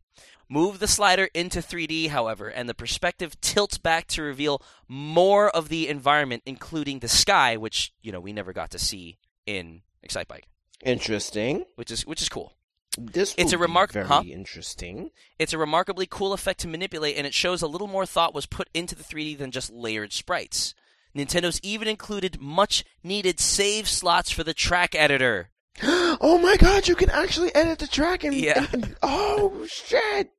Move 0.48 0.78
the 0.78 0.86
slider 0.86 1.28
into 1.34 1.59
3D, 1.59 2.09
however, 2.10 2.47
and 2.48 2.68
the 2.68 2.74
perspective 2.74 3.40
tilts 3.40 3.78
back 3.78 4.06
to 4.06 4.22
reveal 4.22 4.62
more 4.86 5.48
of 5.51 5.68
the 5.68 5.88
environment, 5.88 6.44
including 6.47 7.01
the 7.01 7.09
sky, 7.09 7.56
which 7.56 7.93
you 8.01 8.12
know 8.12 8.20
we 8.20 8.32
never 8.32 8.52
got 8.52 8.70
to 8.70 8.78
see 8.78 9.18
in 9.44 9.82
Excitebike, 10.09 10.44
Interesting. 10.86 11.64
which 11.76 11.90
is 11.90 12.06
which 12.06 12.22
is 12.22 12.28
cool. 12.28 12.52
This 12.98 13.34
It's 13.36 13.52
a 13.52 13.58
remark- 13.58 13.92
very 13.92 14.06
huh? 14.06 14.22
interesting. 14.26 15.10
It's 15.38 15.52
a 15.52 15.58
remarkably 15.58 16.06
cool 16.06 16.32
effect 16.32 16.60
to 16.60 16.68
manipulate, 16.68 17.16
and 17.18 17.26
it 17.26 17.34
shows 17.34 17.60
a 17.60 17.66
little 17.66 17.88
more 17.88 18.06
thought 18.06 18.34
was 18.34 18.46
put 18.46 18.70
into 18.72 18.94
the 18.94 19.04
3D 19.04 19.36
than 19.36 19.50
just 19.50 19.70
layered 19.70 20.12
sprites. 20.14 20.74
Nintendo's 21.14 21.60
even 21.62 21.88
included 21.88 22.40
much 22.40 22.84
needed 23.02 23.38
save 23.40 23.86
slots 23.88 24.30
for 24.30 24.44
the 24.44 24.54
track 24.54 24.94
editor. 24.94 25.50
oh 25.82 26.38
my 26.42 26.56
god, 26.56 26.88
you 26.88 26.94
can 26.94 27.10
actually 27.10 27.54
edit 27.54 27.78
the 27.80 27.86
track 27.86 28.24
and, 28.24 28.34
Yeah. 28.34 28.66
and- 28.72 28.84
and- 28.84 28.96
oh 29.02 29.66
shit. 29.66 30.30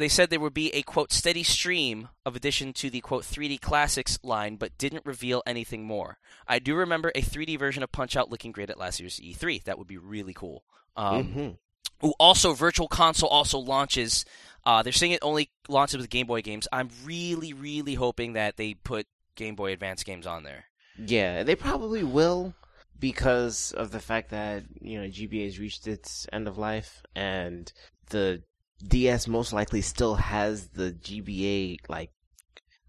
They 0.00 0.08
said 0.08 0.30
there 0.30 0.40
would 0.40 0.54
be 0.54 0.70
a 0.74 0.80
quote 0.80 1.12
steady 1.12 1.42
stream 1.42 2.08
of 2.24 2.34
addition 2.34 2.72
to 2.72 2.88
the 2.88 3.02
quote 3.02 3.22
3D 3.22 3.60
classics 3.60 4.18
line, 4.22 4.56
but 4.56 4.78
didn't 4.78 5.04
reveal 5.04 5.42
anything 5.46 5.84
more. 5.84 6.16
I 6.48 6.58
do 6.58 6.74
remember 6.74 7.12
a 7.14 7.20
3D 7.20 7.58
version 7.58 7.82
of 7.82 7.92
Punch 7.92 8.16
Out 8.16 8.30
looking 8.30 8.50
great 8.50 8.70
at 8.70 8.78
last 8.78 8.98
year's 8.98 9.20
E3. 9.20 9.62
That 9.64 9.76
would 9.78 9.86
be 9.86 9.98
really 9.98 10.32
cool. 10.32 10.64
Um, 10.96 11.34
Mhm. 11.34 11.58
Ooh, 12.02 12.14
also, 12.18 12.54
Virtual 12.54 12.88
Console 12.88 13.28
also 13.28 13.58
launches. 13.58 14.24
Uh, 14.64 14.82
they're 14.82 14.90
saying 14.92 15.12
it 15.12 15.18
only 15.22 15.50
launches 15.68 15.98
with 15.98 16.08
Game 16.08 16.26
Boy 16.26 16.40
games. 16.40 16.66
I'm 16.72 16.88
really, 17.04 17.52
really 17.52 17.94
hoping 17.94 18.32
that 18.32 18.56
they 18.56 18.72
put 18.72 19.06
Game 19.34 19.54
Boy 19.54 19.72
Advance 19.74 20.02
games 20.02 20.26
on 20.26 20.44
there. 20.44 20.64
Yeah, 20.96 21.42
they 21.42 21.54
probably 21.54 22.02
will 22.04 22.54
because 22.98 23.72
of 23.72 23.90
the 23.90 24.00
fact 24.00 24.30
that, 24.30 24.64
you 24.80 24.98
know, 24.98 25.08
GBA 25.08 25.44
has 25.44 25.58
reached 25.58 25.86
its 25.86 26.26
end 26.32 26.48
of 26.48 26.56
life 26.56 27.02
and 27.14 27.70
the 28.08 28.42
DS 28.86 29.28
most 29.28 29.52
likely 29.52 29.80
still 29.80 30.14
has 30.14 30.68
the 30.68 30.92
GBA 30.92 31.78
like 31.88 32.10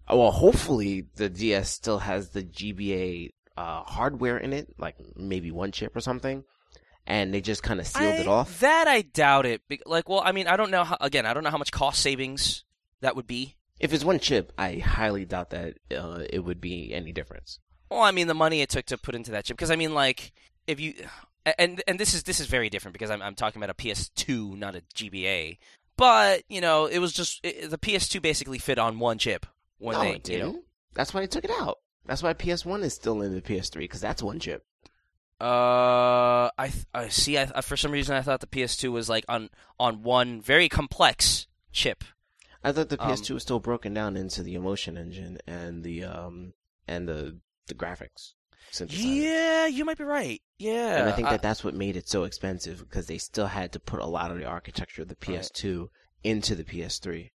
well, 0.08 0.30
hopefully 0.30 1.06
the 1.16 1.28
DS 1.28 1.70
still 1.70 1.98
has 1.98 2.30
the 2.30 2.42
GBA 2.42 3.30
uh, 3.56 3.82
hardware 3.84 4.38
in 4.38 4.52
it, 4.52 4.74
like 4.78 4.96
maybe 5.16 5.50
one 5.50 5.72
chip 5.72 5.94
or 5.96 6.00
something, 6.00 6.44
and 7.06 7.32
they 7.32 7.40
just 7.40 7.62
kind 7.62 7.80
of 7.80 7.86
sealed 7.86 8.14
it 8.14 8.26
off. 8.26 8.60
That 8.60 8.88
I 8.88 9.02
doubt 9.02 9.46
it. 9.46 9.62
Like, 9.86 10.08
well, 10.08 10.22
I 10.24 10.32
mean, 10.32 10.46
I 10.46 10.56
don't 10.56 10.70
know. 10.70 10.84
How, 10.84 10.96
again, 11.00 11.26
I 11.26 11.34
don't 11.34 11.44
know 11.44 11.50
how 11.50 11.58
much 11.58 11.72
cost 11.72 12.00
savings 12.00 12.64
that 13.00 13.16
would 13.16 13.26
be. 13.26 13.56
If 13.80 13.92
it's 13.92 14.04
one 14.04 14.18
chip, 14.18 14.52
I 14.58 14.76
highly 14.76 15.24
doubt 15.24 15.50
that 15.50 15.74
uh, 15.96 16.22
it 16.30 16.40
would 16.40 16.60
be 16.60 16.92
any 16.92 17.12
difference. 17.12 17.58
Well, 17.90 18.02
I 18.02 18.10
mean, 18.10 18.26
the 18.26 18.34
money 18.34 18.60
it 18.60 18.68
took 18.68 18.86
to 18.86 18.98
put 18.98 19.14
into 19.14 19.32
that 19.32 19.44
chip. 19.44 19.56
Because 19.56 19.70
I 19.70 19.76
mean, 19.76 19.94
like, 19.94 20.32
if 20.66 20.78
you 20.78 20.94
and 21.58 21.82
and 21.86 21.98
this 21.98 22.14
is 22.14 22.22
this 22.22 22.40
is 22.40 22.46
very 22.46 22.70
different 22.70 22.92
because 22.92 23.10
I'm 23.10 23.22
I'm 23.22 23.34
talking 23.34 23.62
about 23.62 23.70
a 23.70 23.74
PS2, 23.74 24.56
not 24.56 24.76
a 24.76 24.82
GBA. 24.94 25.58
But 26.02 26.42
you 26.48 26.60
know, 26.60 26.86
it 26.86 26.98
was 26.98 27.12
just 27.12 27.38
it, 27.44 27.70
the 27.70 27.78
PS2 27.78 28.20
basically 28.20 28.58
fit 28.58 28.76
on 28.76 28.98
one 28.98 29.18
chip 29.18 29.46
when 29.78 29.94
no, 29.94 30.02
they 30.02 30.14
it 30.14 30.24
didn't. 30.24 30.52
know. 30.54 30.62
That's 30.94 31.14
why 31.14 31.20
they 31.20 31.28
took 31.28 31.44
it 31.44 31.50
out. 31.52 31.78
That's 32.06 32.24
why 32.24 32.34
PS1 32.34 32.82
is 32.82 32.92
still 32.92 33.22
in 33.22 33.32
the 33.32 33.40
PS3 33.40 33.78
because 33.78 34.00
that's 34.00 34.20
one 34.20 34.40
chip. 34.40 34.64
Uh, 35.40 36.50
I 36.58 36.68
th- 36.72 36.86
I 36.92 37.06
see. 37.06 37.38
I, 37.38 37.48
I 37.54 37.60
for 37.60 37.76
some 37.76 37.92
reason 37.92 38.16
I 38.16 38.22
thought 38.22 38.40
the 38.40 38.48
PS2 38.48 38.90
was 38.90 39.08
like 39.08 39.24
on 39.28 39.48
on 39.78 40.02
one 40.02 40.40
very 40.40 40.68
complex 40.68 41.46
chip. 41.70 42.02
I 42.64 42.72
thought 42.72 42.88
the 42.88 43.00
Um, 43.00 43.08
PS2 43.12 43.34
was 43.34 43.44
still 43.44 43.60
broken 43.60 43.94
down 43.94 44.16
into 44.16 44.42
the 44.42 44.56
emotion 44.56 44.96
engine 44.98 45.38
and 45.46 45.84
the 45.84 46.02
um 46.02 46.54
and 46.88 47.08
the 47.08 47.38
the 47.68 47.74
graphics 47.74 48.32
synthesizer. 48.72 49.22
Yeah, 49.22 49.66
you 49.66 49.84
might 49.84 49.98
be 49.98 50.04
right. 50.04 50.40
Yeah, 50.58 51.00
And 51.00 51.08
I 51.08 51.12
think 51.12 51.28
that 51.28 51.42
that's 51.42 51.62
what 51.64 51.74
made 51.74 51.96
it 51.96 52.08
so 52.08 52.24
expensive 52.24 52.78
because 52.78 53.06
they 53.06 53.18
still 53.18 53.46
had 53.46 53.72
to 53.72 53.80
put 53.80 54.00
a 54.00 54.06
lot 54.06 54.30
of 54.30 54.38
the 54.38 54.44
architecture 54.44 55.02
of 55.02 55.08
the 55.08 55.16
PS2 55.16 55.88
into 56.24 56.54
the 56.54 56.64
PS3. 56.64 57.30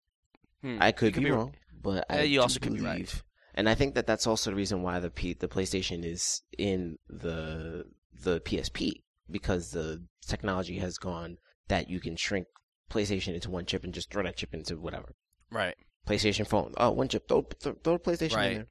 Hmm, 0.61 0.77
I 0.81 0.91
could, 0.91 1.15
you 1.15 1.22
be, 1.23 1.31
wrong, 1.31 1.55
but 1.81 2.05
I 2.10 2.22
you 2.22 2.41
also 2.41 2.60
could 2.60 2.73
be 2.73 2.81
right. 2.81 3.22
And 3.55 3.69
I 3.69 3.76
think 3.76 3.95
that 3.95 4.07
that's 4.07 4.26
also 4.27 4.49
the 4.49 4.55
reason 4.55 4.81
why 4.81 4.99
the 4.99 5.10
P- 5.10 5.34
the 5.34 5.47
PlayStation 5.47 6.03
is 6.05 6.41
in 6.57 6.97
the 7.10 7.85
the 8.23 8.39
PSP 8.41 9.03
because 9.30 9.72
the 9.72 10.03
technology 10.27 10.80
has 10.80 10.97
gone 10.97 11.38
that 11.68 11.89
you 11.89 11.99
can 11.99 12.15
shrink 12.15 12.47
PlayStation 12.89 13.34
into 13.35 13.49
one 13.51 13.65
chip 13.65 13.84
and 13.84 13.93
just 13.93 14.11
throw 14.11 14.23
that 14.23 14.38
chip 14.38 14.53
into 14.53 14.77
whatever. 14.80 15.14
right. 15.51 15.76
PlayStation 16.07 16.45
phone. 16.45 16.73
Oh, 16.77 16.91
one 16.91 17.07
chip. 17.07 17.27
Throw, 17.30 17.45
throw, 17.61 17.73
throw 17.81 17.97
PlayStation 17.97 18.35
Right. 18.35 18.51
in 18.51 18.57
there. 18.57 18.68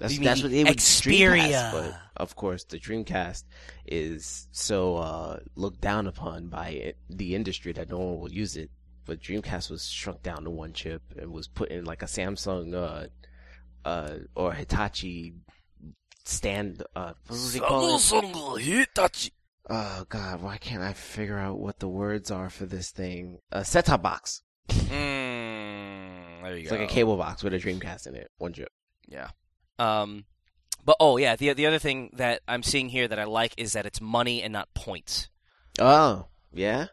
That's, 0.00 0.14
You 0.14 0.24
that's 0.24 0.42
mean 0.42 0.44
what 0.44 0.52
they 0.52 0.64
would 0.64 0.78
Xperia. 0.78 1.50
Dreamcast, 1.52 1.72
but 1.72 1.94
of 2.16 2.34
course, 2.34 2.64
the 2.64 2.78
Dreamcast 2.78 3.44
is 3.86 4.48
so 4.50 4.96
uh, 4.96 5.38
looked 5.56 5.82
down 5.82 6.06
upon 6.06 6.48
by 6.48 6.70
it, 6.70 6.96
the 7.10 7.34
industry 7.34 7.72
that 7.72 7.90
no 7.90 7.98
one 7.98 8.18
will 8.18 8.32
use 8.32 8.56
it. 8.56 8.70
But 9.04 9.20
Dreamcast 9.20 9.70
was 9.70 9.86
shrunk 9.86 10.22
down 10.22 10.44
to 10.44 10.50
one 10.50 10.72
chip 10.72 11.02
and 11.18 11.32
was 11.32 11.48
put 11.48 11.68
in 11.70 11.84
like 11.84 12.02
a 12.02 12.06
Samsung 12.06 12.74
uh, 12.74 13.08
uh, 13.86 14.16
or 14.34 14.54
Hitachi 14.54 15.34
stand. 16.24 16.82
Uh, 16.96 17.12
what 17.26 17.36
do 17.36 17.48
they 17.48 17.58
call 17.60 18.56
it? 18.56 19.30
Oh 19.68 20.04
God, 20.08 20.42
why 20.42 20.56
can't 20.56 20.82
I 20.82 20.94
figure 20.94 21.38
out 21.38 21.60
what 21.60 21.78
the 21.78 21.88
words 21.88 22.30
are 22.30 22.48
for 22.50 22.64
this 22.66 22.90
thing? 22.90 23.38
A 23.52 23.64
set-top 23.64 24.02
box. 24.02 24.42
Mm, 24.68 26.42
there 26.42 26.56
you 26.56 26.62
It's 26.62 26.70
go. 26.70 26.76
like 26.76 26.90
a 26.90 26.92
cable 26.92 27.16
box 27.16 27.42
with 27.44 27.52
a 27.54 27.58
Dreamcast 27.58 28.06
in 28.06 28.14
it. 28.16 28.30
One 28.38 28.52
chip. 28.52 28.72
Yeah. 29.08 29.30
Um, 29.80 30.24
but 30.84 30.96
oh 31.00 31.16
yeah, 31.16 31.36
the 31.36 31.52
the 31.54 31.66
other 31.66 31.78
thing 31.78 32.10
that 32.14 32.40
I'm 32.46 32.62
seeing 32.62 32.88
here 32.88 33.08
that 33.08 33.18
I 33.18 33.24
like 33.24 33.54
is 33.56 33.72
that 33.72 33.86
it's 33.86 34.00
money 34.00 34.42
and 34.42 34.52
not 34.52 34.72
points. 34.74 35.28
Oh, 35.78 36.26
yeah. 36.52 36.86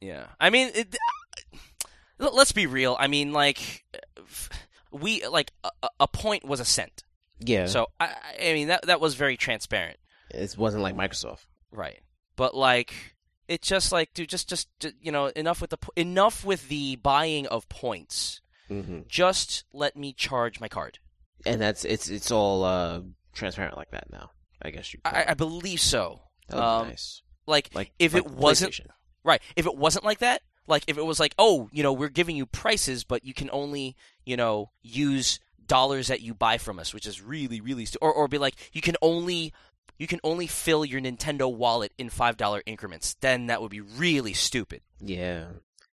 Yeah. 0.00 0.26
I 0.40 0.50
mean, 0.50 0.70
it, 0.74 0.96
let's 2.18 2.52
be 2.52 2.66
real. 2.66 2.96
I 2.98 3.06
mean, 3.06 3.32
like 3.32 3.84
we 4.90 5.26
like 5.26 5.52
a, 5.64 5.70
a- 6.00 6.08
point 6.08 6.44
was 6.44 6.60
a 6.60 6.64
cent. 6.64 7.04
Yeah. 7.40 7.66
So 7.66 7.86
I, 7.98 8.14
I 8.40 8.52
mean 8.52 8.68
that 8.68 8.86
that 8.86 9.00
was 9.00 9.14
very 9.14 9.36
transparent, 9.36 9.98
it 10.30 10.54
wasn't 10.56 10.82
like 10.82 10.96
Microsoft. 10.96 11.46
right? 11.70 12.00
But 12.36 12.54
like 12.54 12.94
it's 13.48 13.66
just 13.68 13.92
like 13.92 14.14
dude, 14.14 14.28
just 14.28 14.48
just 14.48 14.68
you 15.00 15.12
know 15.12 15.26
enough 15.26 15.60
with 15.60 15.70
the 15.70 15.78
enough 15.96 16.44
with 16.44 16.68
the 16.68 16.96
buying 16.96 17.46
of 17.46 17.68
points. 17.68 18.40
hmm 18.68 19.00
Just 19.08 19.64
let 19.72 19.96
me 19.96 20.12
charge 20.12 20.60
my 20.60 20.68
card. 20.68 20.98
And 21.44 21.60
that's 21.60 21.84
it's 21.84 22.08
it's 22.08 22.30
all 22.30 22.64
uh, 22.64 23.00
transparent 23.32 23.76
like 23.76 23.90
that 23.90 24.10
now. 24.12 24.30
I 24.60 24.70
guess 24.70 24.92
you. 24.94 25.00
I, 25.04 25.26
I 25.28 25.34
believe 25.34 25.80
so. 25.80 26.20
That 26.48 26.56
would 26.56 26.62
be 26.62 26.66
um, 26.66 26.88
nice. 26.88 27.22
Like, 27.46 27.70
Like 27.74 27.92
if 27.98 28.14
like 28.14 28.24
it 28.24 28.30
wasn't 28.30 28.80
right, 29.24 29.42
if 29.56 29.66
it 29.66 29.76
wasn't 29.76 30.04
like 30.04 30.18
that, 30.18 30.42
like 30.68 30.84
if 30.86 30.96
it 30.96 31.04
was 31.04 31.18
like, 31.18 31.34
oh, 31.38 31.68
you 31.72 31.82
know, 31.82 31.92
we're 31.92 32.08
giving 32.08 32.36
you 32.36 32.46
prices, 32.46 33.04
but 33.04 33.24
you 33.24 33.34
can 33.34 33.50
only, 33.52 33.96
you 34.24 34.36
know, 34.36 34.70
use 34.82 35.40
dollars 35.66 36.08
that 36.08 36.20
you 36.20 36.34
buy 36.34 36.58
from 36.58 36.78
us, 36.78 36.94
which 36.94 37.06
is 37.06 37.20
really, 37.20 37.60
really, 37.60 37.84
stu- 37.84 37.98
or 38.00 38.12
or 38.12 38.28
be 38.28 38.38
like, 38.38 38.54
you 38.72 38.80
can 38.80 38.96
only. 39.02 39.52
You 39.98 40.08
can 40.08 40.20
only 40.24 40.48
fill 40.48 40.84
your 40.84 41.00
Nintendo 41.00 41.54
wallet 41.54 41.92
in 41.96 42.08
five 42.08 42.36
dollar 42.36 42.62
increments. 42.66 43.14
Then 43.20 43.46
that 43.46 43.62
would 43.62 43.70
be 43.70 43.82
really 43.82 44.32
stupid. 44.32 44.80
Yeah, 44.98 45.44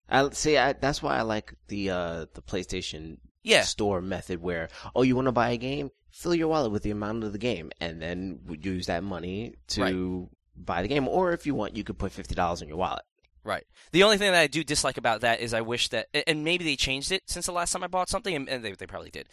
I 0.10 0.28
see. 0.32 0.58
I, 0.58 0.74
that's 0.74 1.04
why 1.04 1.18
I 1.18 1.22
like 1.22 1.54
the 1.68 1.92
uh 1.92 2.26
the 2.34 2.42
PlayStation 2.42 3.18
Yeah, 3.44 3.62
store 3.64 4.02
method, 4.02 4.42
where 4.42 4.70
oh, 4.96 5.02
you 5.04 5.16
want 5.16 5.28
to 5.28 5.32
buy 5.32 5.52
a 5.52 5.58
game, 5.58 5.92
fill 6.12 6.36
your 6.36 6.48
wallet 6.50 6.72
with 6.72 6.84
the 6.84 6.92
amount 6.92 7.24
of 7.24 7.32
the 7.32 7.38
game, 7.40 7.72
and 7.80 8.02
then 8.02 8.40
use 8.62 8.88
that 8.88 9.04
money 9.04 9.56
to 9.70 10.30
buy 10.56 10.82
the 10.82 10.88
game. 10.88 11.08
Or 11.08 11.32
if 11.32 11.46
you 11.46 11.56
want, 11.56 11.76
you 11.76 11.84
could 11.84 11.98
put 11.98 12.12
fifty 12.12 12.36
dollars 12.36 12.62
in 12.62 12.68
your 12.68 12.78
wallet. 12.78 13.04
Right. 13.44 13.66
The 13.94 14.04
only 14.04 14.18
thing 14.18 14.32
that 14.34 14.40
I 14.42 14.48
do 14.48 14.64
dislike 14.66 14.98
about 14.98 15.22
that 15.22 15.40
is 15.40 15.54
I 15.54 15.62
wish 15.62 15.88
that, 15.90 16.08
and 16.28 16.44
maybe 16.44 16.66
they 16.66 16.76
changed 16.76 17.12
it 17.14 17.24
since 17.28 17.46
the 17.46 17.54
last 17.54 17.72
time 17.72 17.84
I 17.84 17.88
bought 17.88 18.10
something, 18.10 18.36
and- 18.36 18.50
and 18.50 18.64
they, 18.64 18.74
they 18.74 18.86
probably 18.86 19.10
did. 19.12 19.30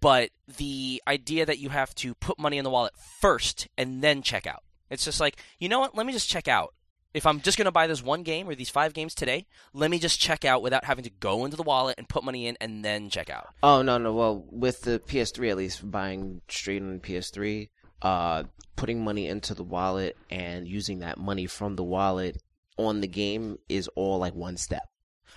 But 0.00 0.30
the 0.56 1.02
idea 1.08 1.44
that 1.46 1.58
you 1.58 1.68
have 1.70 1.92
to 1.96 2.14
put 2.14 2.38
money 2.38 2.58
in 2.58 2.64
the 2.64 2.70
wallet 2.70 2.94
first 3.20 3.66
and 3.76 4.02
then 4.02 4.22
check 4.22 4.46
out. 4.46 4.62
It's 4.88 5.04
just 5.04 5.18
like, 5.20 5.36
you 5.58 5.68
know 5.68 5.80
what? 5.80 5.96
Let 5.96 6.06
me 6.06 6.12
just 6.12 6.28
check 6.30 6.46
out. 6.46 6.74
If 7.12 7.26
I'm 7.26 7.40
just 7.40 7.58
going 7.58 7.66
to 7.66 7.72
buy 7.72 7.88
this 7.88 8.02
one 8.02 8.22
game 8.22 8.48
or 8.48 8.54
these 8.54 8.70
five 8.70 8.94
games 8.94 9.14
today, 9.14 9.46
let 9.72 9.90
me 9.90 9.98
just 9.98 10.20
check 10.20 10.44
out 10.44 10.62
without 10.62 10.84
having 10.84 11.04
to 11.04 11.10
go 11.10 11.44
into 11.44 11.56
the 11.56 11.64
wallet 11.64 11.96
and 11.98 12.08
put 12.08 12.22
money 12.22 12.46
in 12.46 12.56
and 12.60 12.84
then 12.84 13.10
check 13.10 13.28
out. 13.28 13.48
Oh 13.62 13.82
no, 13.82 13.98
no. 13.98 14.12
Well, 14.12 14.44
with 14.50 14.82
the 14.82 15.00
PS3 15.00 15.50
at 15.50 15.56
least, 15.56 15.90
buying 15.90 16.40
straight 16.48 16.82
on 16.82 17.00
PS3, 17.00 17.68
uh, 18.02 18.44
putting 18.76 19.02
money 19.02 19.26
into 19.26 19.54
the 19.54 19.64
wallet 19.64 20.16
and 20.30 20.68
using 20.68 21.00
that 21.00 21.18
money 21.18 21.46
from 21.46 21.74
the 21.76 21.82
wallet 21.82 22.40
on 22.76 23.00
the 23.00 23.08
game 23.08 23.58
is 23.68 23.88
all 23.88 24.18
like 24.18 24.34
one 24.34 24.56
step. 24.56 24.88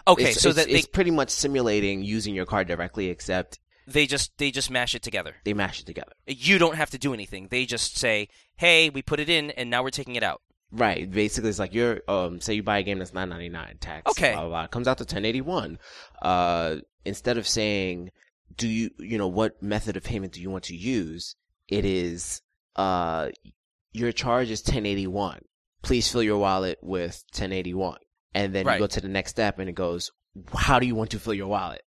Okay, 0.07 0.31
it's, 0.31 0.41
so 0.41 0.49
it's, 0.49 0.57
that 0.57 0.67
they, 0.67 0.73
it's 0.73 0.87
pretty 0.87 1.11
much 1.11 1.29
simulating 1.29 2.03
using 2.03 2.35
your 2.35 2.45
card 2.45 2.67
directly, 2.67 3.07
except 3.09 3.59
they 3.87 4.05
just 4.05 4.37
they 4.37 4.51
just 4.51 4.69
mash 4.69 4.95
it 4.95 5.01
together. 5.01 5.35
they 5.43 5.53
mash 5.53 5.79
it 5.79 5.85
together. 5.85 6.13
You 6.27 6.57
don't 6.57 6.75
have 6.75 6.91
to 6.91 6.97
do 6.97 7.13
anything. 7.13 7.47
They 7.49 7.65
just 7.65 7.97
say, 7.97 8.29
"Hey, 8.57 8.89
we 8.89 9.01
put 9.01 9.19
it 9.19 9.29
in, 9.29 9.51
and 9.51 9.69
now 9.69 9.83
we're 9.83 9.89
taking 9.89 10.15
it 10.15 10.23
out." 10.23 10.41
Right. 10.75 11.09
Basically, 11.09 11.49
it's 11.51 11.59
like 11.59 11.73
you're 11.73 12.01
um 12.07 12.41
say 12.41 12.55
you 12.55 12.63
buy 12.63 12.79
a 12.79 12.83
game 12.83 12.97
that's 12.99 13.13
nine 13.13 13.29
ninety 13.29 13.49
nine 13.49 13.77
tax. 13.79 14.09
Okay. 14.11 14.31
Blah, 14.33 14.41
blah, 14.41 14.49
blah, 14.49 14.67
comes 14.67 14.87
out 14.87 14.97
to 14.97 15.05
ten 15.05 15.23
eighty 15.23 15.41
one. 15.41 15.77
Uh, 16.21 16.77
instead 17.05 17.37
of 17.37 17.47
saying, 17.47 18.09
do 18.57 18.67
you 18.67 18.89
you 18.97 19.17
know 19.17 19.27
what 19.27 19.61
method 19.61 19.95
of 19.97 20.03
payment 20.03 20.33
do 20.33 20.41
you 20.41 20.49
want 20.49 20.63
to 20.65 20.75
use? 20.75 21.35
It 21.67 21.85
is 21.85 22.41
uh 22.75 23.29
your 23.91 24.11
charge 24.11 24.49
is 24.49 24.61
ten 24.63 24.85
eighty 24.87 25.05
one. 25.07 25.41
Please 25.83 26.11
fill 26.11 26.23
your 26.23 26.39
wallet 26.39 26.79
with 26.81 27.23
ten 27.31 27.53
eighty 27.53 27.73
one, 27.75 27.99
and 28.33 28.55
then 28.55 28.65
Right. 28.65 28.75
you 28.75 28.79
go 28.79 28.87
to 28.87 29.01
the 29.01 29.07
next 29.09 29.31
step, 29.31 29.59
and 29.59 29.69
it 29.69 29.75
goes, 29.75 30.11
how 30.55 30.79
do 30.79 30.87
you 30.87 30.95
want 30.95 31.11
to 31.11 31.19
fill 31.19 31.33
your 31.35 31.47
wallet? 31.47 31.83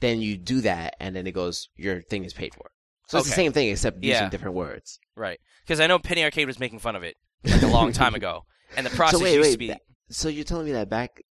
Then 0.00 0.22
you 0.22 0.38
do 0.38 0.62
that, 0.62 0.96
and 0.98 1.14
then 1.14 1.26
it 1.26 1.32
goes, 1.32 1.68
your 1.76 2.00
thing 2.00 2.24
is 2.24 2.32
paid 2.32 2.54
for. 2.54 2.70
So 3.08 3.18
it's 3.18 3.28
the 3.28 3.34
same 3.34 3.52
thing 3.52 3.68
except 3.68 3.96
using 4.02 4.22
Yeah. 4.22 4.28
different 4.30 4.54
words. 4.56 4.98
Right. 5.16 5.40
Because 5.62 5.80
I 5.80 5.86
know 5.88 5.98
Penny 5.98 6.22
Arcade 6.24 6.46
was 6.46 6.58
making 6.60 6.78
fun 6.78 6.96
of 6.96 7.02
it 7.02 7.16
like 7.44 7.62
a 7.62 7.66
long 7.68 7.92
time 7.92 8.14
ago, 8.14 8.44
and 8.76 8.84
the 8.86 8.90
process 8.90 9.18
so 9.18 9.24
wait, 9.24 9.34
used 9.34 9.46
wait. 9.46 9.52
to 9.52 9.58
be. 9.58 9.66
that- 9.68 9.82
so 10.12 10.28
you're 10.28 10.44
telling 10.44 10.66
me 10.66 10.72
that 10.72 10.88
back, 10.90 11.22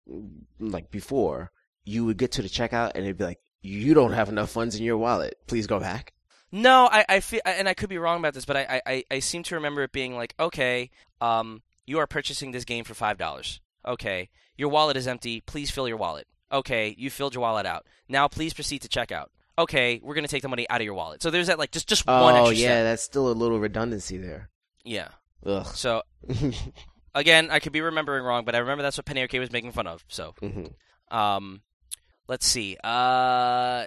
like 0.58 0.90
before, 0.90 1.50
you 1.84 2.06
would 2.06 2.16
get 2.16 2.32
to 2.32 2.42
the 2.42 2.48
checkout 2.48 2.92
and 2.94 3.04
it'd 3.04 3.18
be 3.18 3.24
like, 3.24 3.40
you 3.60 3.92
don't 3.92 4.12
have 4.14 4.30
enough 4.30 4.48
funds 4.50 4.74
in 4.74 4.82
your 4.82 4.96
wallet. 4.96 5.34
Please 5.46 5.66
go 5.66 5.78
back. 5.78 6.14
No, 6.50 6.88
I, 6.90 7.04
I 7.06 7.20
feel, 7.20 7.40
and 7.44 7.68
I 7.68 7.74
could 7.74 7.90
be 7.90 7.98
wrong 7.98 8.18
about 8.18 8.32
this, 8.32 8.46
but 8.46 8.56
I, 8.56 8.80
I, 8.86 9.04
I 9.10 9.18
seem 9.18 9.42
to 9.44 9.56
remember 9.56 9.82
it 9.82 9.92
being 9.92 10.16
like, 10.16 10.34
okay, 10.40 10.88
um, 11.20 11.62
you 11.86 11.98
are 11.98 12.06
purchasing 12.06 12.52
this 12.52 12.64
game 12.64 12.84
for 12.84 12.94
five 12.94 13.18
dollars. 13.18 13.60
Okay, 13.86 14.30
your 14.56 14.70
wallet 14.70 14.96
is 14.96 15.06
empty. 15.06 15.42
Please 15.42 15.70
fill 15.70 15.86
your 15.86 15.98
wallet. 15.98 16.26
Okay, 16.50 16.94
you 16.98 17.10
filled 17.10 17.34
your 17.34 17.42
wallet 17.42 17.66
out. 17.66 17.86
Now 18.08 18.28
please 18.28 18.54
proceed 18.54 18.80
to 18.82 18.88
checkout. 18.88 19.26
Okay, 19.58 20.00
we're 20.02 20.14
gonna 20.14 20.26
take 20.26 20.42
the 20.42 20.48
money 20.48 20.66
out 20.70 20.80
of 20.80 20.84
your 20.86 20.94
wallet. 20.94 21.22
So 21.22 21.30
there's 21.30 21.48
that 21.48 21.58
like 21.58 21.70
just 21.70 21.86
just 21.88 22.06
one 22.06 22.34
Oh 22.34 22.48
yeah, 22.50 22.68
step. 22.68 22.84
that's 22.84 23.02
still 23.02 23.28
a 23.30 23.32
little 23.34 23.60
redundancy 23.60 24.16
there. 24.16 24.48
Yeah. 24.84 25.08
Ugh. 25.46 25.66
So 25.66 26.02
again, 27.14 27.50
I 27.50 27.58
could 27.60 27.72
be 27.72 27.80
remembering 27.80 28.24
wrong, 28.24 28.44
but 28.44 28.54
I 28.54 28.58
remember 28.58 28.82
that's 28.82 28.96
what 28.98 29.06
Penny 29.06 29.20
Arcade 29.22 29.40
was 29.40 29.50
making 29.52 29.72
fun 29.72 29.86
of. 29.86 30.04
So 30.08 30.34
Mhm. 30.42 30.72
Um, 31.10 31.62
let's 32.28 32.46
see. 32.46 32.76
Uh, 32.84 33.86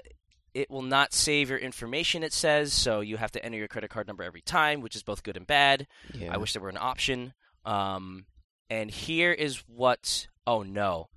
it 0.53 0.69
will 0.69 0.81
not 0.81 1.13
save 1.13 1.49
your 1.49 1.57
information. 1.59 2.21
It 2.23 2.33
says 2.33 2.73
so. 2.73 2.99
You 2.99 3.17
have 3.17 3.31
to 3.31 3.43
enter 3.43 3.57
your 3.57 3.67
credit 3.67 3.89
card 3.89 4.07
number 4.07 4.23
every 4.23 4.41
time, 4.41 4.81
which 4.81 4.95
is 4.95 5.01
both 5.03 5.23
good 5.23 5.37
and 5.37 5.47
bad. 5.47 5.87
Yeah. 6.13 6.33
I 6.33 6.37
wish 6.37 6.53
there 6.53 6.61
were 6.61 6.69
an 6.69 6.77
option. 6.79 7.33
Um, 7.65 8.25
and 8.69 8.91
here 8.91 9.31
is 9.31 9.63
what. 9.67 10.27
Oh 10.45 10.61
no. 10.63 11.07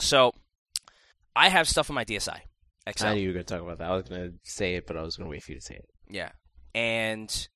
So, 0.00 0.32
I 1.36 1.48
have 1.48 1.68
stuff 1.68 1.88
on 1.90 1.94
my 1.94 2.04
DSi 2.04 2.40
XL. 2.96 3.06
I 3.06 3.14
knew 3.14 3.20
you 3.20 3.28
were 3.28 3.34
gonna 3.34 3.44
talk 3.44 3.60
about 3.62 3.78
that. 3.78 3.90
I 3.90 3.94
was 3.94 4.08
gonna 4.08 4.32
say 4.42 4.74
it, 4.74 4.86
but 4.86 4.96
I 4.96 5.02
was 5.02 5.16
gonna 5.16 5.30
wait 5.30 5.42
for 5.44 5.52
you 5.52 5.58
to 5.58 5.64
say 5.64 5.76
it. 5.76 5.88
Yeah, 6.10 6.30
and 6.74 7.48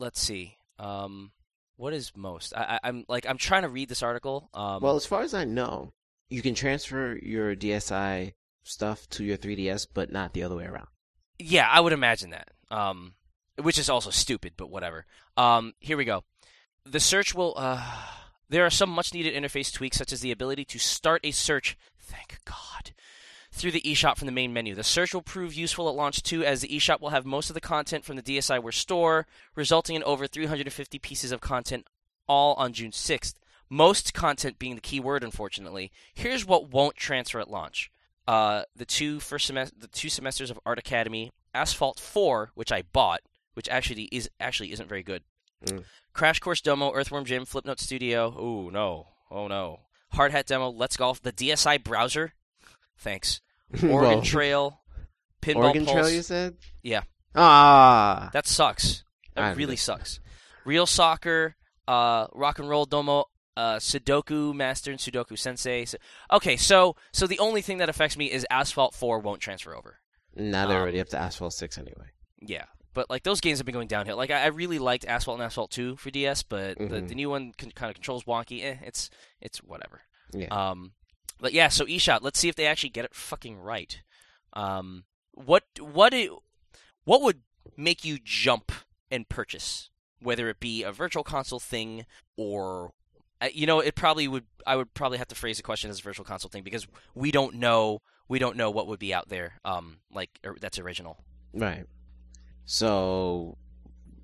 let's 0.00 0.20
see. 0.20 0.56
Um, 0.78 1.30
what 1.78 1.94
is 1.94 2.12
most? 2.14 2.52
I, 2.54 2.78
I, 2.82 2.88
I'm 2.88 3.04
like 3.08 3.26
I'm 3.26 3.38
trying 3.38 3.62
to 3.62 3.68
read 3.68 3.88
this 3.88 4.02
article. 4.02 4.50
Um, 4.52 4.82
well, 4.82 4.96
as 4.96 5.06
far 5.06 5.22
as 5.22 5.32
I 5.32 5.44
know, 5.44 5.92
you 6.28 6.42
can 6.42 6.54
transfer 6.54 7.16
your 7.22 7.56
DSi 7.56 8.34
stuff 8.64 9.08
to 9.10 9.24
your 9.24 9.38
3DS, 9.38 9.86
but 9.94 10.12
not 10.12 10.34
the 10.34 10.42
other 10.42 10.56
way 10.56 10.66
around. 10.66 10.88
Yeah, 11.38 11.68
I 11.70 11.80
would 11.80 11.92
imagine 11.92 12.30
that. 12.30 12.50
Um, 12.70 13.14
which 13.62 13.78
is 13.78 13.88
also 13.88 14.10
stupid, 14.10 14.52
but 14.56 14.70
whatever. 14.70 15.06
Um, 15.36 15.72
here 15.80 15.96
we 15.96 16.04
go. 16.04 16.24
The 16.84 17.00
search 17.00 17.34
will. 17.34 17.54
Uh, 17.56 17.82
there 18.50 18.66
are 18.66 18.70
some 18.70 18.90
much 18.90 19.14
needed 19.14 19.34
interface 19.34 19.72
tweaks, 19.72 19.96
such 19.96 20.12
as 20.12 20.20
the 20.20 20.32
ability 20.32 20.64
to 20.66 20.78
start 20.78 21.20
a 21.24 21.30
search. 21.30 21.78
Thank 22.00 22.38
God. 22.44 22.92
Through 23.50 23.72
the 23.72 23.80
eShop 23.80 24.18
from 24.18 24.26
the 24.26 24.32
main 24.32 24.52
menu. 24.52 24.74
The 24.74 24.84
search 24.84 25.14
will 25.14 25.22
prove 25.22 25.54
useful 25.54 25.88
at 25.88 25.94
launch 25.94 26.22
too, 26.22 26.44
as 26.44 26.60
the 26.60 26.68
eShop 26.68 27.00
will 27.00 27.10
have 27.10 27.24
most 27.24 27.50
of 27.50 27.54
the 27.54 27.60
content 27.60 28.04
from 28.04 28.16
the 28.16 28.22
DSiWare 28.22 28.74
store, 28.74 29.26
resulting 29.54 29.96
in 29.96 30.04
over 30.04 30.26
350 30.26 30.98
pieces 30.98 31.32
of 31.32 31.40
content, 31.40 31.86
all 32.28 32.54
on 32.54 32.72
June 32.72 32.90
6th. 32.90 33.34
Most 33.70 34.14
content 34.14 34.58
being 34.58 34.74
the 34.74 34.80
key 34.80 35.00
word, 35.00 35.24
unfortunately. 35.24 35.90
Here's 36.14 36.46
what 36.46 36.70
won't 36.70 36.96
transfer 36.96 37.40
at 37.40 37.50
launch: 37.50 37.90
uh, 38.26 38.62
the 38.76 38.86
two 38.86 39.20
first 39.20 39.46
semester, 39.46 39.74
the 39.78 39.88
two 39.88 40.08
semesters 40.08 40.50
of 40.50 40.60
Art 40.64 40.78
Academy, 40.78 41.32
Asphalt 41.54 41.98
4, 41.98 42.52
which 42.54 42.72
I 42.72 42.82
bought, 42.82 43.20
which 43.54 43.68
actually 43.68 44.04
is 44.12 44.30
actually 44.38 44.72
isn't 44.72 44.88
very 44.88 45.02
good. 45.02 45.22
Mm. 45.66 45.84
Crash 46.12 46.38
Course 46.38 46.60
Demo, 46.60 46.92
Earthworm 46.92 47.24
Jim, 47.24 47.44
Flipnote 47.44 47.80
Studio. 47.80 48.34
Oh 48.38 48.70
no, 48.70 49.08
oh 49.30 49.48
no. 49.48 49.80
Hard 50.12 50.32
Hat 50.32 50.46
Demo, 50.46 50.70
Let's 50.70 50.96
Golf, 50.96 51.20
the 51.22 51.32
DSi 51.32 51.82
browser. 51.82 52.32
Thanks. 52.98 53.40
Oregon 53.82 54.22
Trail, 54.22 54.80
Pinball 55.42 55.56
Oregon 55.64 55.84
Pulse. 55.86 55.94
Trail, 55.94 56.10
you 56.10 56.22
said? 56.22 56.56
Yeah. 56.82 57.02
Ah. 57.34 58.30
That 58.32 58.46
sucks. 58.46 59.04
That 59.34 59.56
really 59.56 59.74
that. 59.74 59.80
sucks. 59.80 60.20
Real 60.64 60.86
Soccer, 60.86 61.56
uh, 61.86 62.26
Rock 62.34 62.58
and 62.58 62.68
Roll 62.68 62.84
Domo, 62.84 63.24
uh, 63.56 63.76
Sudoku 63.76 64.54
Master 64.54 64.90
and 64.90 64.98
Sudoku 65.00 65.38
Sensei. 65.38 65.84
So, 65.84 65.98
okay, 66.32 66.56
so 66.56 66.96
so 67.12 67.26
the 67.26 67.38
only 67.38 67.62
thing 67.62 67.78
that 67.78 67.88
affects 67.88 68.16
me 68.16 68.30
is 68.30 68.46
Asphalt 68.50 68.94
4 68.94 69.20
won't 69.20 69.40
transfer 69.40 69.74
over. 69.76 69.98
Now 70.34 70.66
they're 70.66 70.76
Um, 70.76 70.82
already 70.82 71.00
up 71.00 71.08
to 71.10 71.18
Asphalt 71.18 71.52
6 71.54 71.78
anyway. 71.78 72.06
Yeah, 72.40 72.64
but 72.94 73.08
like 73.10 73.22
those 73.22 73.40
games 73.40 73.58
have 73.58 73.66
been 73.66 73.72
going 73.74 73.88
downhill. 73.88 74.16
Like 74.16 74.30
I, 74.30 74.42
I 74.44 74.46
really 74.46 74.78
liked 74.78 75.04
Asphalt 75.06 75.38
and 75.38 75.44
Asphalt 75.44 75.70
2 75.70 75.96
for 75.96 76.10
DS, 76.10 76.42
but 76.42 76.78
the, 76.78 76.84
Mhm. 76.84 77.08
the 77.08 77.14
new 77.14 77.30
one 77.30 77.52
con- 77.56 77.70
kind 77.72 77.90
of 77.90 77.94
controls 77.94 78.24
wonky. 78.24 78.62
Eh, 78.64 78.76
it's 78.82 79.08
it's 79.40 79.58
whatever. 79.62 80.02
Yeah. 80.32 80.48
Um, 80.48 80.92
but 81.40 81.52
yeah, 81.52 81.68
so 81.68 81.84
eShop. 81.84 82.20
Let's 82.22 82.38
see 82.38 82.48
if 82.48 82.54
they 82.54 82.66
actually 82.66 82.90
get 82.90 83.04
it 83.04 83.14
fucking 83.14 83.58
right. 83.58 84.00
Um, 84.52 85.04
what 85.32 85.64
what 85.80 86.14
what 87.04 87.22
would 87.22 87.42
make 87.76 88.04
you 88.04 88.18
jump 88.22 88.72
and 89.10 89.28
purchase, 89.28 89.90
whether 90.20 90.48
it 90.48 90.60
be 90.60 90.82
a 90.82 90.92
virtual 90.92 91.24
console 91.24 91.60
thing 91.60 92.06
or 92.36 92.92
uh, 93.40 93.48
you 93.52 93.66
know, 93.66 93.80
it 93.80 93.94
probably 93.94 94.26
would. 94.26 94.44
I 94.66 94.76
would 94.76 94.92
probably 94.94 95.18
have 95.18 95.28
to 95.28 95.34
phrase 95.34 95.58
the 95.58 95.62
question 95.62 95.90
as 95.90 96.00
a 96.00 96.02
virtual 96.02 96.24
console 96.24 96.50
thing 96.50 96.62
because 96.62 96.86
we 97.14 97.30
don't 97.30 97.54
know. 97.54 98.00
We 98.28 98.38
don't 98.38 98.56
know 98.56 98.70
what 98.70 98.88
would 98.88 98.98
be 98.98 99.14
out 99.14 99.28
there. 99.28 99.54
Um, 99.64 99.98
like 100.12 100.30
or, 100.44 100.56
that's 100.60 100.78
original. 100.78 101.22
Right. 101.54 101.84
So, 102.64 103.56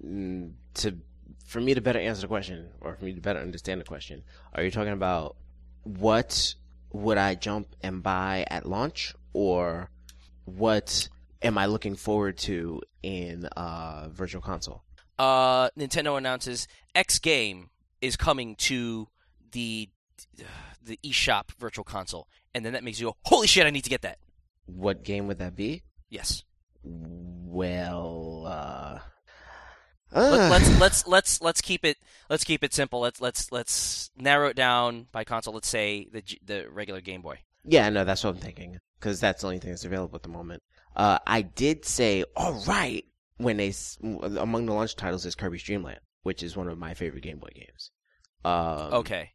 mm, 0.05 0.53
to 0.75 0.99
for 1.47 1.61
me 1.61 1.75
to 1.75 1.81
better 1.81 2.01
answer 2.01 2.23
the 2.23 2.29
question, 2.29 2.71
or 2.81 2.97
for 2.97 3.05
me 3.05 3.15
to 3.15 3.21
better 3.21 3.39
understand 3.39 3.81
the 3.81 3.85
question, 3.85 4.25
are 4.53 4.63
you 4.65 4.71
talking 4.71 4.93
about 4.93 5.37
what 5.85 6.55
would 6.95 7.19
I 7.19 7.35
jump 7.35 7.75
and 7.83 8.03
buy 8.03 8.47
at 8.49 8.65
launch, 8.65 9.15
or 9.33 9.91
what 10.45 11.09
am 11.43 11.59
I 11.59 11.67
looking 11.67 11.97
forward 11.97 12.39
to 12.39 12.81
in 13.03 13.45
uh, 13.57 14.09
Virtual 14.11 14.41
Console? 14.41 14.83
uh, 15.19 15.71
Nintendo 15.79 16.17
announces 16.19 16.67
X 16.95 17.19
game 17.19 17.71
is 18.01 18.17
coming 18.17 18.57
to 18.57 19.09
the 19.53 19.89
the 20.83 20.99
eShop 21.05 21.51
Virtual 21.59 21.85
Console, 21.85 22.29
and 22.55 22.65
then 22.65 22.75
that 22.75 22.85
makes 22.85 23.01
you 23.01 23.09
go, 23.09 23.17
"Holy 23.25 23.47
shit! 23.47 23.67
I 23.67 23.71
need 23.71 23.85
to 23.85 23.91
get 23.91 24.03
that." 24.03 24.19
What 24.67 25.03
game 25.05 25.27
would 25.27 25.39
that 25.39 25.57
be? 25.57 25.83
Yes. 26.11 26.45
Well, 26.83 28.45
uh, 28.47 28.99
Let, 30.15 30.51
let's 30.51 30.81
let's 30.81 31.07
let's 31.07 31.41
let's 31.43 31.61
keep 31.61 31.85
it 31.85 31.97
let's 32.31 32.45
keep 32.45 32.63
it 32.63 32.73
simple. 32.73 33.01
Let's 33.01 33.21
let's 33.21 33.51
let's 33.53 34.11
narrow 34.17 34.49
it 34.49 34.57
down 34.57 35.07
by 35.13 35.25
console. 35.25 35.55
Let's 35.55 35.69
say 35.69 36.09
the 36.13 36.23
the 36.45 36.67
regular 36.71 37.01
Game 37.01 37.23
Boy. 37.23 37.41
Yeah, 37.65 37.89
no, 37.89 38.05
that's 38.05 38.23
what 38.23 38.31
I'm 38.31 38.41
thinking 38.41 38.79
because 38.99 39.21
that's 39.21 39.41
the 39.43 39.49
only 39.49 39.59
thing 39.59 39.71
that's 39.71 39.85
available 39.85 40.17
at 40.17 40.23
the 40.23 40.29
moment. 40.29 40.63
Uh, 40.95 41.19
I 41.27 41.43
did 41.43 41.85
say 41.85 42.25
all 42.37 42.63
right 42.67 43.05
when 43.39 43.57
they 43.57 43.73
among 44.03 44.67
the 44.67 44.73
launch 44.73 44.97
titles 44.97 45.27
is 45.27 45.35
Kirby's 45.35 45.63
Dream 45.63 45.83
Land, 45.83 46.01
which 46.23 46.43
is 46.43 46.57
one 46.57 46.69
of 46.69 46.79
my 46.79 46.95
favorite 46.95 47.23
Game 47.23 47.39
Boy 47.39 47.51
games. 47.55 47.91
Um, 48.45 48.93
Okay. 48.95 49.31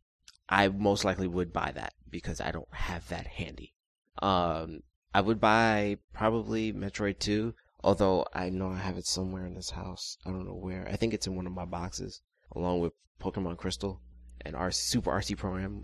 I 0.48 0.68
most 0.70 1.04
likely 1.06 1.28
would 1.28 1.54
buy 1.54 1.72
that 1.76 1.94
because 2.10 2.42
I 2.42 2.52
don't 2.52 2.74
have 2.74 3.08
that 3.10 3.28
handy. 3.28 3.76
Um, 4.22 4.82
I 5.14 5.22
would 5.22 5.40
buy 5.40 5.98
probably 6.14 6.74
Metroid 6.74 7.20
2, 7.20 7.54
although 7.84 8.26
I 8.34 8.50
know 8.50 8.70
I 8.70 8.78
have 8.78 8.98
it 8.98 9.06
somewhere 9.06 9.46
in 9.46 9.56
this 9.56 9.70
house. 9.70 10.18
I 10.26 10.30
don't 10.30 10.46
know 10.46 10.56
where. 10.56 10.88
I 10.88 10.96
think 10.96 11.14
it's 11.14 11.28
in 11.28 11.36
one 11.36 11.48
of 11.48 11.54
my 11.54 11.66
boxes, 11.66 12.22
along 12.56 12.82
with 12.82 12.94
Pokemon 13.22 13.58
Crystal 13.58 14.02
and 14.42 14.56
our 14.56 14.72
Super 14.72 15.12
RC 15.12 15.38
Pro-Am. 15.38 15.84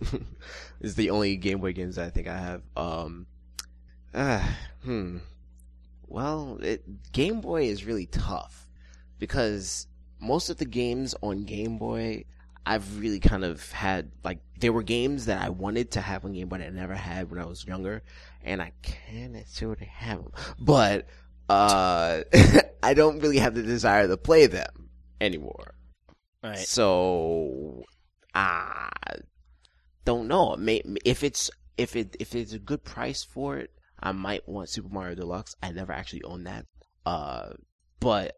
is 0.81 0.95
the 0.95 1.09
only 1.09 1.35
Game 1.37 1.59
Boy 1.59 1.73
games 1.73 1.95
that 1.95 2.05
I 2.05 2.09
think 2.09 2.27
I 2.27 2.37
have. 2.37 2.61
Um, 2.75 3.27
uh, 4.13 4.47
hmm. 4.83 5.17
Well, 6.07 6.59
it, 6.61 7.11
Game 7.11 7.41
Boy 7.41 7.65
is 7.65 7.85
really 7.85 8.05
tough 8.05 8.67
because 9.19 9.87
most 10.19 10.49
of 10.49 10.57
the 10.57 10.65
games 10.65 11.15
on 11.21 11.43
Game 11.43 11.77
Boy 11.77 12.25
I've 12.65 12.99
really 12.99 13.19
kind 13.19 13.43
of 13.43 13.71
had 13.71 14.11
like 14.23 14.39
there 14.59 14.73
were 14.73 14.81
games 14.81 15.25
that 15.25 15.41
I 15.41 15.49
wanted 15.49 15.91
to 15.91 16.01
have 16.01 16.25
on 16.25 16.33
Game 16.33 16.47
Boy 16.47 16.57
I 16.57 16.69
never 16.69 16.95
had 16.95 17.29
when 17.29 17.39
I 17.39 17.45
was 17.45 17.65
younger, 17.65 18.01
and 18.43 18.61
I 18.61 18.71
of 19.13 19.47
sort 19.47 19.81
of 19.81 19.87
have 19.87 20.23
them, 20.23 20.31
but 20.59 21.07
uh, 21.49 22.21
I 22.83 22.93
don't 22.93 23.19
really 23.19 23.37
have 23.37 23.55
the 23.55 23.63
desire 23.63 24.07
to 24.07 24.17
play 24.17 24.47
them 24.47 24.89
anymore. 25.21 25.75
Right. 26.43 26.57
So 26.59 27.83
I 28.33 28.89
don't 30.05 30.27
know. 30.27 30.55
May, 30.57 30.81
if 31.03 31.23
it's 31.23 31.49
if 31.77 31.95
it 31.95 32.15
if 32.19 32.35
it's 32.35 32.53
a 32.53 32.59
good 32.59 32.83
price 32.83 33.23
for 33.23 33.57
it, 33.57 33.71
I 33.99 34.11
might 34.11 34.47
want 34.47 34.69
Super 34.69 34.89
Mario 34.89 35.15
Deluxe. 35.15 35.55
I 35.63 35.71
never 35.71 35.91
actually 35.93 36.23
owned 36.23 36.45
that, 36.47 36.65
uh, 37.05 37.49
but 37.99 38.37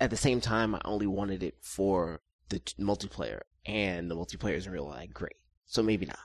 at 0.00 0.10
the 0.10 0.16
same 0.16 0.40
time, 0.40 0.74
I 0.74 0.80
only 0.84 1.06
wanted 1.06 1.42
it 1.42 1.54
for 1.60 2.20
the 2.48 2.58
t- 2.58 2.74
multiplayer, 2.80 3.40
and 3.64 4.10
the 4.10 4.16
multiplayer 4.16 4.54
isn't 4.54 4.72
really 4.72 4.88
like 4.90 5.12
great. 5.14 5.36
So 5.66 5.82
maybe 5.82 6.06
not. 6.06 6.18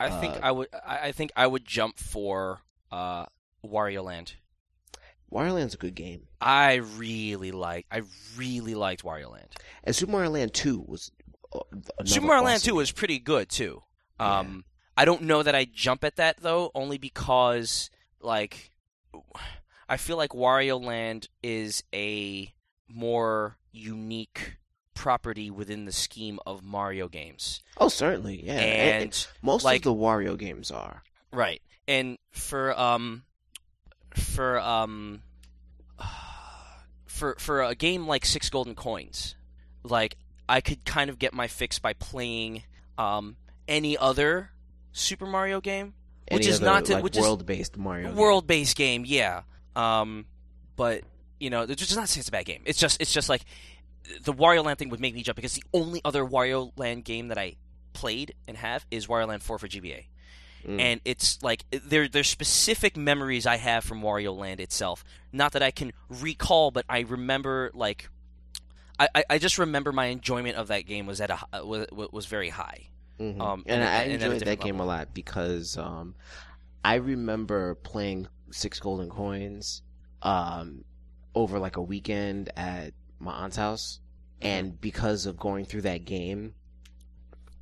I 0.00 0.10
think 0.20 0.34
Uh, 0.34 0.40
I 0.42 0.50
would. 0.52 0.68
I 0.86 0.98
I 1.08 1.12
think 1.12 1.32
I 1.34 1.46
would 1.46 1.64
jump 1.64 1.98
for 1.98 2.60
uh, 2.92 3.26
Wario 3.64 4.04
Land. 4.04 4.34
Wario 5.32 5.54
Land's 5.54 5.74
a 5.74 5.78
good 5.78 5.94
game, 5.94 6.26
I 6.40 6.74
really 6.76 7.50
like. 7.52 7.86
I 7.90 8.02
really 8.36 8.74
liked 8.74 9.02
Wario 9.04 9.30
Land. 9.30 9.48
and 9.84 9.94
Super 9.94 10.12
Mario 10.12 10.30
Land 10.30 10.54
Two 10.54 10.84
was. 10.86 11.10
Uh, 11.52 11.60
Super 12.04 12.26
Mario 12.26 12.44
Land 12.44 12.56
awesome 12.56 12.70
Two 12.70 12.74
was 12.76 12.90
pretty 12.92 13.18
good 13.18 13.48
too. 13.48 13.82
Um, 14.20 14.64
I 14.96 15.04
don't 15.04 15.22
know 15.22 15.42
that 15.42 15.54
I 15.54 15.64
jump 15.64 16.02
at 16.04 16.16
that 16.16 16.38
though, 16.40 16.70
only 16.74 16.98
because 16.98 17.90
like 18.20 18.70
I 19.88 19.96
feel 19.96 20.16
like 20.16 20.30
Wario 20.30 20.82
Land 20.82 21.28
is 21.42 21.82
a 21.94 22.52
more 22.88 23.58
unique 23.72 24.56
property 24.94 25.50
within 25.50 25.84
the 25.84 25.92
scheme 25.92 26.40
of 26.46 26.64
Mario 26.64 27.08
games. 27.08 27.62
Oh, 27.76 27.88
certainly, 27.88 28.44
yeah. 28.44 28.54
And, 28.54 29.02
and 29.04 29.26
most 29.42 29.64
like- 29.64 29.80
of 29.80 29.84
the 29.84 29.94
Wario 29.94 30.36
games 30.38 30.70
are. 30.70 31.02
Right. 31.32 31.62
And 31.86 32.18
for 32.30 32.78
um 32.78 33.22
for 34.14 34.58
um 34.60 35.22
for 37.06 37.36
for 37.38 37.62
a 37.62 37.74
game 37.74 38.06
like 38.06 38.24
Six 38.24 38.50
Golden 38.50 38.74
Coins, 38.74 39.34
like 39.82 40.16
I 40.48 40.60
could 40.60 40.84
kind 40.84 41.10
of 41.10 41.18
get 41.18 41.34
my 41.34 41.46
fix 41.46 41.78
by 41.78 41.92
playing 41.94 42.62
um 42.96 43.36
any 43.66 43.96
other 43.96 44.50
Super 44.92 45.26
Mario 45.26 45.60
game, 45.60 45.94
which 46.30 46.46
is 46.46 46.56
other, 46.56 46.66
not 46.66 46.84
to, 46.86 46.94
like, 46.94 47.04
which 47.04 47.16
world-based 47.16 47.76
Mario. 47.76 48.12
world-based 48.12 48.76
game, 48.76 49.04
yeah. 49.06 49.42
Um 49.76 50.26
but 50.76 51.02
you 51.40 51.50
know, 51.50 51.62
it's 51.62 51.76
just 51.76 51.96
not 51.96 52.08
say 52.08 52.20
it's 52.20 52.28
a 52.28 52.32
bad 52.32 52.46
game. 52.46 52.62
It's 52.64 52.78
just 52.78 53.00
it's 53.00 53.12
just 53.12 53.28
like 53.28 53.42
the 54.22 54.32
Wario 54.32 54.64
Land 54.64 54.78
thing 54.78 54.88
would 54.90 55.00
make 55.00 55.14
me 55.14 55.22
jump 55.22 55.36
because 55.36 55.54
the 55.54 55.64
only 55.72 56.00
other 56.04 56.24
Wario 56.24 56.72
Land 56.76 57.04
game 57.04 57.28
that 57.28 57.38
I 57.38 57.56
played 57.92 58.34
and 58.46 58.56
have 58.56 58.86
is 58.90 59.06
Wario 59.06 59.28
Land 59.28 59.42
4 59.42 59.58
for 59.58 59.68
GBA 59.68 60.06
Mm. 60.66 60.80
and 60.80 61.00
it's 61.04 61.42
like 61.42 61.64
there 61.70 62.08
there's 62.08 62.28
specific 62.28 62.96
memories 62.96 63.46
I 63.46 63.56
have 63.56 63.84
from 63.84 64.02
Wario 64.02 64.36
Land 64.36 64.60
itself. 64.60 65.04
Not 65.32 65.52
that 65.52 65.62
I 65.62 65.70
can 65.70 65.92
recall, 66.08 66.70
but 66.70 66.84
I 66.88 67.00
remember 67.00 67.70
like 67.74 68.08
I, 68.98 69.08
I- 69.14 69.24
I 69.30 69.38
just 69.38 69.58
remember 69.58 69.92
my 69.92 70.06
enjoyment 70.06 70.56
of 70.56 70.68
that 70.68 70.80
game 70.86 71.06
was 71.06 71.20
at 71.20 71.30
a 71.30 71.64
was, 71.64 71.86
was 72.12 72.26
very 72.26 72.48
high. 72.50 72.88
Mhm. 73.20 73.40
Um, 73.40 73.62
and, 73.66 73.82
and- 73.82 73.84
I 73.88 74.02
and 74.02 74.12
enjoyed 74.14 74.30
that 74.32 74.38
different 74.40 74.60
game 74.62 74.78
level. 74.78 74.86
a 74.92 74.96
lot 74.98 75.14
because 75.14 75.76
um, 75.78 76.14
I 76.84 76.96
remember 76.96 77.74
playing 77.76 78.26
Six 78.50 78.80
Golden 78.80 79.08
Coins 79.08 79.82
um, 80.22 80.84
over 81.34 81.58
like 81.60 81.76
a 81.76 81.82
weekend 81.82 82.50
at 82.56 82.94
my 83.20 83.32
aunt's 83.32 83.56
house, 83.56 84.00
Mm-hmm. 84.40 84.46
and 84.46 84.80
because 84.80 85.26
of 85.26 85.36
going 85.36 85.64
through 85.64 85.82
that 85.82 86.04
game, 86.04 86.54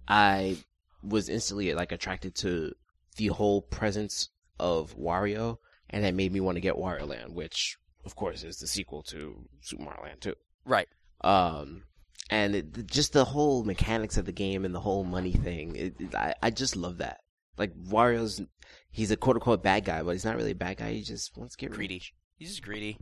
I 0.08 0.56
was 1.02 1.28
instantly 1.28 1.72
like 1.74 1.92
attracted 1.92 2.34
to 2.36 2.74
the 3.16 3.28
whole 3.28 3.62
presence 3.62 4.28
of 4.58 4.96
Wario, 4.96 5.58
and 5.90 6.04
that 6.04 6.14
made 6.14 6.32
me 6.32 6.40
want 6.40 6.56
to 6.56 6.60
get 6.60 6.74
Wario 6.76 7.06
Land, 7.08 7.34
which 7.34 7.76
of 8.04 8.14
course 8.16 8.42
is 8.44 8.58
the 8.58 8.66
sequel 8.66 9.02
to 9.04 9.44
Super 9.60 9.82
Mario 9.84 10.02
Land 10.04 10.20
2. 10.20 10.34
Right. 10.64 10.88
Um, 11.22 11.84
and 12.30 12.54
it, 12.54 12.86
just 12.86 13.12
the 13.12 13.24
whole 13.24 13.64
mechanics 13.64 14.16
of 14.16 14.26
the 14.26 14.32
game 14.32 14.64
and 14.64 14.74
the 14.74 14.80
whole 14.80 15.04
money 15.04 15.32
thing. 15.32 15.76
It, 15.76 15.94
it- 16.00 16.14
I, 16.14 16.34
I 16.42 16.50
just 16.50 16.76
love 16.76 16.98
that. 16.98 17.20
Like 17.58 17.74
Wario's, 17.76 18.42
he's 18.90 19.10
a 19.10 19.16
quote 19.16 19.36
unquote 19.36 19.62
bad 19.62 19.84
guy, 19.84 20.02
but 20.02 20.10
he's 20.10 20.24
not 20.24 20.36
really 20.36 20.50
a 20.50 20.54
bad 20.56 20.76
guy. 20.76 20.92
He 20.92 21.02
just 21.02 21.36
wants 21.36 21.56
to 21.56 21.60
get 21.66 21.72
Greedy. 21.74 21.94
rich. 21.96 22.14
He's 22.38 22.50
just 22.50 22.62
greedy. 22.62 22.98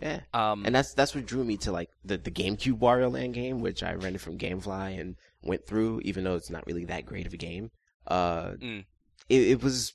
Yeah. 0.00 0.20
Um, 0.32 0.64
And 0.64 0.74
that's 0.74 0.94
that's 0.94 1.14
what 1.14 1.26
drew 1.26 1.44
me 1.44 1.56
to 1.58 1.72
like 1.72 1.90
the 2.04 2.16
the 2.16 2.30
GameCube 2.30 2.78
Wario 2.78 3.12
Land 3.12 3.34
game, 3.34 3.60
which 3.60 3.82
I 3.82 3.92
rented 3.94 4.20
from 4.22 4.38
GameFly 4.38 4.98
and 4.98 5.16
went 5.42 5.66
through, 5.66 6.00
even 6.04 6.24
though 6.24 6.36
it's 6.36 6.48
not 6.50 6.66
really 6.66 6.84
that 6.86 7.04
great 7.04 7.26
of 7.26 7.34
a 7.34 7.36
game. 7.36 7.70
Uh, 8.06 8.52
Mm. 8.62 8.84
It, 9.28 9.40
it 9.42 9.62
was 9.62 9.94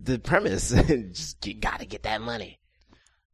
the 0.00 0.18
premise. 0.18 0.70
just 0.86 1.46
you 1.46 1.54
gotta 1.54 1.86
get 1.86 2.02
that 2.04 2.20
money. 2.20 2.58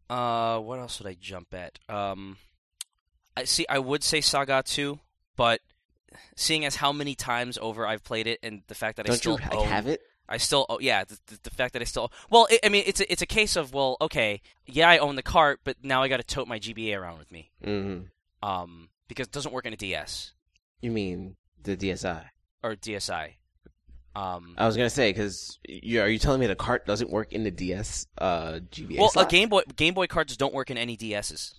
uh, 0.08 0.58
what 0.58 0.78
else 0.78 1.00
would 1.00 1.08
I 1.08 1.16
jump 1.20 1.54
at? 1.54 1.78
Um, 1.88 2.36
I 3.36 3.44
see. 3.44 3.66
I 3.68 3.78
would 3.78 4.02
say 4.02 4.20
Saga 4.20 4.62
2, 4.64 4.98
but 5.36 5.60
seeing 6.36 6.64
as 6.64 6.76
how 6.76 6.92
many 6.92 7.14
times 7.14 7.58
over 7.60 7.86
I've 7.86 8.04
played 8.04 8.26
it, 8.26 8.40
and 8.42 8.62
the 8.66 8.74
fact 8.74 8.96
that 8.96 9.06
I 9.06 9.10
Don't 9.10 9.18
still 9.18 9.32
you 9.32 9.38
like, 9.38 9.54
own 9.54 9.66
have 9.68 9.86
it? 9.86 10.00
I 10.28 10.36
still, 10.36 10.64
oh, 10.68 10.78
yeah, 10.80 11.02
the, 11.04 11.18
the, 11.26 11.38
the 11.44 11.50
fact 11.50 11.72
that 11.72 11.82
I 11.82 11.84
still, 11.86 12.12
well, 12.30 12.46
it, 12.48 12.60
I 12.64 12.68
mean, 12.68 12.84
it's 12.86 13.00
a, 13.00 13.12
it's 13.12 13.20
a 13.20 13.26
case 13.26 13.56
of, 13.56 13.74
well, 13.74 13.96
okay, 14.00 14.40
yeah, 14.64 14.88
I 14.88 14.98
own 14.98 15.16
the 15.16 15.24
cart, 15.24 15.58
but 15.64 15.78
now 15.82 16.04
I 16.04 16.08
got 16.08 16.18
to 16.18 16.22
tote 16.22 16.46
my 16.46 16.60
GBA 16.60 16.96
around 16.96 17.18
with 17.18 17.32
me, 17.32 17.50
hmm 17.64 18.02
um, 18.40 18.90
because 19.08 19.26
it 19.26 19.32
doesn't 19.32 19.52
work 19.52 19.66
in 19.66 19.72
a 19.72 19.76
DS 19.76 20.32
You 20.82 20.92
mean 20.92 21.34
the 21.62 21.76
DSi? 21.76 22.22
or 22.62 22.76
DSi. 22.76 23.32
Um, 24.20 24.54
I 24.58 24.66
was 24.66 24.76
gonna 24.76 24.90
say 24.90 25.10
because 25.10 25.58
you 25.66 26.02
are 26.02 26.08
you 26.08 26.18
telling 26.18 26.40
me 26.40 26.46
the 26.46 26.54
cart 26.54 26.84
doesn't 26.86 27.10
work 27.10 27.32
in 27.32 27.44
the 27.44 27.50
DS 27.50 28.06
uh 28.18 28.60
GBA? 28.70 28.98
well, 28.98 29.10
a? 29.16 29.26
Game 29.26 29.48
Boy 29.48 29.62
Game 29.76 29.94
Boy 29.94 30.06
cards 30.06 30.36
don't 30.36 30.52
work 30.52 30.70
in 30.70 30.76
any 30.76 30.96
DSs. 30.96 31.54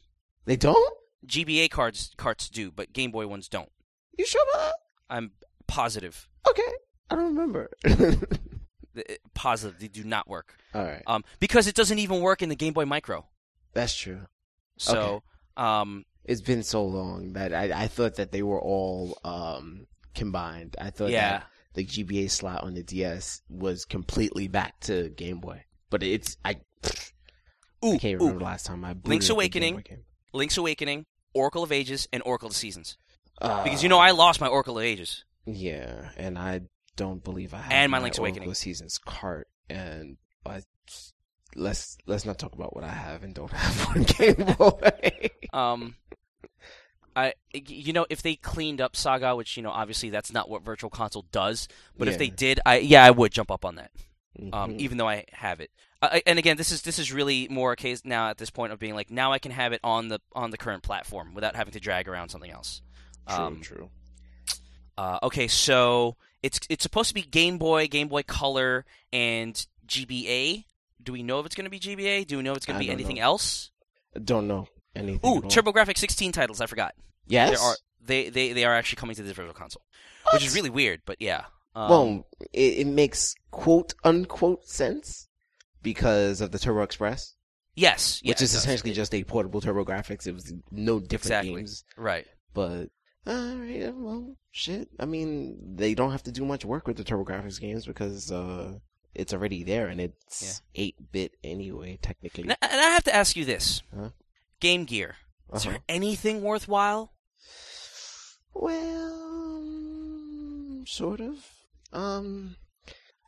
They 0.46 0.58
don't. 0.58 0.98
GBA 1.26 1.72
cards 1.72 2.12
carts 2.18 2.50
do, 2.50 2.72
but 2.72 2.94
Game 2.94 3.12
Boy 3.12 3.26
ones 3.26 3.48
don't. 3.48 3.70
You 4.18 4.26
sure 4.26 4.46
about 4.54 4.74
I'm 5.10 5.32
positive. 5.68 6.30
Okay, 6.48 6.72
I 7.10 7.16
don't 7.16 7.36
remember. 7.36 7.72
positive 9.34 9.80
they 9.80 9.88
do 9.88 10.04
not 10.04 10.28
work. 10.28 10.56
All 10.76 10.84
right, 10.84 11.02
Um, 11.08 11.24
because 11.40 11.68
it 11.68 11.76
doesn't 11.76 11.98
even 11.98 12.22
work 12.22 12.42
in 12.42 12.50
the 12.50 12.56
Game 12.56 12.74
Boy 12.74 12.86
Micro. 12.86 13.26
that's 13.74 13.96
true. 13.96 14.22
So, 14.78 15.24
um, 15.58 16.06
It's 16.26 16.42
been 16.42 16.64
so 16.64 16.84
long 16.84 17.34
that 17.34 17.54
I 17.54 17.84
I 17.84 17.88
thought 17.88 18.16
that 18.16 18.32
they 18.32 18.44
were 18.44 18.62
all 18.62 19.18
um 19.24 19.88
combined. 20.14 20.76
I 20.80 20.90
thought 20.92 21.10
yeah. 21.10 21.32
that 21.32 21.48
the 21.74 21.86
GBA 21.86 22.30
slot 22.30 22.64
on 22.64 22.74
the 22.74 22.84
DS 22.84 23.42
was 23.50 23.86
completely 23.86 24.48
back 24.48 24.80
to 24.82 25.10
Game 25.10 25.40
Boy, 25.40 25.64
but 25.90 26.04
it's 26.04 26.38
I. 26.44 26.58
Ooh, 27.84 27.94
I 27.94 27.98
can't 27.98 28.16
ooh. 28.16 28.26
remember 28.26 28.40
the 28.40 28.46
last 28.46 28.66
time 28.66 28.86
I 28.86 28.96
Link's 29.06 29.30
up 29.30 29.38
a 29.40 29.48
Game 29.48 29.74
Awakening. 29.74 30.04
Link's 30.34 30.58
Awakening, 30.58 31.06
Oracle 31.34 31.64
of 31.64 31.72
Ages, 31.72 32.08
and 32.14 32.22
Oracle 32.26 32.48
of 32.50 32.56
Seasons. 32.56 32.98
Uh, 33.42 33.64
Because 33.64 33.82
you 33.82 33.90
know 33.90 34.00
I 34.00 34.12
lost 34.12 34.40
my 34.40 34.48
Oracle 34.48 34.78
of 34.78 34.84
Ages. 34.84 35.24
Yeah, 35.46 36.10
and 36.18 36.38
I 36.38 36.62
don't 36.96 37.24
believe 37.24 37.54
I 37.54 37.58
have 37.58 37.72
And 37.72 37.92
my 37.92 37.98
my 37.98 38.04
Link's 38.04 38.20
Oracle 38.20 38.38
Awakening. 38.38 38.54
Seasons 38.56 38.98
cart, 38.98 39.48
and 39.70 40.18
I 40.46 40.62
let's 41.56 41.98
let's 42.06 42.26
not 42.26 42.38
talk 42.38 42.54
about 42.54 42.76
what 42.76 42.84
I 42.84 42.90
have 42.90 43.24
and 43.24 43.34
don't 43.34 43.52
have 43.52 43.96
on 43.96 44.04
Game 44.04 44.56
Boy. 44.58 45.30
Um, 45.54 45.96
I 47.16 47.34
you 47.54 47.94
know 47.94 48.06
if 48.10 48.22
they 48.22 48.36
cleaned 48.36 48.80
up 48.82 48.96
Saga, 48.96 49.36
which 49.36 49.58
you 49.58 49.64
know 49.64 49.70
obviously 49.72 50.10
that's 50.10 50.32
not 50.32 50.50
what 50.50 50.64
Virtual 50.64 50.90
Console 50.90 51.26
does, 51.32 51.68
but 51.98 52.08
if 52.08 52.18
they 52.18 52.30
did, 52.30 52.60
I 52.66 52.78
yeah 52.78 53.04
I 53.04 53.12
would 53.12 53.32
jump 53.32 53.52
up 53.52 53.66
on 53.66 53.76
that. 53.76 53.92
um, 54.54 54.72
Mhm. 54.72 54.80
even 54.80 54.98
though 54.98 55.10
I 55.10 55.26
have 55.34 55.60
it. 55.60 55.72
I- 56.02 56.24
and 56.26 56.40
again, 56.40 56.56
this 56.56 56.72
is 56.72 56.84
this 56.84 56.98
is 57.00 57.12
really 57.12 57.50
more 57.50 57.74
a 57.74 57.76
case 57.76 58.04
now 58.06 58.30
at 58.30 58.38
this 58.38 58.50
point 58.50 58.72
of 58.72 58.80
being 58.80 58.96
like 58.96 59.12
now 59.12 59.34
I 59.34 59.40
can 59.40 59.52
have 59.52 59.74
it 59.74 59.82
on 59.84 60.08
the 60.08 60.20
on 60.34 60.52
the 60.52 60.58
current 60.58 60.84
platform 60.84 61.34
without 61.34 61.56
having 61.56 61.74
to 61.74 61.82
drag 61.82 62.08
around 62.08 62.30
something 62.30 62.50
else. 62.50 62.82
true, 63.28 63.38
um, 63.38 63.62
true. 63.62 63.90
Uh, 64.98 65.20
okay, 65.24 65.48
so 65.50 66.16
it's 66.42 66.60
it's 66.70 66.82
supposed 66.82 67.10
to 67.10 67.14
be 67.14 67.24
Game 67.24 67.58
Boy, 67.58 67.88
Game 67.88 68.08
Boy 68.08 68.24
Color, 68.24 68.86
and 69.12 69.66
GBA. 69.86 70.64
Do 71.04 71.12
we 71.12 71.24
know 71.24 71.40
if 71.40 71.46
it's 71.46 71.56
going 71.56 71.66
to 71.66 71.70
be 71.70 71.80
GBA? 71.80 72.26
Do 72.26 72.38
we 72.38 72.44
know 72.44 72.52
if 72.52 72.58
it's 72.58 72.66
going 72.66 72.80
to 72.80 72.86
be 72.86 72.90
anything 72.92 73.18
know. 73.18 73.24
else? 73.24 73.72
Don't 74.24 74.48
know 74.48 74.68
anything. 74.96 75.30
Ooh, 75.30 75.36
all. 75.36 75.42
TurboGrafx 75.44 75.98
16 75.98 76.32
titles. 76.32 76.62
I 76.62 76.66
forgot. 76.66 76.94
Yes. 77.28 77.52
There 77.52 77.60
are 77.60 77.76
they, 78.04 78.30
they 78.30 78.54
they 78.54 78.66
are 78.66 78.74
actually 78.74 78.98
coming 78.98 79.16
to 79.16 79.24
the 79.24 79.34
virtual 79.34 79.54
console, 79.54 79.84
which 80.34 80.44
is 80.46 80.56
really 80.56 80.70
weird. 80.70 81.02
But 81.06 81.22
yeah. 81.22 81.46
Um, 81.76 81.90
well, 81.90 82.28
it, 82.52 82.80
it 82.80 82.88
makes 82.88 83.36
quote 83.52 83.94
unquote 84.04 84.68
sense 84.68 85.28
because 85.82 86.42
of 86.42 86.52
the 86.52 86.60
Turbo 86.60 86.82
Express, 86.82 87.36
yes, 87.76 88.20
yeah, 88.24 88.32
which 88.32 88.42
is 88.42 88.54
essentially 88.54 88.92
just 88.94 89.14
a 89.16 89.24
portable 89.24 89.62
TurboGrafx. 89.62 90.28
It 90.28 90.34
was 90.34 90.54
no 90.72 91.00
different 91.00 91.26
Exactly. 91.26 91.56
games, 91.56 91.86
right. 91.96 92.26
but 92.54 92.90
uh, 93.26 93.56
yeah, 93.66 93.92
well, 93.94 94.36
shit. 94.52 94.90
I 95.00 95.06
mean, 95.06 95.76
they 95.76 95.94
don't 95.94 96.12
have 96.12 96.24
to 96.24 96.32
do 96.32 96.44
much 96.44 96.66
work 96.66 96.88
with 96.88 96.98
the 96.98 97.04
TurboGrafx 97.04 97.62
games 97.62 97.86
because 97.86 98.32
uh, 98.32 98.74
it's 99.16 99.34
already 99.34 99.64
there 99.64 99.88
and 99.88 100.02
it's 100.02 100.62
eight 100.76 100.96
bit 101.12 101.34
anyway, 101.44 102.00
technically. 102.02 102.44
And 102.44 102.52
I, 102.54 102.56
and 102.62 102.82
I 102.82 102.90
have 102.90 103.04
to 103.06 103.16
ask 103.16 103.36
you 103.38 103.46
this: 103.46 103.82
Huh? 103.96 104.10
Game 104.62 104.86
Gear. 104.86 105.18
Is 105.54 105.66
Uh-huh. 105.66 105.72
there 105.72 105.82
anything 105.90 106.42
worthwhile? 106.42 107.12
Well, 109.92 110.84
sort 110.86 111.20
of. 111.20 111.36
Um, 111.94 112.56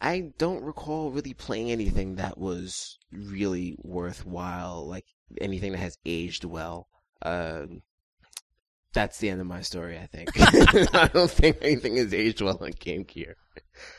I 0.01 0.31
don't 0.37 0.63
recall 0.63 1.11
really 1.11 1.33
playing 1.33 1.71
anything 1.71 2.15
that 2.15 2.37
was 2.37 2.97
really 3.11 3.75
worthwhile, 3.81 4.87
like 4.87 5.05
anything 5.41 5.71
that 5.73 5.79
has 5.79 5.97
aged 6.05 6.45
well. 6.45 6.87
Um, 7.21 7.81
that's 8.93 9.17
the 9.19 9.29
end 9.29 9.41
of 9.41 9.47
my 9.47 9.61
story, 9.61 9.97
I 9.97 10.05
think. 10.07 10.29
I 10.95 11.07
don't 11.07 11.31
think 11.31 11.57
anything 11.61 11.95
has 11.97 12.13
aged 12.13 12.41
well 12.41 12.57
on 12.61 12.71
Game 12.79 13.03
Gear. 13.03 13.35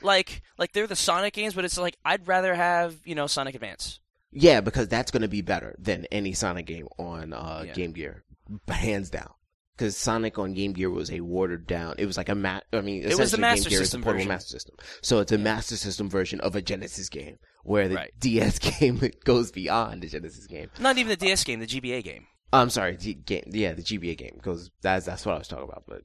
Like 0.02 0.42
like 0.56 0.72
they're 0.72 0.86
the 0.86 0.94
Sonic 0.96 1.34
games, 1.34 1.54
but 1.54 1.64
it's 1.64 1.76
like 1.78 1.96
I'd 2.04 2.28
rather 2.28 2.54
have 2.54 2.94
you 3.04 3.14
know 3.14 3.26
Sonic 3.26 3.54
Advance. 3.54 3.98
Yeah, 4.34 4.60
because 4.60 4.88
that's 4.88 5.10
going 5.10 5.22
to 5.22 5.28
be 5.28 5.40
better 5.42 5.74
than 5.78 6.06
any 6.12 6.32
Sonic 6.32 6.66
game 6.66 6.88
on 6.98 7.32
uh, 7.32 7.62
Yeah. 7.66 7.72
Game 7.72 7.92
Gear, 7.92 8.24
hands 8.68 9.10
down. 9.10 9.30
Because 9.76 9.96
Sonic 9.96 10.38
on 10.38 10.54
Game 10.54 10.72
Gear 10.72 10.88
was 10.90 11.10
a 11.10 11.20
watered 11.20 11.66
down. 11.66 11.94
It 11.98 12.06
was 12.06 12.16
like 12.16 12.28
a 12.28 12.34
mat. 12.34 12.64
I 12.72 12.80
mean, 12.80 13.02
It 13.02 13.18
was 13.18 13.32
the 13.32 13.38
Master 13.38 13.70
Game 13.70 13.70
Gear 13.70 13.82
is 13.82 13.82
a 13.82 13.84
System 13.86 14.02
portable 14.02 14.18
version. 14.20 14.28
Master 14.28 14.50
System. 14.50 14.76
So 15.02 15.18
it's 15.18 15.32
a 15.32 15.38
Master 15.38 15.76
System 15.76 16.08
version 16.10 16.40
of 16.40 16.54
a 16.54 16.62
Genesis 16.62 17.08
game, 17.08 17.38
where 17.64 17.88
the 17.88 17.96
Right. 17.96 18.12
DS 18.20 18.58
game 18.80 19.00
goes 19.24 19.50
beyond 19.50 20.02
the 20.02 20.08
Genesis 20.08 20.46
game. 20.46 20.70
Not 20.78 20.96
even 20.98 21.08
the 21.10 21.16
DS 21.16 21.42
game, 21.42 21.58
the 21.60 21.66
GBA 21.66 22.04
game. 22.04 22.26
I'm 22.52 22.70
sorry, 22.70 22.96
G- 22.96 23.14
game, 23.14 23.44
yeah, 23.50 23.72
the 23.72 23.82
GBA 23.82 24.16
game 24.16 24.38
goes. 24.40 24.70
That's 24.80 25.06
that's 25.06 25.26
what 25.26 25.34
I 25.34 25.38
was 25.38 25.48
talking 25.48 25.64
about. 25.68 25.82
But 25.88 26.02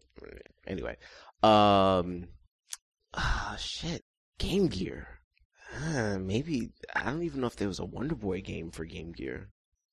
anyway, 0.66 0.98
um, 1.44 2.28
ah, 3.14 3.56
shit, 3.60 4.04
Game 4.40 4.68
Gear. 4.68 5.19
Uh, 5.76 6.18
maybe 6.20 6.72
I 6.96 7.04
don't 7.06 7.24
even 7.24 7.42
know 7.42 7.48
if 7.48 7.56
there 7.56 7.68
was 7.68 7.80
a 7.80 7.86
Wonder 7.86 8.16
Boy 8.16 8.42
game 8.42 8.72
for 8.72 8.86
Game 8.86 9.12
Gear. 9.12 9.50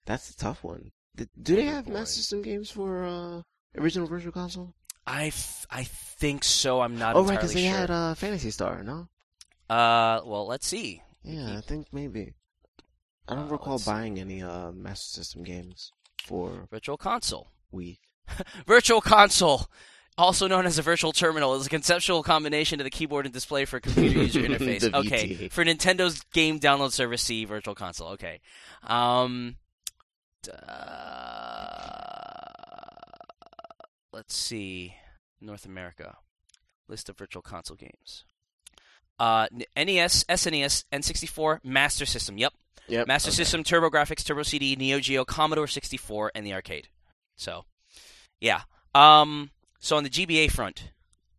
That's 0.06 0.30
a 0.30 0.36
tough 0.36 0.64
one. 0.64 0.92
Do 1.16 1.26
they 1.42 1.56
Wonder 1.56 1.70
have 1.72 1.86
Boy. 1.86 1.92
Master 1.92 2.16
System 2.20 2.42
games 2.42 2.70
for 2.70 3.04
uh, 3.04 3.42
original 3.76 4.06
Virtual 4.08 4.32
Console? 4.32 4.74
I, 5.06 5.26
f- 5.28 5.66
I 5.70 5.84
think 5.84 6.42
so. 6.44 6.80
I'm 6.80 6.98
not 6.98 7.16
entirely 7.16 7.16
sure. 7.16 7.24
oh, 7.24 7.28
right, 7.28 7.38
because 7.38 7.54
they 7.54 7.62
sure. 7.68 7.76
had 7.76 7.90
uh, 7.90 8.14
Phantasy 8.14 8.50
Star, 8.50 8.82
no? 8.82 9.08
Uh, 9.68 10.20
well, 10.24 10.46
let's 10.46 10.66
see. 10.66 11.02
Yeah, 11.22 11.56
I 11.58 11.60
think 11.60 11.88
maybe. 11.92 12.34
I 13.28 13.34
don't 13.34 13.48
Uh, 13.48 13.52
recall 13.52 13.74
let's 13.74 13.84
see. 13.84 13.90
buying 13.90 14.18
any 14.18 14.42
uh, 14.42 14.72
Master 14.72 15.20
System 15.22 15.42
games 15.44 15.92
for 16.24 16.66
Virtual 16.70 16.96
console. 16.96 17.50
We 17.70 18.00
Virtual 18.66 19.00
console, 19.00 19.66
also 20.18 20.48
known 20.48 20.66
as 20.66 20.78
a 20.78 20.82
virtual 20.82 21.12
terminal, 21.12 21.54
is 21.54 21.66
a 21.66 21.70
conceptual 21.70 22.22
combination 22.22 22.80
of 22.80 22.84
the 22.84 22.90
keyboard 22.90 23.26
and 23.26 23.34
display 23.34 23.64
for 23.64 23.78
a 23.78 23.80
computer 23.80 24.18
user 24.18 24.40
interface. 24.42 24.92
Okay, 24.92 25.48
for 25.48 25.64
Nintendo's 25.64 26.22
game 26.32 26.58
download 26.60 26.92
service, 26.92 27.22
see 27.22 27.44
Virtual 27.44 27.74
Console. 27.74 28.08
Okay, 28.10 28.40
um, 28.82 29.56
uh, 30.52 32.50
let's 34.12 34.36
see, 34.36 34.94
North 35.40 35.64
America 35.66 36.16
list 36.88 37.08
of 37.08 37.18
Virtual 37.18 37.42
Console 37.42 37.76
games. 37.76 38.24
Uh, 39.18 39.46
NES, 39.76 40.24
SNES, 40.24 40.84
N64, 40.92 41.60
Master 41.64 42.04
System. 42.04 42.36
Yep, 42.36 42.52
Yep. 42.88 43.06
Master 43.08 43.28
okay. 43.30 43.36
System, 43.36 43.64
Graphics, 43.64 44.24
Turbo 44.24 44.42
CD, 44.42 44.76
Neo 44.76 45.00
Geo, 45.00 45.24
Commodore 45.24 45.66
64, 45.66 46.32
and 46.34 46.46
the 46.46 46.54
arcade. 46.54 46.88
So, 47.36 47.64
yeah. 48.40 48.62
Um. 48.94 49.50
So 49.86 49.96
on 49.96 50.02
the 50.02 50.10
GBA 50.10 50.50
front, 50.50 50.90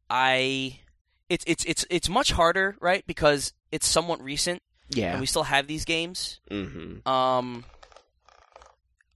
I 0.10 0.80
it's 1.28 1.44
it's 1.46 1.66
it's 1.66 1.86
it's 1.90 2.08
much 2.08 2.32
harder, 2.32 2.78
right? 2.80 3.06
Because 3.06 3.52
it's 3.74 3.86
somewhat 3.86 4.22
recent, 4.24 4.62
Yeah. 4.90 5.12
and 5.12 5.20
we 5.20 5.26
still 5.26 5.44
have 5.44 5.68
these 5.68 5.84
games. 5.84 6.40
mm-hmm. 6.50 7.06
Um. 7.06 7.66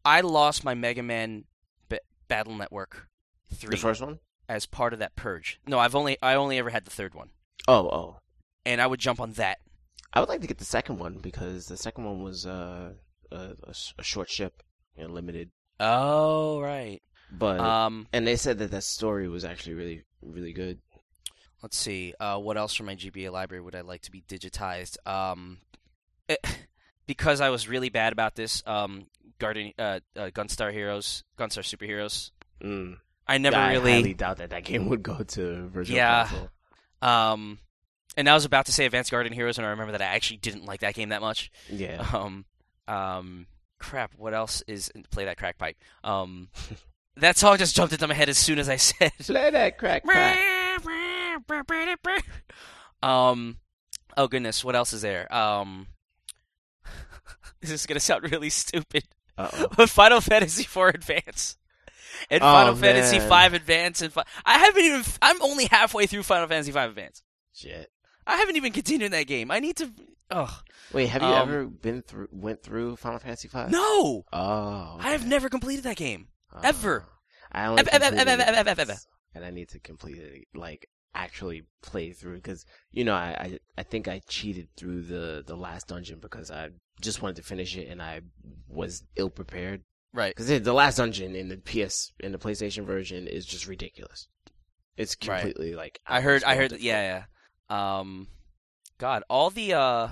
I 0.03 0.19
lost 0.19 0.65
my 0.65 0.73
Mega 0.73 1.01
Man 1.01 1.45
B- 1.87 1.99
Battle 2.27 2.55
Network 2.55 3.07
three 3.53 3.69
The 3.75 3.77
first 3.77 4.01
one? 4.01 4.19
as 4.49 4.65
part 4.65 4.91
of 4.91 4.99
that 4.99 5.15
purge. 5.15 5.61
No, 5.65 5.79
I've 5.79 5.95
only 5.95 6.17
I 6.21 6.33
only 6.33 6.57
ever 6.57 6.69
had 6.69 6.83
the 6.83 6.91
third 6.91 7.15
one, 7.15 7.29
Oh, 7.69 7.87
oh. 7.87 8.17
and 8.65 8.81
I 8.81 8.87
would 8.87 8.99
jump 8.99 9.21
on 9.21 9.31
that. 9.33 9.59
I 10.13 10.19
would 10.19 10.27
like 10.27 10.41
to 10.41 10.47
get 10.47 10.57
the 10.57 10.65
second 10.65 10.97
one 10.99 11.19
because 11.19 11.67
the 11.67 11.77
second 11.77 12.03
one 12.03 12.21
was 12.21 12.45
uh, 12.45 12.91
a, 13.31 13.55
a 13.97 14.03
short 14.03 14.29
ship, 14.29 14.61
you 14.97 15.07
know, 15.07 15.13
limited. 15.13 15.51
Oh 15.79 16.59
right. 16.59 17.01
But 17.31 17.59
Um. 17.59 18.07
and 18.13 18.25
they 18.27 18.35
said 18.35 18.59
that 18.59 18.71
that 18.71 18.83
story 18.83 19.27
was 19.29 19.45
actually 19.45 19.75
really, 19.75 20.03
really 20.21 20.53
good. 20.53 20.79
Let's 21.63 21.77
see. 21.77 22.13
Uh, 22.19 22.37
what 22.39 22.57
else 22.57 22.73
from 22.73 22.87
my 22.87 22.95
GBA 22.95 23.31
library 23.31 23.61
would 23.61 23.75
I 23.75 23.81
like 23.81 24.01
to 24.03 24.11
be 24.11 24.21
digitized? 24.27 24.97
Um, 25.07 25.59
it- 26.27 26.39
because 27.07 27.39
I 27.41 27.49
was 27.49 27.67
really 27.67 27.89
bad 27.89 28.13
about 28.13 28.35
this. 28.35 28.63
Um, 28.65 29.07
Guardian, 29.39 29.73
uh, 29.79 29.99
uh, 30.15 30.29
Gunstar 30.33 30.71
Heroes, 30.71 31.23
Gunstar 31.37 31.63
Superheroes. 31.63 32.31
Mm. 32.63 32.97
I 33.27 33.37
never 33.37 33.55
I 33.57 33.73
really. 33.73 33.91
highly 33.93 34.13
doubt 34.13 34.37
that 34.37 34.49
that 34.51 34.63
game 34.63 34.87
would 34.89 35.03
go 35.03 35.23
to 35.23 35.67
Virtual 35.69 35.95
Yeah. 35.95 36.27
Console. 36.27 36.49
Um, 37.01 37.59
and 38.17 38.27
I 38.29 38.33
was 38.33 38.45
about 38.45 38.65
to 38.67 38.71
say 38.71 38.85
Advanced 38.85 39.09
Guardian 39.11 39.33
Heroes, 39.33 39.57
and 39.57 39.65
I 39.65 39.71
remember 39.71 39.93
that 39.93 40.01
I 40.01 40.05
actually 40.05 40.37
didn't 40.37 40.65
like 40.65 40.81
that 40.81 40.93
game 40.95 41.09
that 41.09 41.21
much. 41.21 41.51
Yeah. 41.69 42.05
Um, 42.13 42.45
um, 42.87 43.45
crap. 43.79 44.11
What 44.17 44.33
else 44.33 44.63
is 44.67 44.91
play 45.11 45.25
that 45.25 45.37
crack 45.37 45.57
pipe? 45.57 45.77
Um, 46.03 46.49
that 47.17 47.38
song 47.38 47.57
just 47.57 47.75
jumped 47.75 47.93
into 47.93 48.07
my 48.07 48.13
head 48.13 48.29
as 48.29 48.38
soon 48.38 48.59
as 48.59 48.69
I 48.69 48.77
said. 48.77 49.11
Play 49.21 49.51
that 49.51 49.77
crack 49.77 50.03
um, 53.03 53.57
oh 54.17 54.27
goodness, 54.27 54.63
what 54.63 54.75
else 54.75 54.93
is 54.93 55.01
there? 55.01 55.33
Um, 55.33 55.88
this 57.61 57.71
is 57.71 57.85
gonna 57.85 57.99
sound 57.99 58.31
really 58.31 58.49
stupid. 58.49 59.03
Uh-oh. 59.38 59.67
But 59.77 59.89
Final 59.89 60.21
Fantasy 60.21 60.63
IV 60.63 60.93
Advance 60.95 61.57
and 62.29 62.43
Oh, 62.43 62.45
Final 62.45 62.75
Fantasy. 62.75 63.19
V 63.19 63.55
Advance 63.55 64.01
and 64.01 64.13
fi- 64.13 64.25
I 64.45 64.59
haven't 64.59 64.83
even. 64.83 65.03
I'm 65.21 65.41
only 65.41 65.65
halfway 65.65 66.05
through 66.05 66.23
Final 66.23 66.47
Fantasy 66.47 66.71
V 66.71 66.79
Advance. 66.79 67.23
Shit. 67.53 67.89
I 68.27 68.38
haven't 68.38 68.55
even 68.57 68.71
continued 68.71 69.11
that 69.13 69.27
game. 69.27 69.49
I 69.51 69.59
need 69.59 69.77
to. 69.77 69.89
Oh 70.29 70.61
Wait, 70.93 71.07
have 71.07 71.21
you 71.21 71.27
Um, 71.27 71.49
ever 71.49 71.65
been 71.65 72.01
through 72.03 72.27
went 72.31 72.61
through 72.63 72.95
Final 72.97 73.19
Fantasy 73.19 73.47
V? 73.47 73.65
no! 73.69 74.25
Oh. 74.31 74.97
I 74.99 75.11
have 75.11 75.25
never 75.25 75.49
completed 75.49 75.83
that 75.85 75.97
game. 75.97 76.27
Ever. 76.64 77.06
Oh. 77.07 77.11
I 77.52 77.65
only 77.65 77.82
Ever, 77.82 77.90
ever, 77.91 78.15
ever, 78.15 78.41
ever, 78.44 78.69
ever, 78.69 78.82
ever. 78.82 78.95
and 79.36 79.44
I 79.45 79.49
need 79.52 79.69
to 79.69 79.80
complete 79.80 80.18
it, 80.18 80.48
like 80.53 80.88
actually 81.14 81.64
play 81.82 82.14
through 82.14 82.36
because 82.38 82.65
you 82.91 83.03
know 83.03 83.14
I, 83.14 83.28
I 83.38 83.60
I 83.80 83.84
think 83.84 84.07
I 84.07 84.22
cheated 84.30 84.69
through 84.78 85.02
the 85.02 85.44
the 85.45 85.57
last 85.57 85.88
dungeon 85.88 86.19
because 86.22 86.49
I 86.49 86.69
just 87.02 87.22
wanted 87.22 87.36
to 87.38 87.44
finish 87.44 87.76
it 87.76 87.90
and 87.90 88.02
I 88.02 88.22
was 88.69 89.03
ill 89.18 89.30
prepared 89.30 89.84
Right. 90.14 90.34
because 90.36 90.61
the 90.61 90.73
last 90.73 90.95
dungeon 90.98 91.36
in 91.36 91.49
the 91.49 91.57
PS 91.57 92.14
in 92.22 92.32
the 92.32 92.38
PlayStation 92.38 92.86
version 92.86 93.28
is 93.28 93.45
just 93.45 93.68
ridiculous. 93.68 94.28
It's 94.95 95.15
Right. 95.28 95.41
completely 95.41 95.76
like 95.76 95.99
I 96.06 96.22
heard. 96.22 96.44
I 96.45 96.56
heard. 96.56 96.73
Yeah, 96.80 97.23
yeah. 97.69 97.99
Um, 97.99 98.28
God, 98.98 99.23
all 99.30 99.49
the 99.49 99.73
uh, 99.73 100.10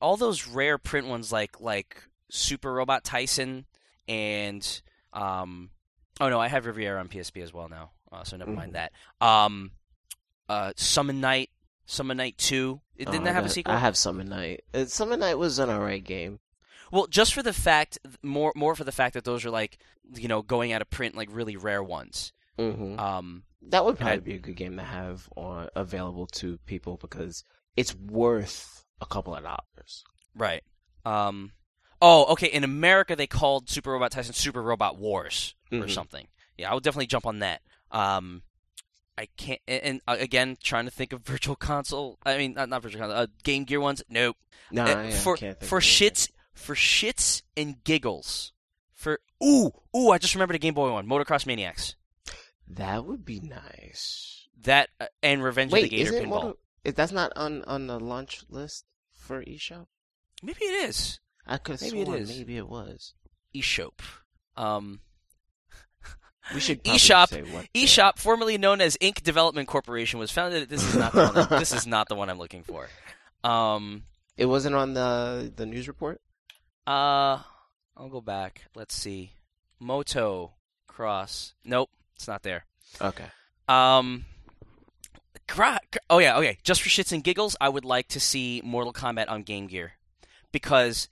all 0.00 0.16
those 0.16 0.46
rare 0.46 0.78
print 0.78 1.06
ones 1.06 1.30
like 1.32 1.60
like 1.60 2.02
Super 2.30 2.72
Robot 2.72 3.04
Taisen 3.04 3.64
and 4.08 4.82
um, 5.12 5.70
oh 6.20 6.28
no, 6.28 6.40
I 6.40 6.48
have 6.48 6.66
Riviera 6.66 7.00
on 7.00 7.08
PSP 7.08 7.42
as 7.42 7.52
well 7.52 7.68
now. 7.68 7.90
Uh, 8.12 8.24
so 8.24 8.36
never 8.36 8.50
mind 8.50 8.72
Mhm. 8.72 8.74
that. 8.74 8.92
Um, 9.24 9.72
uh, 10.48 10.72
Summon 10.76 11.20
Night, 11.20 11.50
Summon 11.86 12.16
Night 12.16 12.36
Two. 12.38 12.80
It 12.96 13.08
Oh, 13.08 13.12
didn't 13.12 13.26
I 13.26 13.30
that 13.30 13.34
have 13.36 13.46
a 13.46 13.48
sequel? 13.48 13.74
I 13.74 13.78
have 13.78 13.96
Summon 13.96 14.28
Night. 14.28 14.64
Uh, 14.74 14.84
Summon 14.86 15.20
Night 15.20 15.36
was 15.38 15.58
an 15.58 15.70
alright 15.70 16.02
game. 16.04 16.40
Well, 16.92 17.06
just 17.06 17.32
for 17.34 17.42
the 17.42 17.52
fact, 17.52 17.98
more 18.22 18.52
more 18.56 18.74
for 18.74 18.84
the 18.84 18.92
fact 18.92 19.14
that 19.14 19.24
those 19.24 19.44
are 19.44 19.50
like 19.50 19.78
you 20.14 20.26
know 20.28 20.42
going 20.42 20.72
out 20.72 20.82
of 20.82 20.90
print, 20.90 21.14
like 21.14 21.28
really 21.30 21.56
rare 21.56 21.82
ones. 21.82 22.32
hmm 22.58 22.98
Um, 22.98 23.44
That 23.62 23.84
would 23.84 23.98
And 24.00 24.08
I- 24.08 24.12
probably 24.16 24.32
be 24.32 24.36
a 24.38 24.40
good 24.40 24.56
game 24.56 24.76
to 24.78 24.82
have 24.82 25.28
on 25.36 25.68
available 25.76 26.26
to 26.28 26.56
people 26.66 26.96
because 26.96 27.44
it's 27.76 27.94
worth 27.94 28.84
a 29.02 29.06
couple 29.06 29.34
of 29.34 29.42
dollars. 29.44 30.02
Right. 30.34 30.64
Um. 31.04 31.52
Oh, 32.02 32.24
okay. 32.32 32.46
In 32.46 32.64
America, 32.64 33.14
they 33.16 33.26
called 33.26 33.68
Super 33.68 33.92
Robot 33.92 34.12
Taisen 34.12 34.34
Super 34.34 34.62
Robot 34.62 34.96
Wars 34.98 35.54
or 35.70 35.78
Mhm. 35.80 35.90
something. 35.90 36.26
Yeah, 36.56 36.70
I 36.70 36.74
would 36.74 36.82
definitely 36.82 37.06
jump 37.08 37.26
on 37.26 37.40
that. 37.40 37.62
Um, 37.90 38.42
I 39.18 39.26
can't. 39.36 39.60
And, 39.68 39.82
and 39.82 40.00
uh, 40.08 40.16
again, 40.18 40.56
trying 40.62 40.86
to 40.86 40.90
think 40.90 41.12
of 41.12 41.20
Virtual 41.24 41.56
Console. 41.56 42.18
I 42.24 42.38
mean, 42.38 42.54
not, 42.54 42.68
not 42.68 42.82
Virtual 42.82 43.00
Console. 43.00 43.18
Uh, 43.18 43.26
Game 43.44 43.64
Gear 43.64 43.80
ones. 43.80 44.02
Nope. 44.08 44.36
No, 44.70 44.84
Uh, 44.84 44.86
yeah, 44.86 45.10
for 45.10 45.36
can't 45.36 45.58
think 45.58 45.68
for 45.68 45.78
of 45.78 45.84
anything. 45.84 46.08
shits 46.10 46.30
for 46.54 46.74
shits 46.74 47.42
and 47.56 47.82
giggles. 47.84 48.52
For 48.94 49.18
ooh 49.42 49.70
ooh, 49.96 50.10
I 50.10 50.18
just 50.18 50.34
remembered 50.34 50.56
a 50.56 50.58
Game 50.60 50.74
Boy 50.74 50.92
one, 50.92 51.06
Motocross 51.06 51.44
Maniacs. 51.46 51.96
That 52.68 53.04
would 53.04 53.24
be 53.24 53.40
nice. 53.40 54.46
That 54.62 54.90
uh, 55.00 55.06
and 55.22 55.42
Revenge 55.42 55.70
of 55.70 55.72
Wait, 55.74 55.82
the 55.84 55.88
Gator 55.96 56.12
isn't 56.14 56.26
Pinball. 56.26 56.28
Moto- 56.28 56.58
is 56.84 56.94
that's 56.94 57.12
not 57.12 57.32
on 57.36 57.62
on 57.64 57.86
the 57.88 57.98
launch 57.98 58.44
list 58.48 58.84
for 59.12 59.42
eShop? 59.44 59.86
Maybe 60.42 60.64
it 60.64 60.88
is 60.88 61.18
I 61.50 61.58
could 61.58 61.72
have 61.72 61.82
Maybe 61.82 62.00
it 62.00 62.06
sworn 62.06 62.18
is. 62.20 62.28
maybe 62.38 62.56
it 62.56 62.68
was. 62.68 63.14
eShop. 63.54 64.00
Um, 64.56 65.00
We 66.54 66.60
should 66.60 66.82
probably 66.82 66.98
eShop 66.98 67.28
say 67.28 67.42
what 67.42 67.66
the- 67.72 67.84
eShop, 67.84 68.18
formerly 68.18 68.56
known 68.58 68.80
as 68.80 68.96
Inc. 68.98 69.22
Development 69.22 69.68
Corporation, 69.68 70.18
was 70.18 70.30
founded. 70.30 70.68
This 70.68 70.82
is 70.82 70.96
not 70.96 71.12
the 71.12 71.24
one. 71.26 71.34
that- 71.34 71.50
this 71.58 71.72
is 71.72 71.86
not 71.86 72.08
the 72.08 72.14
one 72.14 72.30
I'm 72.30 72.38
looking 72.38 72.62
for. 72.62 72.88
Um, 73.44 74.04
It 74.36 74.46
wasn't 74.46 74.74
on 74.76 74.94
the 74.94 75.52
the 75.54 75.66
news 75.66 75.86
report. 75.88 76.20
uh, 76.86 77.38
I'll 77.96 78.08
go 78.08 78.20
back. 78.20 78.62
Let's 78.74 78.94
see. 78.94 79.32
Moto 79.78 80.52
Cross. 80.86 81.54
Nope, 81.64 81.90
it's 82.16 82.26
not 82.28 82.42
there. 82.42 82.64
Okay. 83.00 83.26
Um, 83.68 84.24
oh 86.08 86.18
yeah, 86.18 86.36
okay. 86.38 86.58
Just 86.62 86.82
for 86.82 86.88
shits 86.88 87.12
and 87.12 87.22
giggles, 87.24 87.56
I 87.60 87.68
would 87.68 87.84
like 87.84 88.08
to 88.08 88.20
see 88.20 88.60
Mortal 88.64 88.92
Kombat 88.92 89.28
on 89.28 89.42
Game 89.42 89.66
Gear, 89.66 89.92
because 90.52 91.08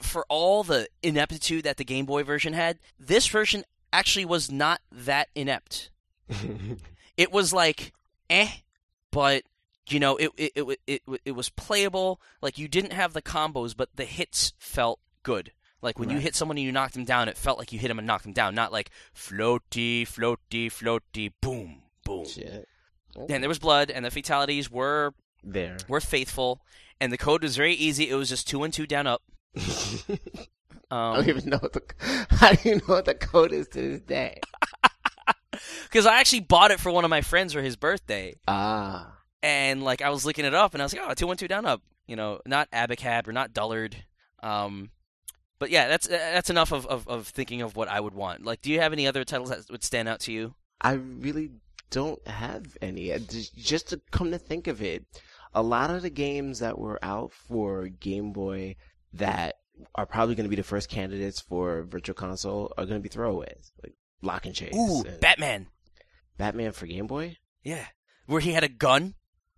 for 0.00 0.24
all 0.28 0.62
the 0.62 0.88
ineptitude 1.02 1.64
that 1.64 1.76
the 1.76 1.84
Game 1.84 2.06
Boy 2.06 2.22
version 2.22 2.52
had, 2.52 2.78
this 2.98 3.26
version 3.26 3.64
actually 3.92 4.24
was 4.24 4.50
not 4.50 4.80
that 4.90 5.28
inept. 5.34 5.90
It 7.16 7.30
was 7.30 7.52
like, 7.52 7.92
eh, 8.28 8.48
but 9.12 9.44
you 9.88 10.00
know, 10.00 10.16
it 10.16 10.30
it 10.36 10.52
it 10.56 10.80
it, 10.86 11.02
it, 11.24 11.32
was 11.32 11.48
playable. 11.48 12.20
Like 12.42 12.58
you 12.58 12.66
didn't 12.66 12.92
have 12.92 13.12
the 13.12 13.22
combos, 13.22 13.76
but 13.76 13.90
the 13.94 14.04
hits 14.04 14.52
felt 14.58 14.98
good. 15.22 15.52
Like 15.82 15.98
when 15.98 16.10
you 16.10 16.18
hit 16.18 16.34
someone 16.34 16.56
and 16.56 16.64
you 16.64 16.72
knocked 16.72 16.94
them 16.94 17.04
down, 17.04 17.28
it 17.28 17.36
felt 17.36 17.58
like 17.58 17.72
you 17.72 17.78
hit 17.78 17.88
them 17.88 17.98
and 17.98 18.06
knocked 18.06 18.24
them 18.24 18.32
down, 18.32 18.54
not 18.54 18.72
like 18.72 18.90
floaty, 19.14 20.02
floaty, 20.02 20.66
floaty, 20.66 21.32
boom, 21.40 21.82
boom. 22.04 22.26
Shit. 22.26 22.68
And 23.28 23.42
there 23.42 23.48
was 23.48 23.58
blood, 23.58 23.90
and 23.90 24.04
the 24.04 24.10
fatalities 24.10 24.70
were 24.70 25.14
There. 25.44 25.76
were 25.86 26.00
faithful, 26.00 26.62
and 27.00 27.12
the 27.12 27.18
code 27.18 27.42
was 27.42 27.56
very 27.56 27.74
easy. 27.74 28.08
It 28.10 28.14
was 28.14 28.30
just 28.30 28.48
two 28.48 28.64
and 28.64 28.72
two 28.72 28.86
down 28.86 29.06
up. 29.06 29.22
I 29.56 30.18
don't 30.90 31.18
Um, 31.20 31.28
even 31.28 31.48
know 31.48 31.58
what 31.58 31.72
the. 31.72 31.82
How 32.30 32.52
do 32.52 32.68
you 32.68 32.74
know 32.76 32.82
what 32.86 33.04
the 33.06 33.14
code 33.14 33.52
is 33.52 33.68
to 33.68 33.80
this 33.80 34.00
day? 34.02 34.40
because 35.84 36.06
I 36.06 36.20
actually 36.20 36.40
bought 36.40 36.70
it 36.70 36.80
for 36.80 36.92
one 36.92 37.04
of 37.04 37.10
my 37.10 37.20
friends 37.22 37.52
for 37.52 37.62
his 37.62 37.76
birthday, 37.76 38.34
Ah. 38.46 39.12
and 39.42 39.82
like 39.82 40.02
I 40.02 40.10
was 40.10 40.24
looking 40.26 40.44
it 40.44 40.54
up, 40.54 40.74
and 40.74 40.82
I 40.82 40.84
was 40.84 40.94
like, 40.94 41.02
oh, 41.08 41.14
two 41.14 41.30
and 41.30 41.38
two 41.38 41.48
down 41.48 41.66
up. 41.66 41.82
You 42.06 42.16
know, 42.16 42.40
not 42.46 42.70
Abacab 42.70 43.26
or 43.28 43.32
not 43.32 43.52
Dullard. 43.54 43.94
Um, 44.42 44.90
but 45.58 45.70
yeah, 45.70 45.88
that's 45.88 46.06
that's 46.06 46.50
enough 46.50 46.72
of, 46.72 46.86
of, 46.86 47.08
of 47.08 47.28
thinking 47.28 47.62
of 47.62 47.76
what 47.76 47.88
I 47.88 47.98
would 48.00 48.14
want. 48.14 48.44
Like, 48.44 48.60
do 48.60 48.70
you 48.70 48.80
have 48.80 48.92
any 48.92 49.06
other 49.06 49.24
titles 49.24 49.48
that 49.50 49.70
would 49.70 49.82
stand 49.84 50.08
out 50.08 50.20
to 50.20 50.32
you? 50.32 50.54
I 50.80 50.92
really 50.92 51.50
don't 51.90 52.24
have 52.28 52.76
any. 52.82 53.12
Uh, 53.12 53.18
just 53.18 53.88
to 53.88 54.00
come 54.10 54.30
to 54.32 54.38
think 54.38 54.66
of 54.66 54.82
it, 54.82 55.04
a 55.54 55.62
lot 55.62 55.90
of 55.90 56.02
the 56.02 56.10
games 56.10 56.58
that 56.58 56.78
were 56.78 56.98
out 57.02 57.32
for 57.32 57.88
Game 57.88 58.32
Boy 58.32 58.76
that 59.14 59.56
are 59.94 60.06
probably 60.06 60.34
going 60.34 60.44
to 60.44 60.50
be 60.50 60.56
the 60.56 60.62
first 60.62 60.88
candidates 60.88 61.40
for 61.40 61.82
Virtual 61.82 62.14
Console 62.14 62.72
are 62.76 62.86
going 62.86 63.02
to 63.02 63.08
be 63.08 63.14
throwaways, 63.14 63.70
like 63.82 63.94
Lock 64.22 64.46
and 64.46 64.54
Chase. 64.54 64.74
Ooh, 64.74 65.02
and 65.06 65.20
Batman. 65.20 65.66
Batman 66.38 66.72
for 66.72 66.86
Game 66.86 67.06
Boy. 67.06 67.38
Yeah, 67.62 67.86
where 68.26 68.40
he 68.40 68.52
had 68.52 68.64
a 68.64 68.68
gun. 68.68 69.14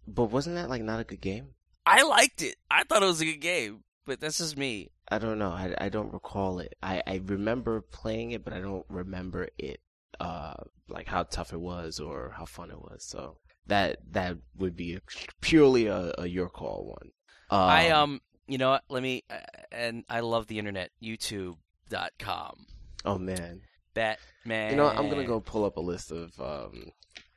But 0.06 0.26
wasn't 0.26 0.56
that 0.56 0.70
like 0.70 0.82
not 0.82 1.00
a 1.00 1.04
good 1.04 1.20
game? 1.20 1.48
I 1.84 2.02
liked 2.02 2.42
it. 2.42 2.56
I 2.70 2.84
thought 2.84 3.02
it 3.02 3.06
was 3.06 3.20
a 3.20 3.26
good 3.26 3.40
game, 3.40 3.84
but 4.04 4.20
that's 4.20 4.38
just 4.38 4.56
me. 4.56 4.90
I 5.08 5.18
don't 5.18 5.38
know. 5.38 5.50
I, 5.50 5.74
I 5.78 5.88
don't 5.88 6.12
recall 6.12 6.58
it. 6.58 6.74
I, 6.82 7.02
I 7.06 7.20
remember 7.24 7.80
playing 7.80 8.32
it, 8.32 8.44
but 8.44 8.52
I 8.52 8.60
don't 8.60 8.86
remember 8.88 9.48
it. 9.58 9.80
Uh, 10.18 10.54
like 10.88 11.06
how 11.06 11.24
tough 11.24 11.52
it 11.52 11.60
was 11.60 12.00
or 12.00 12.32
how 12.36 12.44
fun 12.44 12.70
it 12.70 12.80
was. 12.80 13.04
So 13.04 13.36
that 13.66 13.98
that 14.12 14.38
would 14.56 14.76
be 14.76 14.98
purely 15.40 15.86
a, 15.86 16.12
a 16.18 16.26
your 16.26 16.48
call 16.48 16.86
one. 16.86 17.10
Um, 17.50 17.68
I 17.68 17.90
um, 17.90 18.20
you 18.46 18.58
know, 18.58 18.70
what? 18.70 18.84
let 18.88 19.02
me. 19.02 19.24
Uh, 19.30 19.36
and 19.72 20.04
I 20.08 20.20
love 20.20 20.46
the 20.46 20.58
internet. 20.58 20.90
YouTube.com. 21.02 22.66
Oh 23.04 23.18
man. 23.18 23.62
Batman. 23.94 24.70
You 24.70 24.76
know, 24.76 24.84
what? 24.84 24.98
I'm 24.98 25.08
gonna 25.08 25.24
go 25.24 25.40
pull 25.40 25.64
up 25.64 25.76
a 25.76 25.80
list 25.80 26.12
of 26.12 26.38
um 26.40 26.90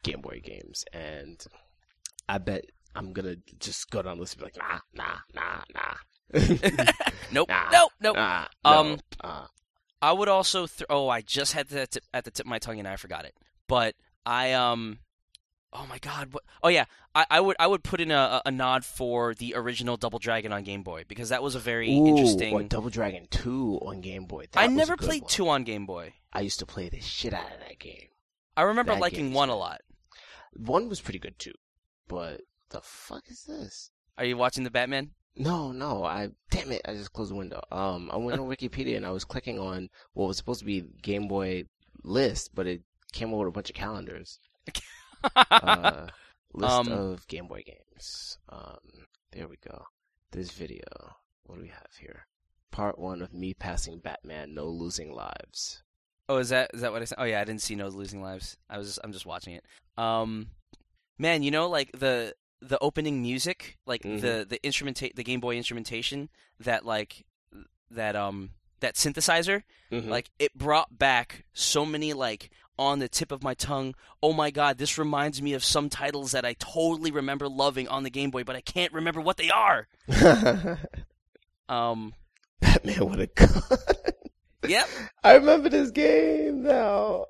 Game 0.04 0.22
Boy 0.22 0.42
games, 0.44 0.84
and 0.94 1.44
I 2.28 2.38
bet 2.38 2.66
I'm 2.96 3.14
gonna 3.14 3.36
just 3.60 3.90
go 3.90 4.02
down 4.02 4.18
the 4.18 4.22
list 4.22 4.36
and 4.36 4.42
be 4.42 4.46
like, 4.46 4.58
nah, 4.58 4.80
nah, 4.94 5.20
nah, 5.34 5.64
nah. 5.74 5.96
Nope. 7.32 7.50
Nah. 7.50 7.70
Nope. 7.72 7.92
Nope. 8.02 8.16
Nah, 8.16 8.46
Um, 8.66 8.88
no, 8.92 8.98
uh, 9.30 9.48
I 10.02 10.12
would 10.14 10.28
also. 10.30 10.68
Th- 10.68 10.86
oh, 10.90 11.08
I 11.10 11.22
just 11.22 11.54
had 11.54 11.68
that 11.70 11.92
tip- 11.92 12.04
at 12.14 12.26
the 12.26 12.32
tip 12.32 12.46
of 12.46 12.50
my 12.50 12.60
tongue 12.60 12.80
and 12.80 12.88
I 12.88 12.96
forgot 12.96 13.26
it. 13.26 13.36
But 13.68 13.96
I 14.26 14.54
um. 14.54 15.00
Oh 15.72 15.86
my 15.88 16.00
God! 16.00 16.34
What? 16.34 16.44
Oh 16.64 16.70
yeah, 16.70 16.86
I, 17.14 17.26
I 17.30 17.40
would 17.40 17.56
I 17.60 17.68
would 17.68 17.84
put 17.84 18.02
in 18.02 18.10
a, 18.10 18.42
a 18.44 18.50
nod 18.52 18.84
for 18.84 19.36
the 19.36 19.54
original 19.56 19.98
Double 19.98 20.18
Dragon 20.18 20.52
on 20.52 20.64
Game 20.64 20.82
Boy 20.82 21.04
because 21.08 21.30
that 21.30 21.44
was 21.44 21.54
a 21.54 21.60
very 21.60 21.94
ooh, 21.94 22.08
interesting. 22.08 22.54
or 22.54 22.64
Double 22.64 22.90
Dragon 22.90 23.28
2 23.30 23.80
on 23.84 24.02
Game 24.02 24.26
Boy. 24.26 24.48
That 24.52 24.62
I 24.62 24.68
never 24.68 24.98
played 24.98 25.24
one. 25.24 25.30
two 25.30 25.48
on 25.50 25.64
Game 25.64 25.86
Boy. 25.86 26.14
I 26.34 26.42
used 26.42 26.60
to 26.60 26.66
play 26.66 26.90
the 26.90 27.00
shit 27.00 27.34
out 27.34 27.52
of 27.54 27.60
that 27.60 27.78
game. 27.78 28.08
I 28.58 28.64
remember 28.64 28.94
That 28.94 29.02
liking 29.02 29.32
one 29.32 29.50
a 29.50 29.56
lot. 29.56 29.82
One 30.54 30.90
was 30.90 31.02
pretty 31.02 31.20
good 31.20 31.38
too, 31.38 31.54
but 32.08 32.42
the 32.72 32.82
fuck 32.82 33.30
is 33.30 33.44
this? 33.44 33.92
Are 34.18 34.26
you 34.26 34.38
watching 34.38 34.64
the 34.64 34.72
Batman? 34.72 35.12
No, 35.36 35.72
no, 35.72 36.04
I 36.04 36.30
damn 36.50 36.72
it, 36.72 36.82
I 36.86 36.94
just 36.96 37.14
closed 37.14 37.32
the 37.32 37.36
window. 37.36 37.62
Um, 37.72 38.10
I 38.12 38.18
went 38.18 38.40
on 38.40 38.48
Wikipedia 38.50 38.98
and 38.98 39.06
I 39.06 39.12
was 39.12 39.24
clicking 39.24 39.60
on 39.60 39.90
what 40.14 40.28
was 40.28 40.38
supposed 40.38 40.60
to 40.62 40.66
be 40.66 40.84
Game 41.02 41.28
Boy 41.28 41.66
list, 42.04 42.56
but 42.56 42.66
it 42.66 42.82
came 43.14 43.34
over 43.34 43.46
with 43.46 43.54
a 43.54 43.56
bunch 43.56 43.70
of 43.70 43.76
calendars. 43.76 44.40
Uh, 45.36 46.08
list 46.54 46.74
Um, 46.74 46.92
of 46.92 47.28
Game 47.28 47.48
Boy 47.48 47.64
games. 47.66 48.38
Um, 48.50 48.78
there 49.32 49.48
we 49.48 49.58
go. 49.58 49.86
This 50.32 50.52
video. 50.52 50.84
What 51.46 51.56
do 51.56 51.62
we 51.62 51.70
have 51.70 51.92
here? 52.00 52.28
Part 52.72 53.00
one 53.00 53.22
of 53.22 53.34
me 53.34 53.54
passing 53.54 54.00
Batman, 54.00 54.54
no 54.54 54.68
losing 54.68 55.12
lives. 55.14 55.84
Oh, 56.28 56.38
is 56.38 56.50
that 56.50 56.70
is 56.74 56.82
that 56.82 56.92
what 56.92 57.02
I 57.02 57.06
said? 57.06 57.18
Oh 57.20 57.24
yeah, 57.24 57.42
I 57.42 57.44
didn't 57.44 57.64
see 57.64 57.76
no 57.76 57.88
losing 57.88 58.22
lives. 58.22 58.58
I 58.70 58.78
was 58.78 58.88
just, 58.88 59.00
I'm 59.04 59.12
just 59.12 59.26
watching 59.26 59.54
it. 59.56 59.66
Um, 59.98 60.52
man, 61.18 61.42
you 61.42 61.50
know, 61.50 61.68
like 61.68 61.92
the 61.98 62.36
the 62.62 62.78
opening 62.80 63.22
music, 63.24 63.78
like 63.88 64.04
Mhm. 64.04 64.22
the 64.22 64.46
the 64.48 64.60
instrumenta- 64.64 65.16
the 65.16 65.24
Game 65.24 65.40
Boy 65.40 65.58
instrumentation, 65.58 66.30
that 66.60 66.86
like 66.86 67.26
that 67.90 68.16
um 68.16 68.52
that 68.82 68.96
synthesizer, 68.96 69.64
Mhm. 69.92 70.08
like 70.10 70.30
it 70.40 70.54
brought 70.58 70.98
back 70.98 71.46
so 71.54 71.86
many 71.86 72.14
like 72.14 72.50
on 72.78 73.00
the 73.00 73.10
tip 73.10 73.32
of 73.32 73.44
my 73.44 73.54
tongue. 73.54 73.94
Oh 74.24 74.32
my 74.34 74.52
god, 74.52 74.78
this 74.78 74.98
reminds 74.98 75.42
me 75.42 75.54
of 75.54 75.64
some 75.64 75.90
titles 75.90 76.32
that 76.32 76.46
I 76.46 76.54
totally 76.54 77.12
remember 77.12 77.50
loving 77.50 77.88
on 77.90 78.04
the 78.04 78.10
Game 78.10 78.32
Boy, 78.32 78.44
but 78.44 78.56
I 78.56 78.62
can't 78.62 78.94
remember 78.94 79.20
what 79.22 79.38
they 79.38 79.50
are. 79.50 79.88
Um, 81.68 82.14
Batman 82.62 83.10
with 83.10 83.20
a 83.22 83.28
gun. 83.28 83.62
yep. 84.68 84.88
I 85.24 85.36
remember 85.36 85.70
this 85.70 85.92
game 85.92 86.64
now. 86.64 87.26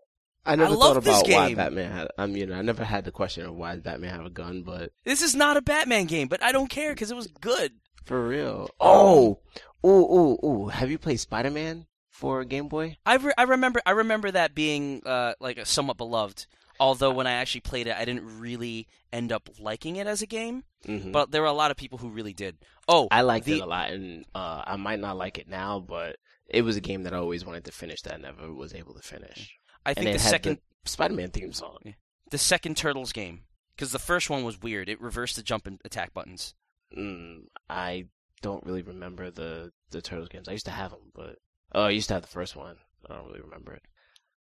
I 0.46 0.56
never 0.56 0.72
love 0.72 1.04
thought 1.04 1.24
about 1.24 1.28
why. 1.28 1.54
Batman 1.54 1.92
had. 1.92 2.08
I 2.18 2.26
mean, 2.26 2.52
I 2.54 2.62
never 2.62 2.84
had 2.84 3.04
the 3.06 3.12
question 3.12 3.46
of 3.46 3.56
why 3.56 3.74
does 3.74 3.84
Batman 3.84 4.16
have 4.16 4.26
a 4.26 4.30
gun, 4.30 4.64
but 4.64 4.92
This 5.04 5.22
is 5.22 5.36
not 5.36 5.58
a 5.58 5.62
Batman 5.62 6.06
game, 6.06 6.28
but 6.30 6.42
I 6.42 6.52
don't 6.54 6.70
care 6.70 6.94
because 6.94 7.12
it 7.12 7.16
was 7.18 7.28
good. 7.28 7.74
For 8.10 8.28
real. 8.28 8.70
Oh, 8.80 9.40
ooh, 9.86 9.90
ooh, 9.90 10.40
ooh. 10.44 10.68
Have 10.68 10.90
you 10.90 10.98
played 10.98 11.20
Spider 11.20 11.52
Man 11.52 11.86
for 12.10 12.44
Game 12.44 12.68
Boy? 12.68 12.98
I, 13.06 13.18
re- 13.18 13.34
I 13.38 13.44
remember 13.44 13.82
I 13.86 13.92
remember 13.92 14.32
that 14.32 14.56
being 14.56 15.04
uh, 15.06 15.34
like 15.40 15.66
somewhat 15.66 15.98
beloved. 15.98 16.48
Although 16.80 17.12
when 17.12 17.28
I 17.28 17.34
actually 17.34 17.62
played 17.62 17.88
it, 17.88 17.96
I 17.96 18.06
didn't 18.06 18.40
really 18.40 18.88
end 19.14 19.32
up 19.32 19.50
liking 19.60 19.98
it 19.98 20.08
as 20.08 20.22
a 20.22 20.26
game. 20.26 20.64
Mm-hmm. 20.88 21.12
But 21.12 21.30
there 21.30 21.42
were 21.42 21.48
a 21.48 21.54
lot 21.54 21.72
of 21.72 21.78
people 21.78 22.00
who 22.00 22.10
really 22.10 22.34
did. 22.34 22.58
Oh, 22.88 23.08
I 23.12 23.22
liked 23.22 23.46
the- 23.46 23.58
it 23.58 23.62
a 23.62 23.66
lot, 23.66 23.92
and 23.92 24.26
uh, 24.34 24.64
I 24.66 24.76
might 24.78 25.00
not 25.00 25.16
like 25.18 25.38
it 25.38 25.48
now, 25.48 25.80
but 25.80 26.16
it 26.50 26.64
was 26.64 26.78
a 26.78 26.82
game 26.82 27.04
that 27.04 27.14
I 27.14 27.18
always 27.18 27.46
wanted 27.46 27.66
to 27.66 27.72
finish 27.72 28.02
that 28.02 28.16
I 28.16 28.18
never 28.18 28.52
was 28.52 28.74
able 28.74 28.96
to 28.96 29.02
finish. 29.02 29.56
I 29.86 29.94
think 29.94 30.14
the 30.14 30.20
second 30.20 30.60
the 30.84 30.90
Spider-Man 30.90 31.30
theme 31.30 31.54
song. 31.54 31.94
the 32.32 32.38
second 32.40 32.76
Turtles 32.76 33.14
game 33.14 33.42
because 33.76 33.92
the 33.92 34.00
first 34.00 34.30
one 34.32 34.44
was 34.44 34.60
weird. 34.60 34.90
It 34.90 35.00
reversed 35.00 35.36
the 35.36 35.44
jump 35.44 35.68
and 35.68 35.80
attack 35.86 36.14
buttons. 36.14 36.56
Mm, 36.98 37.46
I 37.70 38.06
don't 38.42 38.66
really 38.66 38.82
remember 38.82 39.30
the 39.30 39.72
the 39.92 40.02
Turtles 40.02 40.30
games. 40.30 40.48
I 40.48 40.54
used 40.54 40.66
to 40.66 40.72
have 40.72 40.92
them, 40.92 41.12
but 41.14 41.38
oh, 41.74 41.84
I 41.84 41.90
used 41.90 42.08
to 42.08 42.16
have 42.16 42.24
the 42.24 42.30
first 42.30 42.56
one. 42.56 42.78
I 43.10 43.16
don't 43.16 43.28
really 43.28 43.42
remember 43.42 43.74
it. 43.74 43.84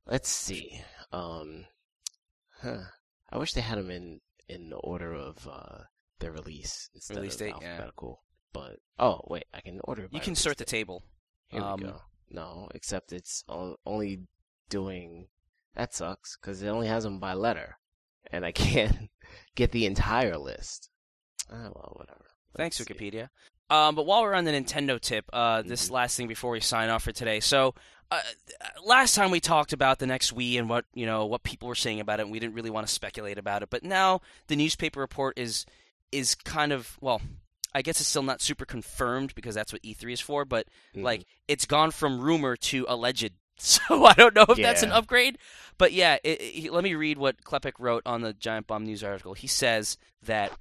Let's 0.06 0.28
see. 0.28 0.81
Um, 1.12 1.66
huh. 2.62 2.85
I 3.31 3.39
wish 3.39 3.52
they 3.52 3.60
had 3.60 3.78
them 3.78 3.90
in 3.90 4.20
in 4.48 4.70
the 4.70 4.77
order 4.77 5.12
of 5.12 5.48
uh 5.48 5.78
their 6.20 6.32
release 6.32 6.89
instead 6.94 7.16
Release 7.16 7.35
of 7.35 7.39
date, 7.40 7.55
yeah. 7.60 7.68
alphabetical. 7.68 8.23
but 8.52 8.78
oh 8.98 9.20
wait, 9.27 9.44
I 9.52 9.60
can 9.60 9.81
order. 9.85 10.02
by 10.02 10.09
You 10.12 10.20
can 10.20 10.35
sort 10.35 10.59
the 10.59 10.64
table. 10.64 11.05
Here 11.48 11.62
um, 11.62 11.81
we 11.81 11.86
go. 11.86 12.01
No, 12.31 12.68
except 12.74 13.12
it's 13.12 13.44
only 13.48 14.23
doing 14.68 15.28
that 15.74 15.94
sucks 15.94 16.36
because 16.36 16.62
it 16.62 16.68
only 16.68 16.89
has 16.89 17.05
them 17.05 17.18
by 17.20 17.35
letter, 17.35 17.78
and 18.31 18.44
I 18.44 18.52
can't 18.52 19.10
get 19.55 19.73
the 19.73 19.86
entire 19.86 20.39
list. 20.39 20.90
Ah, 21.51 21.68
well, 21.74 21.93
whatever. 21.97 22.27
Thanks, 22.57 22.77
see. 22.77 22.85
Wikipedia. 22.85 23.28
Um, 23.69 23.95
but 23.95 24.07
while 24.07 24.23
we're 24.23 24.35
on 24.35 24.45
the 24.45 24.53
Nintendo 24.53 25.01
tip, 25.01 25.24
uh, 25.33 25.62
this 25.62 25.89
Mhm. 25.89 25.93
last 25.93 26.16
thing 26.16 26.28
before 26.28 26.53
we 26.53 26.61
sign 26.61 26.89
off 26.89 27.03
for 27.03 27.12
today. 27.12 27.41
So, 27.41 27.74
uh, 28.12 28.20
last 28.85 29.15
time 29.16 29.31
we 29.33 29.41
talked 29.41 29.73
about 29.73 29.99
the 29.99 30.07
next 30.07 30.33
Wii 30.35 30.59
and 30.59 30.69
what 30.70 30.85
you 30.95 31.05
know 31.07 31.27
what 31.27 31.43
people 31.43 31.66
were 31.69 31.74
saying 31.74 31.99
about 32.01 32.20
it, 32.20 32.24
and 32.24 32.31
we 32.33 32.39
didn't 32.39 32.55
really 32.55 32.70
want 32.70 32.87
to 32.87 32.93
speculate 32.93 33.39
about 33.39 33.62
it. 33.65 33.70
But 33.70 33.83
now 33.83 34.20
the 34.47 34.55
newspaper 34.57 35.01
report 35.01 35.37
is 35.39 35.66
is 36.12 36.35
kind 36.37 36.73
of 36.73 36.97
well, 37.01 37.20
I 37.74 37.83
guess 37.83 38.01
it's 38.01 38.09
still 38.09 38.23
not 38.23 38.41
super 38.41 38.65
confirmed 38.65 39.35
because 39.35 39.55
that's 39.57 39.73
what 39.73 39.83
E3 39.83 40.12
is 40.12 40.20
for. 40.20 40.45
But 40.45 40.69
Mhm. 40.95 41.03
like, 41.03 41.27
it's 41.49 41.66
gone 41.66 41.91
from 41.91 42.20
rumor 42.20 42.57
to 42.57 42.87
alleged. 42.89 43.33
So 43.59 44.05
I 44.05 44.12
don't 44.12 44.35
know 44.35 44.45
if 44.51 44.59
that's 44.59 44.83
an 44.83 44.93
upgrade. 44.93 45.39
But 45.78 45.95
yeah, 45.95 46.19
it, 46.23 46.43
it- 46.43 46.73
let 46.74 46.85
me 46.85 46.95
read 46.95 47.16
what 47.16 47.43
Klepek 47.43 47.73
wrote 47.78 48.03
on 48.05 48.20
the 48.20 48.35
Giant 48.35 48.66
Bomb 48.66 48.85
news 48.85 49.03
article. 49.03 49.33
He 49.33 49.47
says 49.47 49.97
that 50.23 50.53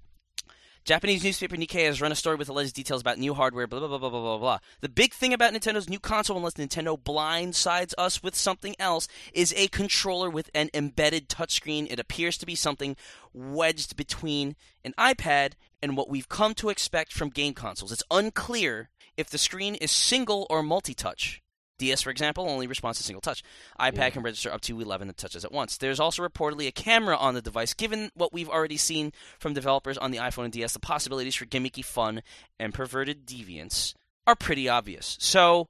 Japanese 0.85 1.23
newspaper 1.23 1.55
Nikkei 1.55 1.87
has 1.87 1.99
run 1.99 2.11
a 2.11 2.15
story 2.15 2.35
with 2.35 2.47
alleged 2.47 2.75
details 2.75 3.01
about 3.01 3.17
new 3.17 3.33
hardware, 3.33 3.65
blah, 3.65 3.79
blah, 3.79 3.87
blah, 3.87 3.97
blah, 3.97 4.09
blah, 4.11 4.21
blah, 4.21 4.37
blah. 4.37 4.59
The 4.81 4.89
big 4.89 5.13
thing 5.13 5.33
about 5.33 5.51
Nintendo's 5.51 5.89
new 5.89 5.99
console, 5.99 6.37
unless 6.37 6.53
Nintendo 6.53 6.95
blindsides 6.95 7.95
us 7.97 8.21
with 8.21 8.35
something 8.35 8.75
else, 8.77 9.07
is 9.33 9.51
a 9.57 9.67
controller 9.69 10.29
with 10.29 10.51
an 10.53 10.69
embedded 10.75 11.27
touchscreen. 11.27 11.91
It 11.91 11.99
appears 11.99 12.37
to 12.37 12.45
be 12.45 12.53
something 12.53 12.95
wedged 13.33 13.95
between 13.95 14.55
an 14.83 14.93
iPad 14.95 15.53
and 15.81 15.97
what 15.97 16.07
we've 16.07 16.29
come 16.29 16.53
to 16.53 16.69
expect 16.69 17.13
from 17.13 17.31
game 17.31 17.55
consoles. 17.55 17.91
It's 17.91 18.03
unclear 18.11 18.91
if 19.17 19.27
the 19.27 19.39
screen 19.39 19.73
is 19.73 19.89
single 19.89 20.45
or 20.51 20.61
multi 20.61 20.93
touch. 20.93 21.41
DS, 21.77 22.01
for 22.01 22.09
example, 22.09 22.49
only 22.49 22.67
responds 22.67 22.97
to 22.97 23.03
single 23.03 23.21
touch. 23.21 23.43
iPad 23.79 23.95
Yeah. 23.97 24.09
can 24.11 24.23
register 24.23 24.51
up 24.51 24.61
to 24.61 24.79
11 24.79 25.13
touches 25.15 25.43
at 25.43 25.51
once. 25.51 25.77
There's 25.77 25.99
also 25.99 26.27
reportedly 26.27 26.67
a 26.67 26.71
camera 26.71 27.17
on 27.17 27.33
the 27.33 27.41
device. 27.41 27.73
Given 27.73 28.11
what 28.15 28.33
we've 28.33 28.49
already 28.49 28.77
seen 28.77 29.11
from 29.39 29.53
developers 29.53 29.97
on 29.97 30.11
the 30.11 30.17
iPhone 30.17 30.45
and 30.45 30.53
DS, 30.53 30.73
the 30.73 30.79
possibilities 30.79 31.35
for 31.35 31.45
gimmicky 31.45 31.83
fun 31.83 32.21
and 32.59 32.73
perverted 32.73 33.25
deviance 33.25 33.93
are 34.25 34.35
pretty 34.35 34.69
obvious. 34.69 35.17
So, 35.19 35.67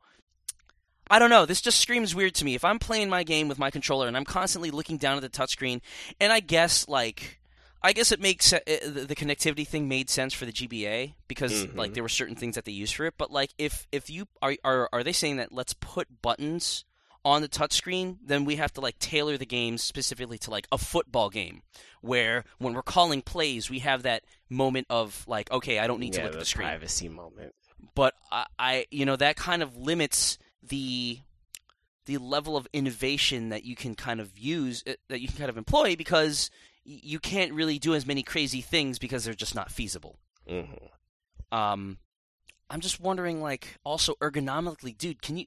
I 1.10 1.20
don't 1.20 1.30
know. 1.30 1.46
This 1.46 1.62
just 1.62 1.80
screams 1.80 2.16
weird 2.16 2.34
to 2.36 2.46
me. 2.46 2.56
If 2.56 2.64
I'm 2.64 2.80
playing 2.80 3.10
my 3.10 3.24
game 3.24 3.48
with 3.48 3.60
my 3.60 3.70
controller 3.70 4.08
and 4.08 4.16
I'm 4.16 4.26
constantly 4.26 4.72
looking 4.72 4.98
down 4.98 5.18
at 5.18 5.22
the 5.22 5.30
touchscreen, 5.30 5.82
and 6.20 6.32
I 6.32 6.40
guess 6.40 6.88
like. 6.88 7.40
I 7.82 7.94
guess 7.94 8.12
it 8.12 8.20
makes 8.20 8.52
uh, 8.52 8.60
the 8.66 9.06
the 9.08 9.16
connectivity 9.16 9.68
thing 9.68 9.88
made 9.88 10.10
sense 10.10 10.34
for 10.34 10.46
the 10.46 10.52
GBA 10.52 11.14
because 11.28 11.66
Mhm. 11.66 11.76
like 11.78 11.94
there 11.94 12.04
were 12.04 12.10
certain 12.10 12.36
things 12.36 12.56
that 12.56 12.66
they 12.66 12.72
used 12.72 12.96
for 12.96 13.06
it. 13.06 13.14
But 13.18 13.32
like 13.32 13.52
if 13.58 13.88
if 13.92 14.10
you 14.10 14.28
are 14.42 14.56
are 14.64 14.90
are 14.92 15.04
they 15.04 15.14
saying 15.14 15.38
that 15.38 15.52
let's 15.52 15.74
put 15.74 16.22
buttons 16.22 16.84
on 17.24 17.42
the 17.42 17.50
touchscreen, 17.50 18.18
then 18.24 18.46
we 18.46 18.56
have 18.58 18.72
to 18.74 18.82
like 18.82 19.00
tailor 19.00 19.38
the 19.38 19.46
game 19.46 19.78
specifically 19.78 20.38
to 20.40 20.52
like 20.52 20.68
a 20.72 20.78
football 20.78 21.30
game, 21.30 21.62
where 22.02 22.44
when 22.60 22.74
we're 22.74 22.82
calling 22.84 23.22
plays, 23.22 23.70
we 23.70 23.80
have 23.80 24.04
that 24.04 24.24
moment 24.50 24.86
of 24.90 25.24
like, 25.28 25.52
okay, 25.52 25.80
I 25.80 25.88
don't 25.88 26.00
need 26.00 26.14
to 26.14 26.20
yeah, 26.20 26.26
look 26.26 26.34
at 26.34 26.40
the 26.40 26.46
screen 26.46 26.68
privacy 26.68 27.10
moment. 27.10 27.54
but 27.96 28.14
I, 28.32 28.46
I 28.58 28.86
you 28.92 29.06
know 29.06 29.16
that 29.16 29.36
kind 29.36 29.62
of 29.64 29.76
limits 29.78 30.38
the 30.64 31.20
the 32.06 32.18
level 32.20 32.56
of 32.56 32.68
innovation 32.74 33.50
that 33.50 33.64
you 33.64 33.76
can 33.76 33.96
kind 33.96 34.20
of 34.20 34.38
use 34.38 34.84
uh, 34.88 34.94
that 35.10 35.20
you 35.22 35.28
can 35.28 35.38
kind 35.38 35.50
of 35.50 35.58
employ 35.58 35.96
because 35.96 36.50
you 36.86 37.20
can't 37.20 37.52
really 37.54 37.80
do 37.80 37.96
as 37.96 38.06
many 38.06 38.24
crazy 38.24 38.62
things 38.62 39.00
because 39.00 39.26
they're 39.26 39.34
just 39.34 39.56
not 39.56 39.72
feasible. 39.72 40.20
hmm 40.48 40.64
Um, 41.52 41.98
I'm 42.70 42.80
just 42.80 43.00
wondering, 43.00 43.42
like, 43.42 43.78
also 43.84 44.14
ergonomically, 44.22 44.98
dude, 44.98 45.22
can 45.22 45.38
you 45.38 45.46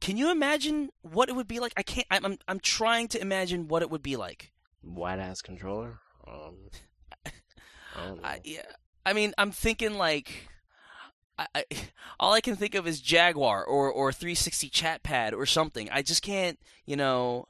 can 0.00 0.16
you 0.16 0.30
imagine 0.30 0.90
what 1.02 1.28
it 1.28 1.34
would 1.34 1.48
be 1.48 1.58
like? 1.60 1.72
I 1.76 1.82
can't. 1.82 2.06
I'm 2.10 2.24
I'm, 2.24 2.38
I'm 2.46 2.60
trying 2.60 3.08
to 3.08 3.20
imagine 3.20 3.68
what 3.68 3.82
it 3.82 3.90
would 3.90 4.02
be 4.02 4.16
like. 4.16 4.52
Wide 4.82 5.18
ass 5.18 5.42
controller. 5.42 5.98
Um, 6.26 6.56
I 7.26 7.30
don't 8.06 8.16
know. 8.22 8.28
I, 8.28 8.40
yeah, 8.44 8.62
I 9.04 9.12
mean, 9.12 9.32
I'm 9.36 9.50
thinking 9.50 9.94
like, 9.94 10.48
I, 11.38 11.46
I, 11.54 11.64
all 12.20 12.32
I 12.32 12.40
can 12.40 12.56
think 12.56 12.74
of 12.74 12.86
is 12.86 13.00
Jaguar 13.00 13.64
or 13.64 13.90
or 13.90 14.12
360 14.12 14.68
chat 14.70 15.02
pad 15.02 15.34
or 15.34 15.46
something. 15.46 15.88
I 15.90 16.02
just 16.02 16.22
can't, 16.22 16.58
you 16.86 16.96
know. 16.96 17.46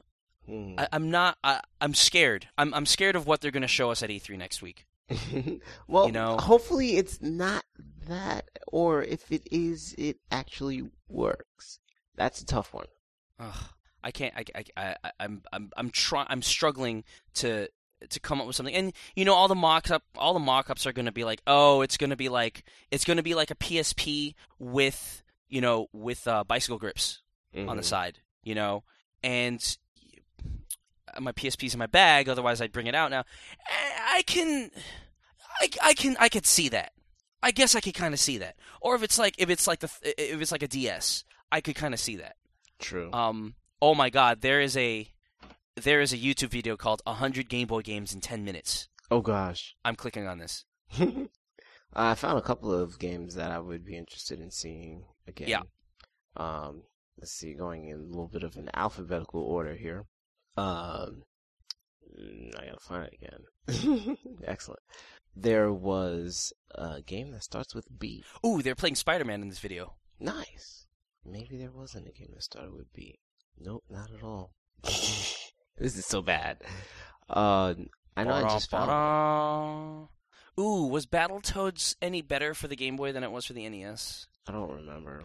Hmm. 0.47 0.75
I, 0.79 0.89
I'm 0.93 1.11
not. 1.11 1.39
I, 1.45 1.61
I'm 1.81 1.95
scared. 1.95 2.49
I'm 2.59 2.73
I'm 2.75 2.87
scared 2.87 3.17
of 3.17 3.27
what 3.27 3.41
they're 3.41 3.51
going 3.51 3.63
to 3.63 3.69
show 3.69 3.91
us 3.91 4.03
at 4.03 4.11
E3 4.11 4.39
next 4.39 4.63
week. 4.63 4.87
well, 5.89 6.07
you 6.07 6.13
know? 6.13 6.37
hopefully 6.39 6.97
it's 6.97 7.21
not 7.21 7.65
that, 8.07 8.49
or 8.69 9.03
if 9.03 9.31
it 9.33 9.43
is, 9.51 9.95
it 9.99 10.19
actually 10.31 10.85
works. 11.09 11.79
That's 12.17 12.41
a 12.41 12.47
tough 12.47 12.73
one. 12.73 12.87
Ugh, 13.39 13.55
I 14.05 14.11
can't. 14.11 14.35
I, 14.37 14.45
I, 14.77 14.97
I, 15.05 15.11
I'm 15.21 15.43
I'm 15.53 15.71
I'm 15.77 15.91
trying. 15.91 16.27
I'm 16.31 16.43
struggling 16.43 17.05
to 17.35 17.69
to 18.09 18.21
come 18.21 18.41
up 18.41 18.47
with 18.47 18.57
something. 18.57 18.75
And 18.75 18.93
you 19.15 19.25
know, 19.25 19.35
all 19.35 19.49
the 19.49 19.55
mock 19.55 19.91
up, 19.91 20.03
all 20.17 20.33
the 20.33 20.41
mock-ups 20.41 20.87
are 20.87 20.93
going 20.93 21.07
to 21.07 21.13
be 21.13 21.25
like, 21.25 21.43
oh, 21.47 21.83
it's 21.83 21.97
going 21.97 22.11
to 22.11 22.17
be 22.17 22.29
like 22.29 22.65
it's 22.91 23.05
going 23.05 23.19
to 23.19 23.23
be 23.23 23.35
like 23.35 23.51
a 23.51 23.55
PSP 23.57 24.35
with 24.59 25.23
you 25.49 25.61
know 25.61 25.89
with 25.93 26.27
uh, 26.29 26.45
bicycle 26.45 26.79
grips 26.79 27.21
on 27.57 27.77
the 27.77 27.83
Mhm. 27.83 27.85
side, 27.85 28.19
you 28.45 28.55
know, 28.55 28.85
and 29.25 29.77
my 31.19 31.33
PSP's 31.33 31.75
in 31.75 31.79
my 31.79 31.87
bag. 31.87 32.29
Otherwise, 32.29 32.61
I'd 32.61 32.73
bring 32.73 32.87
it 32.87 32.95
out 32.95 33.11
now. 33.11 33.25
I 34.13 34.23
can, 34.27 34.71
I, 35.61 35.69
I 35.83 35.95
can, 35.95 36.17
I 36.21 36.29
could 36.29 36.47
see 36.47 36.69
that. 36.71 36.93
I 37.43 37.51
guess 37.51 37.75
I 37.75 37.81
could 37.81 37.95
kind 37.95 38.15
of 38.15 38.21
see 38.21 38.39
that. 38.39 38.57
Or 38.81 38.95
if 38.95 39.03
it's 39.03 39.19
like 39.19 39.35
if 39.39 39.49
it's 39.49 39.67
like 39.67 39.81
the 39.81 39.91
if 40.05 40.41
it's 40.41 40.53
like 40.53 40.63
a 40.63 40.69
DS, 40.69 41.25
I 41.51 41.61
could 41.61 41.75
kind 41.75 41.95
of 41.95 42.01
see 42.01 42.17
that. 42.17 42.37
True. 42.79 43.11
Um. 43.13 43.55
Oh 43.83 43.95
my 43.95 44.11
God, 44.11 44.43
there 44.43 44.61
is 44.61 44.77
a 44.77 45.09
there 45.77 46.01
is 46.01 46.13
a 46.13 46.19
YouTube 46.19 46.51
video 46.51 46.77
called 46.77 47.01
"100 47.05 47.49
Game 47.49 47.67
Boy 47.67 47.81
Games 47.81 48.13
in 48.13 48.21
10 48.21 48.45
Minutes." 48.45 48.89
oh 49.11 49.21
gosh. 49.21 49.75
I'm 49.85 49.97
clicking 49.97 50.27
on 50.27 50.39
this. 50.39 50.65
I 51.93 52.15
found 52.15 52.39
a 52.39 52.43
couple 52.43 52.73
of 52.73 52.99
games 52.99 53.35
that 53.35 53.51
I 53.51 53.59
would 53.59 53.85
be 53.85 53.97
interested 53.97 54.41
in 54.41 54.51
seeing 54.51 55.05
again. 55.27 55.49
Yeah. 55.49 55.63
Um, 56.37 56.83
let's 57.19 57.33
see, 57.33 57.55
going 57.55 57.89
in 57.89 57.99
a 57.99 58.03
little 58.03 58.29
bit 58.29 58.45
of 58.45 58.57
an 58.57 58.71
alphabetical 58.75 59.43
order 59.43 59.75
here. 59.75 60.07
Um, 60.57 61.23
mm, 62.19 62.55
I 62.59 62.67
gotta 62.67 62.81
find 62.81 63.09
it 63.09 63.19
again. 63.21 64.17
Excellent. 64.47 64.81
There 65.37 65.73
was 65.73 66.53
a 66.75 67.03
game 67.03 67.31
that 67.33 67.45
starts 67.45 67.75
with 67.75 67.87
B. 67.99 68.25
Ooh, 68.45 68.63
they're 68.63 68.75
playing 68.75 68.97
Spider-Man 68.97 69.43
in 69.43 69.49
this 69.49 69.61
video. 69.61 69.95
Nice. 70.19 70.87
Maybe 71.25 71.57
there 71.57 71.71
wasn't 71.71 72.09
a 72.09 72.13
game 72.13 72.31
that 72.35 72.43
started 72.43 72.73
with 72.73 72.93
B. 72.93 73.21
Nope, 73.59 73.85
not 73.89 74.11
at 74.11 74.23
all. 74.23 74.53
this 74.83 75.47
is 75.79 76.07
so 76.07 76.23
bad. 76.23 76.59
Uh, 77.29 77.75
I 78.17 78.25
know 78.25 78.35
I 78.35 78.43
just 78.43 78.71
found. 78.71 78.89
one. 78.89 80.09
Ooh, 80.59 80.87
was 80.87 81.07
Battletoads 81.07 81.97
any 82.03 82.23
better 82.23 82.55
for 82.55 82.69
the 82.69 82.77
Game 82.77 82.97
Boy 82.97 83.13
than 83.13 83.23
it 83.23 83.31
was 83.31 83.47
for 83.47 83.53
the 83.53 83.69
NES? 83.69 84.27
I 84.49 84.53
don't 84.53 84.71
remember. 84.71 85.25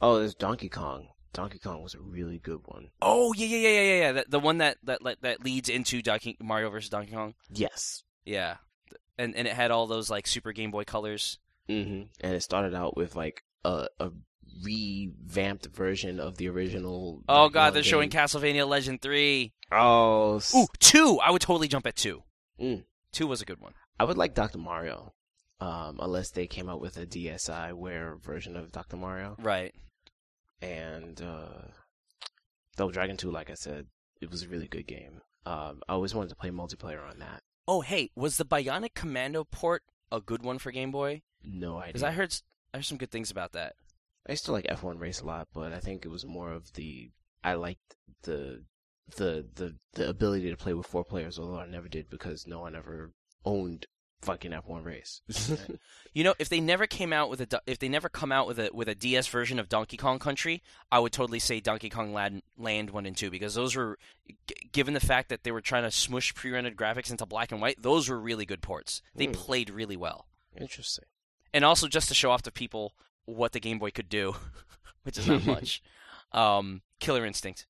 Oh, 0.00 0.18
there's 0.18 0.34
Donkey 0.34 0.68
Kong. 0.68 1.08
Donkey 1.32 1.58
Kong 1.58 1.82
was 1.82 1.94
a 1.94 2.00
really 2.00 2.38
good 2.38 2.60
one. 2.64 2.88
Oh 3.00 3.32
yeah, 3.34 3.46
yeah, 3.46 3.56
yeah, 3.58 3.68
yeah, 3.68 3.82
yeah, 3.82 4.00
yeah. 4.00 4.12
The, 4.12 4.24
the 4.28 4.40
one 4.40 4.58
that 4.58 4.78
that 4.84 5.00
that, 5.22 5.44
leads 5.44 5.68
into 5.68 6.02
Donkey, 6.02 6.36
Mario 6.40 6.70
versus 6.70 6.90
Donkey 6.90 7.12
Kong. 7.12 7.34
Yes. 7.52 8.02
Yeah, 8.24 8.56
and 9.18 9.34
and 9.36 9.46
it 9.48 9.54
had 9.54 9.70
all 9.70 9.86
those 9.86 10.10
like 10.10 10.26
Super 10.26 10.52
Game 10.52 10.70
Boy 10.70 10.84
colors. 10.84 11.38
hmm 11.68 12.02
And 12.20 12.34
it 12.34 12.42
started 12.42 12.74
out 12.74 12.96
with 12.96 13.14
like 13.16 13.42
a 13.64 13.86
a 14.00 14.10
revamped 14.64 15.66
version 15.66 16.20
of 16.20 16.36
the 16.36 16.48
original. 16.48 17.22
Oh 17.28 17.34
Donkey 17.44 17.54
god, 17.54 17.64
Kong 17.66 17.74
they're 17.74 17.82
showing 17.82 18.08
game. 18.08 18.20
Castlevania 18.20 18.68
Legend 18.68 19.00
three. 19.02 19.52
Oh, 19.72 20.36
s- 20.36 20.54
Ooh, 20.54 20.66
two. 20.78 21.18
I 21.22 21.30
would 21.30 21.42
totally 21.42 21.68
jump 21.68 21.86
at 21.86 21.96
two. 21.96 22.22
Mm. 22.60 22.84
Two 23.12 23.26
was 23.26 23.40
a 23.40 23.44
good 23.44 23.60
one. 23.60 23.72
I 23.98 24.04
would 24.04 24.18
like 24.18 24.34
Dr. 24.34 24.58
Mario. 24.58 25.14
Um, 25.60 25.98
unless 26.00 26.30
they 26.30 26.46
came 26.46 26.68
out 26.70 26.80
with 26.80 26.96
a 26.96 27.04
DSi 27.06 27.72
ware 27.74 28.16
version 28.16 28.56
of 28.56 28.72
Dr. 28.72 28.96
Mario. 28.96 29.36
Right. 29.38 29.74
And 30.62 31.20
uh 31.22 31.68
Double 32.76 32.92
Dragon 32.92 33.16
2, 33.16 33.30
like 33.30 33.50
I 33.50 33.54
said, 33.54 33.86
it 34.20 34.30
was 34.30 34.42
a 34.42 34.48
really 34.48 34.68
good 34.68 34.86
game. 34.86 35.20
Um, 35.44 35.82
I 35.88 35.92
always 35.92 36.14
wanted 36.14 36.30
to 36.30 36.36
play 36.36 36.50
multiplayer 36.50 37.08
on 37.08 37.18
that. 37.18 37.42
Oh 37.66 37.80
hey, 37.80 38.10
was 38.14 38.36
the 38.36 38.44
Bionic 38.44 38.94
Commando 38.94 39.44
port 39.44 39.82
a 40.12 40.20
good 40.20 40.42
one 40.42 40.58
for 40.58 40.70
Game 40.70 40.90
Boy? 40.90 41.22
No 41.42 41.78
idea. 41.78 41.92
Because 41.92 42.02
I 42.02 42.12
heard 42.12 42.34
I 42.72 42.78
heard 42.78 42.84
some 42.84 42.98
good 42.98 43.10
things 43.10 43.30
about 43.30 43.52
that. 43.52 43.74
I 44.28 44.32
used 44.32 44.44
to 44.46 44.52
like 44.52 44.66
F1 44.66 45.00
race 45.00 45.20
a 45.20 45.26
lot, 45.26 45.48
but 45.52 45.72
I 45.72 45.80
think 45.80 46.04
it 46.04 46.10
was 46.10 46.26
more 46.26 46.52
of 46.52 46.72
the 46.74 47.10
I 47.42 47.54
liked 47.54 47.96
the 48.22 48.64
the 49.16 49.46
the 49.54 49.76
the 49.94 50.08
ability 50.08 50.50
to 50.50 50.56
play 50.56 50.74
with 50.74 50.86
four 50.86 51.04
players, 51.04 51.38
although 51.38 51.58
I 51.58 51.66
never 51.66 51.88
did 51.88 52.10
because 52.10 52.46
no 52.46 52.60
one 52.60 52.76
ever 52.76 53.12
owned 53.44 53.86
fucking 54.22 54.52
F1 54.52 54.84
race. 54.84 55.22
You 56.12 56.24
know, 56.24 56.34
if 56.40 56.48
they 56.48 56.58
never 56.58 56.88
came 56.88 57.12
out 57.12 57.30
with 57.30 57.40
a 57.40 57.60
if 57.68 57.78
they 57.78 57.88
never 57.88 58.08
come 58.08 58.32
out 58.32 58.48
with 58.48 58.58
a 58.58 58.70
with 58.74 58.88
a 58.88 58.96
DS 58.96 59.28
version 59.28 59.60
of 59.60 59.68
Donkey 59.68 59.96
Kong 59.96 60.18
Country, 60.18 60.60
I 60.90 60.98
would 60.98 61.12
totally 61.12 61.38
say 61.38 61.60
Donkey 61.60 61.88
Kong 61.88 62.12
Land, 62.12 62.42
Land 62.58 62.90
one 62.90 63.06
and 63.06 63.16
two 63.16 63.30
because 63.30 63.54
those 63.54 63.76
were, 63.76 63.96
g- 64.48 64.56
given 64.72 64.92
the 64.94 64.98
fact 64.98 65.28
that 65.28 65.44
they 65.44 65.52
were 65.52 65.60
trying 65.60 65.84
to 65.84 65.90
smush 65.92 66.34
pre-rendered 66.34 66.74
graphics 66.76 67.12
into 67.12 67.26
black 67.26 67.52
and 67.52 67.60
white, 67.60 67.80
those 67.80 68.08
were 68.08 68.18
really 68.18 68.44
good 68.44 68.60
ports. 68.60 69.02
They 69.14 69.26
Hmm. 69.26 69.32
played 69.34 69.70
really 69.70 69.96
well. 69.96 70.26
Interesting. 70.60 71.04
and 71.54 71.64
also 71.64 71.86
just 71.86 72.08
to 72.08 72.14
show 72.14 72.32
off 72.32 72.42
to 72.42 72.50
people 72.50 72.94
what 73.24 73.52
the 73.52 73.60
Game 73.60 73.78
Boy 73.78 73.92
could 73.92 74.08
do, 74.08 74.34
which 75.04 75.16
is 75.16 75.28
not 75.28 75.46
much. 75.46 75.80
Um, 76.32 76.82
Killer 76.98 77.24
Instinct. 77.24 77.66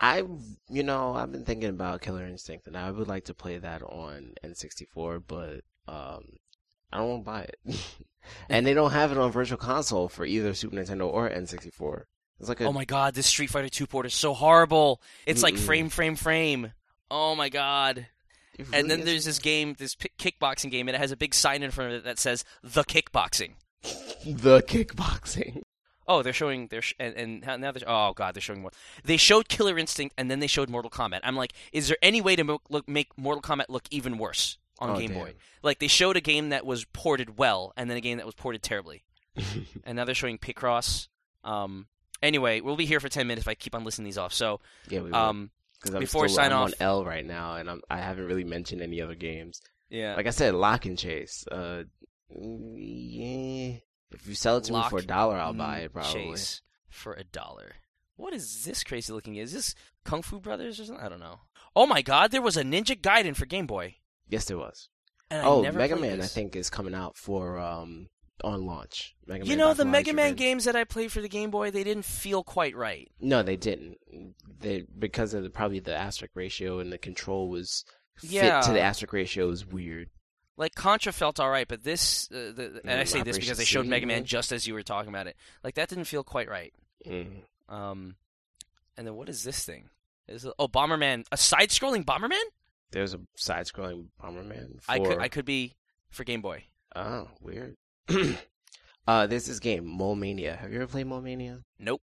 I, 0.00 0.22
you 0.68 0.82
know, 0.82 1.14
I've 1.14 1.32
been 1.32 1.44
thinking 1.44 1.70
about 1.70 2.00
Killer 2.02 2.24
Instinct, 2.26 2.66
and 2.66 2.76
I 2.76 2.90
would 2.90 3.08
like 3.08 3.24
to 3.24 3.34
play 3.34 3.58
that 3.58 3.82
on 3.82 4.34
N64, 4.44 5.22
but 5.26 5.60
um, 5.92 6.24
I 6.92 6.98
don't 6.98 7.08
want 7.08 7.24
to 7.24 7.30
buy 7.30 7.40
it. 7.42 7.80
and 8.48 8.66
they 8.66 8.74
don't 8.74 8.92
have 8.92 9.10
it 9.12 9.18
on 9.18 9.32
Virtual 9.32 9.58
Console 9.58 10.08
for 10.08 10.24
either 10.24 10.54
Super 10.54 10.76
Nintendo 10.76 11.08
or 11.08 11.28
N64. 11.28 12.04
It's 12.40 12.48
like 12.48 12.60
a, 12.60 12.66
Oh 12.66 12.72
my 12.72 12.84
god, 12.84 13.14
this 13.14 13.26
Street 13.26 13.50
Fighter 13.50 13.68
2 13.68 13.86
port 13.88 14.06
is 14.06 14.14
so 14.14 14.34
horrible. 14.34 15.02
It's 15.26 15.42
like 15.42 15.54
Mm-mm. 15.54 15.66
frame, 15.66 15.88
frame, 15.88 16.14
frame. 16.14 16.72
Oh 17.10 17.34
my 17.34 17.48
god. 17.48 18.06
it 18.56 18.66
And 18.72 18.88
then 18.88 19.00
is- 19.00 19.04
there's 19.06 19.24
this 19.24 19.38
game, 19.40 19.74
this 19.78 19.96
kickboxing 19.96 20.70
game, 20.70 20.86
and 20.88 20.94
it 20.94 21.00
has 21.00 21.10
a 21.10 21.16
big 21.16 21.34
sign 21.34 21.64
in 21.64 21.72
front 21.72 21.90
of 21.92 21.96
it 21.98 22.04
that 22.04 22.18
says 22.20 22.44
"The 22.62 22.84
Kickboxing." 22.84 23.52
the 24.24 24.62
kickboxing. 24.62 25.62
Oh, 26.08 26.22
they're 26.22 26.32
showing 26.32 26.68
they're 26.68 26.82
sh- 26.82 26.94
and, 26.98 27.14
and 27.14 27.60
now- 27.60 27.70
they're 27.72 27.82
oh 27.86 28.14
god, 28.14 28.34
they're 28.34 28.40
showing 28.40 28.62
more. 28.62 28.70
They 29.04 29.16
showed 29.18 29.48
Killer 29.48 29.78
Instinct 29.78 30.14
and 30.18 30.30
then 30.30 30.40
they 30.40 30.46
showed 30.46 30.68
Mortal 30.70 30.90
Kombat. 30.90 31.20
I'm 31.22 31.36
like, 31.36 31.52
is 31.72 31.86
there 31.88 31.98
any 32.02 32.20
way 32.20 32.34
to 32.34 32.44
mo- 32.44 32.62
look, 32.70 32.88
make 32.88 33.16
Mortal 33.18 33.42
Kombat 33.42 33.66
look 33.68 33.84
even 33.90 34.16
worse 34.18 34.56
on 34.78 34.90
Oh, 34.90 34.98
Game 34.98 35.10
damn. 35.10 35.18
Boy? 35.20 35.34
Like 35.62 35.78
they 35.80 35.86
showed 35.88 36.16
a 36.16 36.20
game 36.20 36.48
that 36.48 36.64
was 36.64 36.84
ported 36.86 37.38
well 37.38 37.72
and 37.76 37.90
then 37.90 37.96
a 37.96 38.00
game 38.00 38.16
that 38.16 38.26
was 38.26 38.34
ported 38.34 38.62
terribly. 38.62 39.04
and 39.84 39.96
now 39.96 40.04
they're 40.04 40.14
showing 40.14 40.38
Picross. 40.38 41.08
Um, 41.44 41.86
anyway, 42.22 42.60
we'll 42.60 42.76
be 42.76 42.86
here 42.86 43.00
for 43.00 43.08
ten 43.08 43.26
minutes 43.26 43.44
if 43.44 43.48
I 43.48 43.54
keep 43.54 43.74
on 43.74 43.84
listing 43.84 44.04
these 44.04 44.18
off. 44.18 44.32
So, 44.32 44.60
yeah, 44.88 45.00
we 45.00 45.12
um, 45.12 45.50
I'm 45.86 45.98
before 46.00 46.24
I 46.24 46.26
still, 46.28 46.36
sign 46.36 46.52
I'm 46.52 46.58
off- 46.58 46.66
on 46.68 46.74
L 46.80 47.04
right 47.04 47.24
now, 47.24 47.54
and 47.56 47.68
I'm 47.70 47.82
I 47.90 47.98
haven't 47.98 48.24
really 48.26 48.44
mentioned 48.44 48.82
any 48.82 49.00
other 49.00 49.14
games. 49.14 49.60
yeah, 49.90 50.16
Like 50.16 50.26
I 50.26 50.30
said, 50.30 50.54
Lock 50.54 50.86
and 50.86 50.98
Chase. 50.98 51.46
Uh, 51.46 51.84
yeah. 52.30 53.76
If 54.12 54.26
you 54.26 54.34
sell 54.34 54.56
it 54.56 54.64
to 54.64 54.72
me 54.72 54.82
for 54.88 54.98
a 54.98 55.02
dollar, 55.02 55.36
I'll 55.36 55.52
buy 55.52 55.78
it 55.80 55.92
probably. 55.92 56.12
Chase 56.12 56.62
for 56.88 57.12
a 57.14 57.24
dollar. 57.24 57.72
What 58.16 58.32
is 58.34 58.64
this 58.64 58.82
crazy 58.82 59.12
looking? 59.12 59.36
Is 59.36 59.52
this 59.52 59.74
Kung 60.04 60.22
Fu 60.22 60.40
Brothers 60.40 60.80
or 60.80 60.84
something? 60.84 61.04
I 61.04 61.08
don't 61.08 61.20
know. 61.20 61.40
Oh 61.76 61.86
my 61.86 62.02
God, 62.02 62.30
there 62.30 62.42
was 62.42 62.56
a 62.56 62.64
Ninja 62.64 63.00
Gaiden 63.00 63.36
for 63.36 63.46
Game 63.46 63.66
Boy. 63.66 63.96
Yes, 64.28 64.46
there 64.46 64.58
was. 64.58 64.88
And 65.30 65.46
oh, 65.46 65.62
Mega 65.72 65.96
Man, 65.96 66.20
I 66.20 66.26
think, 66.26 66.56
is 66.56 66.70
coming 66.70 66.94
out 66.94 67.16
for 67.16 67.58
um 67.58 68.08
on 68.42 68.66
launch. 68.66 69.14
Mega 69.26 69.44
You 69.44 69.50
Man 69.50 69.58
know, 69.58 69.74
the 69.74 69.84
Mega 69.84 70.12
Man 70.12 70.34
games 70.34 70.64
that 70.64 70.74
I 70.76 70.84
played 70.84 71.12
for 71.12 71.20
the 71.20 71.28
Game 71.28 71.50
Boy, 71.50 71.70
they 71.70 71.84
didn't 71.84 72.04
feel 72.04 72.42
quite 72.42 72.74
right. 72.76 73.10
No, 73.20 73.42
they 73.42 73.56
didn't. 73.56 73.98
They 74.60 74.84
because 74.98 75.34
of 75.34 75.42
the, 75.42 75.50
probably 75.50 75.80
the 75.80 75.94
aspect 75.94 76.32
ratio 76.34 76.78
and 76.80 76.90
the 76.92 76.98
control 76.98 77.48
was 77.48 77.84
fit 78.16 78.30
Yeah. 78.30 78.60
to 78.62 78.72
the 78.72 78.80
aspect 78.80 79.12
ratio 79.12 79.48
was 79.48 79.66
weird. 79.66 80.08
Like 80.58 80.74
Contra 80.74 81.12
felt 81.12 81.38
all 81.38 81.48
right, 81.48 81.68
but 81.68 81.84
this, 81.84 82.28
uh, 82.32 82.52
the, 82.54 82.80
and 82.84 83.00
I 83.00 83.04
say 83.04 83.22
this 83.22 83.38
because 83.38 83.56
they 83.56 83.64
showed 83.64 83.86
Mega 83.86 84.06
Man 84.06 84.24
just 84.24 84.50
as 84.50 84.66
you 84.66 84.74
were 84.74 84.82
talking 84.82 85.08
about 85.08 85.28
it. 85.28 85.36
Like 85.62 85.76
that 85.76 85.88
didn't 85.88 86.04
feel 86.04 86.24
quite 86.24 86.50
right. 86.50 86.74
Mm. 87.06 87.42
Um, 87.68 88.16
and 88.96 89.06
then 89.06 89.14
what 89.14 89.28
is 89.28 89.44
this 89.44 89.64
thing? 89.64 89.88
Is 90.26 90.44
it, 90.44 90.52
oh 90.58 90.66
Bomberman, 90.66 91.24
a 91.30 91.36
side-scrolling 91.36 92.04
Bomberman? 92.04 92.42
There's 92.90 93.14
a 93.14 93.20
side-scrolling 93.36 94.06
Bomberman. 94.20 94.82
For, 94.82 94.90
I 94.90 94.98
could, 94.98 95.18
I 95.18 95.28
could 95.28 95.44
be 95.44 95.76
for 96.10 96.24
Game 96.24 96.42
Boy. 96.42 96.64
Oh, 96.96 97.28
weird. 97.40 97.76
uh, 99.06 99.28
there's 99.28 99.46
this 99.46 99.60
game, 99.60 99.86
Mole 99.86 100.16
Mania. 100.16 100.56
Have 100.56 100.72
you 100.72 100.80
ever 100.80 100.90
played 100.90 101.06
Mole 101.06 101.20
Mania? 101.20 101.60
Nope. 101.78 102.02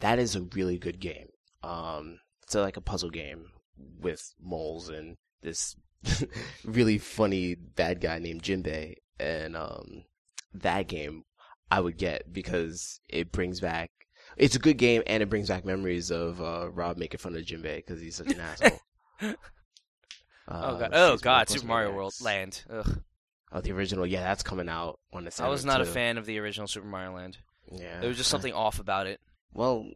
That 0.00 0.18
is 0.18 0.36
a 0.36 0.42
really 0.42 0.78
good 0.78 1.00
game. 1.00 1.28
Um, 1.62 2.20
it's 2.42 2.54
a, 2.54 2.60
like 2.60 2.76
a 2.76 2.82
puzzle 2.82 3.10
game 3.10 3.46
with 4.00 4.34
moles 4.38 4.90
and 4.90 5.16
this 5.42 5.76
really 6.64 6.98
funny 6.98 7.54
bad 7.54 8.00
guy 8.00 8.18
named 8.18 8.42
Jinbei. 8.42 8.94
And 9.18 9.56
um, 9.56 10.04
that 10.54 10.88
game 10.88 11.24
I 11.70 11.80
would 11.80 11.96
get 11.98 12.32
because 12.32 13.00
it 13.08 13.32
brings 13.32 13.60
back. 13.60 13.90
It's 14.36 14.56
a 14.56 14.58
good 14.60 14.76
game 14.76 15.02
and 15.06 15.22
it 15.22 15.30
brings 15.30 15.48
back 15.48 15.64
memories 15.64 16.10
of 16.10 16.40
uh, 16.42 16.68
Rob 16.70 16.96
making 16.98 17.18
fun 17.18 17.34
of 17.36 17.42
Jinbei 17.42 17.76
because 17.76 18.00
he's 18.00 18.16
such 18.16 18.32
an 18.32 18.40
asshole. 18.40 18.80
oh 19.22 19.34
Uh, 20.48 20.78
god, 20.78 20.90
oh 20.92 21.16
god, 21.16 21.48
Super 21.48 21.66
Mario 21.66 21.92
World 21.92 22.14
Land. 22.20 22.62
Ugh. 22.70 23.00
Oh, 23.52 23.60
the 23.60 23.72
original. 23.72 24.04
Yeah, 24.06 24.22
that's 24.22 24.42
coming 24.42 24.68
out 24.68 24.98
on 25.12 25.24
the. 25.24 25.32
I 25.42 25.48
was 25.48 25.62
7th, 25.62 25.66
not 25.66 25.80
a 25.80 25.86
fan 25.86 26.18
of 26.18 26.26
the 26.26 26.38
original 26.38 26.66
Super 26.68 26.86
Mario 26.86 27.14
Land. 27.14 27.38
Yeah, 27.72 28.00
There 28.00 28.08
was 28.08 28.18
just 28.18 28.30
something 28.30 28.52
off 28.52 28.78
about 28.78 29.06
it. 29.06 29.20
Well, 29.54 29.88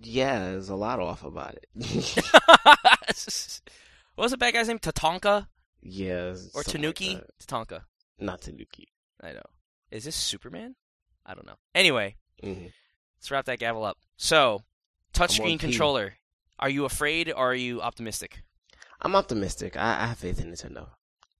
yeah, 0.00 0.38
there's 0.50 0.68
a 0.68 0.74
lot 0.74 0.98
off 1.00 1.22
about 1.24 1.56
it. 1.56 1.66
what 4.14 4.22
was 4.24 4.32
the 4.32 4.38
bad 4.38 4.54
guy's 4.54 4.68
name? 4.68 4.78
Tatanka 4.78 5.46
yeah, 5.82 6.14
or 6.30 6.34
something 6.36 6.82
like 6.82 6.94
Tanuki? 6.96 7.20
Tatanka. 7.44 7.82
Not 8.18 8.40
Tanuki. 8.42 8.88
I 9.22 9.32
know. 9.32 9.42
Is 9.90 10.04
this 10.04 10.16
Superman? 10.16 10.76
I 11.26 11.34
don't 11.34 11.46
know. 11.46 11.56
Anyway, 11.74 12.16
hmm 12.42 12.66
let's 13.18 13.30
wrap 13.30 13.46
that 13.46 13.58
gavel 13.58 13.84
up. 13.84 13.98
So, 14.16 14.62
touchscreen 15.14 15.52
P. 15.52 15.58
controller. 15.58 16.14
Are 16.58 16.68
you 16.70 16.84
afraid 16.84 17.30
or 17.30 17.50
are 17.50 17.54
you 17.54 17.80
optimistic? 17.82 18.42
I'm 19.02 19.16
optimistic. 19.16 19.76
I, 19.76 20.02
I 20.02 20.06
have 20.06 20.18
faith 20.18 20.40
in 20.40 20.50
Nintendo. 20.52 20.88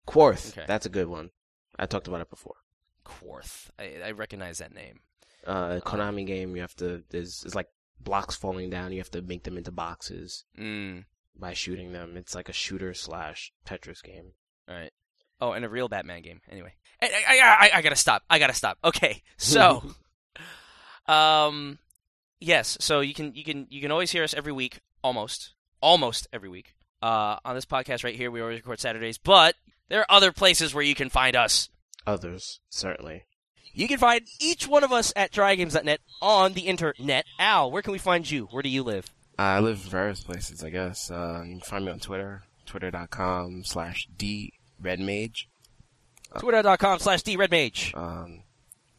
Quarth, 0.06 0.52
Okay. 0.56 0.64
that's 0.66 0.86
a 0.86 0.90
good 0.90 1.09
one. 1.09 1.30
I 1.78 1.86
talked 1.86 2.09
about 2.09 2.20
it 2.20 2.30
before. 2.30 2.56
Quarth. 3.05 3.70
I, 3.78 3.96
I 4.06 4.10
recognize 4.12 4.59
that 4.59 4.74
name. 4.74 5.01
Uh, 5.46 5.80
Konami 5.84 6.26
game. 6.26 6.55
You 6.56 6.62
have 6.62 6.74
to. 6.76 7.02
There's 7.10 7.42
it's 7.44 7.55
like 7.55 7.68
blocks 8.01 8.34
falling 8.36 8.70
down. 8.70 8.92
You 8.92 8.98
have 8.98 9.10
to 9.12 9.22
make 9.22 9.44
them 9.44 9.56
into 9.59 9.70
boxes 9.72 10.44
Mm. 10.59 11.05
By 11.39 11.52
shooting 11.52 11.93
them. 11.93 12.16
It's 12.16 12.35
like 12.35 12.48
a 12.48 12.52
shooter 12.52 12.94
slash 12.94 13.52
Tetris 13.66 14.02
game. 14.02 14.32
All 14.69 14.74
right. 14.74 14.93
Oh, 15.40 15.52
and 15.52 15.65
a 15.65 15.69
real 15.69 15.89
Batman 15.89 16.23
game. 16.23 16.40
Anyway, 16.51 16.74
I, 17.02 17.06
I, 17.06 17.40
I, 17.40 17.78
I 17.78 17.82
gotta 17.82 17.97
stop. 17.97 18.23
I 18.31 18.39
gotta 18.39 18.55
stop. 18.55 18.78
Okay, 18.85 19.23
so, 19.36 19.82
um, 21.06 21.78
yes. 22.40 22.78
So 22.81 23.01
you 23.01 23.15
can 23.15 23.35
you 23.35 23.44
can 23.44 23.66
you 23.69 23.81
can 23.81 23.90
always 23.90 24.11
hear 24.11 24.23
us 24.23 24.35
every 24.35 24.52
week, 24.52 24.81
almost 25.02 25.55
almost 25.81 26.28
every 26.32 26.48
week, 26.48 26.74
uh, 27.02 27.36
on 27.44 27.55
this 27.55 27.66
podcast 27.66 28.05
right 28.05 28.15
here. 28.15 28.31
We 28.31 28.40
always 28.40 28.61
record 28.61 28.81
Saturdays, 28.81 29.19
but 29.19 29.56
there 29.89 30.01
are 30.01 30.06
other 30.09 30.32
places 30.32 30.73
where 30.73 30.85
you 30.85 30.94
can 30.94 31.11
find 31.11 31.36
us. 31.36 31.69
Others 32.06 32.61
certainly. 32.70 33.24
You 33.77 33.89
can 33.89 33.98
find 33.98 34.23
each 34.40 34.69
one 34.69 34.85
of 34.85 34.93
us 34.93 35.12
at 35.16 35.32
trygames.net 35.32 36.01
on 36.23 36.52
the 36.52 36.62
internet. 36.62 37.27
Al, 37.40 37.73
where 37.73 37.82
can 37.82 37.93
we 37.93 37.98
find 37.98 38.31
you? 38.31 38.47
Where 38.52 38.62
do 38.62 38.69
you 38.69 38.85
live? 38.85 39.11
I 39.39 39.59
live 39.61 39.82
in 39.85 39.90
various 39.90 40.23
places, 40.23 40.62
I 40.62 40.70
guess. 40.70 41.11
Uh, 41.11 41.43
you 41.44 41.52
can 41.55 41.61
find 41.61 41.85
me 41.85 41.90
on 41.93 41.98
Twitter, 42.01 42.43
twitter.com 42.66 43.65
slash 43.65 44.09
dredmage. 44.16 45.47
Twitter.com 46.39 46.98
slash 47.01 47.23
dredmage. 47.23 47.94
Um, 47.97 48.43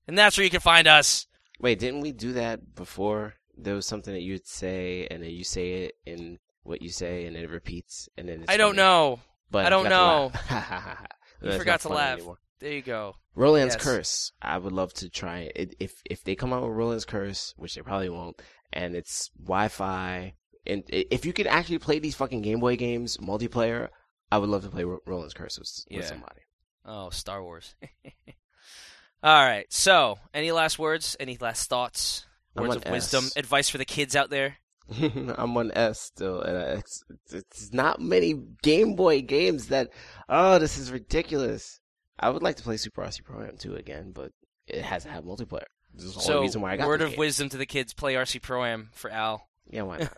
And 0.07 0.18
that's 0.18 0.38
where 0.38 0.43
you 0.43 0.49
can 0.49 0.60
find 0.60 0.88
us. 0.88 1.27
Wait, 1.60 1.77
didn't 1.80 2.01
we 2.01 2.11
do 2.11 2.34
that 2.34 2.76
before? 2.76 3.35
There 3.57 3.76
was 3.76 3.85
something 3.85 4.14
that 4.14 4.22
you'd 4.22 4.47
say, 4.47 5.07
and 5.11 5.22
then 5.22 5.31
you 5.31 5.43
say 5.43 5.84
it 5.84 5.95
in 6.06 6.39
what 6.64 6.81
you 6.81 6.89
say, 6.89 7.26
and 7.26 7.35
it 7.35 7.49
repeats, 7.49 8.07
and 8.18 8.30
then 8.30 8.41
it's 8.43 8.51
I 8.51 8.57
don't 8.57 8.76
funny. 8.76 8.88
know. 8.88 9.19
But 9.51 9.65
I 9.65 9.69
don't 9.69 9.89
know. 9.89 10.31
You 11.41 11.57
forgot 11.57 11.80
to 11.81 11.89
laugh. 11.89 12.17
anymore. 12.17 12.38
There 12.59 12.73
you 12.73 12.81
go. 12.81 13.15
Rolan's 13.34 13.76
Yes. 13.76 13.84
Curse. 13.84 14.31
I 14.41 14.57
would 14.57 14.73
love 14.73 14.91
to 14.95 15.09
try 15.09 15.49
it. 15.55 15.76
If 15.80 15.93
if 16.03 16.21
they 16.26 16.35
come 16.35 16.51
out 16.51 16.63
with 16.63 16.71
Rolan's 16.76 17.05
Curse, 17.05 17.53
which 17.55 17.76
they 17.76 17.81
probably 17.81 18.09
won't, 18.09 18.41
and 18.73 18.93
it's 18.93 19.30
Wi-Fi, 19.41 20.34
and 20.67 20.84
if 20.89 21.26
you 21.26 21.31
could 21.31 21.47
actually 21.47 21.80
play 21.80 21.99
these 21.99 22.15
fucking 22.15 22.41
Game 22.41 22.59
Boy 22.59 22.76
games 22.76 23.15
multiplayer, 23.17 23.88
I 24.30 24.38
would 24.39 24.49
love 24.49 24.63
to 24.63 24.69
play 24.69 24.84
Rolan's 24.84 25.34
Curse 25.34 25.57
with, 25.57 25.71
with 25.89 26.05
somebody. 26.05 26.41
Oh, 26.84 27.09
Star 27.09 27.41
Wars. 27.41 27.73
All 29.23 29.45
right. 29.45 29.65
So, 29.69 30.17
any 30.34 30.51
last 30.51 30.77
words? 30.77 31.15
Any 31.21 31.38
last 31.39 31.69
thoughts? 31.69 32.26
Words 32.55 32.76
of 32.77 32.89
wisdom? 32.89 33.26
Advice 33.38 33.69
for 33.69 33.77
the 33.77 33.85
kids 33.85 34.15
out 34.15 34.30
there? 34.30 34.57
I'm 35.37 35.55
on 35.57 35.71
S 35.73 35.99
still, 36.01 36.41
and 36.41 36.79
it's, 36.79 37.03
it's 37.31 37.73
not 37.73 37.99
many 38.01 38.33
Game 38.63 38.95
Boy 38.95 39.21
games 39.21 39.67
that. 39.67 39.89
Oh, 40.27 40.59
this 40.59 40.77
is 40.77 40.91
ridiculous. 40.91 41.79
I 42.19 42.29
would 42.29 42.43
like 42.43 42.55
to 42.57 42.63
play 42.63 42.77
Super 42.77 43.01
RC 43.03 43.23
Pro 43.23 43.41
Am 43.43 43.57
2 43.57 43.75
again, 43.75 44.11
but 44.13 44.31
it 44.67 44.81
hasn't 44.81 45.13
had 45.13 45.23
multiplayer. 45.23 45.63
This 45.93 46.03
is 46.05 46.13
the 46.15 46.19
so, 46.21 46.33
only 46.35 46.47
reason 46.47 46.61
why 46.61 46.73
I 46.73 46.77
got 46.77 46.87
word 46.87 47.01
of 47.01 47.11
game. 47.11 47.19
wisdom 47.19 47.49
to 47.49 47.57
the 47.57 47.65
kids: 47.65 47.93
play 47.93 48.13
RC 48.15 48.41
Pro 48.41 48.63
Am 48.65 48.89
for 48.93 49.09
Al 49.09 49.47
Yeah, 49.69 49.83
why 49.83 49.97
not? 49.99 50.17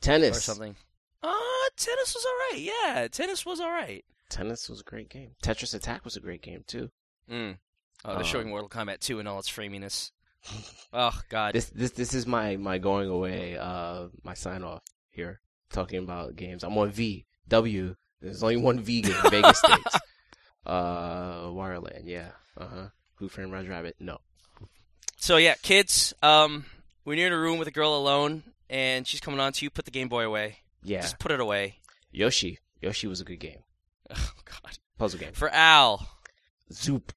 Tennis 0.00 0.38
or 0.38 0.40
something. 0.40 0.76
Uh, 1.22 1.30
tennis 1.76 2.14
was 2.14 2.24
all 2.24 2.32
right. 2.50 2.58
Yeah, 2.60 3.08
tennis 3.08 3.44
was 3.44 3.60
all 3.60 3.70
right. 3.70 4.04
Tennis 4.28 4.68
was 4.68 4.80
a 4.80 4.84
great 4.84 5.08
game. 5.10 5.32
Tetris 5.42 5.74
Attack 5.74 6.04
was 6.04 6.16
a 6.16 6.20
great 6.20 6.40
game 6.40 6.62
too. 6.66 6.90
Mm. 7.30 7.58
Oh, 8.04 8.12
they're 8.14 8.20
Uh, 8.20 8.22
showing 8.22 8.48
Mortal 8.48 8.68
Kombat 8.68 9.00
2 9.00 9.18
and 9.18 9.28
all 9.28 9.38
its 9.38 9.48
framiness. 9.48 10.12
Oh 10.92 11.18
God. 11.28 11.54
This 11.54 11.66
this 11.70 11.92
this 11.92 12.14
is 12.14 12.26
my 12.26 12.56
my 12.56 12.78
going 12.78 13.08
away 13.08 13.56
uh 13.58 14.08
my 14.24 14.34
sign 14.34 14.62
off 14.64 14.82
here 15.10 15.40
talking 15.70 15.98
about 16.02 16.36
games. 16.36 16.64
I'm 16.64 16.76
on 16.78 16.90
V 16.90 17.26
W. 17.48 17.94
There's 18.20 18.42
only 18.42 18.56
one 18.56 18.80
V 18.80 19.02
game, 19.02 19.16
Vegas 19.30 19.58
Stakes. 19.58 19.96
Uh, 20.66 21.44
Wario 21.46 21.82
Land, 21.82 22.06
yeah. 22.06 22.30
Uh 22.56 22.66
huh. 22.66 22.86
Who 23.16 23.28
Framed 23.28 23.52
Roger 23.52 23.70
Rabbit? 23.70 23.96
No. 24.00 24.18
So 25.16 25.36
yeah, 25.36 25.54
kids. 25.62 26.12
Um, 26.22 26.64
when 27.04 27.18
you're 27.18 27.26
in 27.28 27.32
a 27.32 27.38
room 27.38 27.58
with 27.58 27.68
a 27.68 27.72
girl 27.72 27.94
alone 27.96 28.42
and 28.68 29.06
she's 29.06 29.20
coming 29.20 29.40
on 29.40 29.52
to 29.54 29.64
you, 29.64 29.70
put 29.70 29.84
the 29.84 29.90
Game 29.90 30.08
Boy 30.08 30.24
away. 30.24 30.58
Yeah. 30.82 31.02
Just 31.02 31.18
put 31.18 31.32
it 31.32 31.40
away. 31.40 31.76
Yoshi. 32.10 32.58
Yoshi 32.80 33.06
was 33.06 33.20
a 33.20 33.24
good 33.24 33.40
game. 33.40 33.60
Oh 34.12 34.32
God. 34.44 34.78
Puzzle 34.98 35.20
game. 35.20 35.32
For 35.32 35.48
Al, 35.50 36.06
Zoop. 36.72 37.12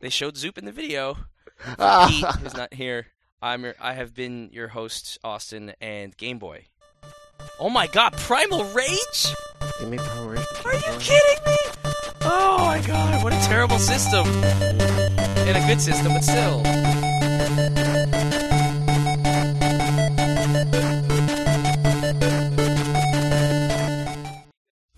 they 0.00 0.08
showed 0.08 0.36
Zoop 0.36 0.56
in 0.58 0.64
the 0.64 0.72
video. 0.72 1.16
Pete, 1.64 2.24
who's 2.40 2.56
not 2.56 2.72
here. 2.72 3.06
I'm 3.42 3.64
your, 3.64 3.74
I 3.80 3.92
have 3.92 4.14
been 4.14 4.50
your 4.52 4.68
host, 4.68 5.18
Austin, 5.22 5.72
and 5.80 6.16
Game 6.16 6.38
Boy. 6.38 6.66
Oh 7.60 7.70
my 7.70 7.86
God, 7.86 8.12
Primal 8.14 8.64
Rage? 8.72 9.34
They 9.80 9.86
made 9.86 10.00
Power 10.00 10.30
Rangers. 10.30 10.46
Are 10.64 10.74
you 10.74 10.98
kidding 10.98 11.44
me? 11.46 11.56
Oh 12.22 12.58
my 12.58 12.80
God, 12.86 13.22
what 13.22 13.32
a 13.32 13.40
terrible 13.46 13.78
system. 13.78 14.26
And 14.26 15.56
a 15.56 15.66
good 15.66 15.80
system, 15.80 16.12
but 16.12 16.24
still. 16.24 16.62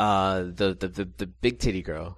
Uh, 0.00 0.44
the, 0.44 0.76
the 0.78 0.88
the 0.88 1.04
the 1.18 1.26
big 1.26 1.58
titty 1.58 1.82
girl 1.82 2.16